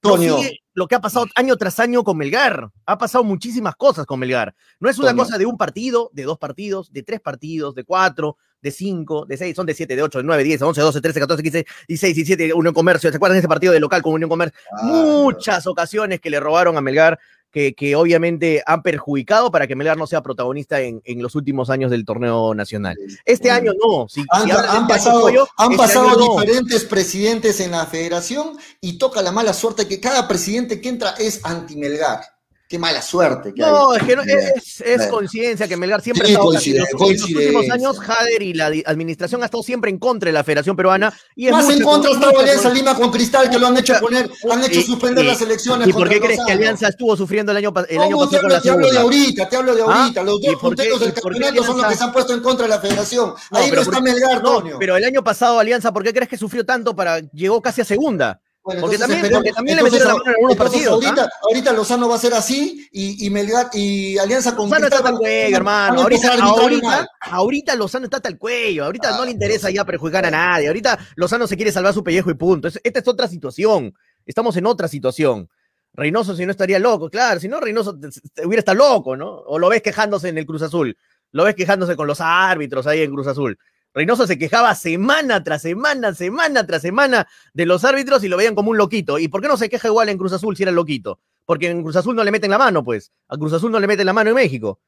No 0.06 0.18
sigue 0.18 0.60
lo 0.74 0.88
que 0.88 0.95
ha 0.95 1.01
pasado 1.01 1.26
año 1.36 1.56
tras 1.56 1.80
año 1.80 2.03
con 2.03 2.18
Melgar. 2.18 2.70
Ha 2.86 2.97
pasado 2.97 3.24
muchísimas 3.24 3.76
cosas 3.76 4.06
con 4.06 4.20
Melgar. 4.20 4.53
No 4.80 4.89
es 4.89 4.99
una 4.99 5.16
cosa 5.16 5.38
de 5.38 5.45
un 5.45 5.58
partido, 5.58 6.12
de 6.14 6.24
dos 6.24 6.38
partidos, 6.38 6.91
de 6.91 7.01
tres 7.01 7.22
partidos, 7.22 7.74
de 7.76 7.86
cuatro, 7.86 8.38
de 8.62 8.72
cinco, 8.72 9.26
de 9.26 9.38
seis, 9.38 9.56
son 9.56 9.66
de 9.66 9.74
siete, 9.74 9.95
de 9.95 10.03
ocho, 10.03 10.18
de 10.18 10.24
nueve, 10.24 10.43
diez, 10.43 10.62
once, 10.62 10.82
doce, 10.82 10.99
trece, 10.99 11.20
catorce, 11.20 11.43
quince, 11.43 11.66
dieciséis, 11.88 12.16
diecisiete, 12.16 12.53
Unión 12.53 12.74
Comercio. 12.74 13.10
¿Se 13.10 13.16
acuerdan 13.16 13.36
de 13.36 13.39
ese 13.39 13.47
partido 13.47 13.72
de 13.72 13.80
local 13.80 14.01
con 14.01 14.14
Unión 14.14 14.30
Comercio? 14.30 14.60
Ah, 14.72 14.84
Muchas 14.84 15.66
ocasiones 15.68 16.20
que 16.20 16.30
le 16.30 16.39
robaron 16.39 16.76
a 16.76 16.82
Melgar. 16.82 17.20
Que, 17.52 17.74
que 17.74 17.96
obviamente 17.96 18.62
han 18.66 18.84
perjudicado 18.84 19.50
para 19.50 19.66
que 19.66 19.78
Melgar 19.78 19.98
no 19.98 20.08
sea 20.08 20.22
protagonista 20.22 20.82
en, 20.82 21.02
en 21.06 21.22
los 21.22 21.36
últimos 21.36 21.70
años 21.70 21.89
del 21.89 22.04
torneo 22.04 22.54
nacional. 22.54 22.98
Este 23.24 23.50
año 23.50 23.72
no. 23.82 24.10
Si, 24.10 24.26
Han, 24.30 24.43
si 24.43 24.50
este 24.52 24.66
pasado, 24.89 25.22
Pollo, 25.22 25.48
han 25.56 25.72
este 25.72 25.78
pasado 25.82 26.10
año 26.10 26.18
no. 26.18 26.34
diferentes 26.41 26.84
presidentes 26.84 27.62
en 27.62 27.72
la 27.72 27.86
federación 27.86 28.58
y 28.82 28.98
toca 28.98 29.22
la 29.22 29.32
mala 29.32 29.54
suerte 29.54 29.88
que 29.88 30.02
cada 30.02 30.28
presidente 30.28 30.82
que 30.82 30.89
entra 30.89 31.12
es 31.12 31.39
anti-Melgar. 31.46 32.34
Qué 32.68 32.80
mala 32.80 32.99
suerte 33.01 33.53
que 33.53 33.61
No, 33.61 33.91
hay. 33.91 33.97
es 33.99 34.03
que 34.03 34.16
no, 34.16 34.24
es, 34.24 35.07
coincidencia 35.07 35.68
que 35.68 35.78
Melgar 35.78 36.01
siempre 36.01 36.26
Sí, 36.28 36.34
ha 36.34 36.38
estado 36.39 36.49
en 36.55 36.80
los, 36.80 37.24
últimos 37.30 37.70
años, 37.70 37.99
Jader 37.99 38.41
y 38.41 38.53
la 38.55 38.72
administración 38.86 39.43
ha 39.43 39.45
estado 39.45 39.61
siempre 39.61 39.91
en 39.91 39.99
contra 39.99 40.30
de 40.30 40.34
la 40.34 40.43
Federación 40.43 40.76
Peruana. 40.76 41.13
Y 41.36 41.45
es 41.45 41.51
Más 41.51 41.70
en 41.70 41.84
contra 41.84 42.11
está 42.11 42.30
Alianza 42.30 42.70
Lima 42.74 42.95
con 42.95 43.11
Cristal 43.11 43.49
que 43.51 43.59
lo 43.59 43.68
han 43.68 43.78
hecho 43.78 43.93
poner, 43.99 44.30
han 44.51 44.63
hecho 44.63 44.82
suspender 44.82 45.26
y- 45.26 45.28
las 45.28 45.41
elecciones. 45.41 45.88
¿Y 45.88 45.93
por 45.93 46.09
qué 46.09 46.20
crees 46.20 46.39
que. 46.43 46.51
Alianza 46.53 46.88
estuvo 46.88 47.16
sufriendo 47.16 47.51
el 47.51 47.57
año, 47.59 47.72
el 47.88 47.99
año 48.01 48.18
te 48.30 48.38
pasado 48.38 48.41
con 48.41 48.51
hablo, 48.51 48.55
la 48.55 48.61
te 48.61 48.70
hablo 48.72 48.91
de 48.91 48.97
ahorita, 48.97 49.49
te 49.49 49.55
hablo 49.57 49.76
de 49.76 49.82
¿Ah? 49.84 50.01
ahorita. 50.01 50.24
Los 50.24 50.39
¿Y 50.41 50.45
dos 50.47 50.55
punteros 50.55 50.99
del 50.99 51.13
campeonato 51.13 51.63
son 51.63 51.78
los 51.78 51.86
que 51.88 51.95
se 51.95 52.03
han 52.03 52.11
puesto 52.13 52.34
en 52.34 52.39
contra 52.41 52.63
de 52.66 52.70
la 52.70 52.80
federación. 52.80 53.34
No, 53.51 53.57
Ahí 53.59 53.70
no 53.70 53.82
está 53.82 53.91
por- 53.91 54.01
Melgar, 54.03 54.41
No, 54.43 54.63
pero 54.80 54.97
el 54.97 55.03
año 55.03 55.24
pasado 55.24 55.59
Alianza, 55.59 55.93
¿por 55.93 56.03
qué 56.03 56.13
crees 56.13 56.30
que 56.30 56.38
sufrió 56.38 56.66
tanto 56.66 56.95
para 56.95 57.20
llegó 57.32 57.61
casi 57.61 57.82
a 57.82 57.86
segunda? 57.86 58.41
Bueno, 58.66 58.82
porque 58.82 58.97
también- 58.97 59.20
esperemos- 59.24 59.38
porque 59.43 59.53
también 59.53 59.78
le 59.78 59.84
metieron 59.84 60.07
la 60.07 60.13
mano 60.16 60.26
en 60.26 60.34
algunos 60.36 60.55
partidos, 60.57 60.88
¿ah? 60.88 61.07
Ahorita, 61.07 61.30
ahorita 61.43 61.74
Lozano 61.74 62.09
va 62.09 62.16
a 62.16 62.20
ser 62.20 62.34
así 62.34 62.89
y, 62.91 63.26
y 63.26 63.30
Melgar 63.30 63.70
y 63.74 64.18
Alianza 64.18 64.55
con 64.55 64.68
Lozano 64.70 64.88
está 64.88 65.01
van- 65.11 65.18
cuello, 65.18 65.55
hermano. 65.57 66.01
Ahorita, 66.01 67.07
ahorita, 67.22 67.76
Lozano 67.76 68.05
está 68.05 68.18
hasta 68.18 68.30
el 68.30 68.38
cuello. 68.39 68.86
Ahorita 68.86 69.09
Ah, 69.13 69.18
no 69.20 69.26
le 69.26 69.32
interesa 69.32 69.70
ya 69.70 69.86
perjudicar 69.86 70.26
a 70.26 70.32
nadie. 70.32 70.68
Ahorita 70.68 70.97
Lozano 71.16 71.45
se 71.45 71.55
quiere 71.55 71.72
salvar 71.72 71.93
su 71.93 72.03
pellejo 72.03 72.32
y 72.32 72.34
punto. 72.34 72.68
Es- 72.68 72.82
esta 72.84 72.99
es 72.99 73.07
otra 73.07 73.28
situación. 73.28 73.93
Estamos 74.26 74.57
en 74.57 74.66
otra 74.66 74.88
situación. 74.88 75.47
Reynoso, 75.93 76.36
si 76.36 76.43
no 76.45 76.51
estaría 76.51 76.80
loco, 76.80 77.09
claro. 77.09 77.39
Si 77.39 77.47
no, 77.47 77.59
Reynoso 77.59 77.97
te- 77.97 78.09
te- 78.34 78.45
hubiera 78.47 78.59
estado 78.59 78.80
loco, 78.80 79.16
¿no? 79.16 79.30
O 79.32 79.59
lo 79.59 79.70
ves 79.70 79.82
quejándose 79.84 80.28
en 80.30 80.38
el 80.39 80.45
Cruz 80.47 80.63
Azul. 80.63 80.97
Lo 81.32 81.43
ves 81.43 81.53
quejándose 81.55 81.95
con 81.95 82.07
los 82.07 82.20
árbitros 82.20 82.88
ahí 82.88 83.01
en 83.01 83.11
Cruz 83.11 83.28
Azul. 83.28 83.57
Reynoso 83.96 84.28
se 84.28 84.38
quejaba 84.38 84.76
semana 84.76 85.41
tras 85.41 85.62
semana, 85.62 86.14
semana 86.14 86.68
tras 86.68 86.82
semana 86.82 87.28
de 87.54 87.66
los 87.66 87.86
árbitros 87.86 88.24
y 88.26 88.28
lo 88.28 88.36
veían 88.36 88.54
como 88.54 88.70
un 88.72 88.78
loquito. 88.78 89.18
¿Y 89.18 89.30
por 89.30 89.41
qué 89.41 89.48
no 89.48 89.56
se 89.56 89.70
queja 89.70 89.88
igual 89.88 90.10
en 90.10 90.18
Cruz 90.18 90.34
Azul 90.34 90.56
si 90.58 90.64
era 90.64 90.72
loquito? 90.74 91.20
Porque 91.46 91.70
en 91.70 91.82
Cruz 91.82 91.96
Azul 91.96 92.14
no 92.16 92.24
le 92.24 92.32
meten 92.32 92.52
la 92.52 92.58
mano, 92.58 92.84
pues. 92.84 93.12
A 93.30 93.38
Cruz 93.38 93.54
Azul 93.54 93.72
no 93.72 93.80
le 93.80 93.88
meten 93.88 94.06
la 94.06 94.12
mano 94.14 94.30
en 94.32 94.36
México. 94.36 94.80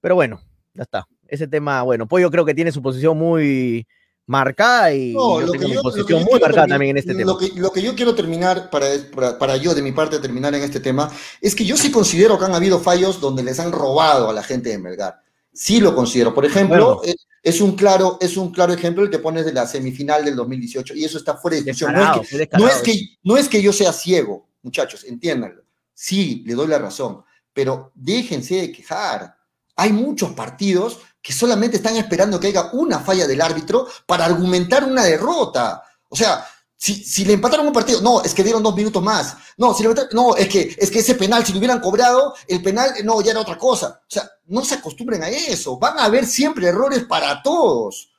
Pero 0.00 0.14
bueno, 0.14 0.40
ya 0.72 0.84
está. 0.84 1.06
Ese 1.26 1.46
tema, 1.46 1.82
bueno, 1.82 2.08
Pollo 2.08 2.30
creo 2.30 2.46
que 2.46 2.54
tiene 2.54 2.72
su 2.72 2.80
posición 2.80 3.18
muy 3.18 3.86
marcada 4.24 4.94
y 4.94 5.12
No, 5.12 5.40
yo 5.40 5.46
lo 5.46 5.52
tengo 5.52 5.62
que 5.62 5.68
mi 5.68 5.74
yo- 5.74 5.76
lo 5.76 5.82
posición 5.82 6.24
muy 6.24 6.40
marcada 6.40 6.66
también 6.68 6.90
en 6.92 6.98
este 6.98 7.14
tema. 7.14 7.32
Lo 7.32 7.38
que, 7.38 7.50
lo 7.54 7.70
que 7.70 7.82
yo 7.82 7.94
quiero 7.94 8.14
terminar, 8.14 8.70
para, 8.70 8.86
para, 9.14 9.38
para 9.38 9.56
yo 9.58 9.74
de 9.74 9.82
mi 9.82 9.92
parte 9.92 10.18
terminar 10.20 10.54
en 10.54 10.62
este 10.62 10.80
tema, 10.80 11.10
es 11.42 11.54
que 11.54 11.66
yo 11.66 11.76
sí 11.76 11.90
considero 11.90 12.38
que 12.38 12.46
han 12.46 12.54
habido 12.54 12.78
fallos 12.80 13.20
donde 13.20 13.42
les 13.42 13.60
han 13.60 13.72
robado 13.72 14.30
a 14.30 14.32
la 14.32 14.42
gente 14.42 14.70
de 14.70 14.78
Melgar. 14.78 15.20
Sí 15.52 15.80
lo 15.80 15.94
considero. 15.94 16.34
Por 16.34 16.44
ejemplo, 16.44 16.96
Bueno. 16.96 17.12
eh, 17.12 17.16
es, 17.42 17.60
un 17.60 17.74
claro, 17.76 18.18
es 18.20 18.36
un 18.36 18.50
claro 18.52 18.72
ejemplo 18.72 19.02
el 19.04 19.10
que 19.10 19.18
pones 19.18 19.44
de 19.44 19.52
la 19.52 19.66
semifinal 19.66 20.24
del 20.24 20.36
2018 20.36 20.94
y 20.94 21.04
eso 21.04 21.18
está 21.18 21.36
fuera 21.36 21.56
de 21.56 21.62
discusión. 21.62 21.92
No 21.94 22.02
es 22.22 22.28
que, 22.28 22.48
no 22.58 22.68
es 22.68 22.82
que, 22.82 23.00
no 23.22 23.36
es 23.36 23.48
que 23.48 23.62
yo 23.62 23.72
sea 23.72 23.92
ciego, 23.92 24.48
muchachos, 24.62 25.04
entiéndanlo. 25.04 25.62
Sí, 25.94 26.42
le 26.46 26.54
doy 26.54 26.68
la 26.68 26.78
razón, 26.78 27.24
pero 27.52 27.90
déjense 27.94 28.56
de 28.56 28.72
quejar. 28.72 29.36
Hay 29.76 29.92
muchos 29.92 30.32
partidos 30.32 31.00
que 31.20 31.32
solamente 31.32 31.76
están 31.76 31.96
esperando 31.96 32.38
que 32.38 32.48
haya 32.48 32.70
una 32.72 33.00
falla 33.00 33.26
del 33.26 33.40
árbitro 33.40 33.86
para 34.06 34.24
argumentar 34.24 34.84
una 34.84 35.04
derrota. 35.04 35.82
O 36.08 36.16
sea, 36.16 36.44
si, 36.80 36.94
si 36.94 37.24
le 37.24 37.32
empataron 37.32 37.66
un 37.66 37.72
partido, 37.72 38.00
no, 38.00 38.22
es 38.22 38.32
que 38.32 38.44
dieron 38.44 38.62
dos 38.62 38.74
minutos 38.76 39.02
más. 39.02 39.36
No, 39.56 39.74
si 39.74 39.82
le 39.82 39.92
no, 40.12 40.36
es 40.36 40.48
que, 40.48 40.76
es 40.78 40.90
que 40.92 41.00
ese 41.00 41.16
penal, 41.16 41.44
si 41.44 41.52
lo 41.52 41.58
hubieran 41.58 41.80
cobrado, 41.80 42.34
el 42.46 42.62
penal, 42.62 42.92
no, 43.04 43.20
ya 43.20 43.32
era 43.32 43.40
otra 43.40 43.58
cosa. 43.58 44.00
O 44.02 44.06
sea, 44.08 44.30
no 44.46 44.64
se 44.64 44.76
acostumbren 44.76 45.22
a 45.24 45.28
eso. 45.28 45.76
Van 45.76 45.98
a 45.98 46.04
haber 46.04 46.24
siempre 46.24 46.68
errores 46.68 47.04
para 47.04 47.42
todos. 47.42 48.12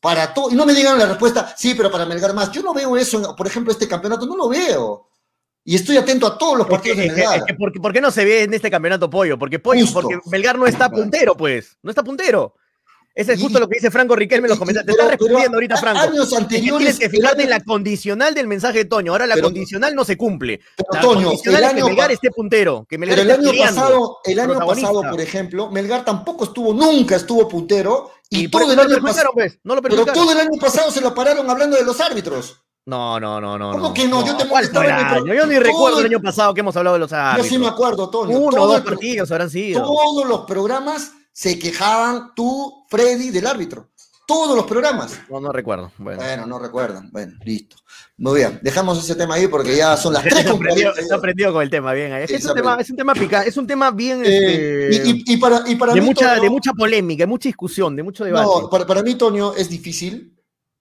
Para 0.00 0.32
todos. 0.32 0.52
Y 0.52 0.54
no 0.56 0.64
me 0.64 0.74
digan 0.74 0.96
la 0.96 1.06
respuesta, 1.06 1.54
sí, 1.58 1.74
pero 1.74 1.90
para 1.90 2.06
Melgar 2.06 2.32
más. 2.34 2.52
Yo 2.52 2.62
no 2.62 2.72
veo 2.72 2.96
eso, 2.96 3.18
en, 3.18 3.34
por 3.36 3.46
ejemplo, 3.48 3.72
este 3.72 3.88
campeonato, 3.88 4.26
no 4.26 4.36
lo 4.36 4.48
veo. 4.48 5.08
Y 5.64 5.74
estoy 5.74 5.96
atento 5.96 6.26
a 6.28 6.38
todos 6.38 6.58
los 6.58 6.66
partidos 6.68 6.98
de 6.98 7.06
es 7.06 7.10
que- 7.12 7.16
Melgar. 7.20 7.38
es 7.38 7.44
que 7.46 7.54
¿por, 7.54 7.72
qué- 7.72 7.80
por 7.80 7.92
qué 7.92 8.00
no 8.00 8.10
se 8.12 8.24
ve 8.24 8.44
en 8.44 8.54
este 8.54 8.70
campeonato 8.70 9.10
Pollo? 9.10 9.38
Porque 9.38 9.58
Pollo, 9.58 9.80
Justo. 9.84 10.02
porque 10.02 10.18
Melgar 10.26 10.56
no 10.58 10.66
está 10.68 10.88
puntero, 10.88 11.36
pues. 11.36 11.76
No 11.82 11.90
está 11.90 12.02
puntero. 12.04 12.54
Ese 13.14 13.34
es 13.34 13.40
Y- 13.40 13.42
justo 13.42 13.60
lo 13.60 13.68
que 13.68 13.74
dice 13.76 13.90
Franco 13.90 14.16
Riquelme 14.16 14.46
en 14.46 14.50
los 14.50 14.58
comentarios. 14.58 14.86
Te 14.86 14.92
pero- 14.92 15.10
está 15.10 15.16
respondiendo 15.18 15.56
ahorita, 15.56 15.76
Franco. 15.76 16.00
años 16.00 16.32
anteriores, 16.32 16.78
tienes 16.78 16.98
que 16.98 17.10
fijarte 17.10 17.42
en 17.42 17.50
la 17.50 17.60
condicional 17.60 18.34
del 18.34 18.46
mensaje 18.46 18.78
de 18.78 18.84
Toño. 18.86 19.12
Ahora 19.12 19.26
la 19.26 19.34
Pero- 19.34 19.48
condicional 19.48 19.94
no 19.94 20.04
se 20.04 20.16
cumple. 20.16 20.60
Pero, 20.76 20.88
La 20.92 21.00
Toño, 21.00 21.26
condicional 21.28 21.62
el 21.62 21.68
es 21.68 21.74
que 21.74 21.84
Melgar 21.90 22.12
esté 22.12 22.30
puntero. 22.30 22.86
Que 22.88 22.96
Melgar 22.98 23.18
Pero 23.18 23.34
el 23.34 23.40
año 23.46 23.52
pasado, 23.64 24.18
el 24.24 24.40
año 24.40 24.58
pasado, 24.66 25.02
por 25.10 25.20
ejemplo, 25.20 25.70
Melgar 25.70 26.04
tampoco 26.04 26.44
estuvo, 26.44 26.72
nunca 26.72 27.16
estuvo 27.16 27.46
puntero, 27.48 28.10
y, 28.30 28.48
todo 28.48 28.70
el 28.70 28.76
no 28.76 28.82
año 28.82 29.02
pasado. 29.02 29.30
pues. 29.34 29.58
No 29.62 29.74
lo 29.74 29.82
Pero 29.82 30.06
todo 30.06 30.32
el 30.32 30.38
año 30.40 30.58
pasado 30.58 30.90
se 30.90 31.00
lo 31.02 31.14
pararon 31.14 31.48
hablando 31.50 31.76
de 31.76 31.84
los 31.84 32.00
árbitros. 32.00 32.62
No, 32.86 33.20
no, 33.20 33.40
no, 33.40 33.58
no. 33.58 33.72
¿Cómo 33.72 33.94
que 33.94 34.08
no? 34.08 34.26
Yo 34.26 34.36
te 34.36 34.48
¿Cuál 34.48 34.64
estaba 34.64 34.84
fue 34.84 34.92
en 35.18 35.28
el? 35.30 35.36
Yo 35.38 35.46
ni 35.46 35.54
todo 35.54 35.62
recuerdo 35.64 35.98
el 36.00 36.06
el- 36.06 36.12
año 36.14 36.22
pasado 36.22 36.52
que 36.54 36.60
hemos 36.60 36.74
hablado 36.76 36.94
de 36.94 37.00
los 37.00 37.10
Yo 37.10 37.16
árbitros. 37.16 37.46
sí 37.48 37.58
me 37.58 37.68
acuerdo, 37.68 38.08
Toño. 38.10 38.36
Uno 38.38 38.62
o 38.62 38.66
dos 38.66 38.80
partidos 38.80 39.30
habrán 39.30 39.50
sido. 39.50 39.82
Todos 39.82 40.26
los 40.26 40.40
programas 40.46 41.12
se 41.32 41.58
quejaban 41.58 42.34
tú, 42.34 42.84
Freddy, 42.88 43.30
del 43.30 43.46
árbitro. 43.46 43.88
Todos 44.26 44.56
los 44.56 44.66
programas. 44.66 45.18
No, 45.28 45.40
no 45.40 45.50
recuerdo. 45.52 45.90
Bueno. 45.98 46.20
Bueno, 46.22 46.46
no 46.46 46.58
recuerdan. 46.58 47.10
Bueno, 47.10 47.32
listo. 47.44 47.76
Muy 48.16 48.38
bien, 48.40 48.60
dejamos 48.62 49.02
ese 49.02 49.14
tema 49.16 49.34
ahí 49.34 49.48
porque 49.48 49.76
ya 49.76 49.96
son 49.96 50.12
las 50.12 50.22
3 50.22 50.36
Está 50.38 50.52
aprendido, 50.52 50.92
42. 50.92 50.98
está 50.98 51.14
aprendido 51.16 51.52
con 51.52 51.62
el 51.62 51.70
tema, 51.70 51.92
bien. 51.92 52.12
Es, 52.12 52.30
que 52.30 52.36
Sí, 52.38 52.42
es, 52.44 52.48
un 52.48 52.54
tema, 52.54 52.76
es 52.80 52.90
un 52.90 52.96
tema 52.96 53.14
pica, 53.14 53.42
es 53.42 53.56
un 53.56 53.66
tema 53.66 53.90
bien 53.90 54.22
Eh, 54.24 54.88
este, 54.92 55.08
y, 55.08 55.10
y- 55.26 55.34
y 55.34 55.36
para, 55.38 55.64
y 55.68 55.74
para 55.74 55.92
de, 55.92 56.00
mí, 56.00 56.06
mucha, 56.06 56.36
Toño- 56.36 56.42
de 56.42 56.50
mucha 56.50 56.72
polémica, 56.72 57.22
de 57.22 57.26
mucha 57.26 57.48
discusión, 57.48 57.96
de 57.96 58.02
mucho 58.04 58.24
debate. 58.24 58.46
No, 58.46 58.70
para, 58.70 58.86
para 58.86 59.02
mí, 59.02 59.16
Toño, 59.16 59.54
es 59.56 59.68
difícil, 59.68 60.38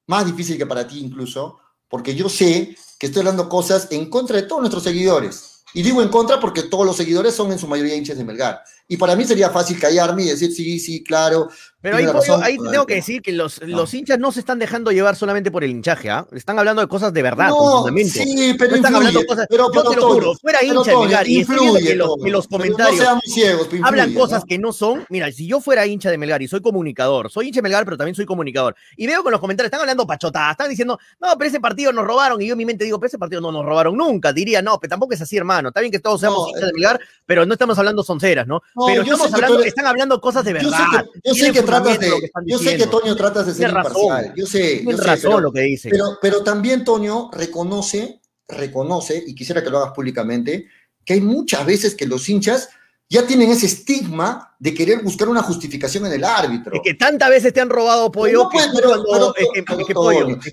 más 0.08 0.26
difícil 0.26 0.58
que 0.58 0.66
para 0.68 0.88
ti 0.88 1.00
incluso, 1.00 1.58
porque 1.90 2.14
yo 2.14 2.30
sé 2.30 2.76
que 3.00 3.08
estoy 3.08 3.22
hablando 3.22 3.50
cosas 3.50 3.88
en 3.90 4.10
contra 4.10 4.36
de 4.38 4.44
todos 4.44 4.62
nuestros 4.62 4.84
seguidores. 4.84 5.64
Y 5.74 5.82
digo 5.84 6.02
en 6.02 6.10
contra 6.10 6.40
porque 6.40 6.64
todos 6.64 6.86
los 6.86 6.98
seguidores 6.98 7.34
son 7.34 7.52
en 7.52 7.58
su 7.58 7.66
mayoría 7.68 7.96
hinchas 7.96 8.18
de 8.18 8.26
Melgar. 8.26 8.62
Y 8.92 8.98
para 8.98 9.16
mí 9.16 9.24
sería 9.24 9.50
fácil 9.50 9.80
callarme 9.80 10.24
y 10.24 10.26
decir, 10.26 10.52
sí, 10.52 10.78
sí, 10.78 11.02
claro. 11.02 11.48
Pero 11.80 11.96
ahí, 11.96 12.06
razón. 12.06 12.44
tengo 12.70 12.86
que 12.86 12.96
decir 12.96 13.22
que 13.22 13.32
los, 13.32 13.60
los 13.64 13.92
hinchas 13.94 14.20
no 14.20 14.34
se 14.34 14.42
están 14.42 14.60
dejando 14.60 14.92
llevar 14.92 15.16
solamente 15.16 15.50
por 15.50 15.64
el 15.64 15.72
hinchaje, 15.72 16.10
¿ah? 16.12 16.28
Están 16.32 16.60
hablando 16.60 16.82
de 16.82 16.88
cosas 16.88 17.12
de 17.12 17.24
verdad, 17.24 17.50
No, 17.50 17.86
sí, 18.06 18.54
pero 18.60 18.72
No 18.72 18.76
están 18.76 18.92
influye. 18.94 18.98
hablando 18.98 19.26
cosas. 19.26 19.48
Pero, 19.50 19.72
yo 19.74 19.84
te 19.84 19.96
lo 19.96 20.14
juro, 20.14 20.34
fuera 20.36 20.64
hincha 20.64 20.92
de 20.92 20.98
Melgar 20.98 21.28
y 21.28 21.40
estoy 21.40 21.58
viendo 21.58 21.80
que 21.80 21.96
los, 22.30 22.48
que 22.48 22.54
comentarios 22.54 22.98
No 22.98 23.04
seamos 23.04 23.24
ciegos, 23.26 23.68
pero 23.72 23.86
hablan 23.86 24.10
influye, 24.10 24.28
cosas 24.28 24.44
que 24.46 24.60
no 24.60 24.74
son. 24.74 25.06
Mira, 25.10 25.32
si 25.32 25.48
yo 25.48 25.60
fuera 25.60 25.88
hincha 25.88 26.12
de 26.12 26.18
Melgar 26.20 26.42
y 26.42 26.48
soy 26.48 26.62
comunicador, 26.62 27.32
soy 27.32 27.48
hincha 27.48 27.60
de 27.60 27.64
Melgar, 27.64 27.86
pero 27.86 27.98
también 27.98 28.14
soy 28.14 28.26
comunicador, 28.26 28.76
y 28.98 29.08
veo 29.08 29.24
que 29.24 29.32
los 29.32 29.40
comentarios 29.40 29.68
están 29.68 29.80
hablando 29.80 30.06
pachotadas, 30.06 30.52
están 30.52 30.70
diciendo, 30.70 31.00
no, 31.20 31.30
pero 31.38 31.48
ese 31.48 31.62
partido 31.62 31.92
nos 31.94 32.06
robaron, 32.06 32.42
y 32.42 32.48
yo 32.48 32.52
en 32.54 32.58
mi 32.60 32.66
mente 32.66 32.84
digo, 32.84 33.00
pero 33.00 33.08
ese 33.08 33.18
partido 33.18 33.42
no 33.42 33.52
nos 33.52 33.66
robaron 33.66 33.98
nunca. 33.98 34.34
Diría, 34.34 34.62
no, 34.62 34.78
pero 34.80 34.90
tampoco 34.90 35.14
es 35.14 35.22
así, 35.22 35.38
hermano. 35.38 35.70
Está 35.70 35.80
bien 35.80 35.92
que 35.92 36.00
todos 36.00 36.20
seamos 36.20 36.50
hinchas 36.50 36.68
de 36.68 36.74
Melgar, 36.74 37.00
pero 37.26 37.46
no 37.46 37.54
estamos 37.54 37.80
hablando 37.80 38.04
sonceras, 38.04 38.46
¿no? 38.46 38.62
No, 38.82 38.86
pero 38.88 39.04
yo 39.04 39.14
estamos 39.14 39.28
sé 39.28 39.30
que 39.30 39.36
hablando, 39.36 39.60
eres- 39.60 39.68
están 39.68 39.86
hablando 39.88 40.22
cosas 40.22 40.44
de 40.46 40.52
Yo 40.52 40.56
verdad. 40.72 40.78
sé 40.80 41.10
que, 41.14 41.20
yo 41.30 41.34
sé 41.36 41.52
que 41.52 41.62
tratas 41.64 42.00
de, 42.00 42.08
yo 42.46 42.58
sé 42.58 42.64
que 42.66 42.72
diciendo. 42.72 43.00
Toño 43.00 43.16
tratas 43.16 43.46
de 43.48 43.54
ser 43.54 43.72
razón. 43.74 44.02
imparcial. 44.04 44.34
Yo 44.36 44.46
sé, 44.46 44.84
yo 44.84 44.98
sé, 44.98 45.04
razón 45.04 45.32
pero- 45.32 45.40
lo 45.42 45.52
que 45.52 45.62
dicen. 45.62 45.92
Pero, 45.92 46.18
pero 46.22 46.44
también, 46.44 46.84
Toño, 46.84 47.30
reconoce, 47.32 48.20
reconoce, 48.48 49.24
y 49.26 49.34
quisiera 49.36 49.64
que 49.64 49.70
lo 49.70 49.78
hagas 49.80 49.94
públicamente, 49.94 50.68
que 51.06 51.14
hay 51.14 51.22
muchas 51.22 51.66
veces 51.66 51.96
que 51.96 52.06
los 52.06 52.28
hinchas 52.30 52.70
ya 53.12 53.28
tienen 53.28 53.52
ese 53.52 53.66
estigma 53.66 54.56
de 54.58 54.74
querer 54.74 55.02
buscar 55.04 55.28
una 55.28 55.44
justificación 55.44 56.06
en 56.06 56.14
el 56.14 56.24
árbitro. 56.24 56.74
Es 56.76 56.82
que 56.82 56.94
tantas 56.94 57.30
veces 57.30 57.52
te 57.52 57.60
han 57.60 57.70
robado 57.70 58.10
pollo. 58.12 58.50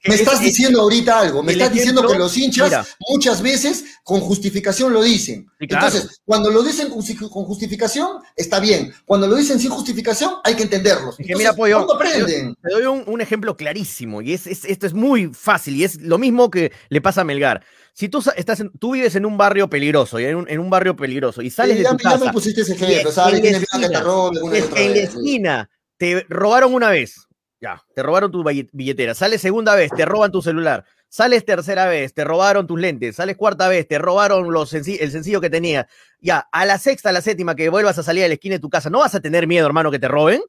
Me 0.06 0.14
es- 0.14 0.20
estás 0.20 0.34
es- 0.34 0.40
diciendo 0.40 0.80
ahorita 0.80 1.20
algo, 1.20 1.42
me 1.42 1.52
estás 1.52 1.72
diciendo 1.72 2.06
que 2.06 2.18
los 2.18 2.36
hinchas 2.36 2.66
mira. 2.68 2.86
muchas 3.08 3.42
veces 3.42 3.84
con 4.02 4.20
justificación 4.20 4.92
lo 4.92 5.02
dicen. 5.02 5.48
Sí, 5.60 5.68
claro. 5.68 5.86
Entonces, 5.86 6.20
cuando 6.24 6.50
lo 6.50 6.62
dicen 6.64 6.88
con 6.88 6.98
justi- 7.00 7.16
con 7.30 7.44
justificación, 7.44 8.08
está 8.34 8.58
bien. 8.58 8.92
Cuando 9.04 9.28
lo 9.28 9.36
dicen 9.36 9.60
sin 9.60 9.70
justificación, 9.70 10.34
hay 10.42 10.54
que 10.54 10.64
entenderlos. 10.64 11.10
Es 11.20 11.26
que 11.26 11.32
Entonces, 11.32 11.38
mira, 11.38 11.52
pollo, 11.54 11.76
¿cuándo 11.86 11.94
aprenden? 11.94 12.56
Te 12.60 12.70
doy 12.72 12.86
un, 12.86 13.04
un 13.06 13.20
ejemplo 13.20 13.56
clarísimo 13.56 14.20
y 14.20 14.32
es, 14.32 14.46
es- 14.48 14.64
esto 14.64 14.86
es 14.86 14.94
muy 14.94 15.28
fácil 15.32 15.76
y 15.76 15.84
es 15.84 16.00
lo 16.00 16.18
mismo 16.18 16.50
que 16.50 16.72
le 16.88 17.00
pasa 17.00 17.20
a 17.20 17.24
Melgar. 17.24 17.62
Si 17.98 18.08
tú, 18.08 18.22
estás 18.36 18.60
en- 18.60 18.70
tú 18.78 18.92
vives 18.92 19.16
en 19.16 19.26
un 19.26 19.36
barrio 19.36 19.68
peligroso 19.68 20.20
y 20.20 20.24
en 20.24 20.36
un, 20.36 20.48
en 20.48 20.60
un 20.60 20.70
barrio 20.70 20.94
peligroso 20.94 21.42
y 21.42 21.50
sales 21.50 21.78
Sí, 21.78 21.82
de 21.82 21.84
ya, 21.84 21.90
tu 21.90 21.96
ya 21.96 22.10
me 22.12 22.18
casa 22.20 22.32
pusiste 22.32 22.60
ese 22.60 22.74
ejemplo, 22.74 23.10
en 23.10 23.14
¿sabes? 23.16 23.42
te 23.42 23.48
esquina, 23.48 23.88
una 23.88 24.56
y 24.56 24.58
en, 24.60 24.78
en 24.78 24.92
la 24.94 24.98
esquina 25.02 25.70
te 25.96 26.24
robaron 26.28 26.74
una 26.74 26.90
vez, 26.90 27.16
ya, 27.60 27.82
te 27.96 28.02
robaron 28.04 28.30
tu 28.30 28.44
billet- 28.44 28.68
billetera, 28.72 29.14
sales 29.14 29.40
segunda 29.40 29.74
vez, 29.74 29.90
te 29.90 30.04
roban 30.04 30.30
tu 30.30 30.40
celular, 30.40 30.84
sales 31.08 31.44
tercera 31.44 31.86
vez, 31.86 32.14
te 32.14 32.22
robaron 32.22 32.68
tus 32.68 32.78
lentes, 32.78 33.16
sales 33.16 33.36
cuarta 33.36 33.66
vez, 33.66 33.88
te 33.88 33.98
robaron 33.98 34.52
los 34.52 34.72
el 34.74 35.10
sencillo 35.10 35.40
que 35.40 35.50
tenías, 35.50 35.86
ya, 36.20 36.46
a 36.52 36.66
la 36.66 36.78
sexta, 36.78 37.08
a 37.08 37.12
la 37.12 37.20
séptima 37.20 37.56
que 37.56 37.68
vuelvas 37.68 37.98
a 37.98 38.04
salir 38.04 38.22
a 38.22 38.28
la 38.28 38.34
esquina 38.34 38.54
de 38.54 38.60
tu 38.60 38.70
casa, 38.70 38.90
¿no 38.90 39.00
vas 39.00 39.16
a 39.16 39.20
tener 39.20 39.48
miedo, 39.48 39.66
hermano, 39.66 39.90
que 39.90 39.98
te 39.98 40.06
roben? 40.06 40.40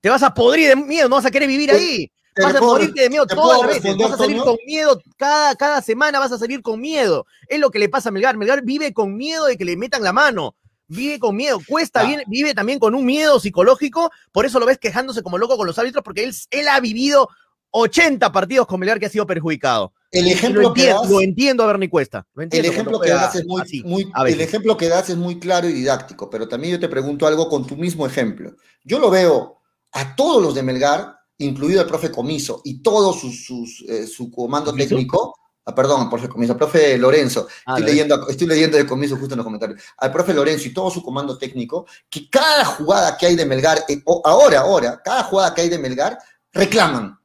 Te 0.00 0.08
vas 0.10 0.24
a 0.24 0.34
podrir 0.34 0.68
de 0.68 0.74
miedo, 0.74 1.08
no 1.08 1.14
vas 1.14 1.26
a 1.26 1.30
querer 1.30 1.46
vivir 1.46 1.70
Te- 1.70 1.76
ahí. 1.76 2.10
Vas 2.42 2.54
a 2.56 2.60
morirte 2.60 3.02
de 3.02 3.10
miedo 3.10 3.26
todas 3.26 3.58
las 3.60 3.66
veces. 3.68 3.82
responder, 3.84 4.08
Vas 4.10 4.14
a 4.20 4.22
salir 4.24 4.42
con 4.42 4.56
miedo. 4.66 5.00
Cada, 5.16 5.54
cada 5.56 5.82
semana 5.82 6.18
vas 6.18 6.32
a 6.32 6.38
salir 6.38 6.62
con 6.62 6.80
miedo. 6.80 7.26
Es 7.48 7.58
lo 7.60 7.70
que 7.70 7.78
le 7.78 7.88
pasa 7.88 8.08
a 8.08 8.12
Melgar. 8.12 8.36
Melgar 8.36 8.62
vive 8.64 8.92
con 8.92 9.16
miedo 9.16 9.46
de 9.46 9.56
que 9.56 9.64
le 9.64 9.76
metan 9.76 10.02
la 10.02 10.12
mano. 10.12 10.56
Vive 10.86 11.18
con 11.18 11.36
miedo. 11.36 11.60
Cuesta, 11.68 12.00
Ah. 12.00 12.04
vive, 12.06 12.24
vive 12.28 12.54
también 12.54 12.78
con 12.78 12.94
un 12.94 13.04
miedo 13.04 13.38
psicológico. 13.40 14.10
Por 14.32 14.46
eso 14.46 14.58
lo 14.58 14.66
ves 14.66 14.78
quejándose 14.78 15.22
como 15.22 15.36
loco 15.38 15.56
con 15.56 15.66
los 15.66 15.78
árbitros, 15.78 16.02
porque 16.02 16.24
él, 16.24 16.34
él 16.50 16.68
ha 16.68 16.80
vivido 16.80 17.28
80 17.70 18.32
partidos 18.32 18.66
con 18.66 18.80
Melgar 18.80 18.98
que 18.98 19.06
ha 19.06 19.10
sido 19.10 19.26
perjudicado. 19.26 19.92
El 20.10 20.26
ejemplo 20.28 20.62
lo, 20.62 20.72
que 20.72 20.80
entiendo, 20.88 21.02
das- 21.02 21.10
lo 21.10 21.20
entiendo 21.20 21.62
a 21.64 21.66
Bernie 21.66 21.90
Cuesta. 21.90 22.26
Lo 22.32 22.40
El 22.40 22.44
entiendo 22.46 22.70
ejemplo 22.70 22.92
cuando 22.92 23.04
que 23.04 23.10
juega 23.10 23.26
das 23.26 23.36
es 23.36 23.46
muy, 23.46 23.60
así, 23.60 23.82
muy- 23.84 24.10
a 24.14 24.26
el 24.26 24.40
ejemplo 24.40 24.76
que 24.78 24.88
das 24.88 25.10
es 25.10 25.16
muy 25.18 25.38
claro 25.38 25.68
y 25.68 25.72
didáctico, 25.74 26.30
pero 26.30 26.48
también 26.48 26.72
yo 26.72 26.80
te 26.80 26.88
pregunto 26.88 27.26
algo 27.26 27.50
con 27.50 27.66
tu 27.66 27.76
mismo 27.76 28.06
ejemplo. 28.06 28.54
Yo 28.84 28.98
lo 28.98 29.10
veo 29.10 29.60
a 29.92 30.16
todos 30.16 30.42
los 30.42 30.54
de 30.54 30.62
Melgar, 30.62 31.17
incluido 31.38 31.80
el 31.80 31.86
profe 31.86 32.10
Comiso 32.10 32.60
y 32.64 32.82
todo 32.82 33.12
sus, 33.12 33.44
sus, 33.46 33.84
eh, 33.88 34.06
su 34.06 34.30
comando 34.30 34.70
¿Comiso? 34.70 34.88
técnico. 34.88 35.38
Ah, 35.64 35.74
perdón, 35.74 36.02
el 36.02 36.08
profe 36.08 36.28
Comiso, 36.28 36.52
el 36.52 36.58
profe 36.58 36.96
Lorenzo. 36.96 37.46
Ah, 37.66 37.74
estoy, 37.76 37.92
leyendo, 37.92 38.28
estoy 38.28 38.46
leyendo 38.46 38.76
de 38.76 38.86
Comiso 38.86 39.16
justo 39.16 39.34
en 39.34 39.38
los 39.38 39.44
comentarios. 39.44 39.82
Al 39.98 40.10
profe 40.10 40.32
Lorenzo 40.32 40.66
y 40.68 40.72
todo 40.72 40.90
su 40.90 41.02
comando 41.02 41.36
técnico, 41.36 41.86
que 42.08 42.28
cada 42.30 42.64
jugada 42.64 43.16
que 43.16 43.26
hay 43.26 43.36
de 43.36 43.44
Melgar, 43.44 43.84
eh, 43.88 44.02
ahora, 44.24 44.60
ahora, 44.60 45.00
cada 45.04 45.24
jugada 45.24 45.54
que 45.54 45.60
hay 45.60 45.68
de 45.68 45.78
Melgar, 45.78 46.18
reclaman. 46.52 47.18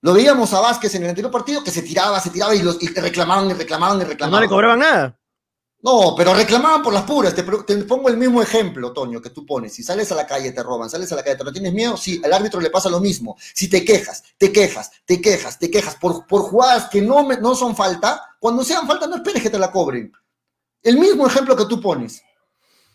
Lo 0.00 0.12
veíamos 0.12 0.52
a 0.54 0.60
Vázquez 0.60 0.94
en 0.94 1.04
el 1.04 1.08
anterior 1.08 1.30
partido 1.30 1.62
que 1.64 1.70
se 1.70 1.82
tiraba, 1.82 2.20
se 2.20 2.30
tiraba 2.30 2.54
y, 2.54 2.62
los, 2.62 2.80
y 2.82 2.88
reclamaban 2.88 3.50
y 3.50 3.54
reclamaban 3.54 4.00
y 4.00 4.04
reclamaban. 4.04 4.40
No 4.40 4.46
le 4.46 4.48
cobraban 4.48 4.78
nada. 4.78 5.17
No, 5.80 6.14
pero 6.16 6.34
reclamaban 6.34 6.82
por 6.82 6.92
las 6.92 7.04
puras. 7.04 7.34
Te, 7.34 7.42
te 7.44 7.76
pongo 7.84 8.08
el 8.08 8.16
mismo 8.16 8.42
ejemplo, 8.42 8.92
Toño, 8.92 9.22
que 9.22 9.30
tú 9.30 9.46
pones. 9.46 9.72
Si 9.74 9.82
sales 9.84 10.10
a 10.10 10.16
la 10.16 10.26
calle, 10.26 10.50
te 10.50 10.62
roban, 10.62 10.90
sales 10.90 11.10
a 11.12 11.14
la 11.16 11.22
calle, 11.22 11.36
¿te 11.36 11.44
no 11.44 11.52
tienes 11.52 11.72
miedo? 11.72 11.96
Sí, 11.96 12.20
al 12.24 12.32
árbitro 12.32 12.60
le 12.60 12.70
pasa 12.70 12.88
lo 12.90 12.98
mismo. 12.98 13.36
Si 13.54 13.68
te 13.68 13.84
quejas, 13.84 14.24
te 14.36 14.52
quejas, 14.52 14.90
te 15.06 15.20
quejas, 15.20 15.58
te 15.58 15.70
quejas 15.70 15.94
por, 15.96 16.26
por 16.26 16.42
jugadas 16.42 16.88
que 16.90 17.00
no, 17.00 17.24
me- 17.24 17.36
no 17.36 17.54
son 17.54 17.76
falta, 17.76 18.20
cuando 18.40 18.64
sean 18.64 18.86
falta 18.88 19.06
no 19.06 19.16
esperes 19.16 19.40
que 19.42 19.50
te 19.50 19.58
la 19.58 19.70
cobren. 19.70 20.12
El 20.82 20.98
mismo 20.98 21.26
ejemplo 21.26 21.54
que 21.56 21.66
tú 21.66 21.80
pones. 21.80 22.22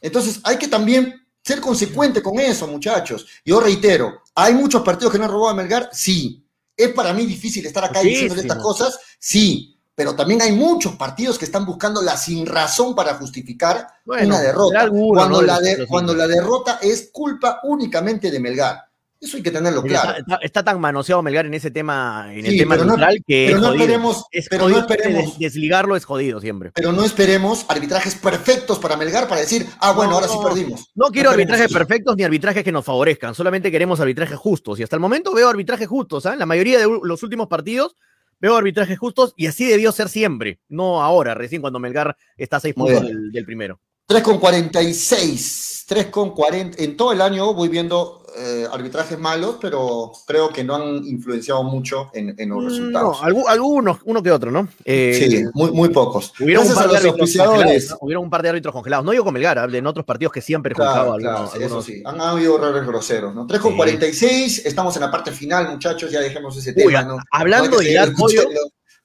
Entonces 0.02 0.42
hay 0.44 0.58
que 0.58 0.68
también 0.68 1.26
ser 1.42 1.62
consecuente 1.62 2.22
con 2.22 2.38
eso, 2.40 2.68
muchachos. 2.68 3.26
Yo 3.46 3.62
reitero, 3.62 4.22
¿hay 4.36 4.54
muchos 4.54 4.82
partidos 4.82 5.12
que 5.14 5.20
no 5.20 5.26
han 5.26 5.32
robado 5.32 5.50
a 5.52 5.56
Melgar? 5.56 5.90
Sí. 5.94 6.46
¿Es 6.76 6.90
para 6.90 7.14
mí 7.14 7.26
difícil 7.26 7.66
estar 7.66 7.86
acá 7.86 8.00
diciéndole 8.10 8.42
estas 8.42 8.58
cosas? 8.64 9.00
Sí. 9.20 9.73
Pero 9.96 10.16
también 10.16 10.42
hay 10.42 10.52
muchos 10.54 10.96
partidos 10.96 11.38
que 11.38 11.46
están 11.46 11.66
buscando 11.66 12.02
la 12.02 12.18
sin 12.18 12.46
razón 12.48 12.96
para 12.96 13.14
justificar 13.16 13.88
Bueno, 14.06 14.28
una 14.28 14.42
derrota. 14.42 14.82
alguno, 14.82 15.20
cuando, 15.20 15.42
la 15.44 15.60
de- 15.60 15.86
cuando 15.88 16.16
la 16.16 16.28
derrota 16.28 16.80
es 16.82 17.10
culpa 17.12 17.60
únicamente 17.64 18.32
de 18.32 18.40
Melgar. 18.40 18.80
Eso 19.22 19.38
hay 19.38 19.44
que 19.44 19.52
tenerlo 19.52 19.82
Mira, 19.84 20.02
claro. 20.02 20.18
Está, 20.20 20.36
está 20.42 20.64
tan 20.66 20.82
manoseado 20.82 21.22
Melgar 21.22 21.46
en 21.46 21.54
ese 21.54 21.72
tema, 21.72 22.28
en 22.34 22.46
el 22.46 22.58
tema 22.58 22.76
no- 22.76 22.84
neutral 22.86 23.20
que 23.26 23.46
pero 23.46 23.58
es 23.58 23.62
no 23.62 23.68
jodido. 23.70 23.84
esperemos- 23.86 24.24
es 24.32 24.48
pero 24.50 24.64
jodido, 24.64 24.80
no 24.82 24.86
esperemos- 24.88 25.26
des- 25.26 25.40
desligarlo 25.40 25.96
es 25.96 26.04
jodido 26.06 26.42
siempre. 26.42 26.72
Pero 26.76 26.92
no 26.92 27.06
esperemos 27.06 27.66
arbitrajes 27.70 28.16
perfectos 28.16 28.80
para 28.80 28.98
Melgar 28.98 29.30
para 29.30 29.40
decir, 29.42 29.66
ah, 29.80 29.94
bueno, 29.94 30.12
No, 30.12 30.18
ahora 30.18 30.28
sí 30.28 30.38
perdimos. 30.44 30.92
No 30.96 31.06
quiero 31.08 31.30
arbitrajes 31.30 31.68
eso. 31.68 31.74
perfectos 31.78 32.18
ni 32.18 32.24
arbitrajes 32.24 32.64
que 32.66 32.72
nos 32.74 32.84
favorezcan, 32.84 33.34
solamente 33.36 33.72
queremos 33.72 34.00
arbitrajes 34.02 34.38
justos. 34.38 34.80
Y 34.80 34.84
hasta 34.84 34.96
el 34.98 35.02
momento 35.02 35.34
veo 35.34 35.48
arbitrajes 35.48 35.88
justos. 35.88 36.26
En 36.26 36.40
la 36.40 36.46
mayoría 36.48 36.80
de 36.80 36.88
los 37.04 37.24
últimos 37.24 37.48
partidos 37.48 37.96
veo 38.44 38.58
arbitrajes 38.58 39.00
justos 39.00 39.34
y 39.38 39.48
así 39.48 39.66
debió 39.66 39.94
ser 39.94 40.10
siempre, 40.10 40.60
no 40.68 41.02
ahora, 41.02 41.34
recién 41.34 41.62
cuando 41.62 41.80
Melgar 41.80 42.18
está 42.36 42.58
a 42.58 42.60
seis 42.60 42.76
puntos 42.76 43.02
del, 43.02 43.32
del 43.32 43.46
primero. 43.46 43.80
3 44.06 44.22
con 44.22 44.38
46, 44.38 45.86
3 45.88 46.06
con 46.08 46.32
40. 46.32 46.84
En 46.84 46.98
todo 46.98 47.14
el 47.14 47.22
año 47.22 47.54
voy 47.54 47.70
viendo 47.70 48.23
eh, 48.38 48.66
arbitrajes 48.72 49.18
malos, 49.20 49.58
pero 49.62 50.12
creo 50.26 50.50
que 50.50 50.64
no 50.64 50.76
han 50.76 51.06
influenciado 51.06 51.64
mucho 51.64 52.10
en, 52.14 52.34
en 52.38 52.50
los 52.50 52.64
Mm, 52.64 52.68
resultados. 52.68 53.22
No, 53.22 53.28
algu- 53.28 53.46
algunos, 53.48 53.98
uno 54.06 54.22
que 54.24 54.32
otro, 54.32 54.52
¿no? 54.52 54.68
Eh, 54.86 55.28
sí, 55.30 55.44
muy, 55.54 55.72
muy 55.72 55.90
pocos. 55.90 56.34
Hubieron 56.40 56.68
un, 56.68 56.74
par 56.74 56.90
de. 56.90 57.96
Hubieron 58.02 58.24
un 58.24 58.30
par 58.30 58.42
de 58.42 58.50
árbitros 58.50 58.74
congelados. 58.74 59.06
No 59.06 59.12
digo 59.12 59.24
con 59.24 59.34
Melgar, 59.34 59.74
en 59.74 59.88
otros 59.88 60.06
partidos 60.06 60.34
que 60.34 60.42
sí 60.42 60.54
han 60.54 60.62
perjudicado 60.64 60.94
Claro, 60.94 61.12
a 61.12 61.16
algunos. 61.16 61.52
claro, 61.52 61.66
eso 61.66 61.82
sí. 61.82 62.02
Han 62.06 62.22
habido 62.22 62.56
errores 62.58 62.86
groseros, 62.86 63.34
¿no? 63.36 63.46
3 63.48 63.62
con 63.62 63.72
Sí. 63.72 63.78
46, 63.78 64.66
estamos 64.66 64.96
en 64.96 65.02
la 65.02 65.12
parte 65.12 65.32
final, 65.32 65.70
muchachos, 65.72 66.12
ya 66.12 66.20
dejemos 66.20 66.56
ese 66.58 66.72
Uy, 66.72 66.76
tema, 66.94 67.04
¿no? 67.04 67.18
hablando 67.32 67.78
de 67.78 67.92
Ilat, 67.92 68.14
pollo, 68.18 68.42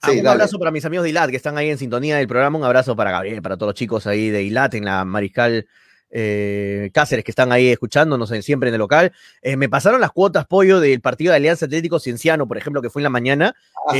Sí, 0.01 0.11
un 0.13 0.17
dale. 0.19 0.29
abrazo 0.29 0.59
para 0.61 0.71
mis 0.71 0.85
amigos 0.85 1.03
de 1.03 1.11
ILAT 1.11 1.29
que 1.31 1.37
están 1.37 1.59
ahí 1.59 1.71
en 1.71 1.77
sintonía 1.79 2.19
del 2.19 2.29
programa. 2.29 2.57
Un 2.57 2.65
abrazo 2.65 2.95
para 2.95 3.11
Gabriel, 3.11 3.43
para 3.43 3.57
todos 3.57 3.71
los 3.71 3.75
chicos 3.75 4.07
ahí 4.07 4.31
de 4.31 4.45
ILAT 4.45 4.75
en 4.75 4.85
la 4.85 5.05
Mariscal 5.05 5.67
eh, 6.11 6.91
Cáceres 6.93 7.25
que 7.25 7.31
están 7.31 7.53
ahí 7.53 7.69
escuchándonos 7.69 8.31
en- 8.33 8.43
siempre 8.43 8.69
en 8.69 8.75
el 8.75 8.79
local. 8.79 9.13
Eh, 9.43 9.57
me 9.57 9.69
pasaron 9.69 10.01
las 10.01 10.11
cuotas, 10.13 10.47
pollo, 10.47 10.81
del 10.81 11.01
partido 11.01 11.31
de 11.33 11.37
Alianza 11.37 11.67
Atlético 11.67 11.99
Cienciano, 12.01 12.47
por 12.49 12.57
ejemplo, 12.59 12.81
que 12.83 12.91
fue 12.91 13.01
en 13.01 13.05
la 13.05 13.11
mañana. 13.11 13.55
Ah. 13.89 13.95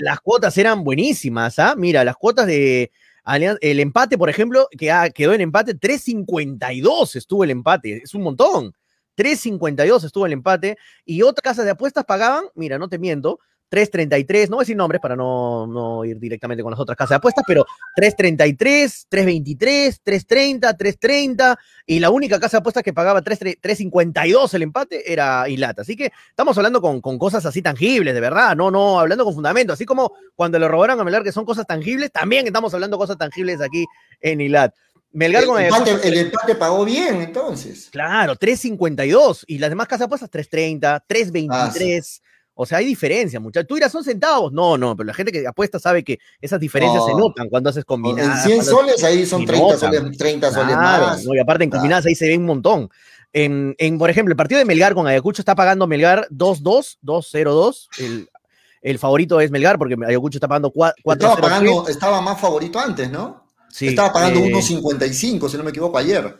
Las 0.00 0.20
cuotas 0.20 0.56
eran 0.58 0.82
buenísimas, 0.84 1.58
¿ah? 1.58 1.74
Mira, 1.76 2.04
las 2.04 2.16
cuotas 2.16 2.46
de 2.46 2.90
Alianza, 3.24 3.58
el 3.62 3.80
empate, 3.80 4.16
por 4.18 4.30
ejemplo, 4.30 4.68
que 4.76 4.90
ah, 4.90 5.10
quedó 5.10 5.32
en 5.34 5.40
empate 5.40 5.74
3.52 5.74 7.16
estuvo 7.16 7.44
el 7.44 7.50
empate, 7.50 8.02
es 8.04 8.14
un 8.14 8.22
montón. 8.22 8.72
3.52 9.16 10.04
estuvo 10.04 10.26
el 10.26 10.32
empate 10.32 10.76
y 11.04 11.22
otras 11.22 11.42
casas 11.42 11.64
de 11.64 11.70
apuestas 11.70 12.04
pagaban, 12.04 12.44
mira, 12.54 12.78
no 12.78 12.88
te 12.88 12.98
miento, 12.98 13.40
3.33, 13.70 14.48
no 14.48 14.56
voy 14.56 14.62
a 14.62 14.64
decir 14.64 14.76
nombres 14.76 15.00
para 15.00 15.16
no, 15.16 15.66
no 15.66 16.04
ir 16.04 16.18
directamente 16.18 16.62
con 16.62 16.70
las 16.70 16.78
otras 16.78 16.96
casas 16.96 17.10
de 17.10 17.16
apuestas, 17.16 17.44
pero 17.46 17.64
3.33, 17.96 19.06
3.23, 19.10 20.00
3.30, 20.04 20.76
3.30 20.76 21.56
y 21.86 21.98
la 21.98 22.10
única 22.10 22.38
casa 22.38 22.56
de 22.56 22.60
apuestas 22.60 22.82
que 22.82 22.92
pagaba 22.92 23.22
3, 23.22 23.40
3.52 23.40 24.54
el 24.54 24.62
empate 24.62 25.12
era 25.12 25.48
Ilata. 25.48 25.82
Así 25.82 25.96
que 25.96 26.12
estamos 26.28 26.56
hablando 26.56 26.80
con, 26.80 27.00
con 27.00 27.18
cosas 27.18 27.44
así 27.44 27.60
tangibles, 27.60 28.14
de 28.14 28.20
verdad, 28.20 28.54
no, 28.54 28.70
no, 28.70 29.00
hablando 29.00 29.24
con 29.24 29.34
fundamento, 29.34 29.72
así 29.72 29.84
como 29.84 30.12
cuando 30.34 30.58
le 30.58 30.68
robaron 30.68 31.00
a 31.00 31.04
Melgar 31.04 31.24
que 31.24 31.32
son 31.32 31.44
cosas 31.44 31.66
tangibles, 31.66 32.12
también 32.12 32.46
estamos 32.46 32.72
hablando 32.74 32.98
cosas 32.98 33.18
tangibles 33.18 33.60
aquí 33.60 33.84
en 34.20 34.40
Ilat. 34.40 34.74
Melgar 35.12 35.42
El 35.42 35.48
con 35.48 35.62
empate, 35.62 36.08
el 36.08 36.18
empate 36.18 36.54
pagó 36.56 36.84
bien, 36.84 37.22
entonces. 37.22 37.88
Claro, 37.90 38.36
3.52 38.36 39.44
y 39.46 39.58
las 39.58 39.70
demás 39.70 39.86
casas 39.86 40.00
de 40.00 40.04
apuestas 40.04 40.30
3.30, 40.30 41.02
3.23. 41.08 42.20
O 42.58 42.64
sea, 42.66 42.78
hay 42.78 42.86
diferencia, 42.86 43.38
muchachos. 43.38 43.68
Tú 43.68 43.74
dirás, 43.74 43.92
son 43.92 44.02
centavos. 44.02 44.50
No, 44.52 44.78
no, 44.78 44.96
pero 44.96 45.06
la 45.06 45.12
gente 45.14 45.30
que 45.30 45.46
apuesta 45.46 45.78
sabe 45.78 46.02
que 46.02 46.18
esas 46.40 46.58
diferencias 46.58 47.04
se 47.04 47.12
No. 47.12 47.18
notan 47.18 47.48
cuando 47.50 47.68
haces 47.70 47.82
En 47.82 47.84
combinadas. 47.86 48.42
100 48.44 48.56
cuando- 48.56 48.72
soles 48.72 49.04
ahí 49.04 49.26
son 49.26 49.42
y 49.42 49.46
30 49.46 49.64
notan. 49.74 49.78
soles, 49.94 50.18
30 50.18 50.50
soles 50.52 50.74
Claro, 50.74 51.06
más. 51.06 51.24
¿no? 51.24 51.34
Y 51.34 51.38
aparte 51.38 51.64
en 51.64 51.70
Claro. 51.70 51.80
combinadas 51.82 52.06
ahí 52.06 52.14
se 52.14 52.26
ve 52.28 52.36
un 52.38 52.46
montón. 52.46 52.88
En, 53.32 53.74
en, 53.78 53.98
por 53.98 54.08
ejemplo, 54.08 54.32
el 54.32 54.36
partido 54.36 54.58
de 54.58 54.64
Melgar 54.64 54.94
con 54.94 55.06
Ayacucho 55.06 55.42
está 55.42 55.54
pagando 55.54 55.86
Melgar 55.86 56.26
2-2, 56.30 56.96
2-0-2. 57.02 57.88
El, 57.98 58.30
el 58.80 58.98
favorito 58.98 59.38
es 59.40 59.50
Melgar 59.50 59.76
porque 59.78 59.94
Ayacucho 60.06 60.38
está 60.38 60.48
pagando 60.48 60.70
4 60.70 60.94
Estaba 61.12 61.36
pagando, 61.36 61.86
estaba 61.88 62.20
más 62.22 62.40
favorito 62.40 62.78
antes, 62.78 63.10
¿no? 63.10 63.44
Sí, 63.70 63.88
Estaba 63.88 64.10
pagando 64.14 64.40
eh, 64.40 64.50
1.55, 64.54 65.50
si 65.50 65.58
no 65.58 65.64
me 65.64 65.70
equivoco, 65.70 65.98
ayer. 65.98 66.34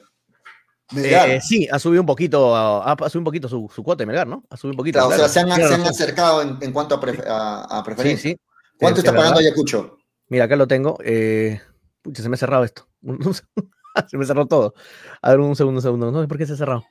Melgar. 0.93 1.29
eh, 1.31 1.41
sí, 1.41 1.67
ha 1.71 1.79
subido 1.79 2.01
un 2.03 2.07
poquito, 2.07 2.55
ha, 2.55 2.93
ha 2.93 2.97
subido 3.11 3.21
un 3.21 3.25
poquito 3.25 3.49
su, 3.49 3.71
su 3.75 3.83
cuota 3.83 4.03
de 4.03 4.07
Melgar, 4.07 4.27
¿no? 4.27 4.45
Ha 4.51 4.57
subido 4.57 4.73
un 4.73 4.77
poquito. 4.77 4.99
Claro, 4.99 5.09
claro. 5.09 5.25
O 5.25 5.29
sea, 5.29 5.45
se 5.47 5.51
han, 5.53 5.57
se 5.69 5.75
han 5.75 5.81
acercado 5.83 6.43
en, 6.43 6.59
en 6.61 6.73
cuanto 6.73 6.95
a, 6.95 7.01
pref- 7.01 7.27
a- 7.27 7.65
a 7.65 7.79
Sí, 7.79 7.85
preferencia. 7.85 8.31
sí. 8.31 8.37
¿Cuánto 8.79 9.01
Sí, 9.01 9.07
está 9.07 9.11
es 9.11 9.17
pagando 9.17 9.39
verdad. 9.39 9.49
Ayacucho? 9.53 9.97
Mira, 10.29 10.45
acá 10.45 10.57
lo 10.57 10.67
tengo. 10.69 10.99
Eh, 11.05 11.61
pucha, 12.03 12.23
se 12.23 12.29
me 12.29 12.35
ha 12.35 12.39
cerrado 12.39 12.65
esto. 12.65 12.87
se 14.09 14.17
me 14.19 14.27
cerró 14.27 14.47
todo. 14.47 14.75
A 15.23 15.31
ver, 15.31 15.41
un 15.41 15.57
segundo, 15.57 15.79
un 15.79 15.83
segundo. 15.83 16.11
No 16.13 16.21
sé 16.23 16.29
por 16.29 16.39
qué 16.39 16.47
se 16.47 16.53
ha 16.53 16.57
cerrado. 16.57 16.85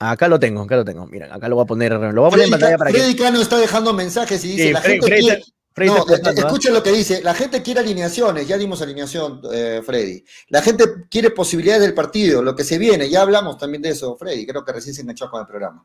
Acá 0.00 0.26
lo 0.26 0.40
tengo, 0.40 0.62
acá 0.62 0.74
lo 0.76 0.84
tengo. 0.84 1.06
Mira, 1.06 1.32
acá 1.32 1.48
lo 1.48 1.54
voy 1.54 1.62
a 1.62 1.66
poner, 1.66 1.92
lo 1.92 2.00
voy 2.22 2.28
a 2.28 2.30
poner 2.30 2.32
en 2.32 2.32
Freddy, 2.32 2.50
pantalla 2.50 2.78
para 2.78 2.90
que. 2.90 2.98
Freddy 2.98 3.14
Cano 3.14 3.40
está 3.40 3.56
dejando 3.58 3.92
mensajes 3.92 4.44
y 4.44 4.48
dice, 4.48 4.62
Sí, 4.68 4.72
la, 4.72 4.80
gente 4.80 5.06
quiere, 5.06 5.42
Freddy 5.74 5.90
No, 5.90 6.06
está 6.06 6.30
eh, 6.30 6.34
¿ah? 6.36 6.40
escuchen 6.40 6.74
lo 6.74 6.82
que 6.82 6.92
dice. 6.92 7.22
La 7.22 7.34
gente 7.34 7.62
quiere 7.62 7.80
alineaciones, 7.80 8.46
ya 8.46 8.58
dimos 8.58 8.82
alineación, 8.82 9.40
eh, 9.52 9.80
Freddy. 9.84 10.24
La 10.48 10.60
gente 10.60 10.84
quiere 11.10 11.30
posibilidades 11.30 11.82
del 11.82 11.94
partido, 11.94 12.42
lo 12.42 12.54
que 12.54 12.64
se 12.64 12.78
viene. 12.78 13.08
Ya 13.08 13.22
hablamos 13.22 13.56
también 13.58 13.82
de 13.82 13.90
eso, 13.90 14.16
Freddy. 14.16 14.46
Creo 14.46 14.64
que 14.64 14.72
recién 14.72 14.94
se 14.94 15.02
enganchó 15.02 15.30
con 15.30 15.40
el 15.40 15.46
programa. 15.46 15.84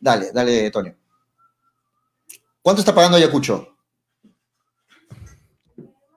Dale, 0.00 0.30
dale, 0.32 0.70
Tonio. 0.70 0.96
¿Cuánto 2.62 2.80
está 2.80 2.94
pagando 2.94 3.16
Ayacucho? 3.16 3.76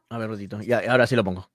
A 0.09 0.17
ver, 0.17 0.29
ratito. 0.29 0.61
Ya, 0.61 0.81
ahora 0.89 1.07
sí 1.07 1.15
lo 1.15 1.23
pongo. 1.23 1.49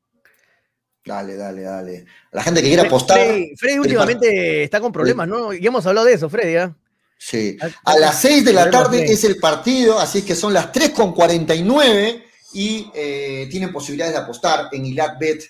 Dale, 1.04 1.36
dale, 1.36 1.62
dale. 1.62 2.06
La 2.32 2.42
gente 2.42 2.60
que 2.60 2.68
quiere 2.68 2.86
apostar. 2.86 3.18
Freddy, 3.18 3.56
Freddy 3.56 3.78
últimamente 3.78 4.64
está 4.64 4.80
con 4.80 4.92
problemas, 4.92 5.28
¿no? 5.28 5.52
Ya 5.52 5.68
hemos 5.68 5.86
hablado 5.86 6.06
de 6.06 6.14
eso, 6.14 6.28
Freddy. 6.28 6.56
¿ah? 6.56 6.76
Sí. 7.18 7.56
A 7.84 7.96
las 7.98 8.20
6 8.20 8.44
de 8.44 8.52
la 8.52 8.70
tarde 8.70 9.04
es 9.04 9.24
el 9.24 9.36
partido, 9.38 9.98
así 9.98 10.18
es 10.18 10.24
que 10.24 10.34
son 10.34 10.52
las 10.52 10.70
3 10.72 10.90
con 10.90 11.12
49 11.12 12.24
y 12.52 12.90
eh, 12.94 13.48
tienen 13.50 13.72
posibilidades 13.72 14.14
de 14.14 14.20
apostar 14.20 14.68
en 14.72 14.86
Ilat 14.86 15.18
Bet. 15.18 15.42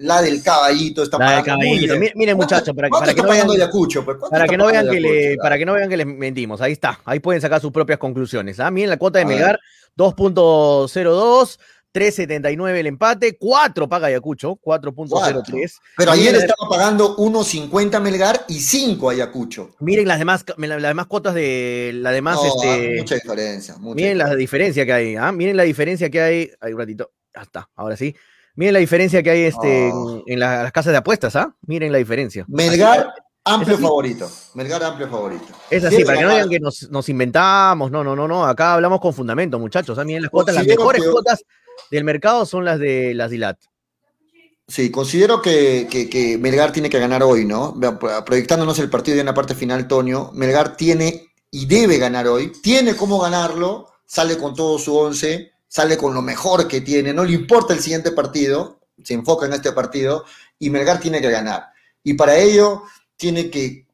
La 0.00 0.22
del 0.22 0.40
caballito 0.44 1.02
está 1.02 1.18
La 1.18 1.36
del 1.36 1.44
caballito. 1.44 1.94
Miren, 1.98 2.12
¿Cuánto- 2.14 2.36
muchachos, 2.36 2.74
para, 2.76 2.88
que- 2.88 2.92
para 2.92 3.12
no 3.14 3.28
vean? 3.28 3.46
Pues? 3.48 4.18
¿Cuánto 4.18 4.30
para 4.30 4.44
está 4.44 4.52
que 4.52 4.56
no 4.56 4.66
vean 4.66 4.86
pagando 4.86 4.92
que 4.92 5.00
le, 5.00 5.08
Ayacucho? 5.18 5.42
para 5.42 5.58
que 5.58 5.66
no 5.66 5.72
vean 5.74 5.88
que 5.88 5.96
les 5.96 6.06
mentimos. 6.06 6.60
Ahí 6.60 6.72
está. 6.72 7.00
Ahí 7.04 7.18
pueden 7.18 7.40
sacar 7.42 7.60
sus 7.60 7.72
propias 7.72 7.98
conclusiones. 7.98 8.60
¿ah? 8.60 8.70
Miren 8.70 8.90
la 8.90 8.96
cuota 8.96 9.18
de. 9.18 9.24
Melgar, 9.24 9.58
2.02, 9.96 11.58
3.79 11.94 12.76
el 12.76 12.86
empate, 12.86 13.36
4 13.38 13.88
paga 13.88 14.08
Ayacucho, 14.08 14.58
4.03. 14.62 15.72
Pero 15.96 16.10
ayer 16.12 16.34
estaba 16.34 16.68
pagando 16.68 17.16
1.50 17.16 18.00
Melgar 18.00 18.44
y 18.48 18.60
5 18.60 19.10
Ayacucho. 19.10 19.70
Miren 19.80 20.06
las 20.06 20.18
demás, 20.18 20.44
las 20.56 20.82
demás 20.82 21.06
cuotas 21.06 21.34
de 21.34 21.92
las 21.94 22.12
demás, 22.12 22.36
No, 22.36 22.44
este, 22.46 22.96
mucha 22.98 23.14
diferencia. 23.16 23.76
mucha 23.78 23.94
miren 23.96 24.18
la 24.18 24.34
diferencia. 24.34 24.84
que 24.86 24.92
hay, 24.92 25.16
¿ah? 25.16 25.32
Miren 25.32 25.56
la 25.56 25.62
diferencia 25.64 26.10
que 26.10 26.20
hay. 26.20 26.50
Hay 26.60 26.72
un 26.72 26.78
ratito. 26.78 27.10
Ya 27.34 27.42
está, 27.42 27.68
ahora 27.74 27.96
sí. 27.96 28.14
Miren 28.54 28.74
la 28.74 28.80
diferencia 28.80 29.22
que 29.22 29.30
hay 29.30 29.42
este, 29.42 29.90
Oh. 29.92 30.22
en, 30.26 30.32
en 30.34 30.40
la- 30.40 30.62
las 30.64 30.72
casas 30.72 30.92
de 30.92 30.98
apuestas, 30.98 31.36
¿ah? 31.36 31.54
Miren 31.66 31.92
la 31.92 31.98
diferencia. 31.98 32.44
Melgar, 32.48 33.12
amplio 33.44 33.78
favorito. 33.78 34.28
Melgar, 34.54 34.82
amplio 34.82 35.08
favorito. 35.08 35.46
Es 35.70 35.84
así, 35.84 36.04
para 36.04 36.18
que 36.18 36.24
no 36.24 36.30
digan 36.30 36.48
que 36.50 36.60
nos, 36.60 36.90
nos 36.90 37.08
inventamos. 37.08 37.90
No, 37.90 38.02
no, 38.04 38.14
no, 38.16 38.26
no. 38.28 38.44
Acá 38.44 38.74
hablamos 38.74 39.00
con 39.00 39.14
fundamento, 39.14 39.58
muchachos. 39.58 39.98
¿ah? 39.98 40.04
Miren 40.04 40.22
las 40.22 40.30
cuotas, 40.30 40.54
las 40.54 40.66
mejores 40.66 41.02
cuotas 41.06 41.42
del 41.90 42.04
mercado 42.04 42.46
son 42.46 42.64
las 42.64 42.78
de 42.78 43.14
las 43.14 43.30
DILAT. 43.30 43.58
Sí, 44.66 44.90
considero 44.90 45.40
que, 45.40 45.88
que- 45.90 46.36
Melgar 46.38 46.72
tiene 46.72 46.90
que 46.90 46.98
ganar 46.98 47.22
hoy, 47.22 47.46
¿no? 47.46 47.74
Proyectándonos 48.26 48.78
el 48.78 48.90
partido 48.90 49.18
en 49.18 49.26
la 49.26 49.32
parte 49.34 49.54
final, 49.54 49.88
Tonio, 49.88 50.30
Melgar 50.34 50.76
tiene 50.76 51.28
y 51.50 51.64
debe 51.64 51.96
ganar 51.96 52.28
hoy, 52.28 52.52
tiene 52.62 52.94
cómo 52.94 53.18
ganarlo, 53.18 53.86
sale 54.04 54.36
con 54.36 54.54
todo 54.54 54.78
su 54.78 54.94
once, 54.94 55.52
sale 55.66 55.96
con 55.96 56.12
lo 56.12 56.20
mejor 56.20 56.68
que 56.68 56.82
tiene, 56.82 57.14
no 57.14 57.24
le 57.24 57.32
importa 57.32 57.72
el 57.72 57.80
siguiente 57.80 58.12
partido, 58.12 58.80
se 59.02 59.14
enfoca 59.14 59.46
en 59.46 59.54
este 59.54 59.72
partido 59.72 60.26
y 60.58 60.68
Melgar 60.68 61.00
tiene 61.00 61.22
que 61.22 61.30
ganar. 61.30 61.68
Y 62.04 62.12
para 62.14 62.36
ello 62.36 62.82
tiene 63.16 63.48
que 63.48 63.86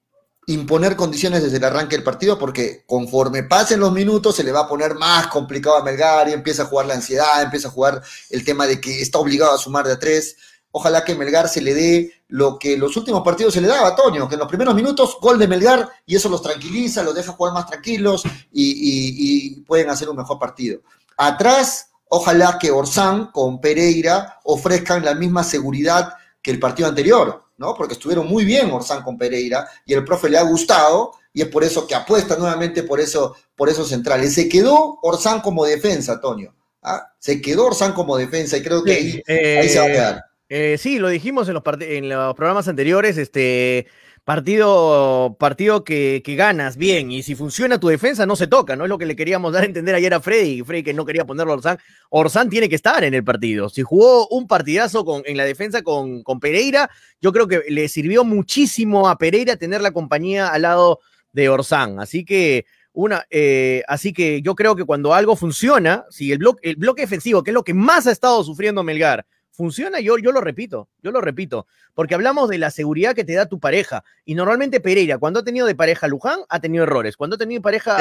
imponer 0.46 0.96
condiciones 0.96 1.42
desde 1.42 1.56
el 1.56 1.64
arranque 1.64 1.96
del 1.96 2.04
partido 2.04 2.38
porque 2.38 2.84
conforme 2.86 3.42
pasen 3.44 3.80
los 3.80 3.92
minutos 3.92 4.36
se 4.36 4.44
le 4.44 4.52
va 4.52 4.60
a 4.60 4.68
poner 4.68 4.94
más 4.94 5.28
complicado 5.28 5.76
a 5.76 5.82
Melgar 5.84 6.28
y 6.28 6.32
empieza 6.32 6.62
a 6.62 6.66
jugar 6.66 6.86
la 6.86 6.94
ansiedad, 6.94 7.42
empieza 7.42 7.68
a 7.68 7.70
jugar 7.70 8.02
el 8.30 8.44
tema 8.44 8.66
de 8.66 8.80
que 8.80 9.00
está 9.00 9.18
obligado 9.18 9.52
a 9.54 9.58
sumar 9.58 9.86
de 9.86 9.92
a 9.92 9.98
tres. 9.98 10.36
Ojalá 10.70 11.04
que 11.04 11.14
Melgar 11.14 11.48
se 11.48 11.60
le 11.60 11.72
dé 11.72 12.12
lo 12.28 12.58
que 12.58 12.76
los 12.76 12.96
últimos 12.96 13.22
partidos 13.22 13.54
se 13.54 13.60
le 13.60 13.68
daba 13.68 13.88
a 13.88 13.94
Toño, 13.96 14.28
que 14.28 14.34
en 14.34 14.40
los 14.40 14.48
primeros 14.48 14.74
minutos 14.74 15.18
gol 15.20 15.38
de 15.38 15.46
Melgar 15.46 15.88
y 16.04 16.16
eso 16.16 16.28
los 16.28 16.42
tranquiliza, 16.42 17.02
los 17.04 17.14
deja 17.14 17.32
jugar 17.32 17.54
más 17.54 17.66
tranquilos 17.66 18.24
y, 18.52 18.64
y- 18.72 19.56
y 19.58 19.60
pueden 19.60 19.88
hacer 19.88 20.08
un 20.08 20.16
mejor 20.16 20.38
partido. 20.38 20.80
Atrás, 21.16 21.90
ojalá 22.08 22.58
que 22.58 22.72
Orsán 22.72 23.28
con 23.30 23.60
Pereira 23.60 24.40
ofrezcan 24.44 25.04
la 25.04 25.14
misma 25.14 25.44
seguridad 25.44 26.12
que 26.42 26.50
el 26.50 26.58
partido 26.58 26.88
anterior, 26.88 27.43
¿no? 27.56 27.74
Porque 27.74 27.94
estuvieron 27.94 28.26
muy 28.26 28.44
bien 28.44 28.70
Orsán 28.70 29.02
con 29.02 29.18
Pereira 29.18 29.68
y 29.86 29.94
el 29.94 30.04
profe 30.04 30.28
le 30.28 30.38
ha 30.38 30.42
gustado 30.42 31.12
y 31.32 31.42
es 31.42 31.48
por 31.48 31.64
eso 31.64 31.86
que 31.86 31.94
apuesta 31.94 32.36
nuevamente 32.36 32.82
por 32.82 33.00
eso, 33.00 33.36
por 33.56 33.68
esos 33.68 33.88
centrales. 33.88 34.34
Se 34.34 34.48
quedó 34.48 34.98
Orsán 35.02 35.40
como 35.40 35.64
defensa, 35.64 36.20
Toño. 36.20 36.54
¿ah? 36.82 37.12
Se 37.18 37.40
quedó 37.40 37.66
Orsán 37.66 37.92
como 37.92 38.16
defensa 38.16 38.56
y 38.56 38.62
creo 38.62 38.82
que 38.82 38.92
ahí, 38.92 39.22
ahí 39.26 39.68
se 39.68 39.78
va 39.78 39.84
a 39.84 39.88
quedar. 39.88 40.24
Eh, 40.48 40.76
sí, 40.78 40.98
lo 40.98 41.08
dijimos 41.08 41.48
en 41.48 41.54
los, 41.54 41.62
en 41.80 42.08
los 42.08 42.34
programas 42.34 42.68
anteriores, 42.68 43.16
este 43.16 43.86
partido, 44.24 45.36
partido 45.38 45.84
que, 45.84 46.22
que 46.24 46.34
ganas 46.34 46.76
bien 46.76 47.12
y 47.12 47.22
si 47.22 47.34
funciona 47.34 47.78
tu 47.78 47.88
defensa 47.88 48.24
no 48.24 48.36
se 48.36 48.46
toca, 48.46 48.74
no 48.74 48.84
es 48.84 48.88
lo 48.88 48.98
que 48.98 49.06
le 49.06 49.16
queríamos 49.16 49.52
dar 49.52 49.62
a 49.62 49.66
entender 49.66 49.94
ayer 49.94 50.14
a 50.14 50.20
Freddy, 50.20 50.62
Freddy 50.62 50.82
que 50.82 50.94
no 50.94 51.04
quería 51.04 51.26
ponerlo 51.26 51.52
a 51.52 51.56
Orsán. 51.56 51.78
Orsán 52.08 52.48
tiene 52.48 52.68
que 52.68 52.74
estar 52.74 53.04
en 53.04 53.12
el 53.12 53.22
partido. 53.22 53.68
Si 53.68 53.82
jugó 53.82 54.26
un 54.28 54.48
partidazo 54.48 55.04
con, 55.04 55.22
en 55.26 55.36
la 55.36 55.44
defensa 55.44 55.82
con, 55.82 56.22
con 56.22 56.40
Pereira, 56.40 56.90
yo 57.20 57.32
creo 57.32 57.46
que 57.46 57.62
le 57.68 57.88
sirvió 57.88 58.24
muchísimo 58.24 59.08
a 59.08 59.18
Pereira 59.18 59.56
tener 59.56 59.82
la 59.82 59.92
compañía 59.92 60.48
al 60.48 60.62
lado 60.62 61.00
de 61.32 61.50
Orsán. 61.50 62.00
Así 62.00 62.24
que 62.24 62.64
una, 62.94 63.26
eh, 63.28 63.82
así 63.88 64.12
que 64.12 64.40
yo 64.40 64.54
creo 64.54 64.74
que 64.74 64.84
cuando 64.84 65.12
algo 65.12 65.36
funciona, 65.36 66.06
si 66.08 66.32
el 66.32 66.38
bloque, 66.38 66.70
el 66.70 66.76
bloque 66.76 67.02
defensivo, 67.02 67.42
que 67.42 67.50
es 67.50 67.54
lo 67.54 67.64
que 67.64 67.74
más 67.74 68.06
ha 68.06 68.12
estado 68.12 68.42
sufriendo 68.42 68.82
Melgar, 68.82 69.26
funciona, 69.54 70.00
yo, 70.00 70.18
yo 70.18 70.32
lo 70.32 70.40
repito, 70.40 70.88
yo 71.02 71.10
lo 71.12 71.20
repito, 71.20 71.66
porque 71.94 72.14
hablamos 72.14 72.48
de 72.48 72.58
la 72.58 72.70
seguridad 72.70 73.14
que 73.14 73.24
te 73.24 73.34
da 73.34 73.46
tu 73.46 73.60
pareja. 73.60 74.02
Y 74.24 74.34
normalmente 74.34 74.80
Pereira, 74.80 75.18
cuando 75.18 75.40
ha 75.40 75.44
tenido 75.44 75.66
de 75.66 75.74
pareja 75.74 76.06
a 76.06 76.08
Luján, 76.08 76.40
ha 76.48 76.60
tenido 76.60 76.84
errores. 76.84 77.16
Cuando 77.16 77.36
ha 77.36 77.38
tenido 77.38 77.60
de 77.60 77.62
pareja 77.62 77.96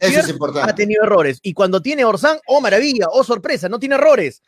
eso 0.00 0.20
es 0.20 0.28
importante. 0.30 0.70
ha 0.70 0.74
tenido 0.74 1.04
errores. 1.04 1.38
Y 1.42 1.52
cuando 1.52 1.82
tiene 1.82 2.04
Orsán, 2.04 2.38
oh 2.46 2.60
maravilla, 2.60 3.06
oh 3.10 3.22
sorpresa, 3.24 3.68
no 3.68 3.78
tiene 3.78 3.96
errores. 3.96 4.42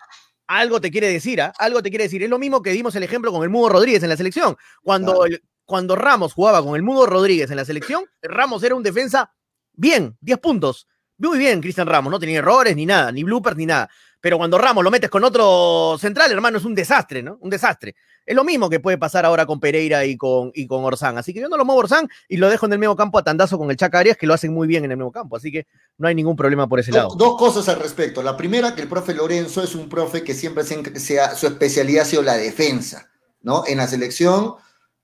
Algo 0.47 0.81
te 0.81 0.91
quiere 0.91 1.09
decir, 1.09 1.41
¿ah? 1.43 1.53
Algo 1.59 1.83
te 1.83 1.91
quiere 1.91 2.05
decir. 2.05 2.23
Es 2.23 2.31
lo 2.31 2.39
mismo 2.39 2.63
que 2.63 2.71
dimos 2.71 2.95
el 2.95 3.03
ejemplo 3.03 3.33
con 3.33 3.43
el 3.43 3.51
Mudo 3.51 3.69
Rodríguez 3.69 4.03
en 4.03 4.09
la 4.09 4.17
selección. 4.17 4.57
Cuando, 4.83 5.25
el- 5.27 5.43
cuando 5.65 5.97
Ramos 5.97 6.33
jugaba 6.35 6.63
con 6.63 6.77
el 6.77 6.83
Mudo 6.83 7.05
Rodríguez 7.07 7.51
en 7.51 7.57
la 7.57 7.65
selección, 7.65 8.05
Ramos 8.23 8.63
era 8.63 8.75
un 8.77 8.83
defensa 8.85 9.33
bien, 9.73 10.17
10 10.21 10.39
puntos. 10.39 10.87
Muy 11.19 11.39
bien, 11.39 11.61
Cristian 11.61 11.87
Ramos, 11.87 12.11
no 12.11 12.19
tenía 12.19 12.39
errores 12.39 12.77
ni 12.77 12.87
nada, 12.87 13.11
ni 13.13 13.23
bloopers 13.25 13.57
ni 13.57 13.67
nada. 13.67 13.89
Pero 14.21 14.39
cuando 14.39 14.59
Ramos 14.59 14.83
lo 14.83 14.91
metes 14.91 15.09
con 15.09 15.23
otro 15.25 15.97
central, 16.01 16.33
hermano, 16.33 16.59
es 16.59 16.65
un 16.65 16.75
desastre, 16.75 17.23
¿no? 17.23 17.39
Un 17.43 17.51
desastre. 17.51 17.95
Es 18.25 18.35
lo 18.35 18.43
mismo 18.43 18.69
que 18.69 18.81
puede 18.81 18.99
pasar 18.99 19.25
ahora 19.25 19.47
con 19.47 19.61
Pereira 19.61 20.05
y 20.05 20.17
con, 20.17 20.51
y 20.53 20.67
con 20.67 20.83
Orsán. 20.85 21.17
Así 21.17 21.33
que 21.33 21.41
yo 21.41 21.49
no 21.49 21.57
lo 21.57 21.65
muevo 21.65 21.81
a 21.81 21.85
Orsán 21.85 22.09
y 22.29 22.39
lo 22.39 22.49
dejo 22.51 22.67
en 22.67 22.73
el 22.73 22.79
medio 22.81 22.97
campo 22.97 23.19
a 23.19 23.23
tandazo 23.23 23.57
con 23.57 23.71
el 23.71 23.77
Chaca 23.77 24.01
Arias, 24.01 24.17
que 24.17 24.27
lo 24.27 24.35
hacen 24.35 24.53
muy 24.53 24.67
bien 24.67 24.85
en 24.85 24.91
el 24.91 24.97
medio 24.97 25.13
campo. 25.13 25.37
Así 25.37 25.53
que 25.53 25.67
no 25.99 26.09
hay 26.09 26.15
ningún 26.17 26.35
problema 26.35 26.67
por 26.69 26.81
ese 26.81 26.91
Do- 26.91 26.97
lado. 26.97 27.15
Dos 27.15 27.37
cosas 27.39 27.69
al 27.69 27.79
respecto. 27.81 28.21
La 28.23 28.37
primera, 28.37 28.75
que 28.75 28.83
el 28.83 28.89
profe 28.89 29.15
Lorenzo 29.15 29.63
es 29.63 29.75
un 29.77 29.89
profe 29.89 30.25
que 30.25 30.35
siempre 30.35 30.65
se, 30.65 30.75
en- 30.75 30.99
se 30.99 31.21
ha- 31.21 31.35
su 31.37 31.47
especialidad 31.47 32.03
ha 32.03 32.07
sido 32.07 32.23
la 32.23 32.37
defensa, 32.37 33.09
¿no? 33.43 33.63
En 33.67 33.79
la 33.79 33.87
selección 33.87 34.55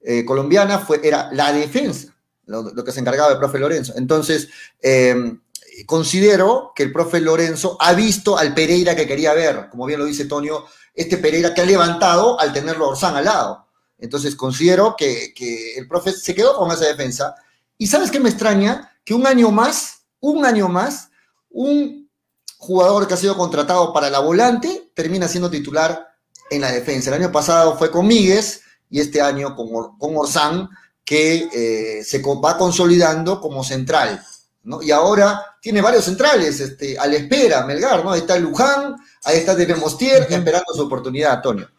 eh, 0.00 0.24
colombiana 0.24 0.80
fue, 0.80 1.00
era 1.04 1.28
la 1.32 1.52
defensa, 1.52 2.12
lo, 2.46 2.74
lo 2.74 2.82
que 2.82 2.90
se 2.90 2.98
encargaba 2.98 3.30
el 3.32 3.38
profe 3.38 3.60
Lorenzo. 3.60 3.92
Entonces, 3.96 4.48
eh, 4.82 5.14
considero 5.86 6.72
que 6.74 6.82
el 6.82 6.92
profe 6.92 7.20
Lorenzo 7.20 7.76
ha 7.80 7.92
visto 7.94 8.36
al 8.36 8.54
Pereira 8.54 8.94
que 8.94 9.06
quería 9.06 9.32
ver, 9.34 9.68
como 9.70 9.86
bien 9.86 10.00
lo 10.00 10.06
dice 10.06 10.26
Tonio, 10.26 10.66
este 10.94 11.16
Pereira 11.16 11.54
que 11.54 11.62
ha 11.62 11.64
levantado 11.64 12.38
al 12.38 12.52
tenerlo 12.52 12.84
a 12.84 12.88
Orsán 12.88 13.16
al 13.16 13.24
lado. 13.24 13.66
Entonces, 13.98 14.34
considero 14.34 14.96
que, 14.96 15.32
el 15.76 15.86
profe 15.86 16.12
se 16.12 16.34
quedó 16.34 16.56
con 16.56 16.70
esa 16.72 16.86
defensa. 16.86 17.34
¿Y 17.78 17.86
sabes 17.86 18.10
qué 18.10 18.18
me 18.18 18.28
extraña? 18.30 18.98
Que 19.04 19.14
un 19.14 19.26
año 19.26 19.50
más, 19.50 20.02
un 20.20 20.44
año 20.44 20.68
más, 20.68 21.08
un 21.50 22.10
jugador 22.58 23.06
que 23.06 23.14
ha 23.14 23.16
sido 23.16 23.36
contratado 23.36 23.92
para 23.92 24.10
la 24.10 24.18
volante 24.18 24.90
termina 24.94 25.28
siendo 25.28 25.50
titular 25.50 26.08
en 26.50 26.60
la 26.60 26.72
defensa. 26.72 27.10
El 27.10 27.22
año 27.22 27.32
pasado 27.32 27.78
fue 27.78 27.90
con 27.90 28.06
Míguez 28.06 28.62
y 28.90 29.00
este 29.00 29.20
año 29.20 29.54
con, 29.54 29.68
Or- 29.72 29.92
Orsán, 29.98 30.68
que 31.04 31.48
eh, 31.52 32.04
se 32.04 32.22
va 32.22 32.58
consolidando 32.58 33.40
como 33.40 33.64
central. 33.64 34.24
Y 34.82 34.90
ahora 34.90 35.51
tiene 35.62 35.80
varios 35.80 36.04
centrales 36.04 36.58
este, 36.58 36.98
a 36.98 37.06
la 37.06 37.14
espera, 37.14 37.64
Melgar, 37.64 38.04
¿no? 38.04 38.10
Ahí 38.10 38.20
está 38.20 38.36
Luján, 38.36 38.96
ahí 39.22 39.38
está 39.38 39.54
Debe 39.54 39.76
Mostier, 39.76 40.26
esperando 40.28 40.74
su 40.74 40.82
oportunidad, 40.82 41.34
Antonio. 41.34 41.70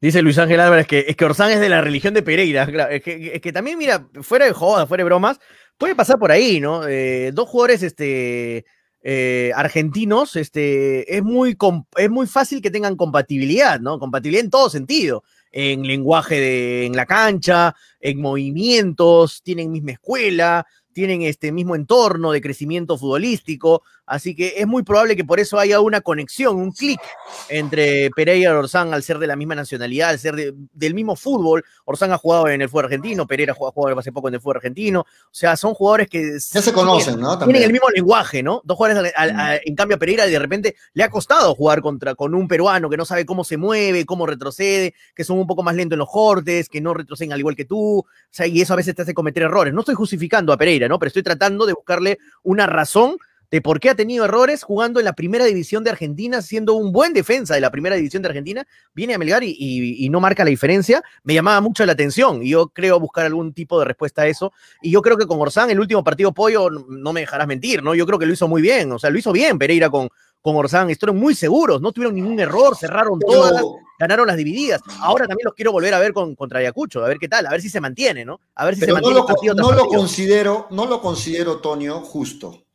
Dice 0.00 0.22
Luis 0.22 0.38
Ángel 0.38 0.60
Álvarez 0.60 0.86
que 0.86 1.04
es 1.08 1.16
que 1.16 1.24
Orsán 1.24 1.50
es 1.50 1.58
de 1.58 1.68
la 1.68 1.80
religión 1.80 2.14
de 2.14 2.22
Pereira. 2.22 2.62
Es 2.90 3.02
que, 3.02 3.32
es 3.34 3.40
que 3.40 3.52
también, 3.52 3.76
mira, 3.76 4.06
fuera 4.22 4.44
de 4.44 4.52
joda, 4.52 4.86
fuera 4.86 5.02
de 5.02 5.06
bromas, 5.06 5.40
puede 5.76 5.96
pasar 5.96 6.20
por 6.20 6.30
ahí, 6.30 6.60
¿no? 6.60 6.86
Eh, 6.86 7.32
dos 7.34 7.48
jugadores 7.48 7.82
este, 7.82 8.64
eh, 9.02 9.50
argentinos, 9.56 10.36
este, 10.36 11.16
es, 11.16 11.24
muy 11.24 11.56
es 11.96 12.10
muy 12.10 12.28
fácil 12.28 12.62
que 12.62 12.70
tengan 12.70 12.94
compatibilidad, 12.94 13.80
¿no? 13.80 13.98
Compatibilidad 13.98 14.44
en 14.44 14.50
todo 14.50 14.70
sentido. 14.70 15.24
En 15.50 15.84
lenguaje 15.84 16.38
de, 16.38 16.86
en 16.86 16.94
la 16.94 17.06
cancha, 17.06 17.74
en 17.98 18.20
movimientos, 18.20 19.42
tienen 19.42 19.72
misma 19.72 19.92
escuela, 19.92 20.66
tienen 20.96 21.20
este 21.20 21.52
mismo 21.52 21.74
entorno 21.74 22.32
de 22.32 22.40
crecimiento 22.40 22.96
futbolístico. 22.96 23.82
Así 24.06 24.34
que 24.36 24.54
es 24.56 24.66
muy 24.66 24.82
probable 24.84 25.16
que 25.16 25.24
por 25.24 25.40
eso 25.40 25.58
haya 25.58 25.80
una 25.80 26.00
conexión, 26.00 26.56
un 26.56 26.70
clic 26.72 27.00
entre 27.48 28.10
Pereira 28.10 28.52
y 28.52 28.56
Orsán 28.56 28.94
al 28.94 29.02
ser 29.02 29.18
de 29.18 29.26
la 29.26 29.36
misma 29.36 29.54
nacionalidad, 29.54 30.10
al 30.10 30.18
ser 30.18 30.36
de- 30.36 30.54
del 30.72 30.94
mismo 30.94 31.16
fútbol. 31.16 31.64
Orsán 31.84 32.12
ha 32.12 32.18
jugado 32.18 32.48
en 32.48 32.62
el 32.62 32.68
fútbol 32.68 32.84
argentino, 32.86 33.26
Pereira 33.26 33.52
ha 33.52 33.54
jugado 33.54 33.98
hace 33.98 34.12
poco 34.12 34.28
en 34.28 34.34
el 34.34 34.40
fútbol 34.40 34.56
argentino. 34.56 35.00
O 35.00 35.06
sea, 35.30 35.56
son 35.56 35.74
jugadores 35.74 36.08
que 36.08 36.38
Ya 36.52 36.62
se 36.62 36.72
conocen, 36.72 37.20
¿no? 37.20 37.30
tienen 37.30 37.38
También. 37.40 37.62
el 37.64 37.72
mismo 37.72 37.88
lenguaje, 37.90 38.42
¿no? 38.42 38.60
Dos 38.64 38.76
jugadores, 38.76 39.12
al- 39.16 39.30
al- 39.30 39.40
a- 39.40 39.56
en 39.64 39.74
cambio 39.74 39.96
a 39.96 39.98
Pereira 39.98 40.26
de 40.26 40.38
repente 40.38 40.76
le 40.94 41.02
ha 41.02 41.10
costado 41.10 41.54
jugar 41.54 41.80
contra, 41.80 42.14
con 42.14 42.34
un 42.34 42.48
peruano 42.48 42.88
que 42.88 42.96
no 42.96 43.04
sabe 43.04 43.26
cómo 43.26 43.44
se 43.44 43.56
mueve, 43.56 44.04
cómo 44.06 44.26
retrocede, 44.26 44.94
que 45.14 45.24
son 45.24 45.38
un 45.38 45.46
poco 45.46 45.62
más 45.62 45.74
lentos 45.74 45.94
en 45.96 46.00
los 46.00 46.10
cortes, 46.10 46.68
que 46.68 46.80
no 46.80 46.94
retroceden 46.94 47.32
al 47.32 47.38
igual 47.40 47.56
que 47.56 47.64
tú, 47.64 47.98
o 48.00 48.06
sea, 48.30 48.46
y 48.46 48.60
eso 48.60 48.72
a 48.72 48.76
veces 48.76 48.94
te 48.94 49.02
hace 49.02 49.14
cometer 49.14 49.42
errores. 49.44 49.72
No 49.74 49.80
estoy 49.80 49.94
justificando 49.94 50.52
a 50.52 50.56
Pereira, 50.56 50.88
¿no? 50.88 50.98
Pero 50.98 51.08
estoy 51.08 51.22
tratando 51.22 51.66
de 51.66 51.72
buscarle 51.72 52.18
una 52.42 52.66
razón 52.66 53.16
de 53.50 53.60
por 53.62 53.80
qué 53.80 53.90
ha 53.90 53.94
tenido 53.94 54.24
errores 54.24 54.62
jugando 54.62 54.98
en 55.00 55.04
la 55.04 55.12
primera 55.14 55.44
división 55.44 55.84
de 55.84 55.90
Argentina, 55.90 56.42
siendo 56.42 56.74
un 56.74 56.92
buen 56.92 57.12
defensa 57.12 57.54
de 57.54 57.60
la 57.60 57.70
primera 57.70 57.96
división 57.96 58.22
de 58.22 58.28
Argentina, 58.28 58.66
viene 58.94 59.14
a 59.14 59.18
Melgar 59.18 59.42
y, 59.44 59.50
y- 59.58 60.04
y 60.04 60.08
no 60.08 60.20
marca 60.20 60.44
la 60.44 60.50
diferencia, 60.50 61.02
me 61.22 61.34
llamaba 61.34 61.60
mucho 61.60 61.84
la 61.86 61.92
atención 61.92 62.42
y 62.42 62.50
yo 62.50 62.68
creo 62.68 62.98
buscar 63.00 63.24
algún 63.26 63.52
tipo 63.52 63.78
de 63.78 63.84
respuesta 63.84 64.22
a 64.22 64.26
eso. 64.26 64.52
Y 64.82 64.90
yo 64.90 65.02
creo 65.02 65.16
que 65.16 65.26
con 65.26 65.40
Orsán, 65.40 65.70
el 65.70 65.80
último 65.80 66.02
partido 66.02 66.32
pollo, 66.32 66.70
no- 66.70 67.12
me 67.12 67.20
dejarás 67.20 67.46
mentir, 67.46 67.82
¿no? 67.82 67.94
Yo 67.94 68.04
creo 68.06 68.18
que 68.18 68.26
lo 68.26 68.32
hizo 68.32 68.48
muy 68.48 68.60
bien, 68.62 68.90
o 68.92 68.98
sea, 68.98 69.10
lo 69.10 69.18
hizo 69.18 69.32
bien 69.32 69.58
Pereira 69.58 69.88
con, 69.90 70.08
con 70.42 70.56
Orsán, 70.56 70.90
estuvieron 70.90 71.20
muy 71.20 71.34
seguros, 71.34 71.80
no 71.80 71.92
tuvieron 71.92 72.14
ningún 72.14 72.38
error, 72.38 72.76
cerraron 72.76 73.18
todas, 73.20 73.64
ganaron 73.98 74.26
las 74.26 74.36
divididas. 74.36 74.80
Ahora 75.00 75.26
también 75.26 75.44
los 75.44 75.54
quiero 75.54 75.72
volver 75.72 75.94
a 75.94 75.98
ver 75.98 76.12
con, 76.12 76.34
contra 76.34 76.58
Ayacucho, 76.60 77.04
a 77.04 77.08
ver 77.08 77.18
qué 77.18 77.28
tal, 77.28 77.46
a 77.46 77.50
ver 77.50 77.62
si 77.62 77.68
se 77.70 77.80
mantiene, 77.80 78.24
¿no? 78.24 78.40
A 78.54 78.64
ver 78.64 78.74
si 78.74 78.80
se 78.82 78.88
no 78.88 78.94
mantiene 78.94 79.20
lo, 79.20 79.26
partido 79.26 79.54
tras 79.54 79.66
no 79.66 79.72
lo 79.72 79.86
considero, 79.88 80.66
no 80.70 80.86
lo 80.86 81.00
considero, 81.00 81.58
Tonio, 81.60 82.00
justo. 82.00 82.65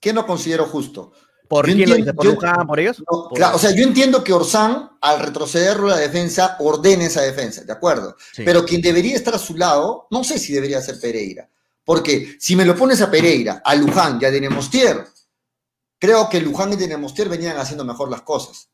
¿Qué 0.00 0.12
no 0.12 0.26
considero 0.26 0.64
justo? 0.66 1.12
¿Por 1.48 1.66
yo 1.68 1.74
quién 1.74 1.90
lo 1.90 1.96
dices? 1.96 2.12
¿Por 2.14 2.24
yo- 2.24 2.32
Luján, 2.32 2.66
por 2.66 2.78
ellos? 2.80 2.98
No, 3.00 3.28
Por- 3.28 3.36
claro, 3.38 3.56
o 3.56 3.58
sea, 3.58 3.72
yo 3.74 3.82
entiendo 3.84 4.22
que 4.24 4.32
Orsán, 4.32 4.90
al 5.00 5.20
retrocederlo 5.20 5.88
la 5.88 5.96
defensa, 5.96 6.56
ordene 6.60 7.06
esa 7.06 7.22
defensa, 7.22 7.62
¿de 7.64 7.72
acuerdo? 7.72 8.16
Sí. 8.32 8.42
Pero 8.44 8.64
quien 8.64 8.80
debería 8.80 9.16
estar 9.16 9.34
a 9.34 9.38
su 9.38 9.56
lado, 9.56 10.06
no 10.10 10.22
sé 10.24 10.38
si 10.38 10.52
debería 10.52 10.80
ser 10.80 11.00
Pereira. 11.00 11.48
Porque 11.84 12.36
si 12.38 12.54
me 12.54 12.64
lo 12.64 12.76
pones 12.76 13.00
a 13.02 13.10
Pereira, 13.10 13.62
a 13.64 13.74
Luján 13.74 14.18
y 14.22 14.24
a 14.26 14.30
Denemostier, 14.30 15.04
creo 15.98 16.28
que 16.28 16.40
Luján 16.40 16.72
y 16.72 16.76
Denemostier 16.76 17.28
venían 17.28 17.56
haciendo 17.58 17.84
mejor 17.84 18.10
las 18.10 18.22
cosas. 18.22 18.68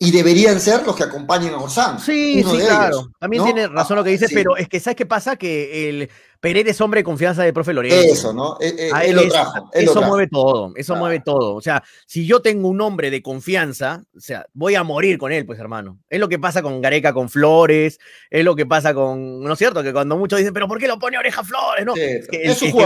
Y 0.00 0.10
deberían 0.12 0.60
ser 0.60 0.84
los 0.86 0.94
que 0.94 1.02
acompañen 1.04 1.54
a 1.54 1.58
Orsán. 1.58 1.98
Sí, 2.00 2.40
uno 2.42 2.52
sí, 2.52 2.58
de 2.58 2.64
claro. 2.66 2.96
ellos, 2.98 3.08
También 3.18 3.40
¿no? 3.42 3.46
tiene 3.46 3.66
razón 3.68 3.96
lo 3.96 4.04
que 4.04 4.10
dices, 4.10 4.28
Sí. 4.28 4.34
pero 4.34 4.56
es 4.56 4.68
que 4.68 4.78
¿sabes 4.80 4.96
qué 4.96 5.06
pasa? 5.06 5.36
Que 5.36 5.88
el 5.88 6.10
Pereira 6.40 6.70
es 6.70 6.80
hombre 6.80 7.00
de 7.00 7.04
confianza 7.04 7.42
del 7.42 7.52
profe 7.52 7.72
Lorenzo. 7.72 7.96
Eso, 8.12 8.32
¿no? 8.32 8.56
Eh, 8.60 8.72
eh, 8.78 8.90
él 9.06 9.16
lo 9.16 9.22
eso- 9.22 9.30
trajo. 9.30 9.70
él 9.72 9.84
lo 9.84 9.90
eso 9.90 10.00
trajo. 10.00 10.08
mueve 10.08 10.28
todo, 10.28 10.72
eso 10.76 10.92
Claro. 10.92 11.00
mueve 11.00 11.20
todo. 11.24 11.54
O 11.56 11.60
sea, 11.60 11.82
si 12.06 12.26
yo 12.26 12.40
tengo 12.42 12.68
un 12.68 12.80
hombre 12.80 13.10
de 13.10 13.22
confianza, 13.22 14.04
o 14.16 14.20
sea, 14.20 14.46
voy 14.54 14.76
a 14.76 14.84
morir 14.84 15.18
con 15.18 15.32
él, 15.32 15.44
pues 15.46 15.58
hermano. 15.58 15.98
Es 16.08 16.20
lo 16.20 16.28
que 16.28 16.38
pasa 16.38 16.62
con 16.62 16.80
Gareca 16.80 17.12
con 17.12 17.28
Flores, 17.28 17.98
es 18.30 18.44
lo 18.44 18.54
que 18.54 18.66
pasa 18.66 18.94
con, 18.94 19.42
¿no 19.42 19.52
es 19.52 19.58
cierto? 19.58 19.82
Que 19.82 19.92
cuando 19.92 20.16
muchos 20.16 20.38
dicen, 20.38 20.54
pero 20.54 20.68
¿por 20.68 20.78
qué 20.78 20.86
lo 20.86 20.98
pone 20.98 21.18
oreja 21.18 21.42
Flores? 21.42 21.84
No, 21.84 21.94
Sí, 21.94 22.02
es 22.02 22.28
que, 22.28 22.42
es 22.44 22.50
es 22.52 22.62
un, 22.62 22.68
su 22.68 22.76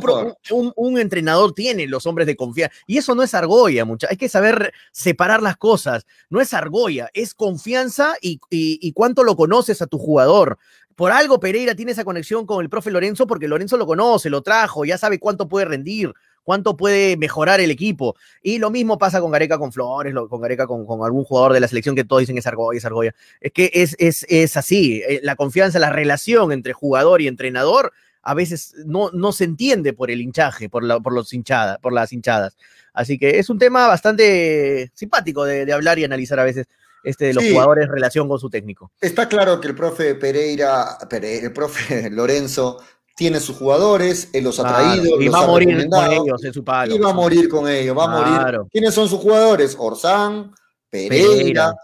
pro- 0.00 0.12
jugador. 0.12 0.36
un- 0.50 0.72
un 0.74 0.98
entrenador 0.98 1.52
tiene 1.54 1.86
los 1.86 2.06
hombres 2.06 2.26
de 2.26 2.34
confianza. 2.34 2.74
Y 2.86 2.98
eso 2.98 3.14
no 3.14 3.22
es 3.22 3.34
argolla, 3.34 3.84
mucha. 3.84 4.08
Hay 4.10 4.16
que 4.16 4.28
saber 4.28 4.72
separar 4.90 5.42
las 5.42 5.56
cosas. 5.56 6.06
No 6.28 6.40
es 6.40 6.52
argolla, 6.52 7.08
es 7.14 7.34
confianza 7.34 8.14
y, 8.20 8.40
y- 8.50 8.78
y 8.82 8.92
cuánto 8.92 9.22
lo 9.22 9.36
conoces 9.36 9.80
a 9.80 9.86
tu 9.86 9.98
jugador. 9.98 10.58
Por 10.96 11.10
algo 11.12 11.40
Pereira 11.40 11.74
tiene 11.74 11.92
esa 11.92 12.04
conexión 12.04 12.46
con 12.46 12.62
el 12.62 12.70
profe 12.70 12.90
Lorenzo 12.90 13.26
porque 13.26 13.48
Lorenzo 13.48 13.76
lo 13.76 13.86
conoce, 13.86 14.30
lo 14.30 14.42
trajo, 14.42 14.84
ya 14.84 14.96
sabe 14.96 15.18
cuánto 15.18 15.48
puede 15.48 15.66
rendir, 15.66 16.12
cuánto 16.44 16.76
puede 16.76 17.16
mejorar 17.16 17.60
el 17.60 17.70
equipo. 17.70 18.14
Y 18.42 18.58
lo 18.58 18.70
mismo 18.70 18.96
pasa 18.96 19.20
con 19.20 19.32
Gareca 19.32 19.58
con 19.58 19.72
Flores, 19.72 20.14
lo- 20.14 20.28
con 20.28 20.40
Gareca 20.40 20.66
con, 20.66 20.86
algún 21.04 21.24
jugador 21.24 21.52
de 21.52 21.60
la 21.60 21.68
selección 21.68 21.96
que 21.96 22.04
todos 22.04 22.20
dicen 22.20 22.38
es 22.38 22.46
Argolla, 22.46 22.78
es 22.78 22.84
Argolla. 22.84 23.14
Es 23.40 23.52
que 23.52 23.70
es, 23.74 23.96
es, 23.98 24.24
es 24.28 24.56
así, 24.56 25.02
eh, 25.08 25.20
la 25.22 25.34
confianza, 25.36 25.78
la 25.78 25.90
relación 25.90 26.52
entre 26.52 26.72
jugador 26.72 27.20
y 27.20 27.26
entrenador 27.28 27.92
a 28.22 28.34
veces 28.34 28.74
no, 28.86 29.10
no 29.12 29.32
se 29.32 29.44
entiende 29.44 29.92
por 29.92 30.10
el 30.10 30.20
hinchaje, 30.22 30.68
por, 30.70 30.82
la, 30.84 31.00
por, 31.00 31.12
los 31.12 31.32
hinchada, 31.32 31.78
por 31.78 31.92
las 31.92 32.12
hinchadas. 32.12 32.56
Así 32.94 33.18
que 33.18 33.38
es 33.38 33.50
un 33.50 33.58
tema 33.58 33.86
bastante 33.88 34.90
simpático 34.94 35.44
de 35.44 35.70
hablar 35.72 35.98
y 35.98 36.04
analizar 36.04 36.38
a 36.40 36.44
veces 36.44 36.66
este, 37.04 37.26
de 37.26 37.34
los 37.34 37.44
Sí. 37.44 37.52
jugadores 37.52 37.84
en 37.86 37.92
relación 37.92 38.28
con 38.28 38.38
su 38.38 38.48
técnico. 38.50 38.90
Está 39.00 39.28
claro 39.28 39.60
que 39.60 39.68
el 39.68 39.74
profe 39.74 40.14
Pereira, 40.14 40.98
Pereira, 41.08 41.46
el 41.46 41.52
profe 41.52 42.08
Lorenzo, 42.10 42.78
tiene 43.16 43.38
sus 43.38 43.56
jugadores, 43.56 44.28
él 44.32 44.42
los 44.44 44.58
ha 44.58 44.64
Claro, 44.64 44.84
traído, 45.00 45.20
y 45.20 45.26
los 45.26 45.34
va 45.34 45.44
a 45.44 45.46
morir 45.46 45.88
con 45.88 46.12
ellos 46.12 46.44
en 46.44 46.52
su 46.52 46.64
palo. 46.64 46.94
y 46.94 46.98
va 46.98 47.10
a 47.10 47.12
morir 47.14 47.48
con 47.48 47.68
ellos, 47.68 47.96
va 47.96 48.04
a 48.04 48.08
morir. 48.08 48.60
¿Quiénes 48.72 48.92
son 48.92 49.08
sus 49.08 49.20
jugadores? 49.20 49.76
Orsán, 49.78 50.52
Pereira, 50.90 51.24
Pereira. 51.36 51.74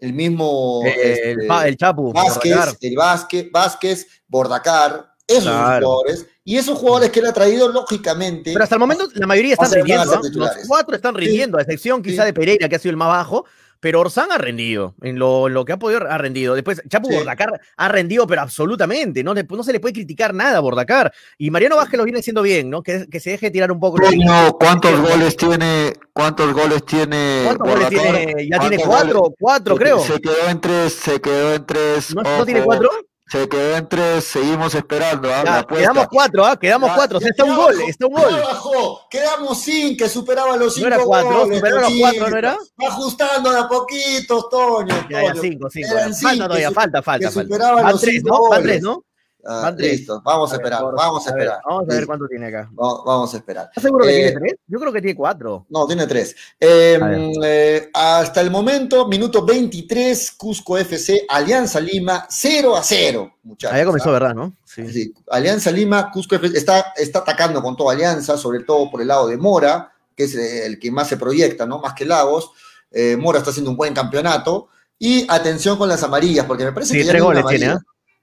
el 0.00 0.12
mismo 0.12 0.80
Eh, 0.84 0.88
este, 0.88 1.30
el, 1.32 1.50
el 1.66 1.76
Chapu, 1.76 2.12
Vázquez, 2.12 2.52
Bordacar. 2.56 2.76
el 2.80 2.96
Vázquez, 2.96 3.50
Vázquez, 3.52 4.06
Bordacar, 4.26 5.10
esos 5.28 5.44
son 5.44 5.52
sus 5.52 5.62
Claro. 5.62 5.86
jugadores, 5.86 6.26
y 6.42 6.56
esos 6.56 6.76
jugadores 6.78 7.10
que 7.10 7.20
él 7.20 7.26
ha 7.26 7.32
traído, 7.32 7.68
lógicamente, 7.68 8.50
Pero 8.52 8.64
hasta 8.64 8.74
el 8.74 8.80
momento 8.80 9.06
la 9.14 9.26
mayoría 9.28 9.52
están 9.52 9.70
rindiendo. 9.70 10.12
¿ah? 10.12 10.20
Los 10.32 10.50
cuatro 10.66 10.96
están 10.96 11.14
rindiendo, 11.14 11.56
a 11.58 11.62
excepción 11.62 12.02
quizá 12.02 12.22
Sí. 12.22 12.26
de 12.26 12.32
Pereira, 12.32 12.68
que 12.68 12.74
ha 12.74 12.78
sido 12.80 12.90
el 12.90 12.96
más 12.96 13.08
bajo. 13.08 13.44
Pero 13.80 14.00
Orsán 14.00 14.30
ha 14.30 14.36
rendido, 14.38 14.94
en 15.00 15.18
lo, 15.18 15.48
lo 15.48 15.64
que 15.64 15.72
ha 15.72 15.78
podido 15.78 16.02
ha 16.08 16.18
rendido. 16.18 16.54
Después, 16.54 16.82
Chapu 16.88 17.08
Sí. 17.08 17.14
Bordacar 17.16 17.60
ha 17.76 17.88
rendido, 17.88 18.26
pero 18.26 18.42
absolutamente, 18.42 19.24
no, 19.24 19.32
le- 19.34 19.44
no 19.48 19.62
se 19.62 19.72
le 19.72 19.80
puede 19.80 19.94
criticar 19.94 20.34
nada 20.34 20.58
a 20.58 20.60
Bordacar. 20.60 21.12
Y 21.38 21.50
Mariano 21.50 21.76
Vázquez 21.76 21.96
lo 21.98 22.04
viene 22.04 22.18
haciendo 22.20 22.42
bien, 22.42 22.68
¿no? 22.70 22.82
Que, 22.82 23.06
que 23.10 23.20
se 23.20 23.30
deje 23.30 23.50
tirar 23.50 23.72
un 23.72 23.80
poco. 23.80 23.98
Toño, 24.00 24.52
¿cuántos 24.58 24.90
Sí. 24.90 24.96
goles 25.12 25.36
tiene? 25.36 25.92
¿Cuántos 26.12 26.52
goles 26.52 26.84
tiene? 26.84 27.42
¿Cuántos 27.46 27.68
goles 27.68 27.88
tiene? 27.88 28.48
Ya 28.48 28.58
tiene 28.58 28.76
¿Cuántos 28.76 28.86
cuatro, 28.86 29.20
goles? 29.20 29.36
cuatro, 29.40 29.76
creo. 29.76 29.98
Se 30.00 30.20
quedó 30.20 30.48
en 30.50 30.60
tres, 30.60 30.92
se 30.92 31.20
quedó 31.20 31.54
en 31.54 31.66
tres. 31.66 32.14
¿No, 32.14 32.22
no 32.22 32.44
tiene 32.44 32.62
cuatro? 32.62 32.90
Se 33.30 33.48
quedó 33.48 33.76
en 33.76 33.88
tres, 33.88 34.24
seguimos 34.24 34.74
esperando. 34.74 35.32
¿ah? 35.32 35.44
Ya, 35.44 35.64
quedamos 35.64 36.08
cuatro, 36.08 36.44
¿ah? 36.44 36.58
Quedamos 36.58 36.90
Ya, 36.90 36.96
cuatro. 36.96 37.18
O 37.18 37.20
sea, 37.20 37.28
ya 37.28 37.30
está 37.30 37.44
un 37.44 37.50
bajó, 37.50 37.62
gol, 37.62 37.80
está 37.86 38.06
un 38.06 38.12
gol. 38.12 38.40
bajó. 38.42 39.08
Quedamos 39.08 39.60
sin, 39.62 39.96
que 39.96 40.08
superaba 40.08 40.56
los 40.56 40.64
No 40.66 40.70
cinco 40.70 40.86
era 40.88 40.98
cuatro, 40.98 41.38
goles, 41.42 41.58
superaron 41.58 41.82
los 41.82 41.92
cuatro, 42.00 42.30
¿no 42.30 42.36
era? 42.36 42.56
Va 42.82 42.88
ajustando 42.88 43.50
de 43.52 43.58
a 43.60 43.68
poquitos, 43.68 44.48
Toño. 44.50 45.06
Ya, 45.08 45.20
Toño. 45.28 45.42
cinco, 45.42 45.70
cinco. 45.70 45.88
Eran 45.92 46.08
ya. 46.10 46.14
cinco, 46.14 46.28
Falta 46.28 46.44
todavía, 46.48 46.70
falta, 46.72 47.02
falta, 47.02 47.30
falta. 47.30 47.58
Van 47.58 47.98
¿no? 48.24 48.48
Van 48.48 48.62
tres, 48.62 48.82
¿no? 48.82 49.04
Ah, 49.44 49.72
listo, 49.76 50.20
vamos 50.24 50.52
a 50.52 50.56
esperar, 50.56 50.82
vamos 50.82 51.26
a 51.26 51.32
ver, 51.32 51.42
esperar. 51.42 51.60
Vamos 51.66 51.84
a 51.88 51.94
ver 51.94 52.06
cuánto 52.06 52.28
tiene 52.28 52.46
acá. 52.46 52.70
va- 52.78 53.02
Vamos 53.04 53.32
a 53.32 53.36
esperar. 53.38 53.66
¿Estás 53.68 53.82
seguro 53.84 54.04
que 54.04 54.10
Eh, 54.10 54.24
tiene 54.32 54.40
tres? 54.40 54.54
Yo 54.66 54.78
creo 54.80 54.92
que 54.92 55.00
tiene 55.00 55.16
cuatro. 55.16 55.66
No, 55.70 55.86
tiene 55.86 56.06
tres. 56.06 56.36
Eh, 56.58 56.98
ver. 57.00 57.20
eh, 57.44 57.90
hasta 57.94 58.40
el 58.40 58.50
momento, 58.50 59.06
minuto 59.08 59.44
23, 59.44 60.32
Cusco 60.32 60.76
FC, 60.78 61.24
Alianza 61.28 61.80
Lima, 61.80 62.26
0 62.28 62.76
a 62.76 62.82
0, 62.82 63.32
muchachos. 63.42 63.74
Allá 63.74 63.84
comenzó, 63.86 64.10
¿ah? 64.10 64.12
¿verdad? 64.12 64.34
¿no? 64.34 64.52
Sí. 64.64 64.86
Sí, 64.92 65.14
Alianza 65.30 65.70
Lima, 65.70 66.10
Cusco 66.10 66.34
FC 66.36 66.58
está, 66.58 66.92
está 66.96 67.20
atacando 67.20 67.62
con 67.62 67.76
toda 67.76 67.92
Alianza, 67.94 68.36
sobre 68.36 68.60
todo 68.64 68.90
por 68.90 69.00
el 69.00 69.08
lado 69.08 69.26
de 69.26 69.36
Mora, 69.36 69.92
que 70.14 70.24
es 70.24 70.34
eh, 70.34 70.66
el 70.66 70.78
que 70.78 70.90
más 70.90 71.08
se 71.08 71.16
proyecta, 71.16 71.64
¿no? 71.66 71.78
Más 71.78 71.94
que 71.94 72.04
Lagos. 72.04 72.50
Eh, 72.90 73.16
Mora 73.16 73.38
está 73.38 73.50
haciendo 73.50 73.70
un 73.70 73.76
buen 73.76 73.94
campeonato. 73.94 74.68
Y 75.02 75.24
atención 75.30 75.78
con 75.78 75.88
las 75.88 76.02
amarillas, 76.02 76.44
porque 76.44 76.62
me 76.62 76.72
parece 76.72 76.92
Sí, 76.92 77.00
que 77.00 77.08
tres 77.08 77.22
goles 77.22 77.42
tiene. 77.46 77.74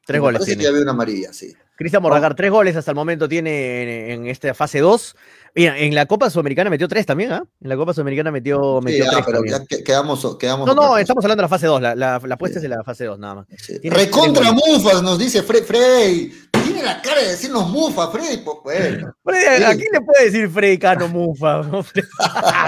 Tres 0.07 0.15
Me 0.19 0.21
goles 0.21 0.39
parece 0.39 0.55
tiene. 0.55 0.63
que 0.71 0.75
vi 0.75 0.81
una 0.81 0.91
amarilla, 0.91 1.31
sí. 1.33 1.53
Cristian 1.75 2.01
Mordagar, 2.01 2.33
tres 2.33 2.49
goles 2.49 2.75
hasta 2.75 2.89
el 2.91 2.95
momento 2.95 3.29
tiene 3.29 4.13
en, 4.13 4.21
en 4.21 4.27
esta 4.27 4.51
fase 4.55 4.79
2. 4.79 5.15
Mira, 5.53 5.77
en 5.77 5.93
la 5.93 6.05
Copa 6.07 6.29
Sudamericana 6.31 6.69
metió 6.71 6.87
tres 6.87 7.05
también, 7.05 7.31
¿ah? 7.33 7.43
En 7.61 7.69
la 7.69 7.75
Copa 7.75 7.93
Sudamericana 7.93 8.31
metió, 8.31 8.79
Sí, 8.79 8.85
metió 8.85 9.05
ah, 9.05 9.09
tres 9.11 9.23
pero 9.25 9.37
también. 9.39 9.59
ya 9.59 9.65
que- 9.65 9.83
quedamos, 9.83 10.37
quedamos 10.37 10.65
No, 10.65 10.73
no, 10.73 10.97
estamos 10.97 11.23
hablando 11.23 11.41
de 11.41 11.45
la 11.45 11.49
fase 11.49 11.67
2. 11.67 11.81
La, 11.81 11.93
la, 11.93 12.19
la 12.25 12.35
apuesta 12.35 12.57
es 12.57 12.63
de 12.63 12.69
la 12.69 12.83
fase 12.83 13.05
2, 13.05 13.19
nada 13.19 13.35
más. 13.35 13.47
Sí. 13.57 13.77
Recontra. 13.83 14.51
Mufas, 14.53 15.03
nos 15.03 15.19
dice 15.19 15.43
Fred 15.43 15.63
Frey. 15.65 16.31
Tiene 16.77 16.93
la 16.93 17.01
cara 17.01 17.21
de 17.21 17.27
decirnos 17.29 17.69
Mufas, 17.69 18.11
Freddy. 18.11 18.37
Pues, 18.37 18.57
bueno. 18.63 19.15
Freddy, 19.23 19.63
¿A 19.63 19.75
quién 19.75 19.87
le 19.91 20.01
puede 20.01 20.25
decir 20.25 20.49
Freddy 20.53 20.77
Cano 20.77 21.07
Mufa? 21.07 21.61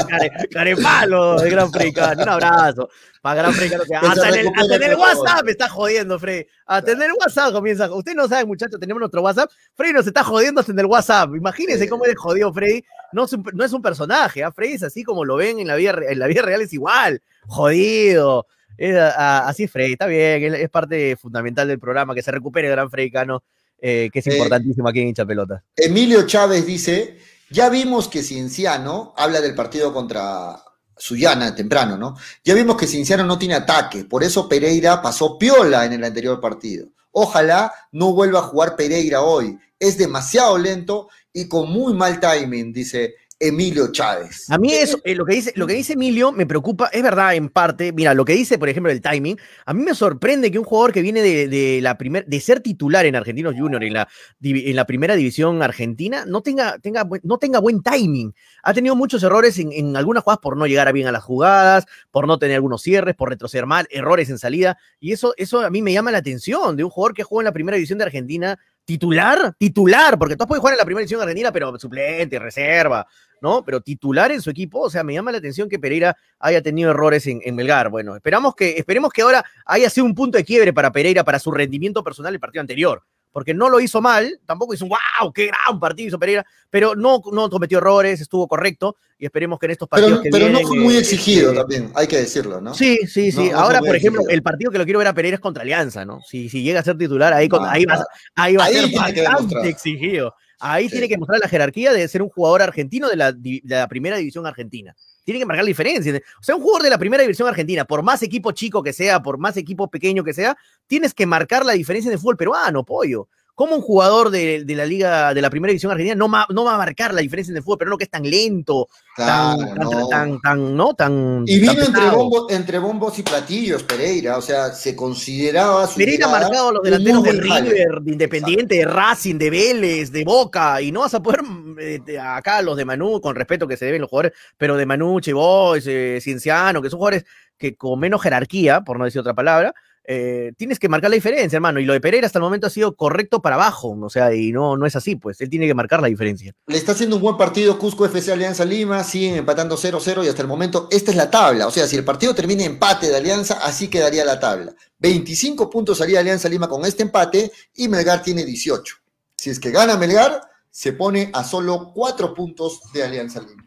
Care, 0.08 0.32
carepalo 0.52 1.40
de 1.40 1.50
Gran 1.50 1.72
Freddy 1.72 1.94
Cano. 1.94 2.24
Un 2.24 2.30
abrazo. 2.30 2.90
Para 3.22 3.42
Gran 3.42 3.54
Freddy 3.54 3.70
Cano. 3.70 3.84
Hasta 4.10 4.30
en 4.30 4.36
el, 4.36 4.48
hasta 4.56 4.76
en 4.76 4.84
el. 4.84 4.96
WhatsApp 4.96 5.44
me 5.46 5.52
está 5.52 5.70
jodiendo, 5.70 6.18
Freddy. 6.20 6.46
Hasta 6.66 6.92
en 6.92 7.02
el 7.02 7.12
WhatsApp 7.14 7.52
comienza. 7.54 7.94
Ustedes 7.94 8.16
no 8.18 8.28
saben, 8.28 8.48
muchachos, 8.48 8.80
tenemos 8.80 9.00
nuestro 9.00 9.22
WhatsApp. 9.22 9.52
Freddy 9.76 9.94
nos 9.94 10.08
está 10.08 10.24
jodiendo 10.24 10.60
hasta 10.62 10.72
en 10.72 10.80
el 10.80 10.86
WhatsApp. 10.88 11.30
Imagínense 11.36 11.88
cómo 11.88 12.06
es 12.06 12.16
jodido 12.18 12.52
Freddy. 12.54 12.84
No 13.12 13.26
es 13.26 13.34
un, 13.34 13.44
no 13.54 13.64
es 13.64 13.74
un 13.74 13.82
personaje. 13.82 14.44
¿ah? 14.44 14.52
Freddy 14.52 14.74
es 14.74 14.84
así 14.84 15.04
como 15.04 15.24
lo 15.26 15.36
ven 15.36 15.60
en 15.60 15.68
la 15.68 15.76
vida, 15.76 15.92
re- 15.92 16.12
en 16.12 16.20
la 16.20 16.28
vida 16.28 16.42
real, 16.42 16.62
es 16.62 16.74
igual. 16.74 17.22
Jodido. 17.48 18.48
Es, 18.78 18.96
a- 18.96 19.12
a- 19.44 19.50
así 19.50 19.64
es 19.66 19.72
Freddy, 19.72 19.92
está 19.94 20.06
bien, 20.06 20.42
es, 20.54 20.62
es 20.62 20.70
parte 20.70 21.18
fundamental 21.18 21.68
del 21.68 21.80
programa, 21.80 22.16
que 22.16 22.22
se 22.22 22.32
recupere 22.32 22.70
Gran 22.70 22.90
Freddy 22.90 23.12
Cano, 23.12 23.44
eh, 23.82 24.10
que 24.12 24.20
es 24.20 24.28
Eh, 24.28 24.34
importantísimo 24.34 24.88
aquí 24.88 25.00
en 25.00 25.10
hincha 25.10 25.26
pelota. 25.26 25.64
Emilio 25.76 26.26
Chávez 26.28 26.66
dice: 26.66 27.18
Ya 27.50 27.70
vimos 27.70 28.08
que 28.08 28.24
Cienciano 28.24 29.14
habla 29.18 29.42
del 29.42 29.56
partido 29.56 29.94
contra 29.94 30.62
Sullana 30.98 31.56
temprano, 31.56 31.98
¿no? 31.98 32.16
Ya 32.44 32.54
vimos 32.54 32.76
que 32.78 32.88
Cienciano 32.88 33.24
no 33.24 33.38
tiene 33.40 33.56
ataque, 33.56 34.06
por 34.06 34.24
eso 34.24 34.48
Pereira 34.50 35.02
pasó 35.02 35.38
piola 35.38 35.86
en 35.86 35.94
el 35.94 36.04
anterior 36.04 36.40
partido. 36.40 36.90
Ojalá 37.12 37.74
no 37.92 38.14
vuelva 38.14 38.40
a 38.40 38.44
jugar 38.44 38.76
Pereira 38.76 39.22
hoy. 39.22 39.58
Es 39.80 39.98
demasiado 39.98 40.58
lento 40.58 41.08
y 41.34 41.48
con 41.48 41.72
muy 41.72 41.94
mal 41.94 42.20
timing, 42.20 42.74
dice 42.74 43.16
Emilio 43.40 43.92
Chávez. 43.92 44.50
A 44.50 44.58
mí 44.58 44.74
eso, 44.74 45.00
eh, 45.06 45.16
lo, 45.16 45.26
que 45.26 45.36
dice, 45.36 45.54
lo 45.56 45.66
que 45.66 45.74
dice 45.74 45.94
Emilio 45.94 46.34
me 46.34 46.46
preocupa, 46.46 46.90
es 46.92 47.02
verdad 47.02 47.36
en 47.36 47.48
parte, 47.48 47.94
mira, 47.94 48.14
lo 48.14 48.26
que 48.26 48.34
dice, 48.34 48.60
por 48.60 48.68
ejemplo, 48.68 48.92
el 48.92 49.02
timing, 49.02 49.38
a 49.66 49.74
mí 49.74 49.82
me 49.82 49.96
sorprende 49.96 50.52
que 50.52 50.60
un 50.60 50.66
jugador 50.66 50.92
que 50.92 51.02
viene 51.02 51.22
de, 51.22 51.48
de 51.48 51.80
la 51.82 51.98
primer, 51.98 52.26
de 52.26 52.40
ser 52.42 52.60
titular 52.60 53.06
en 53.06 53.16
Argentinos 53.16 53.56
Junior 53.58 53.82
en 53.84 53.94
la, 53.94 54.10
en 54.42 54.76
la 54.76 54.86
primera 54.86 55.16
división 55.16 55.64
argentina 55.64 56.26
no 56.26 56.42
tenga, 56.42 56.80
tenga, 56.80 57.04
buen- 57.06 57.22
no 57.24 57.38
tenga 57.38 57.60
buen 57.60 57.82
timing. 57.82 58.34
Ha 58.64 58.74
tenido 58.74 58.96
muchos 58.96 59.24
errores 59.24 59.58
en, 59.58 59.72
en 59.72 59.96
algunas 59.96 60.24
jugadas 60.24 60.40
por 60.42 60.58
no 60.58 60.68
llegar 60.68 60.90
a 60.90 60.92
bien 60.92 61.08
a 61.08 61.12
las 61.14 61.24
jugadas, 61.24 61.86
por 62.12 62.28
no 62.28 62.40
tener 62.40 62.56
algunos 62.56 62.82
cierres, 62.82 63.16
por 63.16 63.30
retroceder 63.30 63.66
mal, 63.66 63.88
errores 63.90 64.30
en 64.30 64.38
salida, 64.38 64.78
y 65.00 65.14
eso, 65.14 65.34
eso 65.38 65.62
a 65.62 65.70
mí 65.70 65.82
me 65.82 65.94
llama 65.94 66.12
la 66.12 66.18
atención 66.18 66.76
de 66.76 66.84
un 66.84 66.90
jugador 66.90 67.14
que 67.14 67.24
jugó 67.24 67.40
en 67.40 67.46
la 67.46 67.54
primera 67.54 67.76
división 67.76 68.00
de 68.00 68.06
Argentina 68.06 68.60
titular, 68.84 69.54
titular, 69.60 70.18
porque 70.18 70.36
todos 70.36 70.48
pueden 70.48 70.62
jugar 70.62 70.74
en 70.74 70.80
la 70.80 70.86
primera 70.86 71.02
división 71.02 71.22
argentina, 71.22 71.52
pero 71.52 71.78
suplente, 71.78 72.40
reserva, 72.40 73.06
¿no? 73.42 73.64
Pero 73.64 73.82
titular 73.82 74.32
en 74.32 74.42
su 74.42 74.50
equipo, 74.50 74.80
o 74.82 74.90
sea, 74.90 75.04
me 75.04 75.14
llama 75.14 75.32
la 75.32 75.38
atención 75.40 75.70
que 75.70 75.80
Pereira 75.80 76.16
haya 76.40 76.62
tenido 76.62 76.92
errores 76.92 77.26
en, 77.28 77.42
en 77.44 77.56
Melgar. 77.56 77.90
Bueno, 77.90 78.16
esperamos 78.16 78.56
que, 78.56 78.72
esperemos 78.78 79.12
que 79.12 79.22
ahora 79.22 79.44
haya 79.66 79.90
sido 79.90 80.06
un 80.06 80.16
punto 80.16 80.38
de 80.38 80.44
quiebre 80.44 80.74
para 80.74 80.92
Pereira, 80.92 81.24
para 81.24 81.40
su 81.40 81.52
rendimiento 81.52 82.04
personal 82.04 82.34
el 82.34 82.40
partido 82.40 82.62
anterior, 82.62 83.04
porque 83.32 83.54
no 83.54 83.70
lo 83.70 83.80
hizo 83.80 84.02
mal, 84.02 84.40
tampoco 84.46 84.74
hizo 84.74 84.86
un 84.86 84.90
wow, 84.90 85.32
qué 85.32 85.48
gran 85.48 85.80
partido 85.80 86.08
hizo 86.08 86.20
Pereira, 86.20 86.46
pero 86.70 86.96
no, 86.96 87.22
no 87.32 87.50
cometió 87.50 87.78
errores, 87.78 88.20
estuvo 88.22 88.48
correcto, 88.48 88.96
y 89.20 89.26
esperemos 89.26 89.60
que 89.60 89.66
en 89.68 89.72
estos 89.74 89.88
partidos 89.88 90.20
Pero, 90.20 90.24
que 90.24 90.30
pero 90.32 90.50
no 90.50 90.60
fue 90.68 90.78
muy 90.80 90.96
eh, 90.96 91.00
exigido 91.00 91.52
eh, 91.52 91.56
también, 91.56 91.92
hay 91.94 92.08
que 92.08 92.18
decirlo, 92.18 92.60
¿no? 92.62 92.74
Sí, 92.74 92.98
sí, 93.06 93.32
sí. 93.32 93.50
No, 93.50 93.60
Ahora, 93.60 93.80
por 93.82 93.96
ejemplo, 93.96 94.22
exigido. 94.22 94.36
el 94.36 94.42
partido 94.44 94.72
que 94.72 94.78
lo 94.78 94.84
quiero 94.86 95.00
ver 95.00 95.10
a 95.10 95.14
Pereira 95.14 95.36
es 95.36 95.42
contra 95.42 95.62
Alianza, 95.64 96.06
¿no? 96.06 96.22
Si, 96.22 96.50
si 96.50 96.64
llega 96.64 96.80
a 96.80 96.84
ser 96.84 96.98
titular, 96.98 97.34
ahí, 97.34 97.50
con- 97.50 97.64
Ah, 97.66 97.72
ahí, 97.74 97.86
va, 97.86 97.96
ah. 97.96 98.04
ahí 98.44 98.56
va 98.56 98.66
a 98.66 98.70
ser 98.70 98.90
bastante 98.94 99.70
exigido. 99.70 100.34
Ahí 100.60 100.86
Sí. 100.86 100.92
tiene 100.92 101.08
que 101.08 101.18
mostrar 101.18 101.40
la 101.40 101.48
jerarquía 101.48 101.94
de 101.94 102.08
ser 102.08 102.22
un 102.22 102.30
jugador 102.30 102.62
argentino 102.62 103.10
de 103.10 103.16
la, 103.16 103.32
de 103.32 103.62
la 103.64 103.88
primera 103.88 104.18
división 104.18 104.46
argentina. 104.46 104.96
Tiene 105.24 105.40
que 105.40 105.46
marcar 105.46 105.64
la 105.64 105.70
diferencia. 105.70 106.14
O 106.40 106.44
sea, 106.44 106.56
un 106.56 106.62
jugador 106.62 106.84
de 106.84 106.90
la 106.90 106.98
primera 106.98 107.22
división 107.22 107.48
argentina, 107.48 107.86
por 107.86 108.02
más 108.04 108.22
equipo 108.24 108.52
chico 108.52 108.82
que 108.84 108.94
sea, 108.94 109.22
por 109.22 109.38
más 109.38 109.58
equipo 109.58 109.88
pequeño 109.90 110.24
que 110.24 110.34
sea, 110.34 110.58
tienes 110.88 111.14
que 111.14 111.26
marcar 111.26 111.66
la 111.66 111.74
diferencia 111.74 112.10
en 112.10 112.14
el 112.14 112.20
fútbol 112.20 112.38
peruano, 112.38 112.84
pollo. 112.84 113.28
¿Cómo 113.60 113.76
un 113.76 113.82
jugador 113.82 114.30
de, 114.30 114.64
de 114.64 114.74
la 114.74 114.86
liga, 114.86 115.34
de 115.34 115.42
la 115.42 115.50
primera 115.50 115.70
división 115.72 115.92
argentina 115.92 116.16
no, 116.16 116.30
ma- 116.30 116.48
no 116.50 116.64
va 116.64 116.76
a 116.76 116.78
marcar 116.78 117.14
la 117.14 117.20
diferencia 117.20 117.52
en 117.52 117.58
el 117.58 117.64
fútbol 117.64 117.80
peruano 117.80 117.98
que 117.98 118.06
es 118.06 118.10
tan 118.10 118.24
lento, 118.24 118.88
tan, 119.18 119.58
Claro, 119.58 119.74
tan, 119.76 119.84
no. 120.00 120.08
tan, 120.08 120.40
tan, 120.40 120.78
¿no? 120.78 120.94
Tan, 120.94 121.44
Y 121.46 121.60
vino 121.60 121.74
entre, 121.74 122.10
bombo- 122.10 122.46
entre 122.50 122.80
bombos 122.80 123.20
y 123.20 123.24
platillos 123.24 123.84
Pereira, 123.84 124.38
o 124.38 124.42
sea, 124.42 124.72
se 124.72 124.96
consideraba 124.96 125.86
su 125.88 125.98
Pereira 125.98 126.28
ha 126.28 126.30
marcado 126.30 126.70
a 126.70 126.72
los 126.72 126.84
delanteros 126.84 127.22
de. 127.22 127.32
River, 127.34 128.00
de 128.02 128.12
Independiente, 128.14 128.76
de 128.76 128.86
Racing, 128.86 129.36
de 129.36 129.50
Vélez, 129.50 130.10
de 130.10 130.24
Boca, 130.24 130.82
y 130.82 130.94
no 130.94 131.02
vas 131.02 131.14
a 131.16 131.22
poder 131.22 131.42
eh, 131.82 132.00
de- 132.06 132.18
acá 132.18 132.62
los 132.62 132.78
de 132.78 132.86
Manú, 132.86 133.20
con 133.20 133.36
respeto 133.36 133.68
que 133.68 133.76
se 133.76 133.84
deben 133.84 134.00
los 134.00 134.10
jugadores, 134.10 134.40
pero 134.58 134.78
de 134.78 134.86
Manú, 134.86 135.20
Boys, 135.34 135.86
eh, 135.86 136.20
Cienciano, 136.22 136.82
que 136.82 136.90
son 136.90 137.00
jugadores 137.00 137.26
que 137.58 137.76
con 137.76 138.00
menos 138.00 138.22
jerarquía, 138.22 138.80
por 138.86 138.98
no 138.98 139.04
decir 139.04 139.20
otra 139.20 139.34
palabra, 139.34 139.76
eh, 140.12 140.54
tienes 140.58 140.80
que 140.80 140.90
marcar 140.90 141.12
la 141.12 141.16
diferencia, 141.16 141.56
hermano. 141.58 141.80
Y 141.80 141.86
lo 141.86 141.94
de 141.94 142.02
Pereira 142.02 142.26
hasta 142.26 142.40
el 142.40 142.44
momento 142.44 142.66
ha 142.66 142.72
sido 142.72 142.96
correcto 142.96 143.44
para 143.44 143.58
abajo, 143.58 143.96
o 144.02 144.10
sea, 144.10 144.34
y 144.34 144.52
no, 144.52 144.76
no 144.76 144.88
es 144.88 144.96
así, 144.96 145.16
pues 145.16 145.40
él 145.40 145.52
tiene 145.52 145.68
que 145.68 145.76
marcar 145.76 146.02
la 146.02 146.08
diferencia. 146.08 146.52
Le 146.66 146.78
está 146.78 146.94
haciendo 146.94 147.18
un 147.18 147.22
buen 147.22 147.38
partido 147.38 147.78
Cusco 147.78 148.06
FC 148.08 148.32
Alianza 148.32 148.66
Lima, 148.66 149.04
siguen 149.04 149.36
empatando 149.36 149.78
0-0 149.78 150.26
y 150.26 150.28
hasta 150.28 150.42
el 150.42 150.48
momento 150.48 150.88
esta 150.90 151.12
es 151.12 151.18
la 151.18 151.30
tabla. 151.30 151.68
O 151.68 151.72
sea, 151.72 151.86
si 151.86 151.96
el 151.96 152.04
partido 152.04 152.34
termina 152.34 152.64
en 152.64 152.72
empate 152.72 153.08
de 153.08 153.18
Alianza, 153.18 153.60
así 153.64 153.88
quedaría 153.88 154.26
la 154.26 154.40
tabla. 154.40 154.74
25 154.98 155.70
puntos 155.70 156.02
haría 156.02 156.22
Alianza 156.22 156.50
Lima 156.50 156.68
con 156.68 156.84
este 156.86 157.04
empate 157.04 157.52
y 157.76 157.88
Melgar 157.88 158.24
tiene 158.24 158.44
18. 158.44 158.96
Si 159.38 159.52
es 159.52 159.60
que 159.60 159.70
gana 159.70 159.96
Melgar, 159.96 160.42
se 160.72 160.94
pone 160.94 161.30
a 161.34 161.44
solo 161.44 161.92
4 161.94 162.34
puntos 162.34 162.82
de 162.94 163.04
Alianza 163.04 163.42
Lima. 163.42 163.64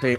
Sí. 0.00 0.16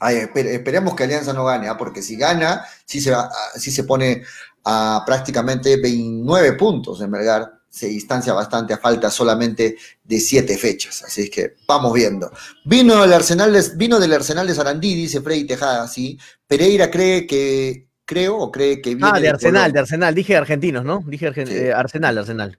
Ay, 0.00 0.16
esper- 0.16 0.46
esperemos 0.46 0.94
que 0.96 1.04
Alianza 1.04 1.32
no 1.32 1.44
gane, 1.44 1.68
¿ah? 1.68 1.76
porque 1.78 2.02
si 2.02 2.16
gana, 2.16 2.64
sí 2.84 3.00
se, 3.00 3.12
va, 3.12 3.30
ah, 3.32 3.58
sí 3.58 3.70
se 3.70 3.84
pone 3.84 4.24
a 4.68 5.02
prácticamente 5.06 5.76
29 5.80 6.52
puntos 6.54 7.00
en 7.00 7.10
Melgar. 7.10 7.52
Se 7.68 7.86
distancia 7.86 8.32
bastante 8.32 8.72
a 8.72 8.78
falta 8.78 9.10
solamente 9.10 9.76
de 10.02 10.18
7 10.18 10.56
fechas. 10.58 11.04
Así 11.04 11.22
es 11.22 11.30
que 11.30 11.54
vamos 11.68 11.92
viendo. 11.92 12.30
Vino, 12.64 13.04
el 13.04 13.12
Arsenal 13.12 13.52
de, 13.52 13.62
vino 13.76 14.00
del 14.00 14.12
Arsenal 14.14 14.46
de 14.46 14.54
Sarandí, 14.54 14.94
dice 14.94 15.20
Freddy 15.20 15.44
Tejada, 15.44 15.86
sí. 15.86 16.18
Pereira 16.46 16.90
cree 16.90 17.26
que, 17.26 17.86
creo 18.04 18.38
o 18.38 18.50
cree 18.50 18.80
que 18.80 18.94
viene 18.94 19.10
Ah, 19.12 19.20
de 19.20 19.28
Arsenal, 19.28 19.72
de 19.72 19.80
Arsenal, 19.80 20.14
dije 20.14 20.36
argentinos, 20.36 20.84
¿no? 20.84 21.04
Dije 21.06 21.28
argen- 21.30 21.46
Sí. 21.48 21.54
eh, 21.54 21.72
Arsenal, 21.72 22.16
Arsenal. 22.18 22.58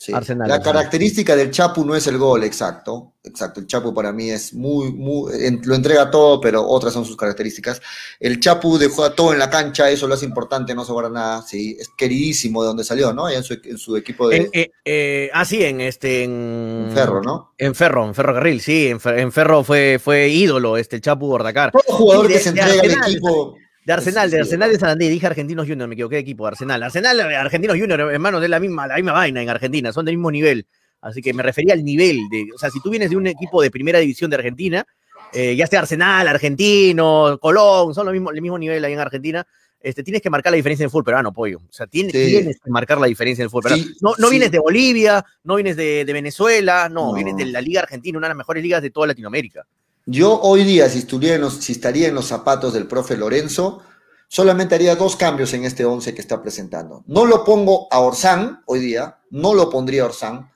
Sí. 0.00 0.12
Arsenal, 0.14 0.48
La 0.48 0.62
característica 0.62 1.34
del 1.34 1.50
Chapu 1.50 1.84
no 1.84 1.96
es 1.96 2.06
el 2.06 2.18
gol, 2.18 2.44
exacto. 2.44 3.14
Exacto, 3.24 3.58
el 3.58 3.66
Chapu 3.66 3.92
para 3.92 4.12
mí 4.12 4.30
es 4.30 4.54
muy, 4.54 4.92
muy, 4.92 5.58
lo 5.64 5.74
entrega 5.74 6.08
todo, 6.08 6.40
pero 6.40 6.64
otras 6.64 6.92
son 6.92 7.04
sus 7.04 7.16
características. 7.16 7.82
El 8.20 8.38
Chapu 8.38 8.78
dejó 8.78 9.10
todo 9.12 9.32
en 9.32 9.40
la 9.40 9.50
cancha, 9.50 9.90
eso 9.90 10.06
lo 10.06 10.14
hace 10.14 10.24
importante, 10.24 10.72
no 10.72 10.84
sobra 10.84 11.10
nada, 11.10 11.42
sí. 11.42 11.76
Es 11.78 11.88
queridísimo 11.98 12.62
de 12.62 12.68
donde 12.68 12.84
salió, 12.84 13.12
¿no? 13.12 13.28
En 13.28 13.42
su, 13.42 13.58
en 13.64 13.76
su 13.76 13.96
equipo 13.96 14.28
de 14.28 14.36
En, 14.36 14.50
eh, 14.52 14.70
eh, 14.84 15.30
ah, 15.34 15.44
sí, 15.44 15.64
en 15.64 15.80
este. 15.80 16.22
En, 16.22 16.90
Ferro, 16.94 17.20
¿no? 17.20 17.52
En 17.58 17.74
Ferro, 17.74 18.06
en 18.06 18.14
Ferro 18.14 18.34
Carril, 18.34 18.60
sí, 18.60 18.86
en, 18.86 19.00
Fer- 19.00 19.18
en 19.18 19.32
Ferro 19.32 19.64
fue, 19.64 20.00
fue 20.02 20.28
ídolo 20.28 20.76
este 20.76 20.96
el 20.96 21.02
Chapu 21.02 21.26
Bordacar. 21.26 21.72
Todo 21.72 21.82
jugador 21.96 22.28
que 22.28 22.38
se 22.38 22.50
entrega 22.50 22.80
al 22.80 23.08
equipo. 23.08 23.56
De 23.88 23.94
Arsenal, 23.94 24.30
de 24.30 24.40
Arsenal 24.40 24.70
de 24.70 24.78
Sarandí, 24.78 25.08
dije 25.08 25.26
Argentinos 25.26 25.66
Junior, 25.66 25.88
me 25.88 25.94
equivoqué 25.94 26.16
de 26.16 26.20
equipo, 26.20 26.46
Arsenal. 26.46 26.82
Arsenal, 26.82 27.20
eh, 27.20 27.36
Argentinos 27.36 27.74
Junior, 27.78 27.98
hermano, 27.98 28.42
es 28.42 28.50
la 28.50 28.60
misma, 28.60 28.86
la 28.86 28.96
misma 28.96 29.12
vaina 29.12 29.40
en 29.42 29.48
Argentina, 29.48 29.94
son 29.94 30.04
del 30.04 30.16
mismo 30.16 30.30
nivel. 30.30 30.66
Así 31.00 31.22
que 31.22 31.32
me 31.32 31.42
refería 31.42 31.72
al 31.72 31.82
nivel 31.82 32.18
de, 32.30 32.48
o 32.54 32.58
sea, 32.58 32.68
si 32.70 32.80
tú 32.82 32.90
vienes 32.90 33.08
de 33.08 33.16
un 33.16 33.26
equipo 33.26 33.62
de 33.62 33.70
primera 33.70 33.98
división 33.98 34.28
de 34.28 34.36
Argentina, 34.36 34.84
eh, 35.32 35.56
ya 35.56 35.66
sea 35.66 35.80
Arsenal, 35.80 36.28
Argentino, 36.28 37.38
Colón, 37.40 37.94
son 37.94 38.04
lo 38.04 38.12
mismo, 38.12 38.30
el 38.30 38.42
mismo 38.42 38.58
nivel 38.58 38.84
ahí 38.84 38.92
en 38.92 38.98
Argentina, 38.98 39.46
este, 39.80 40.02
tienes 40.02 40.20
que 40.20 40.28
marcar 40.28 40.50
la 40.52 40.56
diferencia 40.56 40.82
en 40.84 40.88
el 40.88 40.90
fútbol 40.90 41.04
peruano, 41.04 41.32
pollo. 41.32 41.56
O 41.66 41.72
sea, 41.72 41.86
tienes, 41.86 42.12
Sí. 42.12 42.26
tienes 42.26 42.60
que 42.62 42.70
marcar 42.70 42.98
la 42.98 43.06
diferencia 43.06 43.40
en 43.40 43.44
el 43.46 43.50
fútbol 43.50 43.62
peruano. 43.62 43.84
Sí, 43.84 43.96
no 44.02 44.10
no 44.18 44.26
sí. 44.26 44.32
vienes 44.32 44.50
de 44.50 44.58
Bolivia, 44.58 45.24
no 45.44 45.54
vienes 45.54 45.76
de, 45.76 46.04
de 46.04 46.12
Venezuela, 46.12 46.90
no, 46.90 47.06
No. 47.06 47.14
vienes 47.14 47.36
de 47.38 47.46
la 47.46 47.62
Liga 47.62 47.80
Argentina, 47.80 48.18
una 48.18 48.26
de 48.26 48.32
las 48.32 48.36
mejores 48.38 48.62
ligas 48.62 48.82
de 48.82 48.90
toda 48.90 49.06
Latinoamérica. 49.06 49.64
Yo 50.10 50.40
hoy 50.40 50.64
día, 50.64 50.88
si, 50.88 51.00
estuviera 51.00 51.34
en 51.36 51.42
los- 51.42 51.56
si 51.56 51.72
estaría 51.72 52.08
en 52.08 52.14
los 52.14 52.24
zapatos 52.26 52.72
del 52.72 52.86
profe 52.86 53.14
Lorenzo, 53.16 53.82
solamente 54.26 54.74
haría 54.74 54.96
dos 54.96 55.16
cambios 55.16 55.52
en 55.52 55.64
este 55.64 55.84
11 55.84 56.14
que 56.14 56.22
está 56.22 56.40
presentando. 56.40 57.04
No 57.06 57.26
lo 57.26 57.44
pongo 57.44 57.88
a 57.90 58.00
Orsán 58.00 58.62
hoy 58.66 58.78
día, 58.80 59.18
no 59.30 59.52
lo 59.52 59.68
pondría 59.68 60.04
a 60.04 60.06
Orsán. 60.06 60.50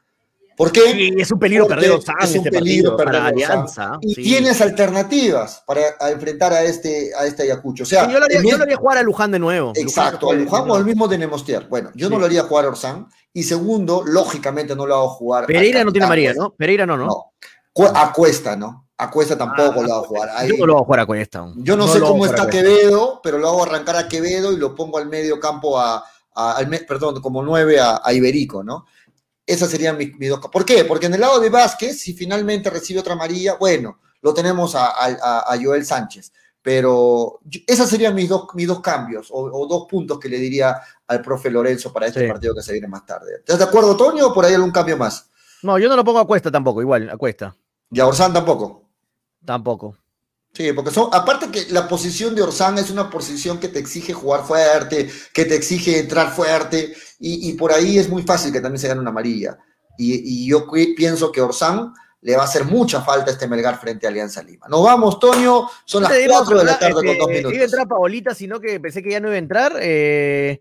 ¿Por 0.57 0.73
qué? 0.73 0.81
Sí, 0.93 1.15
es 1.19 1.31
un 1.33 1.39
peligro 1.39 1.65
Porque 1.67 1.75
perder 1.83 1.91
Orsán 1.99 2.15
es 2.23 2.31
un 2.31 2.37
este 2.37 2.51
peligro 2.51 2.97
partido 2.97 2.97
perder 2.97 3.13
para 3.23 3.35
Orsán. 3.35 3.51
Alianza. 3.51 3.99
Y 4.03 4.15
sí. 4.15 4.23
tienes 4.23 4.61
alternativas 4.61 5.63
para 5.67 5.81
a 6.01 6.11
enfrentar 6.11 6.53
a 6.53 6.63
este, 6.63 7.11
a 7.19 7.27
este 7.27 7.43
Ayacucho. 7.43 7.83
O 7.83 7.87
sea, 7.87 8.07
Sí, 8.07 8.13
yo, 8.13 8.19
lo 8.19 8.25
haría, 8.25 8.39
en 8.39 8.43
yo 8.45 8.49
vez- 8.51 8.59
lo 8.59 8.65
haría 8.65 8.77
jugar 8.77 8.99
a 8.99 9.03
Luján 9.03 9.31
de 9.33 9.39
nuevo. 9.39 9.73
Exacto, 9.75 10.27
Luján 10.27 10.39
de 10.39 10.45
Luján 10.45 10.71
o 10.71 10.75
al 10.77 10.85
mismo 10.85 11.09
de 11.09 11.19
Nemostier. 11.19 11.67
Bueno, 11.69 11.91
yo 11.95 12.09
no 12.09 12.19
lo 12.19 12.27
haría 12.27 12.43
jugar 12.45 12.65
a 12.67 12.69
Orsán. 12.69 13.07
Y 13.35 13.43
segundo, 13.45 14.03
lógicamente 14.07 14.77
no 14.77 14.87
lo 14.87 14.95
hago 14.95 15.09
jugar. 15.09 15.45
a 15.45 15.47
Pereira 15.47 15.85
no 15.85 15.93
tiene 15.93 16.07
María. 16.07 16.35
¿no? 16.35 16.55
Pereira 16.55 16.85
no, 16.87 16.97
¿no? 16.99 17.07
No. 17.07 17.25
A 17.95 18.13
Cuesta, 18.13 18.57
¿no? 18.57 18.89
A 18.99 19.11
Cuesta 19.11 19.37
tampoco 19.37 19.81
Ah, 19.81 19.87
lo 19.87 19.95
hago 19.95 20.05
jugar. 20.05 20.29
Ahí- 20.37 20.49
Yo 20.51 20.57
no 20.59 20.67
lo 20.67 20.73
voy 20.75 20.83
a 20.83 20.85
jugar 20.85 21.01
a 21.01 21.07
Cuesta. 21.07 21.47
yo 21.57 21.77
no, 21.77 21.87
No 21.87 21.93
sé 21.93 22.01
cómo 22.01 22.27
está. 22.27 22.47
Quevedo, 22.49 23.21
pero 23.23 23.39
lo 23.39 23.49
hago 23.49 23.63
arrancar 23.65 23.97
a 23.97 24.09
Quevedo 24.09 24.53
y 24.53 24.57
lo 24.57 24.75
pongo 24.75 24.99
al 24.99 25.07
medio 25.09 25.41
campo 25.41 25.79
a, 25.79 26.05
a- 26.35 26.53
al 26.53 26.67
me- 26.69 26.81
perdón, 26.81 27.21
como 27.21 27.43
nueve 27.43 27.81
a, 27.81 28.01
a 28.05 28.13
Iberico, 28.13 28.63
¿no? 28.63 28.87
Esas 29.47 29.71
serían 29.71 29.97
mis, 29.97 30.17
mis 30.19 30.29
dos. 30.31 30.41
¿Por 30.53 30.65
qué? 30.65 30.85
Porque 30.85 31.07
en 31.07 31.15
el 31.15 31.21
lado 31.21 31.41
de 31.41 31.51
Vázquez, 31.51 31.99
si 32.01 32.13
finalmente 32.15 32.71
recibe 32.71 33.01
otra 33.01 33.15
amarilla, 33.15 33.57
bueno, 33.59 33.99
lo 34.21 34.33
tenemos 34.33 34.75
a, 34.77 34.87
a- 34.87 35.17
a- 35.21 35.53
a 35.55 35.59
Joel 35.63 35.85
Sánchez. 35.85 36.33
Pero 36.65 37.41
esos 37.67 37.89
serían 37.89 38.15
mis 38.15 38.29
dos, 38.29 38.47
mis 38.55 38.69
dos 38.69 38.81
cambios 38.81 39.29
o, 39.33 39.39
o 39.53 39.67
dos 39.67 39.87
puntos 39.91 40.21
que 40.21 40.29
le 40.29 40.39
diría 40.39 40.81
al 41.09 41.21
profe 41.21 41.51
Lorenzo 41.51 41.93
para 41.93 42.07
este 42.07 42.21
Sí. 42.21 42.29
partido 42.29 42.55
que 42.55 42.63
se 42.63 42.71
viene 42.73 42.87
más 42.87 43.05
tarde. 43.05 43.33
¿Estás 43.41 43.59
de 43.59 43.65
acuerdo, 43.65 43.97
Toño, 43.97 44.29
o 44.29 44.33
por 44.33 44.45
ahí 44.45 44.55
algún 44.55 44.71
cambio 44.71 44.97
más? 44.97 45.27
No, 45.65 45.77
yo 45.81 45.89
no 45.89 45.97
lo 45.97 46.05
pongo 46.05 46.21
a 46.21 46.27
Cuesta 46.27 46.53
tampoco, 46.53 46.81
igual, 46.81 47.11
a 47.11 47.17
Cuesta. 47.17 47.57
Y 47.93 48.01
a 48.01 48.07
Orsán 48.07 48.33
tampoco. 48.33 48.89
Tampoco. 49.45 49.97
Sí, 50.55 50.73
porque 50.73 50.91
son, 50.91 51.09
aparte 51.13 51.51
que 51.51 51.73
la 51.73 51.89
posición 51.89 52.35
de 52.35 52.43
Orsán 52.43 52.77
es 52.79 52.91
una 52.91 53.09
posición 53.09 53.59
que 53.59 53.69
te 53.69 53.79
exige 53.79 54.13
jugar 54.13 54.45
fuerte, 54.45 55.11
que 55.33 55.45
te 55.47 55.55
exige 55.55 55.99
entrar 55.99 56.31
fuerte, 56.31 56.95
y, 57.19 57.49
y 57.49 57.53
por 57.55 57.73
ahí 57.73 57.99
es 57.99 58.09
muy 58.09 58.23
fácil 58.23 58.53
que 58.53 58.61
también 58.61 58.79
se 58.79 58.89
gane 58.89 59.01
una 59.01 59.11
amarilla. 59.11 59.59
Y, 59.97 60.45
y 60.45 60.49
yo 60.49 60.67
pienso 60.97 61.33
que 61.33 61.41
Orsán 61.41 61.93
le 62.23 62.37
va 62.37 62.43
a 62.43 62.45
hacer 62.45 62.65
mucha 62.65 63.01
falta 63.03 63.31
a 63.31 63.35
este 63.35 63.49
Melgar 63.49 63.81
frente 63.81 64.07
a 64.07 64.11
Alianza 64.11 64.43
Lima. 64.43 64.67
Nos 64.69 64.85
vamos, 64.85 65.19
Toño, 65.19 65.69
son 65.85 66.03
las 66.03 66.13
Antes 66.13 66.25
irnos 66.25 66.39
4 66.43 66.59
de 66.59 66.65
la 66.65 66.79
tarde 66.79 66.95
con 66.95 67.07
este, 67.07 67.19
dos 67.19 67.29
Iba 67.31 67.39
a 67.39 67.43
minutos. 67.43 67.65
entrar 67.65 67.89
Paolita, 67.89 68.35
sino 68.35 68.61
que 68.61 68.79
pensé 68.79 69.03
que 69.03 69.11
ya 69.11 69.21
no 69.21 69.29
iba 69.29 69.35
a 69.37 69.39
entrar. 69.39 69.73
Eh, 69.81 70.61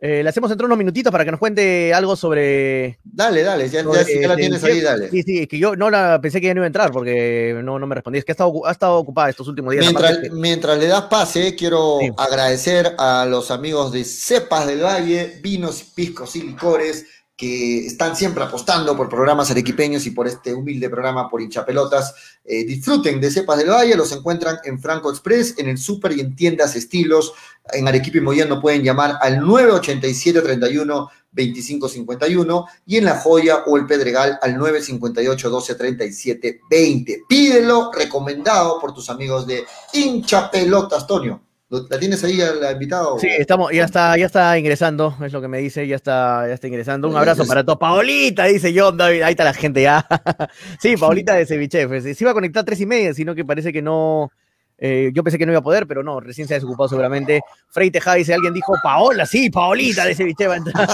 eh, 0.00 0.22
le 0.22 0.28
hacemos 0.28 0.50
entrar 0.50 0.66
unos 0.66 0.78
minutitos 0.78 1.10
para 1.10 1.24
que 1.24 1.30
nos 1.30 1.40
cuente 1.40 1.92
algo 1.94 2.16
sobre. 2.16 2.98
Dale, 3.04 3.42
dale, 3.42 3.68
ya, 3.68 3.80
ya- 3.80 3.84
sobre, 3.84 4.04
si 4.04 4.20
ya 4.20 4.28
la 4.28 4.34
este, 4.34 4.42
tienes 4.42 4.64
ahí, 4.64 4.80
dale. 4.80 5.10
Sí, 5.10 5.22
sí, 5.22 5.38
es 5.40 5.48
que 5.48 5.58
yo 5.58 5.74
no 5.76 5.88
la 5.90 6.20
pensé 6.20 6.40
que 6.40 6.48
ya 6.48 6.54
no 6.54 6.58
iba 6.60 6.64
a 6.64 6.66
entrar 6.66 6.90
porque 6.92 7.58
no, 7.64 7.78
no 7.78 7.86
me 7.86 7.94
respondí. 7.94 8.18
Es 8.18 8.24
que 8.24 8.32
ha 8.32 8.34
estado, 8.34 8.66
ha 8.66 8.72
estado 8.72 8.96
ocupada 8.96 9.30
estos 9.30 9.48
últimos 9.48 9.72
días. 9.72 9.84
Mientras, 9.84 10.10
aparte 10.12 10.28
que- 10.28 10.34
mientras 10.34 10.78
le 10.78 10.86
das 10.86 11.02
pase, 11.04 11.54
quiero 11.56 11.98
Sí. 12.00 12.10
agradecer 12.16 12.94
a 12.98 13.26
los 13.28 13.50
amigos 13.50 13.92
de 13.92 14.04
Cepas 14.04 14.66
del 14.66 14.82
Valle, 14.84 15.38
Vinos, 15.42 15.82
Piscos 15.82 16.36
y 16.36 16.42
Licores, 16.42 17.06
que 17.36 17.86
están 17.86 18.16
siempre 18.16 18.42
apostando 18.42 18.96
por 18.96 19.10
programas 19.10 19.50
arequipeños 19.50 20.06
y 20.06 20.10
por 20.10 20.26
este 20.26 20.54
humilde 20.54 20.88
programa 20.88 21.28
por 21.28 21.42
hinchapelotas. 21.42 22.14
Eh, 22.44 22.64
disfruten 22.64 23.20
de 23.20 23.30
Cepas 23.30 23.58
del 23.58 23.70
Valle, 23.70 23.94
los 23.94 24.10
encuentran 24.12 24.56
en 24.64 24.80
Franco 24.80 25.10
Express, 25.10 25.54
en 25.58 25.68
el 25.68 25.76
Super 25.76 26.12
y 26.12 26.20
en 26.20 26.34
tiendas 26.34 26.74
estilos. 26.76 27.34
En 27.72 27.86
Arequipa 27.86 28.18
y 28.18 28.20
Moyano 28.22 28.60
pueden 28.60 28.82
llamar 28.82 29.18
al 29.20 29.40
987 29.40 30.40
31 30.40 31.10
2551 31.32 32.66
y 32.86 32.96
en 32.96 33.04
La 33.04 33.18
Joya 33.18 33.64
o 33.66 33.76
el 33.76 33.86
Pedregal 33.86 34.38
al 34.40 34.56
958 34.56 35.50
12 35.50 35.74
37 35.74 36.60
20. 36.70 37.22
Pídelo, 37.28 37.92
recomendado 37.92 38.80
por 38.80 38.94
tus 38.94 39.10
amigos 39.10 39.46
de 39.46 39.66
hincha 39.92 40.50
pelotas, 40.50 41.06
Tonio. 41.06 41.45
¿La 41.68 41.98
tienes 41.98 42.22
ahí 42.22 42.40
al 42.40 42.72
invitado? 42.72 43.18
Sí, 43.18 43.26
estamos, 43.28 43.72
ya 43.72 43.84
está, 43.84 44.16
ya 44.16 44.26
está 44.26 44.56
ingresando, 44.56 45.16
es 45.24 45.32
lo 45.32 45.40
que 45.40 45.48
me 45.48 45.58
dice, 45.58 45.84
ya 45.88 45.96
está, 45.96 46.46
ya 46.46 46.54
está 46.54 46.68
ingresando. 46.68 47.08
Un 47.08 47.16
abrazo 47.16 47.44
para 47.44 47.64
todos. 47.64 47.78
Paolita, 47.78 48.44
dice 48.44 48.72
John 48.76 48.96
David, 48.96 49.22
ahí 49.22 49.32
está 49.32 49.42
la 49.42 49.52
gente 49.52 49.82
ya. 49.82 50.06
sí, 50.80 50.96
Paolita 50.96 51.34
de 51.34 51.44
Ceviche, 51.44 51.88
pues, 51.88 52.04
se 52.04 52.16
iba 52.20 52.30
a 52.30 52.34
conectar 52.34 52.60
a 52.62 52.64
tres 52.64 52.80
y 52.80 52.86
media, 52.86 53.12
sino 53.14 53.34
que 53.34 53.44
parece 53.44 53.72
que 53.72 53.82
no, 53.82 54.30
eh, 54.78 55.10
yo 55.14 55.22
pensé 55.22 55.38
que 55.38 55.46
no 55.46 55.52
iba 55.52 55.60
a 55.60 55.64
poder, 55.64 55.86
pero 55.86 56.02
no, 56.02 56.20
recién 56.20 56.46
se 56.46 56.54
ha 56.54 56.56
desocupado 56.56 56.88
seguramente. 56.88 57.40
Frey 57.68 57.90
Tejada 57.90 58.16
dice, 58.16 58.34
alguien 58.34 58.52
dijo, 58.52 58.74
Paola, 58.82 59.24
sí, 59.24 59.50
Paolita 59.50 60.04
de 60.04 60.14
ceviche 60.14 60.46
va 60.46 60.54
a 60.54 60.56
entrar. 60.58 60.88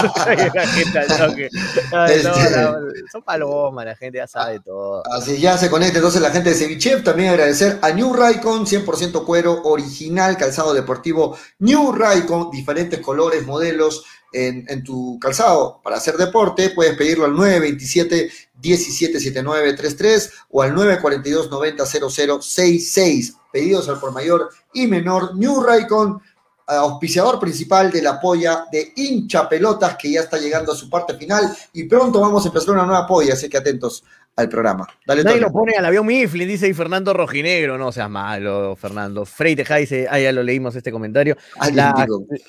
Ay, 1.93 2.21
no, 2.23 2.31
no, 2.31 2.89
son 3.11 3.23
palomas, 3.23 3.85
la 3.85 3.97
gente 3.97 4.19
ya 4.19 4.27
sabe 4.27 4.61
todo. 4.61 5.03
Así 5.13 5.39
ya 5.39 5.59
se 5.59 5.69
conecta 5.69 5.99
entonces 5.99 6.23
la 6.23 6.31
gente 6.31 6.51
de 6.51 6.55
Ceviche. 6.55 7.01
También 7.01 7.31
agradecer 7.31 7.79
a 7.83 7.91
New 7.91 8.13
Raycon, 8.15 8.67
100% 8.67 9.25
cuero 9.25 9.63
original, 9.65 10.37
calzado 10.37 10.75
deportivo 10.75 11.37
New 11.59 11.93
Raycon, 11.93 12.51
diferentes 12.51 13.01
colores, 13.01 13.45
modelos. 13.47 14.05
En, 14.33 14.83
tu 14.83 15.19
calzado. 15.21 15.81
Para 15.83 15.97
hacer 15.97 16.17
deporte, 16.17 16.71
puedes 16.71 16.97
pedirlo 16.97 17.27
al 17.27 17.33
927 17.33 18.31
177933 18.63 20.33
o 20.51 20.63
al 20.63 20.75
942 20.75 21.51
90 21.51 21.85
0066 21.87 23.37
pedidos 23.53 23.89
al 23.89 24.01
por 24.01 24.13
mayor 24.13 24.49
y 24.73 24.87
menor. 24.87 25.37
New 25.37 25.63
Raycon, 25.63 26.21
auspiciador 26.67 27.39
principal 27.39 27.91
de 27.91 28.03
la 28.03 28.21
polla 28.21 28.67
de 28.73 28.93
hincha 28.97 29.49
pelotas, 29.49 29.97
que 29.97 30.11
ya 30.11 30.21
está 30.21 30.39
llegando 30.39 30.73
a 30.73 30.77
su 30.77 30.89
parte 30.89 31.15
final. 31.15 31.55
Y 31.73 31.85
pronto 31.85 32.21
vamos 32.21 32.45
a 32.45 32.49
empezar 32.49 32.71
una 32.71 32.87
nueva 32.87 33.07
polla, 33.07 33.35
así 33.35 33.49
que 33.49 33.59
atentos 33.59 34.03
al 34.37 34.49
programa. 34.49 34.89
Dale, 35.07 35.25
Nadie 35.25 35.41
lo 35.41 35.53
pone 35.53 35.75
al 35.75 35.85
avión 35.85 36.07
Mifflin, 36.07 36.49
dice 36.49 36.69
y 36.69 36.75
Fernando 36.75 37.13
Rojinegro. 37.13 37.77
No 37.77 37.93
seas 37.93 38.09
malo, 38.09 38.75
Fernando. 38.77 39.27
Frey 39.27 39.55
Tejada 39.55 39.81
dice, 39.81 40.07
ah, 40.11 40.19
ya 40.19 40.33
lo 40.33 40.43
leímos 40.43 40.75
este 40.75 40.91
comentario. 40.91 41.37
La, 41.75 42.07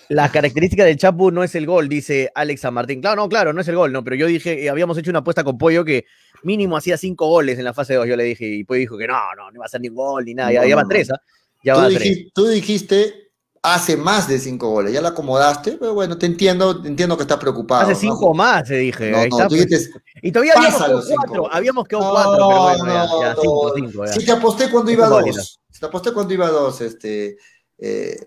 la, 0.09 0.31
característica 0.31 0.85
del 0.85 0.97
Chapu 0.97 1.31
no 1.31 1.43
es 1.43 1.55
el 1.55 1.65
gol, 1.65 1.89
dice 1.89 2.31
Alex 2.33 2.61
San 2.61 2.73
Martín. 2.73 3.01
Claro, 3.01 3.17
no, 3.17 3.29
claro, 3.29 3.51
no 3.51 3.61
es 3.61 3.67
el 3.67 3.75
gol, 3.75 3.91
no, 3.91 4.03
pero 4.03 4.15
yo 4.15 4.27
dije, 4.27 4.63
eh, 4.63 4.69
habíamos 4.69 4.97
hecho 4.97 5.09
una 5.09 5.19
apuesta 5.19 5.43
con 5.43 5.57
Pollo 5.57 5.83
que 5.83 6.05
mínimo 6.43 6.77
hacía 6.77 6.97
cinco 6.97 7.27
goles 7.27 7.59
en 7.59 7.65
la 7.65 7.73
fase 7.73 7.95
2. 7.95 8.07
Yo 8.07 8.15
le 8.15 8.23
dije, 8.23 8.45
y 8.45 8.63
Pollo 8.63 8.79
dijo 8.79 8.97
que 8.97 9.07
no, 9.07 9.17
no, 9.35 9.51
no 9.51 9.55
iba 9.55 9.65
a 9.65 9.69
ser 9.69 9.81
ni 9.81 9.89
un 9.89 9.95
gol 9.95 10.23
ni 10.23 10.33
nada. 10.33 10.49
No, 10.49 10.55
ya, 10.55 10.63
ya 10.63 10.69
no, 10.69 10.75
van 10.77 10.87
tres, 10.87 11.09
no. 11.09 11.15
¿ah? 11.15 11.21
Ya 11.63 11.75
tú, 11.75 11.81
dijiste, 11.87 12.13
tres. 12.13 12.33
tú 12.33 12.47
dijiste 12.47 13.22
hace 13.65 13.95
más 13.95 14.27
de 14.27 14.39
cinco 14.39 14.69
goles, 14.69 14.91
ya 14.91 15.01
la 15.01 15.09
acomodaste, 15.09 15.77
pero 15.79 15.93
bueno, 15.93 16.17
te 16.17 16.25
entiendo, 16.25 16.81
te 16.81 16.89
entiendo 16.89 17.15
que 17.15 17.23
estás 17.23 17.37
preocupado. 17.37 17.83
Hace 17.83 17.93
¿no? 17.93 18.13
cinco 18.13 18.33
más, 18.33 18.67
se 18.67 18.75
dije. 18.75 19.09
No, 19.09 19.25
no, 19.25 19.47
tú 19.47 19.55
pues. 19.55 19.89
Y 20.21 20.31
todavía 20.33 20.53
habíamos 20.57 20.77
quedado 20.77 20.93
los 20.97 21.07
cinco. 21.07 21.23
cuatro, 21.25 21.53
habíamos 21.53 21.87
quedado 21.87 22.05
No, 22.05 22.11
cuatro, 22.11 22.33
pero 22.35 22.61
bueno, 22.61 22.85
ya, 22.85 23.05
no, 23.05 23.21
ya, 23.21 23.33
no. 23.33 23.41
cinco, 23.41 23.73
cinco, 23.75 24.05
ya. 24.05 24.11
Si 24.13 24.25
te 24.25 24.31
aposté 24.33 24.69
cuando 24.69 24.91
iba 24.91 25.05
a 25.05 25.09
dos, 25.09 25.59
si 25.71 25.79
te 25.79 25.85
aposté 25.85 26.11
cuando 26.11 26.33
iba 26.33 26.45
a 26.47 26.51
dos, 26.51 26.81
este, 26.81 27.37
eh, 27.77 28.17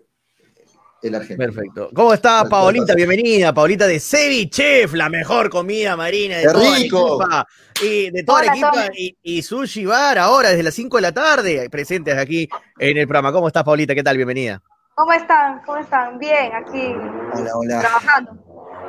el 1.02 1.14
argentino. 1.14 1.52
Perfecto. 1.52 1.90
¿Cómo 1.94 2.14
está 2.14 2.48
Paolita? 2.48 2.94
Bienvenida, 2.94 3.52
Paolita 3.52 3.86
de 3.86 4.00
Cevichef, 4.00 4.94
la 4.94 5.10
mejor 5.10 5.50
comida 5.50 5.98
marina 5.98 6.38
de 6.38 6.44
¡Qué 6.44 6.48
toda 6.48 6.76
rico! 6.78 7.22
Arequipa. 7.22 7.46
Y 7.82 8.10
de 8.10 8.24
toda 8.24 8.40
Hola, 8.40 8.52
Arequipa 8.52 8.88
y 9.22 9.42
Sushi 9.42 9.84
Bar 9.84 10.18
ahora 10.18 10.48
desde 10.48 10.62
las 10.62 10.72
5 10.72 10.96
de 10.96 11.02
la 11.02 11.12
tarde, 11.12 11.68
presentes 11.68 12.16
aquí 12.16 12.48
en 12.78 12.96
el 12.96 13.06
programa. 13.06 13.32
¿Cómo 13.32 13.48
estás, 13.48 13.64
Paolita? 13.64 13.94
¿Qué 13.94 14.02
tal? 14.02 14.16
Bienvenida. 14.16 14.62
¿Cómo 14.96 15.12
están? 15.12 15.60
¿Cómo 15.66 15.76
están? 15.76 16.18
Bien, 16.18 16.54
aquí 16.54 16.94
Hola, 17.34 17.50
hola. 17.54 17.80
trabajando. 17.80 18.32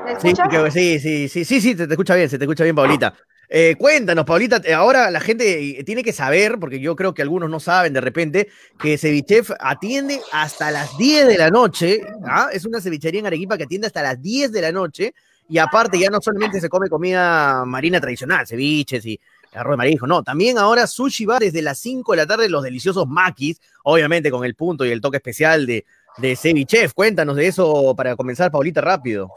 ¿Me 0.06 0.18
Sí, 0.22 0.30
escuchas? 0.30 0.74
sí, 0.74 1.00
sí, 1.00 1.28
sí, 1.28 1.44
sí, 1.44 1.60
sí, 1.60 1.76
te, 1.76 1.86
te 1.86 1.94
escucha 1.94 2.16
bien, 2.16 2.30
se 2.30 2.38
te 2.38 2.46
escucha 2.46 2.64
bien, 2.64 2.78
Paolita. 2.78 3.14
Eh, 3.50 3.76
cuéntanos, 3.78 4.24
Paolita, 4.24 4.62
eh, 4.64 4.74
ahora 4.74 5.12
la 5.12 5.20
gente 5.20 5.80
eh, 5.80 5.84
tiene 5.84 6.04
que 6.04 6.14
saber, 6.14 6.60
porque 6.62 6.80
yo 6.80 6.96
creo 6.96 7.14
que 7.14 7.22
algunos 7.22 7.50
no 7.50 7.60
saben 7.60 7.92
de 7.92 8.00
repente, 8.00 8.48
que 8.80 8.98
Cevichef 8.98 9.52
atiende 9.60 10.22
hasta 10.32 10.72
las 10.72 10.98
10 10.98 11.28
de 11.28 11.38
la 11.38 11.50
noche. 11.50 12.00
¿ah? 12.26 12.48
Es 12.54 12.66
una 12.66 12.80
cevichería 12.80 13.20
en 13.20 13.28
Arequipa 13.28 13.58
que 13.58 13.64
atiende 13.66 13.88
hasta 13.88 14.02
las 14.02 14.22
10 14.22 14.54
de 14.54 14.62
la 14.62 14.72
noche. 14.72 15.14
Y 15.50 15.58
aparte, 15.58 16.00
ya 16.00 16.10
no 16.10 16.20
solamente 16.22 16.62
se 16.62 16.70
come 16.70 16.88
comida 16.88 17.66
marina 17.66 18.00
tradicional, 18.00 18.48
ceviches 18.48 19.06
y 19.06 19.20
arroz 19.54 19.74
de 19.74 19.78
marisco, 19.78 20.06
no, 20.06 20.22
también 20.24 20.58
ahora 20.58 20.86
sushi 20.86 21.26
bar 21.26 21.40
desde 21.40 21.62
las 21.62 21.80
5 21.80 22.12
de 22.12 22.18
la 22.18 22.28
tarde, 22.28 22.50
los 22.50 22.64
deliciosos 22.64 23.08
maquis, 23.08 23.60
obviamente 23.84 24.30
con 24.30 24.44
el 24.46 24.56
punto 24.56 24.86
y 24.86 24.92
el 24.92 25.02
toque 25.02 25.18
especial 25.18 25.66
de, 25.66 25.86
de 26.18 26.36
Cevichef. 26.36 26.94
Cuéntanos 26.94 27.36
de 27.36 27.48
eso 27.48 27.94
para 27.96 28.16
comenzar, 28.16 28.52
Paulita, 28.52 28.82
rápido. 28.82 29.32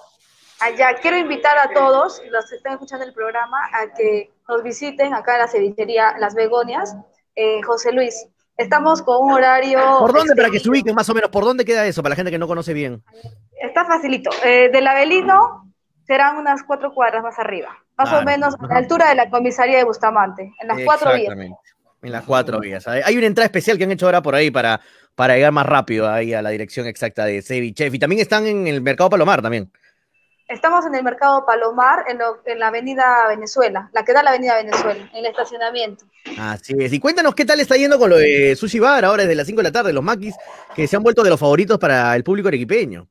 Allá 0.61 0.95
quiero 1.01 1.17
invitar 1.17 1.57
a 1.57 1.73
todos 1.73 2.21
los 2.31 2.49
que 2.51 2.57
están 2.57 2.75
escuchando 2.75 3.05
el 3.05 3.15
programa 3.15 3.59
a 3.73 3.95
que 3.95 4.31
nos 4.49 4.63
visiten 4.63 5.15
acá 5.15 5.35
en 5.35 5.41
la 5.41 5.49
cevichería 5.49 6.17
Las 6.19 6.35
Begonias, 6.35 6.97
eh, 7.35 7.63
José 7.63 7.93
Luis. 7.93 8.27
Estamos 8.57 9.01
con 9.01 9.25
un 9.25 9.33
horario. 9.33 9.81
¿Por 10.01 10.13
dónde, 10.13 10.35
para 10.35 10.49
que 10.49 10.53
se 10.53 10.57
extendido. 10.59 10.73
ubiquen 10.83 10.95
más 10.95 11.09
o 11.09 11.15
menos, 11.15 11.31
por 11.31 11.45
dónde 11.45 11.65
queda 11.65 11.87
eso, 11.87 12.03
para 12.03 12.11
la 12.11 12.17
gente 12.17 12.31
que 12.31 12.39
no 12.39 12.47
conoce 12.47 12.75
bien? 12.75 13.03
Está 13.59 13.87
facilito. 13.87 14.31
Eh, 14.45 14.69
del 14.71 14.87
Avelino 14.87 15.73
serán 16.07 16.37
unas 16.37 16.63
cuatro 16.65 16.93
cuadras 16.93 17.23
más 17.23 17.39
arriba, 17.39 17.71
más 17.97 18.11
Claro. 18.11 18.23
o 18.23 18.27
menos 18.27 18.55
a 18.61 18.67
la 18.67 18.77
altura 18.77 19.09
de 19.09 19.15
la 19.15 19.31
comisaría 19.31 19.79
de 19.79 19.85
Bustamante, 19.85 20.53
en 20.61 20.69
las 20.69 20.79
cuatro 20.85 21.11
vías. 21.13 21.23
Exactamente. 21.23 21.59
En 22.03 22.13
las 22.13 22.25
cuatro 22.25 22.61
vías. 22.61 22.87
Hay 22.89 23.17
una 23.17 23.27
entrada 23.27 23.47
especial 23.47 23.79
que 23.79 23.85
han 23.85 23.93
hecho 23.93 24.07
ahora 24.07 24.21
por 24.21 24.35
ahí 24.35 24.51
para, 24.51 24.81
para 25.21 25.35
llegar 25.35 25.53
más 25.53 25.67
rápido 25.67 26.09
ahí 26.11 26.33
a 26.33 26.41
la 26.41 26.49
dirección 26.49 26.87
exacta 26.87 27.27
de 27.27 27.43
Cevichef. 27.43 27.93
Y 27.93 27.99
también 27.99 28.23
están 28.23 28.47
en 28.47 28.67
el 28.67 28.81
Mercado 28.81 29.11
Palomar 29.11 29.43
también. 29.43 29.71
Estamos 30.49 30.87
en 30.87 30.95
el 30.95 31.05
mercado 31.05 31.45
Palomar, 31.45 32.07
en, 32.09 32.17
lo- 32.17 32.41
en 32.47 32.59
la 32.59 32.69
avenida 32.69 33.29
Venezuela, 33.29 33.91
la 33.93 34.03
que 34.03 34.15
da 34.15 34.21
a 34.21 34.23
la 34.23 34.31
avenida 34.31 34.55
Venezuela, 34.57 35.11
en 35.13 35.19
el 35.19 35.27
estacionamiento. 35.27 36.07
Así 36.39 36.73
es. 36.79 36.91
Y 36.95 36.99
cuéntanos 36.99 37.35
qué 37.35 37.45
tal 37.45 37.61
está 37.61 37.77
yendo 37.77 37.99
con 37.99 38.09
lo 38.09 38.17
de 38.17 38.57
Sushi 38.57 38.79
Bar 38.79 39.05
ahora 39.05 39.25
desde 39.25 39.35
las 39.35 39.47
5 39.47 39.59
de 39.59 39.63
la 39.65 39.73
tarde, 39.73 39.93
los 39.93 40.03
maquis 40.03 40.35
que 40.75 40.87
se 40.89 40.97
han 40.97 41.03
vuelto 41.03 41.23
de 41.23 41.29
los 41.29 41.39
favoritos 41.39 41.79
para 41.79 42.17
el 42.17 42.25
público 42.25 42.49
arequipeño. 42.49 43.07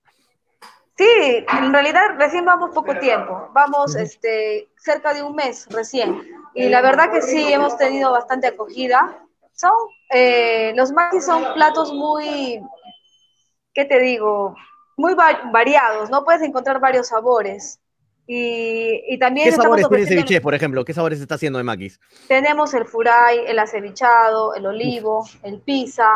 Sí, 0.98 1.46
en 1.60 1.72
realidad 1.72 2.02
recién 2.18 2.44
vamos 2.44 2.72
poco 2.74 2.98
tiempo, 2.98 3.50
vamos 3.54 3.96
este, 3.96 4.68
cerca 4.78 5.14
de 5.14 5.22
un 5.22 5.36
mes 5.36 5.68
recién. 5.70 6.24
Y 6.56 6.70
la 6.70 6.82
verdad 6.82 7.12
que 7.12 7.22
sí, 7.22 7.54
hemos 7.54 7.78
tenido 7.78 8.12
bastante 8.12 8.48
acogida. 8.48 9.16
Son, 9.60 9.74
eh, 10.12 10.72
los 10.78 10.94
maquis 10.94 11.26
son 11.26 11.44
platos 11.54 11.92
muy, 11.94 12.62
¿qué 13.74 13.84
te 13.84 14.00
digo? 14.00 14.56
Muy 14.96 15.14
va- 15.16 15.50
variados, 15.52 16.10
¿no? 16.10 16.24
Puedes 16.24 16.42
encontrar 16.44 16.80
varios 16.80 17.08
sabores. 17.08 17.82
Y, 18.26 19.02
y 19.14 19.20
también 19.20 19.50
¿Qué 19.50 19.56
sabores 19.56 19.88
tiene 19.90 20.40
por 20.40 20.54
ejemplo? 20.54 20.86
¿Qué 20.86 20.94
sabores 20.94 21.20
está 21.20 21.36
haciendo 21.36 21.58
de 21.58 21.64
maquis? 21.64 22.00
tenemos 22.28 22.74
el 22.74 22.86
furay, 22.86 23.40
el 23.48 23.60
acevichado, 23.60 24.54
el 24.56 24.66
olivo, 24.66 25.28
el 25.44 25.60
pizza. 25.60 26.08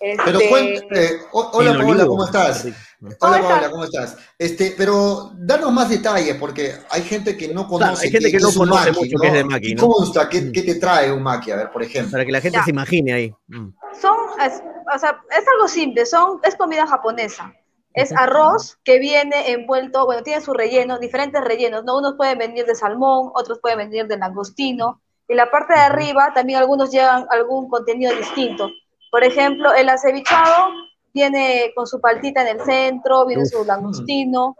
Pero 0.00 0.38
este, 0.38 0.48
cuéntame, 0.48 1.10
o- 1.32 1.50
hola 1.52 1.76
Paola. 1.78 2.06
¿cómo 2.06 2.24
estás? 2.24 2.66
¿Cómo 2.98 3.14
Hola? 3.20 3.42
Paola, 3.42 3.70
¿cómo 3.70 3.84
estás? 3.84 4.16
Este, 4.38 4.74
pero 4.76 5.30
danos 5.34 5.70
más 5.72 5.90
detalles, 5.90 6.36
porque 6.36 6.72
hay 6.90 7.02
gente 7.02 7.36
que 7.36 7.48
no 7.52 7.68
conoce. 7.68 8.06
hay 8.06 8.10
gente 8.10 8.30
qué 8.30 8.38
que 8.38 8.42
no 8.42 8.50
conoce 8.56 8.92
mucho 8.92 9.16
qué 9.20 9.26
es 9.28 9.32
de 9.34 9.60
¿Qué 9.60 9.74
¿no? 9.74 9.88
consta? 9.88 10.28
¿Qué, 10.28 10.40
Mm. 10.40 10.52
qué 10.52 10.62
te 10.62 10.74
trae 10.76 11.12
un 11.12 11.22
maqui? 11.22 11.50
A 11.50 11.56
ver, 11.56 11.70
por 11.70 11.82
ejemplo. 11.82 12.12
Para 12.12 12.24
que 12.24 12.32
la 12.32 12.40
gente 12.40 12.58
Ya. 12.58 12.64
se 12.64 12.70
imagine 12.70 13.12
ahí. 13.12 13.34
Mm. 13.48 13.68
son, 14.00 14.16
es, 14.44 14.62
o 14.94 14.98
sea, 14.98 15.20
es 15.30 15.44
algo 15.54 15.68
simple, 15.68 16.06
son, 16.06 16.40
es 16.44 16.56
comida 16.56 16.86
japonesa. 16.86 17.52
Es 17.92 18.12
arroz 18.16 18.78
que 18.84 18.98
viene 19.00 19.50
envuelto, 19.50 20.06
bueno, 20.06 20.22
tiene 20.22 20.40
su 20.40 20.54
relleno, 20.54 20.98
diferentes 20.98 21.42
rellenos, 21.42 21.84
¿no? 21.84 21.98
Unos 21.98 22.14
pueden 22.16 22.38
venir 22.38 22.64
de 22.64 22.74
salmón, 22.74 23.32
otros 23.34 23.58
pueden 23.60 23.78
venir 23.78 24.06
de 24.06 24.16
langostino, 24.16 25.02
y 25.28 25.34
la 25.34 25.50
parte 25.50 25.74
de 25.74 25.80
arriba 25.80 26.32
también 26.32 26.60
algunos 26.60 26.90
llevan 26.90 27.26
algún 27.30 27.68
contenido 27.68 28.14
distinto. 28.16 28.70
Por 29.10 29.24
ejemplo, 29.24 29.72
el 29.74 29.88
acevichado 29.88 30.70
viene 31.12 31.72
con 31.74 31.86
su 31.86 32.00
paltita 32.00 32.42
en 32.42 32.58
el 32.58 32.64
centro, 32.64 33.26
viene 33.26 33.44
su 33.46 33.64
langostino, 33.64 34.56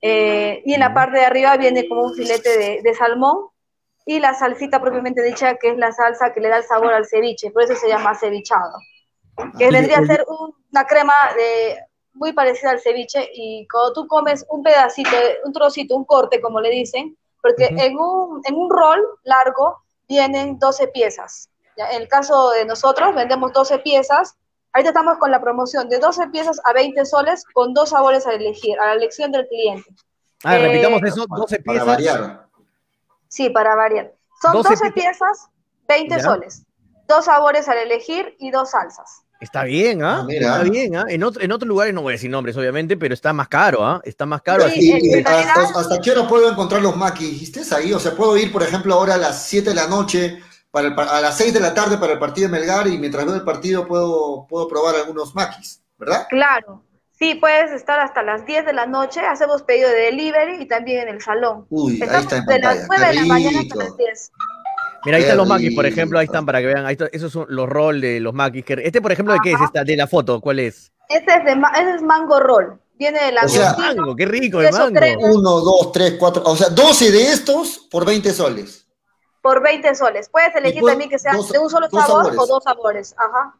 eh, 0.00 0.62
y 0.64 0.72
en 0.72 0.80
la 0.80 0.94
parte 0.94 1.18
de 1.18 1.26
arriba 1.26 1.56
viene 1.58 1.86
como 1.86 2.04
un 2.04 2.14
filete 2.14 2.56
de, 2.58 2.80
de 2.82 2.94
salmón, 2.94 3.48
y 4.06 4.18
la 4.18 4.32
salsita 4.32 4.80
propiamente 4.80 5.22
dicha, 5.22 5.56
que 5.56 5.68
es 5.70 5.76
la 5.76 5.92
salsa 5.92 6.32
que 6.32 6.40
le 6.40 6.48
da 6.48 6.56
el 6.56 6.64
sabor 6.64 6.94
al 6.94 7.04
ceviche, 7.06 7.50
por 7.50 7.62
eso 7.62 7.74
se 7.76 7.88
llama 7.88 8.14
cevichado. 8.14 8.78
Que 9.58 9.66
Ah, 9.66 9.70
vendría 9.70 9.98
a 9.98 10.06
ser 10.06 10.24
un- 10.26 10.54
una 10.72 10.86
crema 10.86 11.12
de, 11.36 11.78
muy 12.14 12.32
parecida 12.32 12.70
al 12.70 12.80
ceviche, 12.80 13.28
y 13.34 13.68
cuando 13.70 13.92
tú 13.92 14.06
comes 14.08 14.46
un 14.48 14.62
pedacito, 14.62 15.10
un 15.44 15.52
trocito, 15.52 15.94
un 15.94 16.04
corte, 16.06 16.40
como 16.40 16.60
le 16.60 16.70
dicen, 16.70 17.16
porque 17.42 17.66
Ujú. 17.66 17.80
en, 17.82 17.98
un, 17.98 18.40
en 18.46 18.54
un 18.54 18.70
rol 18.70 19.00
largo 19.24 19.76
vienen 20.08 20.58
12 20.58 20.88
piezas. 20.88 21.49
¿Ya? 21.80 21.90
En 21.96 22.02
el 22.02 22.08
caso 22.08 22.50
de 22.50 22.64
nosotros, 22.64 23.14
vendemos 23.14 23.52
12 23.52 23.78
piezas. 23.80 24.34
Ahorita 24.72 24.90
estamos 24.90 25.18
con 25.18 25.30
la 25.30 25.40
promoción 25.40 25.88
de 25.88 25.98
12 25.98 26.28
piezas 26.28 26.60
a 26.64 26.72
20 26.72 27.04
soles 27.04 27.44
con 27.52 27.74
dos 27.74 27.88
sabores 27.90 28.26
a 28.26 28.32
elegir, 28.34 28.78
a 28.80 28.86
la 28.86 28.92
elección 28.94 29.32
del 29.32 29.48
cliente. 29.48 29.90
Ah, 30.44 30.56
Eh, 30.56 30.68
repitamos 30.68 31.02
eso, 31.02 31.26
Para- 31.26 31.40
12 31.40 31.56
para 31.60 31.72
piezas. 31.72 31.86
variar. 31.86 32.46
Sí, 33.28 33.50
para 33.50 33.74
variar. 33.74 34.12
Son 34.42 34.52
12 34.52 34.68
12, 34.70 34.84
pi- 34.92 35.00
piezas, 35.00 35.48
20 35.88 36.16
Ya. 36.16 36.22
soles. 36.22 36.62
Dos 37.08 37.24
sabores 37.24 37.68
al 37.68 37.78
elegir 37.78 38.36
y 38.38 38.50
dos 38.50 38.70
salsas. 38.70 39.22
Está 39.40 39.64
bien, 39.64 40.04
¿ah? 40.04 40.22
Mira. 40.26 40.56
Está 40.58 40.62
bien, 40.70 40.96
¿ah? 40.96 41.04
En, 41.08 41.24
otro- 41.24 41.42
en 41.42 41.50
otros 41.50 41.66
lugares 41.66 41.94
no 41.94 42.02
voy 42.02 42.12
a 42.12 42.16
decir 42.16 42.30
nombres, 42.30 42.56
obviamente, 42.56 42.96
pero 42.96 43.14
está 43.14 43.32
más 43.32 43.48
caro, 43.48 43.84
¿ah? 43.84 44.00
Está 44.04 44.26
más 44.26 44.42
caro. 44.42 44.64
Sí, 44.64 44.68
así 44.70 44.86
Y, 44.88 44.92
en- 44.92 45.04
y 45.04 45.12
en 45.14 45.24
realidad- 45.24 45.54
hasta, 45.56 45.80
hasta 45.80 46.00
qué 46.00 46.10
hora 46.12 46.28
puedo 46.28 46.50
encontrar 46.50 46.82
los 46.82 46.94
maquis? 46.94 47.42
¿Estés 47.42 47.72
ahí? 47.72 47.92
O 47.92 47.98
sea, 47.98 48.14
puedo 48.14 48.36
ir, 48.36 48.52
por 48.52 48.62
ejemplo, 48.62 48.94
ahora 48.94 49.14
a 49.14 49.18
las 49.18 49.42
7 49.46 49.70
de 49.70 49.76
la 49.76 49.86
noche, 49.88 50.40
para 50.70 50.88
el 50.88 50.94
a 50.98 51.20
las 51.20 51.36
6 51.36 51.52
de 51.52 51.60
la 51.60 51.74
tarde 51.74 51.98
para 51.98 52.12
el 52.12 52.18
partido 52.18 52.48
de 52.48 52.52
Melgar 52.58 52.86
y 52.86 52.98
mientras 52.98 53.24
veo 53.24 53.34
el 53.34 53.42
partido 53.44 53.86
puedo, 53.86 54.46
puedo 54.48 54.68
probar 54.68 54.94
algunos 54.96 55.34
maquis, 55.34 55.82
¿verdad? 55.98 56.26
Claro. 56.28 56.84
Sí, 57.18 57.34
puedes 57.34 57.70
estar 57.72 57.98
hasta 58.00 58.22
las 58.22 58.46
10 58.46 58.64
de 58.64 58.72
la 58.72 58.86
noche. 58.86 59.20
Hacemos 59.20 59.62
pedido 59.62 59.90
de 59.90 59.96
delivery 59.96 60.62
y 60.62 60.66
también 60.66 61.00
en 61.08 61.14
el 61.16 61.20
salón. 61.20 61.66
Uy, 61.68 61.94
ahí 61.94 62.00
Estamos 62.02 62.22
está 62.22 62.36
en 62.38 62.46
de 62.46 62.58
las 62.60 62.76
pantalla. 62.86 62.86
9 62.88 63.06
de 63.06 63.14
la 63.14 63.26
mañana 63.26 63.60
hasta 63.60 63.76
las 63.76 63.96
10. 63.96 64.30
Mira, 65.04 65.16
ahí 65.16 65.22
Qué 65.22 65.26
están 65.28 65.36
los 65.38 65.48
maquis, 65.48 65.74
por 65.74 65.86
ejemplo, 65.86 66.18
ahí 66.18 66.24
están 66.26 66.46
para 66.46 66.60
que 66.60 66.66
vean. 66.66 66.86
Ahí 66.86 66.92
está- 66.92 67.08
esos 67.12 67.30
son 67.32 67.46
los 67.48 67.68
roll 67.68 68.00
de 68.00 68.20
los 68.20 68.32
maquis. 68.32 68.64
Este, 68.68 69.02
por 69.02 69.12
ejemplo, 69.12 69.34
¿de 69.34 69.40
qué 69.42 69.52
es 69.52 69.60
esta? 69.60 69.84
De 69.84 69.96
la 69.96 70.06
foto, 70.06 70.40
¿cuál 70.40 70.60
es? 70.60 70.92
Este 71.10 71.34
es, 71.34 71.44
de, 71.44 71.56
ma- 71.56 71.72
ese 71.72 71.96
es 71.96 72.02
mango 72.02 72.38
roll. 72.40 72.80
Viene 72.98 73.18
de 73.22 73.32
la 73.32 73.42
O 73.44 73.48
sea, 73.48 73.74
Mango, 73.78 74.14
qué 74.14 74.26
rico 74.26 74.60
el 74.60 74.70
mango. 74.72 74.98
crema. 74.98 75.22
Uno, 75.30 75.60
dos, 75.60 75.90
tres, 75.92 76.14
cuatro, 76.18 76.42
o 76.44 76.54
sea, 76.56 76.68
12 76.68 77.10
de 77.10 77.32
estos 77.32 77.86
por 77.90 78.04
20 78.06 78.30
soles. 78.32 78.86
Por 79.40 79.62
20 79.62 79.94
soles. 79.94 80.28
Puedes 80.28 80.54
elegir 80.54 80.82
también 80.84 81.10
que 81.10 81.18
sea 81.18 81.32
de 81.32 81.58
un 81.58 81.70
solo 81.70 81.88
sabor 81.88 82.06
sabores. 82.06 82.38
o 82.38 82.46
dos 82.46 82.64
sabores. 82.64 83.14
Ajá. 83.18 83.54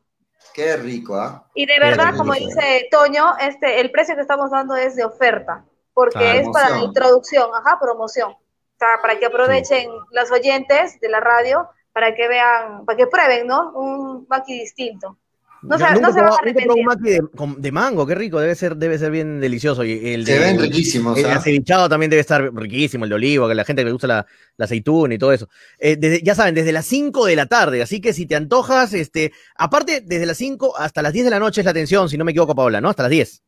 Qué 0.54 0.76
rico, 0.76 1.14
¿ah? 1.16 1.46
Y 1.54 1.66
de 1.66 1.78
verdad, 1.78 2.14
como 2.16 2.32
dice 2.34 2.88
Toño, 2.90 3.36
este, 3.38 3.80
el 3.80 3.90
precio 3.90 4.14
que 4.14 4.22
estamos 4.22 4.50
dando 4.50 4.74
es 4.74 4.96
de 4.96 5.04
oferta, 5.04 5.64
porque 5.94 6.18
Ah, 6.18 6.36
es 6.36 6.48
para 6.48 6.70
la 6.70 6.78
introducción, 6.78 7.50
ajá, 7.54 7.78
promoción. 7.80 8.32
O 8.32 8.78
sea, 8.78 9.00
para 9.00 9.18
que 9.18 9.26
aprovechen 9.26 9.90
los 10.10 10.30
oyentes 10.30 10.98
de 11.00 11.08
la 11.08 11.20
radio, 11.20 11.68
para 11.92 12.14
que 12.14 12.26
vean, 12.28 12.84
para 12.84 12.96
que 12.96 13.06
prueben, 13.06 13.46
¿no? 13.46 13.72
Un 13.72 14.26
maqui 14.28 14.58
distinto. 14.58 15.18
No 15.62 15.76
se, 15.78 15.84
nunca 15.84 16.00
no 16.00 16.12
se 16.12 16.20
van 16.20 16.30
a 16.32 16.36
probado 16.36 16.38
un 16.42 16.48
arrepentir. 16.48 16.84
maqui 16.84 17.10
de, 17.10 17.20
de 17.58 17.72
mango, 17.72 18.06
qué 18.06 18.14
rico, 18.14 18.40
debe 18.40 18.54
ser, 18.54 18.76
debe 18.76 18.98
ser 18.98 19.10
bien 19.10 19.40
delicioso. 19.40 19.84
Y 19.84 20.14
el 20.14 20.24
de, 20.24 20.32
Se 20.32 20.38
ven 20.38 20.58
riquísimos, 20.58 21.18
El 21.18 21.26
¿ah? 21.26 21.34
acevichado 21.36 21.88
también 21.88 22.08
debe 22.10 22.20
estar 22.20 22.42
riquísimo, 22.54 23.04
el 23.04 23.10
de 23.10 23.14
olivo, 23.16 23.46
que 23.48 23.54
la 23.54 23.64
gente 23.64 23.82
que 23.82 23.86
le 23.86 23.92
gusta 23.92 24.06
la, 24.06 24.26
la 24.56 24.64
aceituna 24.64 25.14
y 25.14 25.18
todo 25.18 25.32
eso. 25.32 25.48
Eh, 25.78 25.96
desde- 25.96 26.22
ya 26.22 26.34
saben, 26.34 26.54
desde 26.54 26.72
las 26.72 26.86
5 26.86 27.26
de 27.26 27.36
la 27.36 27.46
tarde, 27.46 27.82
así 27.82 28.00
que 28.00 28.12
si 28.14 28.24
te 28.26 28.36
antojas, 28.36 28.94
este, 28.94 29.32
aparte, 29.56 30.00
desde 30.00 30.24
las 30.26 30.38
5 30.38 30.76
hasta 30.78 31.02
las 31.02 31.12
10 31.12 31.26
de 31.26 31.30
la 31.30 31.38
noche 31.38 31.60
es 31.60 31.64
la 31.66 31.72
atención, 31.72 32.08
si 32.08 32.16
no 32.16 32.24
me 32.24 32.30
equivoco, 32.32 32.54
Paola, 32.54 32.80
¿no? 32.80 32.88
Hasta 32.88 33.02
las 33.02 33.10
10. 33.10 33.42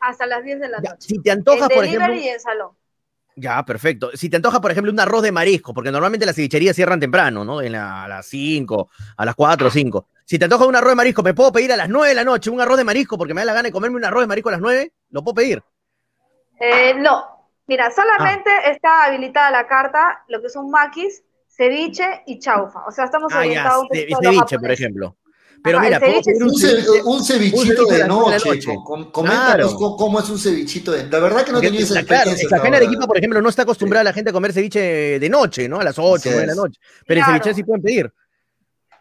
Hasta 0.00 0.26
las 0.26 0.44
10 0.44 0.60
de 0.60 0.68
la 0.68 0.80
Ya, 0.80 0.90
noche. 0.90 1.08
si 1.08 1.18
te 1.20 1.30
antojas, 1.32 1.68
en 1.70 1.74
por 1.74 1.84
delivery 1.84 2.04
ejemplo, 2.04 2.22
y 2.24 2.28
en 2.28 2.40
salón. 2.40 2.70
ya, 3.34 3.64
perfecto. 3.64 4.10
Si 4.14 4.28
te 4.28 4.36
antojas, 4.36 4.60
por 4.60 4.70
ejemplo, 4.70 4.92
un 4.92 5.00
arroz 5.00 5.22
de 5.24 5.32
marisco, 5.32 5.74
porque 5.74 5.90
normalmente 5.90 6.24
las 6.24 6.36
cevicherías 6.36 6.76
cierran 6.76 7.00
temprano, 7.00 7.44
¿no? 7.44 7.60
En 7.62 7.72
la- 7.72 8.04
a 8.04 8.08
las 8.08 8.26
5, 8.26 8.90
a 9.16 9.24
las 9.24 9.34
4 9.34 9.66
o 9.66 9.70
5. 9.72 10.06
Si 10.30 10.38
te 10.38 10.44
antojas 10.44 10.68
un 10.68 10.76
arroz 10.76 10.90
de 10.90 10.94
marisco, 10.96 11.22
¿me 11.22 11.32
puedo 11.32 11.50
pedir 11.50 11.72
a 11.72 11.76
las 11.78 11.88
9 11.88 12.10
de 12.10 12.14
la 12.14 12.22
noche 12.22 12.50
un 12.50 12.60
arroz 12.60 12.76
de 12.76 12.84
marisco 12.84 13.16
porque 13.16 13.32
me 13.32 13.40
da 13.40 13.46
la 13.46 13.54
gana 13.54 13.68
de 13.68 13.72
comerme 13.72 13.96
un 13.96 14.04
arroz 14.04 14.22
de 14.24 14.26
marisco 14.26 14.50
a 14.50 14.52
las 14.52 14.60
9? 14.60 14.92
¿Lo 15.08 15.24
puedo 15.24 15.36
pedir? 15.36 15.62
Eh, 16.60 16.92
no, 16.98 17.24
mira, 17.66 17.90
solamente 17.90 18.50
Ah. 18.50 18.70
está 18.70 19.04
habilitada 19.04 19.50
la 19.50 19.66
carta, 19.66 20.22
lo 20.28 20.42
que 20.42 20.50
son 20.50 20.68
maquis, 20.70 21.22
ceviche 21.48 22.24
y 22.26 22.38
chaufa. 22.40 22.80
O 22.86 22.90
sea, 22.90 23.06
estamos 23.06 23.32
Ah, 23.32 23.36
ya, 23.36 23.46
orientados 23.46 23.82
un 23.84 23.88
ce- 23.88 24.00
poquito 24.02 24.18
a 24.18 24.22
lo 24.22 24.30
ceviche, 24.32 24.58
por 24.58 24.70
ejemplo. 24.70 25.16
Pero 25.64 25.78
Ajá, 25.78 25.86
mira, 25.86 25.98
ceviche 26.00 26.32
Un, 26.36 26.42
un 26.42 26.54
ce- 26.54 26.66
ceviche- 26.76 27.02
un 27.06 27.24
cevichito 27.24 27.84
de 27.86 27.96
de 27.96 28.06
noche. 28.08 28.48
noche. 28.50 28.74
Com- 28.84 29.10
coméntanos 29.10 29.74
Claro. 29.74 29.96
cómo, 29.96 30.20
es 30.20 30.28
un 30.28 30.38
cevichito 30.38 30.92
de. 30.92 31.06
La 31.08 31.20
verdad 31.20 31.42
que 31.44 31.52
no 31.52 31.60
tenía 31.62 31.80
esa 31.80 31.94
la- 31.94 32.02
claro, 32.04 32.22
experiencia. 32.30 32.58
acá 32.58 32.68
en 32.68 32.74
Arequipa, 32.74 33.06
por 33.06 33.16
ejemplo, 33.16 33.40
no 33.40 33.48
está 33.48 33.62
acostumbrada 33.62 34.04
la 34.04 34.12
gente 34.12 34.28
a 34.28 34.32
comer 34.34 34.52
ceviche 34.52 35.18
de 35.18 35.28
noche, 35.30 35.68
¿no? 35.70 35.80
A 35.80 35.84
las 35.84 35.98
8, 35.98 36.16
Así 36.16 36.28
9 36.28 36.42
de 36.42 36.46
la 36.48 36.54
noche. 36.54 36.78
Pero 37.06 37.20
Claro. 37.20 37.34
el 37.36 37.42
ceviche 37.42 37.54
sí 37.56 37.64
pueden 37.64 37.82
pedir. 37.82 38.12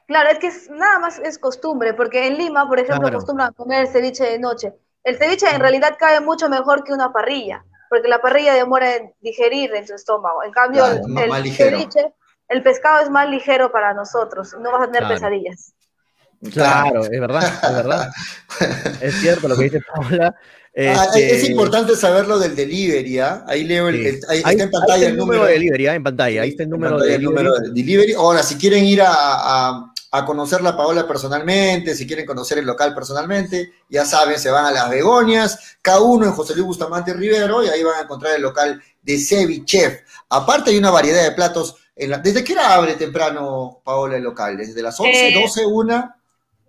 Claro, 0.07 0.29
es 0.29 0.39
que 0.39 0.47
es- 0.47 0.69
nada 0.69 0.99
más 0.99 1.19
es 1.19 1.37
costumbre, 1.37 1.93
porque 1.93 2.25
en 2.27 2.37
Lima, 2.37 2.67
por 2.67 2.79
ejemplo, 2.79 3.01
Claro. 3.01 3.17
acostumbran 3.17 3.49
a 3.49 3.51
comer 3.51 3.87
ceviche 3.87 4.23
de 4.23 4.39
noche. 4.39 4.73
El 5.03 5.17
ceviche 5.17 5.47
en 5.53 5.59
realidad 5.61 5.95
cabe 5.99 6.21
mucho 6.21 6.49
mejor 6.49 6.83
que 6.83 6.93
una 6.93 7.11
parrilla, 7.11 7.63
porque 7.89 8.07
la 8.07 8.19
parrilla 8.21 8.53
demora 8.53 8.95
en 8.95 9.13
digerir 9.21 9.73
en 9.75 9.85
tu 9.85 9.93
estómago. 9.93 10.43
En 10.43 10.51
cambio, 10.51 10.83
Claro, 10.83 11.35
el, 11.35 11.53
ceviche, 11.53 12.13
el 12.49 12.63
pescado 12.63 13.03
es 13.03 13.09
más 13.09 13.29
ligero 13.29 13.71
para 13.71 13.93
nosotros, 13.93 14.55
no 14.59 14.71
vas 14.71 14.83
a 14.83 14.85
tener 14.85 15.01
Claro. 15.01 15.15
pesadillas. 15.15 15.73
Claro, 16.53 17.01
es 17.03 17.09
verdad, 17.19 17.43
es 17.63 17.75
verdad. 17.75 18.09
es 19.01 19.15
cierto 19.15 19.47
lo 19.47 19.57
que 19.57 19.63
dice 19.65 19.81
Paula. 19.93 20.35
Ah, 20.79 21.05
Este, 21.05 21.35
Es 21.35 21.49
importante 21.49 21.95
saber 21.95 22.27
lo 22.27 22.37
del 22.37 22.55
delivery, 22.55 23.17
¿ah? 23.17 23.43
Ahí 23.47 23.63
leo 23.63 23.87
el, 23.89 23.95
sí. 23.95 24.07
el- 24.09 24.19
ahí, 24.29 24.41
Ahí- 24.45 24.51
está 24.53 24.63
en 24.65 24.69
pantalla 24.71 24.93
ahí 24.93 24.99
está 25.01 25.09
el 25.11 25.17
número 25.17 25.43
de 25.45 25.51
delivery, 25.53 25.87
ah, 25.87 25.95
en 25.95 26.03
pantalla. 26.03 26.41
Ahí 26.43 26.49
está 26.49 26.63
el 26.63 26.69
número 26.69 26.91
pantalla 26.91 27.09
de 27.09 27.15
el 27.15 27.23
número 27.23 27.51
delivery. 27.53 27.73
de 27.73 27.81
delivery. 27.81 28.13
Ahora, 28.13 28.43
si 28.43 28.55
quieren 28.59 28.85
ir 28.85 29.01
a, 29.01 29.07
a, 29.09 29.93
a 30.11 30.25
conocerla 30.25 30.69
a 30.71 30.77
Paola 30.77 31.07
personalmente, 31.07 31.93
si 31.95 32.07
quieren 32.07 32.25
conocer 32.25 32.57
el 32.59 32.65
local 32.65 32.93
personalmente, 32.95 33.73
ya 33.89 34.05
saben, 34.05 34.39
se 34.39 34.49
van 34.49 34.65
a 34.65 34.71
Las 34.71 34.89
Begonias, 34.89 35.77
K1 35.83 36.25
en 36.25 36.31
José 36.31 36.53
Luis 36.53 36.65
Bustamante 36.65 37.13
Rivero, 37.13 37.63
y 37.63 37.67
ahí 37.67 37.83
van 37.83 37.99
a 37.99 38.01
encontrar 38.03 38.35
el 38.35 38.41
local 38.41 38.81
de 39.01 39.17
Sevi 39.19 39.65
Chef. 39.65 40.01
Aparte 40.29 40.69
hay 40.71 40.77
una 40.77 40.91
variedad 40.91 41.23
de 41.23 41.31
platos. 41.31 41.75
En 41.95 42.11
la- 42.11 42.19
¿Desde 42.19 42.43
qué 42.43 42.53
hora 42.53 42.73
abre 42.75 42.93
temprano, 42.95 43.81
Paola, 43.83 44.17
el 44.17 44.23
local? 44.23 44.55
¿Desde 44.57 44.81
las 44.81 44.99
11, 44.99 45.29
Eh, 45.29 45.41
12, 45.41 45.65
1? 45.65 46.13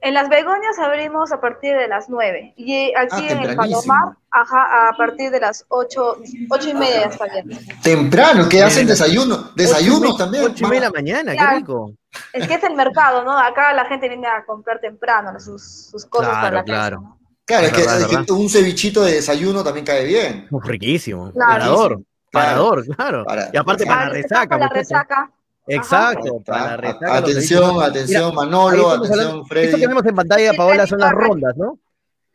En 0.01 0.15
las 0.15 0.29
begonias 0.29 0.79
abrimos 0.79 1.33
a 1.33 1.41
partir 1.41 1.77
de 1.77 1.89
las 1.89 2.09
9 2.09 2.55
y 2.57 2.93
aquí 2.95 3.27
Ah, 3.29 3.33
en 3.33 3.39
el. 3.43 3.57
Palomar, 3.57 4.15
ajá, 4.31 4.89
a 4.91 4.97
partir 4.97 5.31
de 5.33 5.41
las 5.41 5.65
8, 5.69 6.19
8 6.51 6.69
y 6.69 6.75
media 6.75 7.03
está 7.07 7.25
abierto. 7.25 7.57
Temprano, 7.83 8.49
que 8.49 8.62
hacen 8.62 8.87
desayuno. 8.87 9.51
Desayuno 9.57 10.16
también. 10.16 10.45
8 10.45 10.65
y 10.65 10.69
media 10.69 10.81
de 10.83 10.87
la 10.87 10.93
mañana, 10.93 11.33
qué 11.37 11.57
rico. 11.57 11.93
Es 12.33 12.47
que 12.47 12.55
es 12.55 12.62
el 12.65 12.75
mercado, 12.77 13.25
¿no? 13.25 13.37
Acá 13.37 13.73
la 13.73 13.87
gente 13.87 14.09
viene 14.09 14.29
a 14.29 14.45
comprar 14.45 14.79
temprano 14.81 15.39
sus, 15.41 15.62
sus 15.91 16.07
cosas 16.07 16.31
para 16.31 16.41
Claro, 16.41 16.55
la 16.55 16.65
casa. 16.65 16.73
claro. 16.79 17.01
¿no? 17.01 17.19
Claro, 17.45 17.62
es 17.66 17.70
Es 17.73 17.77
que, 17.77 17.83
verdad, 17.83 18.01
es 18.01 18.07
que 18.07 18.16
verdad. 18.16 18.31
un 18.37 18.49
cevichito 18.51 19.03
de 19.03 19.12
desayuno 19.15 19.65
también 19.65 19.85
cae 19.87 20.05
bien. 20.05 20.47
Uf, 20.51 20.65
riquísimo. 20.65 21.33
Claro. 21.33 21.51
Parador. 21.53 22.01
Parador, 22.31 22.85
claro. 22.95 23.25
Para- 23.25 23.49
y 23.53 23.57
aparte 23.57 23.85
para- 23.87 23.97
para 24.01 24.09
la 24.09 24.15
resaca, 24.15 24.49
para 24.49 24.65
la 24.66 24.69
resaca. 24.69 25.31
Exacto, 25.69 26.40
para 26.45 26.65
la 26.65 26.77
resaca. 26.78 27.20
los 27.20 27.31
Atención, 27.31 27.82
atención, 27.82 28.24
Mira, 28.31 28.35
Manolo, 28.35 28.90
atención, 28.90 29.12
hablando- 29.20 29.36
Esto 29.43 29.49
Freddy. 29.49 29.81
que 29.81 29.86
vemos 29.86 30.07
en 30.07 30.15
pantalla, 30.15 30.53
Paola, 30.55 30.86
son 30.86 30.99
las 31.01 31.12
rondas, 31.12 31.57
¿no? 31.57 31.66
Son 31.66 31.78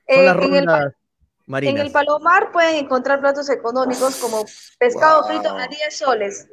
Eh, 0.08 0.26
las 0.26 0.36
en, 0.36 0.44
el, 0.44 0.66
rondas 0.66 0.86
en 0.86 0.94
marinas. 1.48 1.86
el 1.86 1.92
Palomar 1.92 2.52
pueden 2.52 2.76
encontrar 2.86 3.20
platos 3.22 3.50
económicos 3.50 4.16
como 4.18 4.46
pescado 4.80 5.22
Wow. 5.22 5.30
frito 5.30 5.50
a 5.58 5.68
10 5.68 5.98
soles. 5.98 6.48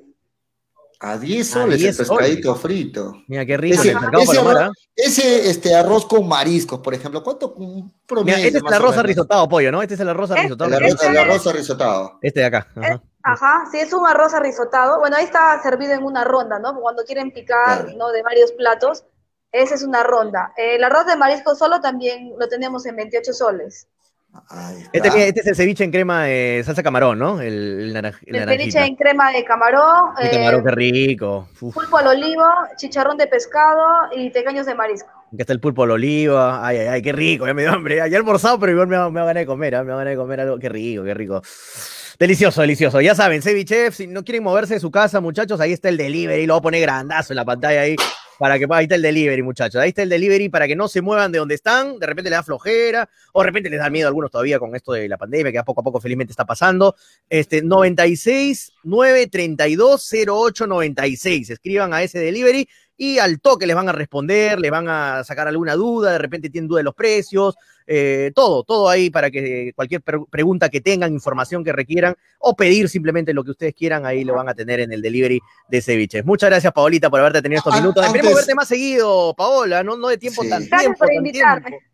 A 1.02 1.16
10 1.16 1.51
A 1.56 1.60
soles 1.60 1.78
10 1.78 1.98
el 1.98 2.06
pescadito 2.06 2.55
frito. 2.55 3.22
Mira 3.27 3.47
qué 3.47 3.56
rico. 3.56 3.74
Ese- 3.81 3.90
en 3.90 3.97
el 3.97 4.02
mercado 4.02 4.22
ese 4.22 4.36
Palomar, 4.36 4.56
arroz- 4.56 4.68
¿ah? 4.68 4.72
Ese 4.94 5.51
este, 5.51 5.74
arroz 5.74 6.05
con 6.06 6.28
mariscos, 6.28 6.81
por 6.81 6.93
ejemplo, 6.93 7.22
¿cuánto 7.22 7.55
un 7.55 7.90
promedio? 8.06 8.36
Mira, 8.36 8.47
este 8.48 8.59
es 8.59 8.64
el 8.66 8.74
arroz 8.74 8.97
arrisotado, 8.98 9.48
pollo, 9.48 9.72
¿no? 9.72 9.81
Este 9.81 9.94
es 9.94 10.01
el 10.01 10.09
arroz 10.10 10.28
Este- 10.31 10.40
arrisotado. 10.40 10.68
El 10.68 10.74
arroz, 10.77 10.90
el 11.02 11.06
Este- 11.09 11.18
arroz 11.18 11.47
arrisotado. 11.47 12.18
Este 12.20 12.40
de 12.40 12.47
acá. 12.47 12.66
Ajá. 12.77 13.02
Ajá, 13.22 13.64
sí, 13.70 13.78
es 13.78 13.93
un 13.93 14.06
arroz 14.06 14.35
arrisotado. 14.35 14.98
Bueno, 14.98 15.16
ahí 15.16 15.24
está 15.24 15.60
servido 15.62 15.93
en 15.93 16.02
una 16.05 16.24
ronda, 16.24 16.59
¿no? 16.59 16.78
Cuando 16.81 17.05
quieren 17.05 17.31
picar, 17.32 17.85
Claro. 17.85 17.98
¿no? 17.98 18.09
De 18.12 18.22
varios 18.22 18.52
platos, 18.52 19.05
esa 19.52 19.74
es 19.74 19.82
una 19.82 20.02
ronda. 20.02 20.52
El 20.56 20.85
arroz 20.85 21.06
de 21.06 21.16
marisco 21.16 21.55
solo 21.55 21.81
también 21.81 22.32
lo 22.39 22.47
tenemos 22.48 22.85
en 22.86 22.97
28 22.97 23.32
soles. 23.32 23.86
Este, 24.93 25.28
este 25.28 25.40
es 25.40 25.47
el 25.47 25.57
ceviche 25.57 25.85
en 25.85 25.90
crema 25.90 26.24
de 26.24 26.62
salsa 26.65 26.82
camarón, 26.82 27.19
¿no? 27.19 27.40
El, 27.40 27.52
el, 27.81 27.94
naranja- 27.94 28.20
el 28.27 28.35
El 28.36 28.40
naranjita. 28.40 28.62
ceviche 28.81 28.85
en 28.86 28.97
crema 28.97 29.31
de 29.32 29.44
camarón, 29.44 30.11
El 30.20 30.27
eh, 30.27 30.31
camarón, 30.31 30.65
qué 30.65 30.70
rico. 30.70 31.48
Uf, 31.61 31.74
pulpo 31.74 31.98
al 31.98 32.07
olivo, 32.09 32.44
chicharrón 32.77 33.16
de 33.16 33.27
pescado 33.27 33.82
y 34.16 34.31
pequeños 34.31 34.66
de 34.66 34.74
marisco. 34.74 35.09
que 35.36 35.43
está 35.43 35.52
el 35.52 35.61
pulpo 35.61 35.82
al 35.85 35.93
oliva. 35.93 36.66
Ay, 36.66 36.78
ay, 36.78 36.86
ay, 36.89 37.02
qué 37.02 37.12
rico. 37.12 37.47
Ya 37.47 37.55
me 37.55 37.62
dio 37.62 37.73
hambre. 37.73 37.97
Ya 37.97 38.07
he 38.07 38.16
almorzado, 38.16 38.59
pero 38.59 38.73
igual 38.73 38.89
me 38.89 38.97
va, 38.97 39.11
me 39.11 39.16
va 39.20 39.23
a 39.23 39.27
ganar 39.27 39.43
de 39.43 39.47
comer. 39.47 39.74
¿ah? 39.77 39.82
Me 39.85 39.89
va 39.90 39.94
a 39.97 39.98
ganar 39.98 40.11
de 40.12 40.16
comer 40.16 40.40
algo. 40.40 40.59
Qué 40.59 40.69
rico, 40.69 41.05
qué 41.05 41.15
rico. 41.15 41.43
Delicioso, 42.19 42.61
delicioso. 42.61 43.01
Ya 43.01 43.15
saben, 43.15 43.40
Ceviche, 43.43 43.90
si 43.93 44.07
no 44.07 44.23
quieren 44.24 44.43
moverse 44.43 44.74
de 44.74 44.81
su 44.81 44.90
casa, 44.90 45.20
muchachos, 45.20 45.59
ahí 45.61 45.73
está 45.73 45.89
el 45.89 45.97
delivery. 45.97 46.47
Lo 46.47 46.55
voy 46.55 46.59
a 46.59 46.62
poner 46.62 46.81
grandazo 46.82 47.32
en 47.32 47.36
la 47.36 47.44
pantalla 47.44 47.81
ahí. 47.82 47.97
Para 48.41 48.59
que 48.59 48.67
ahí 48.71 48.85
está 48.85 48.95
el 48.95 49.03
delivery, 49.03 49.43
muchachos. 49.43 49.83
Ahí 49.83 49.91
está 49.91 50.03
el 50.03 50.09
delivery 50.09 50.49
para 50.49 50.67
que 50.67 50.75
no 50.75 50.89
se 50.89 51.03
muevan 51.03 51.31
de 51.31 51.41
donde 51.41 51.55
están. 51.55 51.99
De 51.99 52.07
repente 52.07 52.31
les 52.31 52.39
da 52.39 52.43
flojera, 52.43 53.07
o 53.35 53.43
de 53.43 53.47
repente 53.47 53.69
les 53.69 53.79
da 53.79 53.91
miedo 53.91 54.07
a 54.07 54.09
algunos 54.09 54.31
todavía 54.31 54.59
con 54.59 54.75
esto 54.75 54.93
de 54.93 55.11
la 55.11 55.19
pandemia, 55.19 55.53
que 55.53 55.59
a 55.59 55.62
poco 55.62 55.83
a 55.83 55.85
poco 55.85 56.01
felizmente 56.01 56.33
está 56.33 56.47
pasando. 56.47 56.97
Este, 57.29 57.61
96 57.61 58.73
932 58.83 60.11
08 60.27 60.67
96. 60.67 61.51
Escriban 61.51 61.93
a 61.93 62.03
ese 62.03 62.19
delivery 62.19 62.67
y 63.02 63.18
al 63.18 63.40
toque 63.40 63.66
les 63.66 63.74
van 63.74 63.89
a 63.89 63.93
responder, 63.93 64.60
les 64.60 64.70
van 64.70 64.86
a 64.86 65.24
sacar 65.24 65.48
alguna 65.48 65.74
duda, 65.74 66.12
de 66.12 66.18
repente 66.18 66.51
tienen 66.51 66.68
duda 66.68 66.81
de 66.81 66.85
los 66.85 66.94
precios, 66.94 67.56
eh, 67.86 68.31
todo, 68.35 68.62
todo 68.62 68.90
ahí 68.90 69.09
para 69.09 69.31
que 69.31 69.72
cualquier 69.74 70.02
pre- 70.02 70.20
pregunta 70.31 70.68
que 70.68 70.82
tengan, 70.82 71.10
información 71.14 71.64
que 71.64 71.72
requieran 71.72 72.14
o 72.40 72.55
pedir 72.55 72.90
simplemente 72.90 73.32
lo 73.32 73.43
que 73.43 73.52
ustedes 73.52 73.72
quieran, 73.74 74.05
ahí 74.05 74.22
lo 74.22 74.35
van 74.35 74.51
a 74.51 74.55
tener 74.55 74.81
en 74.81 74.93
el 74.93 75.01
delivery 75.01 75.40
de 75.70 75.81
ceviches. 75.81 76.27
Muchas 76.27 76.51
gracias, 76.51 76.74
Paolita, 76.74 77.09
por 77.09 77.20
haberte 77.20 77.40
tenido 77.40 77.60
estos 77.60 77.72
Ah, 77.74 77.78
minutos. 77.81 78.05
antes- 78.05 78.16
Esperemos 78.16 78.36
verte 78.39 78.55
más 78.55 78.68
seguido, 78.68 79.32
Paola, 79.35 79.82
no, 79.82 79.97
no 79.97 80.09
de 80.09 80.18
tiempo 80.18 80.43
Sí. 80.43 80.51
tan 80.51 80.59
Gracias 80.66 80.81
tiempo, 80.82 80.98
por 80.98 81.12
invitarme. 81.14 81.70
tiempo. 81.70 81.86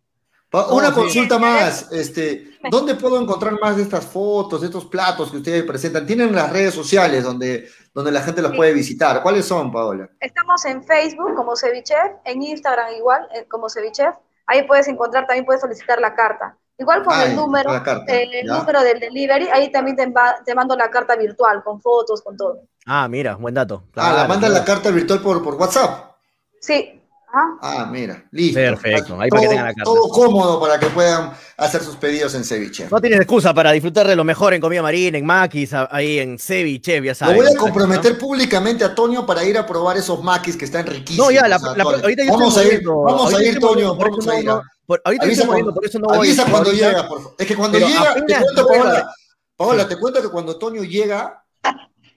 Una 0.52 0.89
sí. 0.89 0.94
consulta 0.94 1.39
más, 1.39 1.89
este, 1.93 2.59
¿dónde 2.70 2.94
puedo 2.94 3.20
encontrar 3.20 3.59
más 3.60 3.77
de 3.77 3.82
estas 3.82 4.06
fotos, 4.06 4.60
de 4.60 4.68
estos 4.68 4.86
platos 4.86 5.31
que 5.31 5.39
ustedes 5.39 5.64
presentan? 5.64 6.06
Tienen 6.06 6.35
las 6.35 6.51
redes 6.52 6.73
sociales 6.74 7.24
donde, 7.24 7.68
donde 7.93 8.12
la 8.12 8.23
gente 8.23 8.40
los 8.43 8.52
Sí. 8.52 8.56
puede 8.56 8.73
visitar. 8.73 9.23
¿Cuáles 9.23 9.44
son, 9.44 9.70
Paola? 9.73 10.09
Estamos 10.20 10.64
en 10.64 10.82
Facebook 10.85 11.35
como 11.35 11.56
Cevichef, 11.56 12.12
en 12.24 12.43
Instagram 12.43 12.94
igual 12.94 13.28
eh, 13.35 13.47
como 13.48 13.68
Cevichef. 13.68 14.14
Ahí 14.47 14.62
puedes 14.62 14.86
encontrar, 14.89 15.27
también 15.27 15.44
puedes 15.44 15.60
solicitar 15.60 16.01
la 16.01 16.14
carta. 16.14 16.56
Igual 16.78 17.02
con 17.05 17.18
el 17.20 17.35
número, 17.35 17.70
carta, 17.82 18.05
el 18.06 18.47
número 18.47 18.82
del 18.82 19.01
delivery, 19.01 19.48
ahí 19.48 19.73
también 19.73 19.97
te, 19.97 20.55
mando 20.55 20.77
la 20.77 20.90
carta 20.90 21.16
virtual 21.16 21.64
con 21.64 21.81
fotos, 21.81 22.20
con 22.23 22.36
todo. 22.36 22.60
Ah, 22.85 23.09
mira, 23.09 23.35
buen 23.35 23.55
dato. 23.55 23.85
ah, 23.86 23.90
la 23.94 24.02
Claro, 24.12 24.28
mandan 24.28 24.51
claro. 24.51 24.55
la 24.55 24.64
carta 24.64 24.90
virtual 24.90 25.20
por, 25.20 25.43
por 25.43 25.55
WhatsApp. 25.55 26.12
Sí. 26.60 27.02
Ajá. 27.36 27.58
Ah, 27.82 27.86
mira, 27.90 28.24
listo. 28.30 28.54
Perfecto, 28.58 29.20
ahí 29.20 29.28
todo, 29.28 29.40
para 29.40 29.42
que 29.42 29.48
tengan 29.48 29.64
la 29.66 29.74
carta. 29.74 29.84
todo 29.84 30.08
cómodo 30.08 30.60
para 30.60 30.78
que 30.80 30.86
puedan 30.86 31.32
hacer 31.58 31.82
sus 31.82 31.96
pedidos 31.96 32.34
en 32.34 32.44
ceviche. 32.44 32.88
No 32.90 33.00
tienes 33.00 33.18
excusa 33.20 33.52
para 33.52 33.72
disfrutar 33.72 34.06
de 34.06 34.16
lo 34.16 34.24
mejor 34.24 34.54
en 34.54 34.60
comida 34.60 34.82
marina, 34.82 35.18
en 35.18 35.26
maquis, 35.26 35.72
ahí 35.90 36.18
en 36.18 36.38
ceviche, 36.38 36.94
ya 37.02 37.10
Lo 37.10 37.14
sabes. 37.14 37.36
voy 37.36 37.46
a 37.46 37.50
¿no? 37.54 37.60
comprometer 37.60 38.16
públicamente 38.18 38.84
a 38.84 38.94
Toño 38.94 39.26
para 39.26 39.44
ir 39.44 39.58
a 39.58 39.66
probar 39.66 39.96
esos 39.96 40.22
maquis 40.22 40.56
que 40.56 40.64
están 40.64 40.86
riquísimos. 40.86 41.26
No, 41.26 41.30
ya, 41.32 41.46
la, 41.48 41.56
o 41.56 41.60
sea, 41.60 41.76
la- 41.76 41.84
Toño. 41.84 41.96
ahorita 42.02 42.24
yo 42.24 42.32
vamos 42.32 42.56
a 42.56 42.62
ir, 42.62 42.66
moviendo, 42.68 43.02
vamos 43.02 43.34
a 43.34 43.42
ir, 43.44 43.58
Toño, 43.60 43.94
vamos 43.96 44.28
a 44.28 44.38
ir. 44.38 44.44
no- 44.46 44.62
por- 44.86 45.02
ahorita 45.04 45.24
Avisa 45.24 45.42
estoy 45.42 45.46
moviendo, 45.50 45.72
cuando, 45.72 45.80
por 45.80 45.84
eso 45.86 45.98
no 45.98 46.06
voy. 46.08 46.34
cuando 46.36 46.56
ahorita- 46.70 46.86
llega, 46.88 47.08
por 47.08 47.18
favor. 47.18 47.34
Es 47.38 47.46
que 47.46 47.56
cuando 47.56 47.78
llega, 47.78 48.14
te 48.14 48.22
cuento, 48.34 48.66
Paola, 48.66 49.10
Paola, 49.56 49.88
te 49.88 49.96
cuento 49.98 50.22
que 50.22 50.28
cuando 50.28 50.56
Toño 50.58 50.82
llega 50.84 51.42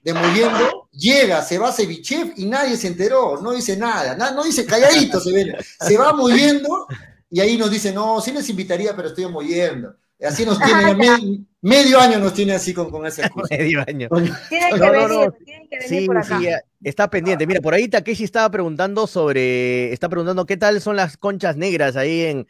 de 0.02 0.14
moviendo, 0.14 0.88
llega, 0.92 1.42
se 1.42 1.58
va 1.58 1.68
a 1.68 1.72
Ceviche 1.72 2.32
y 2.36 2.46
nadie 2.46 2.76
se 2.76 2.88
enteró, 2.88 3.40
no 3.40 3.52
dice 3.52 3.76
nada, 3.76 4.16
na- 4.16 4.30
no 4.30 4.42
dice 4.44 4.64
calladito, 4.64 5.20
se 5.20 5.32
ve, 5.32 5.56
se 5.80 5.96
va 5.98 6.12
moviendo 6.12 6.86
y 7.30 7.40
ahí 7.40 7.56
nos 7.58 7.70
dice, 7.70 7.92
no, 7.92 8.20
sí 8.20 8.32
les 8.32 8.48
invitaría, 8.48 8.94
pero 8.96 9.08
estoy 9.08 9.26
moviendo. 9.26 9.94
Así 10.22 10.44
nos 10.44 10.58
tiene, 10.58 10.94
me- 10.94 11.40
medio 11.62 11.98
año 11.98 12.18
nos 12.18 12.34
tiene 12.34 12.52
así 12.54 12.74
con, 12.74 12.90
con 12.90 13.06
esa 13.06 13.22
excusa. 13.22 13.54
Medio 13.56 13.82
año. 13.86 14.08
Tienen 14.48 14.70
que 14.72 14.76
No, 14.78 14.86
no, 14.86 14.92
venir, 14.92 15.08
no. 15.08 15.32
tienen 15.44 15.68
que 15.68 15.78
venir 15.78 16.00
Sí, 16.00 16.06
por 16.06 16.18
acá. 16.18 16.38
sí, 16.38 16.48
está 16.84 17.08
pendiente. 17.08 17.46
Mira, 17.46 17.60
por 17.62 17.72
ahí 17.72 17.88
Takeshi 17.88 18.24
estaba 18.24 18.50
preguntando 18.50 19.06
sobre, 19.06 19.92
está 19.92 20.08
preguntando 20.10 20.44
qué 20.44 20.56
tal 20.58 20.80
son 20.82 20.96
las 20.96 21.16
conchas 21.16 21.56
negras 21.56 21.96
ahí 21.96 22.22
en, 22.22 22.46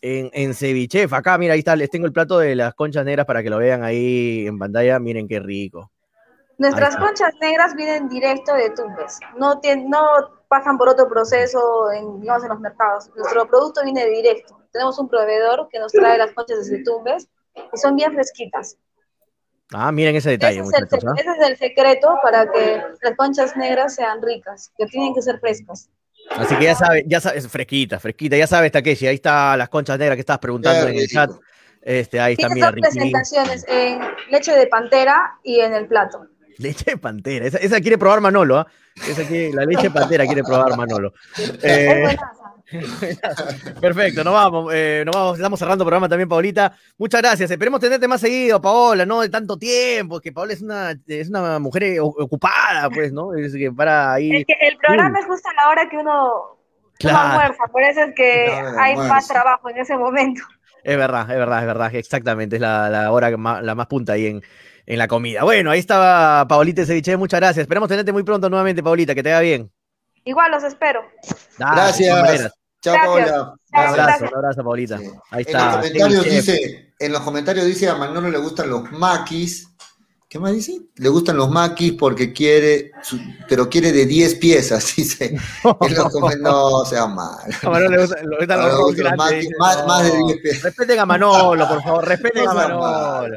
en, 0.00 0.30
en 0.32 0.54
Cevichef. 0.54 1.12
Acá, 1.12 1.38
mira, 1.38 1.52
ahí 1.54 1.60
está, 1.60 1.76
les 1.76 1.90
tengo 1.90 2.06
el 2.06 2.12
plato 2.12 2.38
de 2.40 2.56
las 2.56 2.74
conchas 2.74 3.04
negras 3.04 3.24
para 3.26 3.42
que 3.44 3.50
lo 3.50 3.58
vean 3.58 3.84
ahí 3.84 4.46
en 4.48 4.58
pantalla. 4.58 4.98
Miren 4.98 5.28
qué 5.28 5.38
rico. 5.38 5.91
Nuestras 6.62 6.96
conchas 6.96 7.34
negras 7.40 7.74
vienen 7.74 8.08
directo 8.08 8.54
de 8.54 8.70
Tumbes. 8.70 9.18
No, 9.36 9.60
no 9.88 10.00
pasan 10.46 10.78
por 10.78 10.88
otro 10.88 11.08
proceso 11.08 11.90
en, 11.90 12.20
digamos, 12.20 12.44
en 12.44 12.50
los 12.50 12.60
mercados. 12.60 13.10
Nuestro 13.16 13.48
producto 13.48 13.82
viene 13.82 14.06
directo. 14.06 14.60
Tenemos 14.70 14.96
un 15.00 15.08
proveedor 15.08 15.68
que 15.72 15.80
nos 15.80 15.90
trae 15.90 16.16
las 16.18 16.30
conchas 16.30 16.58
desde 16.58 16.84
Tumbes 16.84 17.28
y 17.56 17.76
son 17.76 17.96
bien 17.96 18.12
fresquitas. 18.12 18.76
Ah, 19.72 19.90
miren 19.90 20.14
ese 20.14 20.30
detalle, 20.30 20.60
ese, 20.60 20.70
es 20.70 20.92
el. 20.92 21.08
¿ah? 21.08 21.14
ese 21.16 21.30
es 21.30 21.48
el 21.48 21.56
secreto 21.56 22.16
para 22.22 22.48
que 22.48 22.80
las 23.02 23.16
conchas 23.16 23.56
negras 23.56 23.96
sean 23.96 24.22
ricas, 24.22 24.70
que 24.78 24.86
tienen 24.86 25.14
que 25.14 25.22
ser 25.22 25.40
frescas. 25.40 25.88
Así 26.30 26.54
que 26.56 26.64
ya 26.64 26.76
sabes, 26.76 27.02
ya 27.08 27.20
sabes, 27.20 27.48
fresquita, 27.48 27.98
fresquita, 27.98 28.36
ya 28.36 28.46
sabes, 28.46 28.70
Takeshi, 28.70 29.08
ahí 29.08 29.16
está 29.16 29.56
las 29.56 29.68
conchas 29.68 29.98
negras 29.98 30.14
que 30.16 30.20
estabas 30.20 30.38
preguntando 30.38 30.88
en 30.88 30.94
el 30.94 31.08
chat. 31.08 31.32
Este, 31.80 32.20
ahí 32.20 32.34
está, 32.34 32.48
mira, 32.50 32.70
presentaciones 32.70 33.64
en 33.66 34.00
leche 34.30 34.52
de 34.52 34.68
pantera 34.68 35.38
y 35.42 35.58
en 35.58 35.74
el 35.74 35.88
plato. 35.88 36.28
Leche 36.58 36.92
de 36.92 36.96
pantera, 36.98 37.46
esa, 37.46 37.58
esa 37.58 37.80
quiere 37.80 37.98
probar 37.98 38.20
Manolo, 38.20 38.58
¿ah? 38.58 38.66
Esa 39.08 39.24
quiere- 39.26 39.52
la 39.54 39.64
leche 39.64 39.84
de 39.84 39.90
pantera 39.90 40.26
quiere 40.26 40.42
probar 40.44 40.76
Manolo. 40.76 41.12
Eh, 41.62 42.16
perfecto, 43.80 44.24
nos 44.24 44.32
vamos, 44.32 44.72
eh, 44.74 45.02
nos 45.04 45.14
vamos, 45.14 45.36
estamos 45.38 45.58
cerrando 45.58 45.82
el 45.84 45.86
programa 45.86 46.08
también, 46.08 46.28
Paulita. 46.28 46.72
Muchas 46.96 47.20
gracias, 47.20 47.50
esperemos 47.50 47.80
tenerte 47.80 48.08
más 48.08 48.20
seguido, 48.20 48.60
Paola, 48.60 49.04
no 49.04 49.20
de 49.20 49.28
tanto 49.28 49.56
tiempo, 49.58 50.20
que 50.20 50.32
Paola 50.32 50.52
es 50.52 50.62
una, 50.62 50.94
es 51.06 51.28
una 51.28 51.58
mujer 51.58 51.82
eh, 51.84 52.00
ocupada, 52.00 52.88
pues, 52.90 53.12
¿no? 53.12 53.34
Es 53.34 53.52
que 53.54 53.70
para 53.72 54.14
ahí. 54.14 54.36
Es 54.36 54.46
que 54.46 54.56
el 54.68 54.76
programa 54.78 55.18
es 55.18 55.26
justo 55.26 55.48
a 55.50 55.54
la 55.62 55.68
hora 55.70 55.88
que 55.88 55.96
uno, 55.96 56.12
uno 56.12 56.62
Claro. 56.98 57.18
almuerza, 57.40 57.64
por 57.72 57.82
eso 57.82 58.00
es 58.02 58.14
que 58.14 58.46
hay 58.78 58.92
almuerzo. 58.92 59.14
más 59.14 59.28
trabajo 59.28 59.68
en 59.70 59.78
ese 59.78 59.96
momento. 59.96 60.42
Es 60.84 60.96
verdad, 60.96 61.30
es 61.30 61.36
verdad, 61.36 61.60
es 61.60 61.66
verdad, 61.66 61.94
exactamente, 61.94 62.56
es 62.56 62.62
la, 62.62 62.88
la 62.88 63.12
hora 63.12 63.30
que 63.30 63.36
más, 63.36 63.62
la 63.62 63.74
más 63.74 63.86
punta 63.86 64.14
ahí 64.14 64.26
en, 64.26 64.42
en 64.86 64.98
la 64.98 65.08
comida. 65.08 65.44
Bueno, 65.44 65.70
ahí 65.70 65.78
estaba 65.78 66.46
Paolita 66.48 66.84
Ceviche, 66.84 67.16
muchas 67.16 67.40
gracias. 67.40 67.62
Esperamos 67.62 67.88
tenerte 67.88 68.12
muy 68.12 68.22
pronto 68.22 68.48
nuevamente, 68.48 68.82
Paulita, 68.82 69.14
que 69.14 69.22
te 69.22 69.30
vaya 69.30 69.40
bien. 69.40 69.70
Igual 70.24 70.50
los 70.52 70.64
espero. 70.64 71.02
Gracias. 71.58 72.52
Chao. 72.80 72.96
Paola. 72.96 73.54
Un 73.72 73.78
abrazo, 73.78 74.24
un 74.24 74.36
abrazo, 74.36 74.64
Paulita. 74.64 74.98
Sí. 74.98 75.04
Ahí 75.30 75.44
En 75.46 75.52
los 75.54 75.62
está. 75.62 75.70
comentarios 75.80 76.24
dice, 76.24 76.94
en 76.98 77.12
los 77.12 77.20
comentarios 77.22 77.66
dice 77.66 77.88
a 77.88 77.94
Manolo 77.94 78.28
le 78.28 78.38
gustan 78.38 78.70
los 78.70 78.90
maquis. 78.92 79.68
¿Qué 80.32 80.38
más 80.38 80.54
dice? 80.54 80.80
Le 80.96 81.10
gustan 81.10 81.36
los 81.36 81.50
maquis 81.50 81.92
porque 81.92 82.32
quiere, 82.32 82.90
su- 83.02 83.20
pero 83.50 83.68
quiere 83.68 83.92
de 83.92 84.06
10 84.06 84.36
piezas, 84.36 84.90
dice. 84.96 85.36
No, 86.40 86.84
sea 86.86 87.06
mal. 87.06 87.36
A 87.62 87.68
Manolo 87.68 87.90
le 87.90 87.98
gustan- 88.02 88.58
A 88.60 88.66
los 88.68 88.94
grandes, 88.96 89.18
maquis, 89.18 89.50
más- 89.58 89.86
más 89.86 90.10
de 90.10 90.18
no. 90.18 90.26
10 90.28 90.38
piezas. 90.40 90.62
Respeten 90.62 90.98
a 91.00 91.04
Manolo, 91.04 91.68
por 91.68 91.82
favor, 91.82 92.08
respeten 92.08 92.42
a 92.42 92.44
No 92.46 92.52
sea 92.60 92.68
Manolo. 92.68 93.36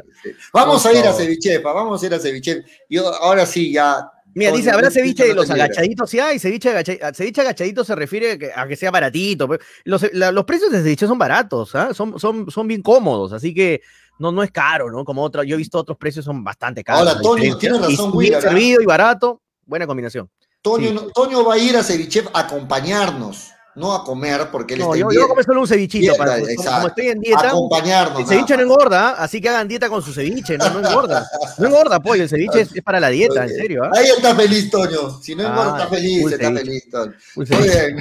Vamos 0.54 0.82
Por 0.82 0.90
a 0.90 0.94
ir 0.94 1.00
a 1.00 1.04
favor. 1.10 1.20
Cevichepa, 1.20 1.72
vamos 1.74 2.02
a 2.02 2.06
ir 2.06 2.14
a 2.14 2.18
Ceviche. 2.18 2.64
Yo 2.88 3.14
ahora 3.14 3.44
sí 3.44 3.72
ya. 3.74 4.10
Mira, 4.34 4.52
dice, 4.52 4.70
¿habrá 4.70 4.90
ceviche 4.90 5.26
de 5.26 5.34
los 5.34 5.50
agachaditos? 5.50 6.08
Sí 6.10 6.18
hay, 6.18 6.38
ceviche, 6.38 6.70
agacha- 6.70 7.12
ceviche 7.14 7.40
agachadito 7.42 7.84
se 7.84 7.94
refiere 7.94 8.52
a 8.54 8.66
que 8.66 8.76
sea 8.76 8.90
baratito. 8.90 9.48
Los, 9.84 10.06
la- 10.14 10.32
los 10.32 10.44
precios 10.44 10.70
de 10.72 10.82
ceviche 10.82 11.06
son 11.06 11.18
baratos, 11.18 11.74
¿ah? 11.74 11.92
son, 11.92 12.18
son, 12.18 12.50
son 12.50 12.66
bien 12.68 12.80
cómodos, 12.82 13.32
así 13.34 13.52
que 13.54 13.80
no, 14.18 14.32
no 14.32 14.42
es 14.42 14.50
caro, 14.50 14.90
¿no? 14.90 15.04
Como 15.04 15.22
otro, 15.22 15.42
yo 15.42 15.54
he 15.54 15.58
visto 15.58 15.78
otros 15.78 15.96
precios 15.98 16.24
son 16.24 16.42
bastante 16.44 16.82
caros. 16.84 17.06
Ahora, 17.08 17.20
Toño, 17.20 17.56
tienes 17.58 17.80
razón, 17.80 18.12
Y 18.14 18.18
bien 18.18 18.34
acá. 18.34 18.48
servido 18.48 18.80
y 18.80 18.86
barato, 18.86 19.40
buena 19.64 19.86
combinación. 19.86 20.30
Toño, 20.62 20.88
Sí. 20.90 21.06
Toño 21.14 21.44
va 21.44 21.54
a 21.54 21.58
ir 21.58 21.76
a 21.76 21.82
Ceviche 21.82 22.24
a 22.32 22.40
acompañarnos, 22.40 23.50
no 23.76 23.94
a 23.94 24.02
comer, 24.02 24.48
porque 24.50 24.74
él 24.74 24.80
No, 24.80 24.86
está 24.86 24.96
yo, 24.98 25.06
en 25.06 25.06
yo 25.06 25.08
dieta. 25.10 25.20
voy 25.20 25.24
a 25.24 25.28
comer 25.28 25.44
solo 25.44 25.60
un 25.60 25.68
cevichito, 25.68 26.00
Dieta, 26.00 26.18
para, 26.18 26.34
como- 26.34 26.48
exacto. 26.48 26.72
como 26.72 26.88
estoy 26.88 27.08
en 27.08 27.20
dieta. 27.20 27.48
Acompañarnos. 27.48 28.20
El 28.20 28.26
ceviche 28.26 28.56
no 28.56 28.62
engorda, 28.64 29.08
¿ah? 29.10 29.14
así 29.18 29.40
que 29.40 29.48
hagan 29.50 29.68
dieta 29.68 29.88
con 29.88 30.02
su 30.02 30.12
ceviche, 30.12 30.56
no, 30.58 30.70
no 30.70 30.88
engorda. 30.88 31.28
No 31.58 31.66
engorda, 31.68 32.00
pollo, 32.00 32.22
el 32.22 32.28
ceviche 32.28 32.62
es, 32.62 32.74
es 32.74 32.82
para 32.82 32.98
la 32.98 33.08
dieta, 33.10 33.44
en 33.44 33.50
serio. 33.50 33.84
¿ah? 33.84 33.90
Ahí 33.94 34.06
está 34.16 34.34
feliz, 34.34 34.70
Toño. 34.70 35.20
Si 35.22 35.34
no 35.34 35.44
Ah, 35.44 35.50
engorda, 35.50 35.76
está 35.76 35.88
feliz, 35.88 36.22
full 36.22 36.32
está 36.32 36.46
ceviche. 36.46 36.64
feliz, 36.64 36.90
Toño. 36.90 37.12
Muy 37.36 37.46
bien, 37.68 37.96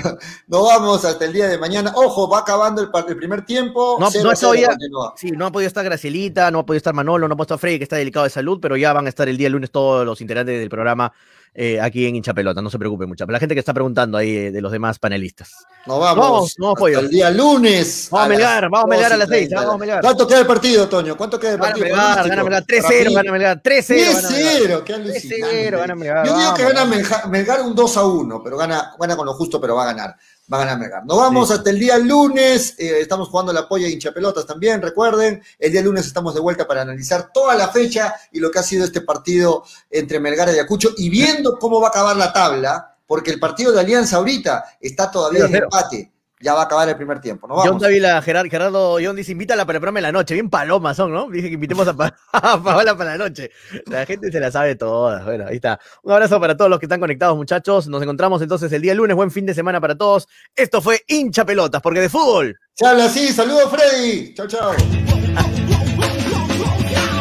nos 0.47 0.63
vamos 0.65 1.05
hasta 1.05 1.25
el 1.25 1.33
día 1.33 1.47
de 1.47 1.57
mañana. 1.57 1.91
Ojo, 1.95 2.29
va 2.29 2.39
acabando 2.39 2.81
el, 2.81 3.15
primer 3.17 3.45
tiempo. 3.45 3.97
No, 3.99 4.09
0 4.09 4.23
no 4.23 4.31
a 4.31 4.35
0 4.35 4.53
estoy 4.53 4.61
ya-. 4.65 4.77
Sí, 5.17 5.31
no 5.31 5.45
ha 5.45 5.51
podido 5.51 5.67
estar 5.67 5.83
Gracielita, 5.83 6.49
no 6.51 6.59
ha 6.59 6.65
podido 6.65 6.77
estar 6.77 6.93
Manolo, 6.93 7.27
no 7.27 7.33
ha 7.33 7.37
podido 7.37 7.43
estar 7.55 7.59
Freddy, 7.59 7.77
que 7.79 7.83
está 7.83 7.97
delicado 7.97 8.23
de 8.23 8.29
salud, 8.29 8.59
pero 8.61 8.77
ya 8.77 8.93
van 8.93 9.05
a 9.07 9.09
estar 9.09 9.27
el 9.27 9.37
día 9.37 9.49
lunes 9.49 9.71
todos 9.71 10.05
los 10.05 10.21
integrantes 10.21 10.57
del 10.57 10.69
programa 10.69 11.11
eh, 11.57 11.79
aquí 11.79 12.05
en 12.05 12.17
Hincha 12.17 12.33
Pelota, 12.33 12.61
no 12.61 12.69
se 12.69 12.77
preocupe 12.77 13.05
mucho. 13.05 13.25
La 13.27 13.39
gente 13.39 13.55
que 13.55 13.59
está 13.59 13.73
preguntando 13.73 14.17
ahí 14.17 14.35
eh, 14.35 14.51
de 14.51 14.61
los 14.61 14.73
demás 14.73 14.99
panelistas. 14.99 15.51
Nos 15.85 15.99
vamos. 16.01 16.55
Vamos, 16.57 16.77
vamos, 16.77 16.89
el 16.91 17.09
día 17.09 17.29
lunes. 17.31 18.09
Vamos 18.11 18.25
a 18.25 18.29
Melgar, 18.29 18.69
vamos 18.69 18.83
a 18.83 18.87
Melgar 18.87 19.13
a 19.13 19.17
las 19.17 19.29
12 19.29 19.37
y 19.37 19.39
seis, 19.39 19.49
treinta. 19.49 19.65
vamos 19.67 19.75
a 19.75 19.77
Melgar. 19.85 20.01
¿Cuánto 20.01 20.27
queda 20.27 20.39
el 20.39 20.47
partido, 20.47 20.89
Toño? 20.89 21.15
¿Cuánto 21.15 21.39
queda 21.39 21.53
el 21.53 21.59
partido? 21.59 21.87
Gana 21.95 22.23
Melgar, 22.23 22.43
Para 22.43 22.61
3-0, 22.65 23.07
mí, 23.07 23.13
gana 23.15 23.31
Melgar, 23.31 23.61
3-0. 23.63 24.13
gana 24.13 24.29
Melgar. 24.29 24.73
3-0, 24.73 24.83
qué 24.83 24.93
3-0, 24.93 24.95
alucinante. 24.95 25.71
gana 25.71 25.95
Melgar. 25.95 26.27
Yo 26.27 26.37
digo 26.37 26.53
que 26.55 26.63
gana 26.63 26.85
Melgar 27.29 27.61
un 27.61 27.73
2 27.75 27.97
a 27.97 28.05
1, 28.05 28.43
pero 28.43 28.57
gana, 28.57 28.91
gana 28.99 29.15
con 29.15 29.25
lo 29.25 29.33
justo, 29.33 29.61
pero 29.61 29.75
va 29.75 29.83
a 29.83 29.93
ganar. 29.93 30.15
Va 30.51 30.57
a 30.57 30.59
ganar 30.59 30.77
Melgar. 30.79 31.05
Nos 31.05 31.17
vamos 31.17 31.47
Sí. 31.47 31.53
hasta 31.55 31.69
el 31.71 31.79
día 31.79 31.97
lunes. 31.97 32.75
eh, 32.77 32.99
estamos 33.01 33.29
jugando 33.29 33.51
la 33.51 33.67
polla 33.67 33.87
hincha 33.87 34.11
pelotas 34.11 34.45
también. 34.45 34.81
Recuerden, 34.81 35.41
el 35.57 35.71
día 35.71 35.81
lunes 35.81 36.05
estamos 36.05 36.35
de 36.35 36.39
vuelta 36.39 36.67
para 36.67 36.83
analizar 36.83 37.31
toda 37.33 37.55
la 37.55 37.69
fecha 37.69 38.13
y 38.31 38.39
lo 38.39 38.51
que 38.51 38.59
ha 38.59 38.63
sido 38.63 38.85
este 38.85 39.01
partido 39.01 39.63
entre 39.89 40.19
Melgar 40.19 40.47
y 40.49 40.51
Ayacucho 40.51 40.89
y 40.97 41.09
viendo 41.09 41.57
cómo 41.57 41.81
va 41.81 41.87
a 41.87 41.89
acabar 41.89 42.15
la 42.15 42.31
tabla, 42.31 42.95
porque 43.07 43.31
el 43.31 43.39
partido 43.39 43.71
de 43.71 43.79
Alianza 43.79 44.17
ahorita 44.17 44.77
está 44.79 45.09
todavía 45.09 45.45
en 45.45 45.51
0-0. 45.51 45.63
empate. 45.63 46.11
Ya 46.45 46.53
va 46.53 46.61
a 46.61 46.63
acabar 46.65 46.87
el 46.87 46.95
primer 46.95 47.19
tiempo. 47.19 47.47
John 47.49 47.65
vamos. 47.65 47.81
Davila, 47.81 48.21
Gerard, 48.21 48.47
Gerardo 48.51 48.97
John 49.03 49.15
dice, 49.15 49.31
invítala 49.31 49.65
para 49.65 49.77
el 49.77 49.81
programa 49.81 49.97
de 49.97 50.03
la 50.03 50.11
noche. 50.11 50.35
Bien 50.35 50.47
palomas 50.47 50.95
son, 50.95 51.11
¿no? 51.11 51.27
Dije 51.27 51.47
que 51.47 51.55
invitemos 51.55 51.87
a, 51.87 51.93
Pa- 51.95 52.15
a 52.33 52.61
Paola 52.61 52.95
para 52.95 53.17
la 53.17 53.17
noche. 53.17 53.49
La 53.87 54.05
gente 54.05 54.31
se 54.31 54.39
la 54.39 54.51
sabe 54.51 54.75
todas. 54.75 55.25
Bueno, 55.25 55.45
ahí 55.47 55.55
está. 55.55 55.79
Un 56.03 56.11
abrazo 56.13 56.39
para 56.39 56.55
todos 56.55 56.69
los 56.69 56.79
que 56.79 56.85
están 56.85 56.99
conectados, 56.99 57.35
muchachos. 57.35 57.87
Nos 57.87 57.99
encontramos 58.03 58.41
entonces 58.43 58.71
el 58.71 58.81
día 58.83 58.93
lunes. 58.93 59.15
Buen 59.15 59.31
fin 59.31 59.47
de 59.47 59.55
semana 59.55 59.81
para 59.81 59.97
todos. 59.97 60.27
Esto 60.55 60.81
fue 60.83 61.01
Hincha 61.07 61.45
Pelotas, 61.45 61.81
porque 61.81 61.99
de 61.99 62.09
fútbol. 62.09 62.59
Se 62.75 62.85
habla 62.85 63.05
así. 63.05 63.29
Saludos, 63.33 63.71
Freddy. 63.71 64.35
Chao, 64.35 64.45
chao. 64.47 64.71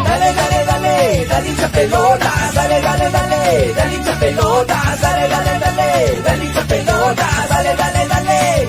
Dale, 0.05 0.35
dale, 0.35 0.65
dale, 0.67 1.27
dale 1.27 1.49
hincha 1.49 1.69
pelota, 1.69 2.33
dale, 2.55 2.81
dale, 2.83 3.11
dale, 3.11 3.73
dale 3.75 3.95
hincha 3.97 4.19
pelota, 4.21 4.97
dale, 5.01 5.29
dale, 5.29 5.59
dale, 5.61 6.21
dale 6.23 6.45
hincha 6.45 6.63
pelota, 6.69 7.29
dale, 7.49 7.75
dale, 7.75 8.07
dale. 8.09 8.69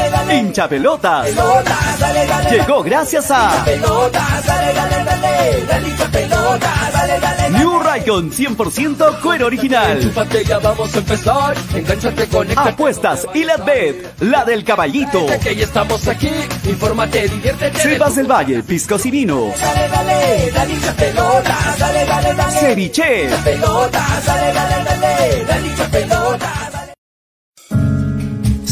hincha 0.35 0.67
pelotas. 0.67 1.29
Pelota, 1.29 1.77
dale, 1.99 2.25
dale, 2.25 2.49
Llegó 2.51 2.83
gracias 2.83 3.31
a 3.31 3.65
dale. 7.19 7.49
New 7.57 7.79
Raycon 7.79 8.31
100% 8.31 9.21
cuero 9.21 9.47
original. 9.47 10.13
Ya 10.45 10.59
vamos 10.59 10.95
a 10.95 10.97
empezar. 10.97 11.55
Apuestas 12.55 13.27
y 13.33 13.43
la 13.43 13.57
bet, 13.57 14.21
la 14.21 14.45
del 14.45 14.63
caballito. 14.63 15.25
Que 15.41 15.55
ya 15.55 15.65
estamos 15.65 16.07
aquí. 16.07 16.31
Infórmate, 16.65 17.27
diviértete. 17.27 17.79
Cepas 17.79 18.15
del 18.15 18.27
Valle, 18.27 18.63
piscos 18.63 19.05
y 19.05 19.11
vinos. 19.11 19.59
Dale, 19.59 19.87
dale, 19.89 20.51
dale 20.51 20.73
hincha 20.73 20.93
pelota, 20.93 21.57
dale, 21.77 22.05
dale, 22.05 22.33
dale. 22.33 22.59
Ceviche. 22.59 23.27
Dale, 23.29 23.57
dale, 23.59 24.53
dale, 24.53 24.53
dale. 24.53 24.91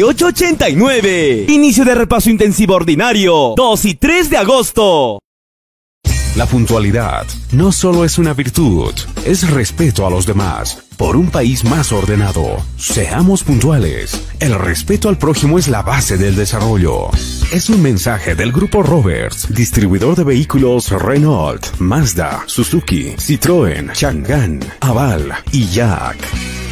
89. 0.00 1.46
Inicio 1.48 1.84
de 1.84 1.94
repaso 1.94 2.30
intensivo 2.30 2.74
ordinario 2.74 3.52
2 3.56 3.84
y 3.84 3.94
3 3.94 4.30
de 4.30 4.36
agosto. 4.38 5.18
La 6.34 6.46
puntualidad 6.46 7.26
no 7.52 7.72
solo 7.72 8.06
es 8.06 8.16
una 8.16 8.32
virtud, 8.32 8.94
es 9.26 9.50
respeto 9.50 10.06
a 10.06 10.10
los 10.10 10.24
demás. 10.24 10.82
Por 10.96 11.16
un 11.16 11.30
país 11.30 11.62
más 11.64 11.92
ordenado, 11.92 12.56
seamos 12.78 13.42
puntuales. 13.44 14.18
El 14.40 14.54
respeto 14.54 15.10
al 15.10 15.18
prójimo 15.18 15.58
es 15.58 15.68
la 15.68 15.82
base 15.82 16.16
del 16.16 16.34
desarrollo. 16.34 17.10
Es 17.52 17.68
un 17.68 17.82
mensaje 17.82 18.34
del 18.34 18.50
Grupo 18.50 18.82
Roberts, 18.82 19.52
distribuidor 19.54 20.16
de 20.16 20.24
vehículos 20.24 20.90
Renault, 20.90 21.66
Mazda, 21.78 22.44
Suzuki, 22.46 23.14
Citroën, 23.18 23.92
Chang'an, 23.92 24.60
Aval 24.80 25.34
y 25.52 25.66
Jack. 25.66 26.71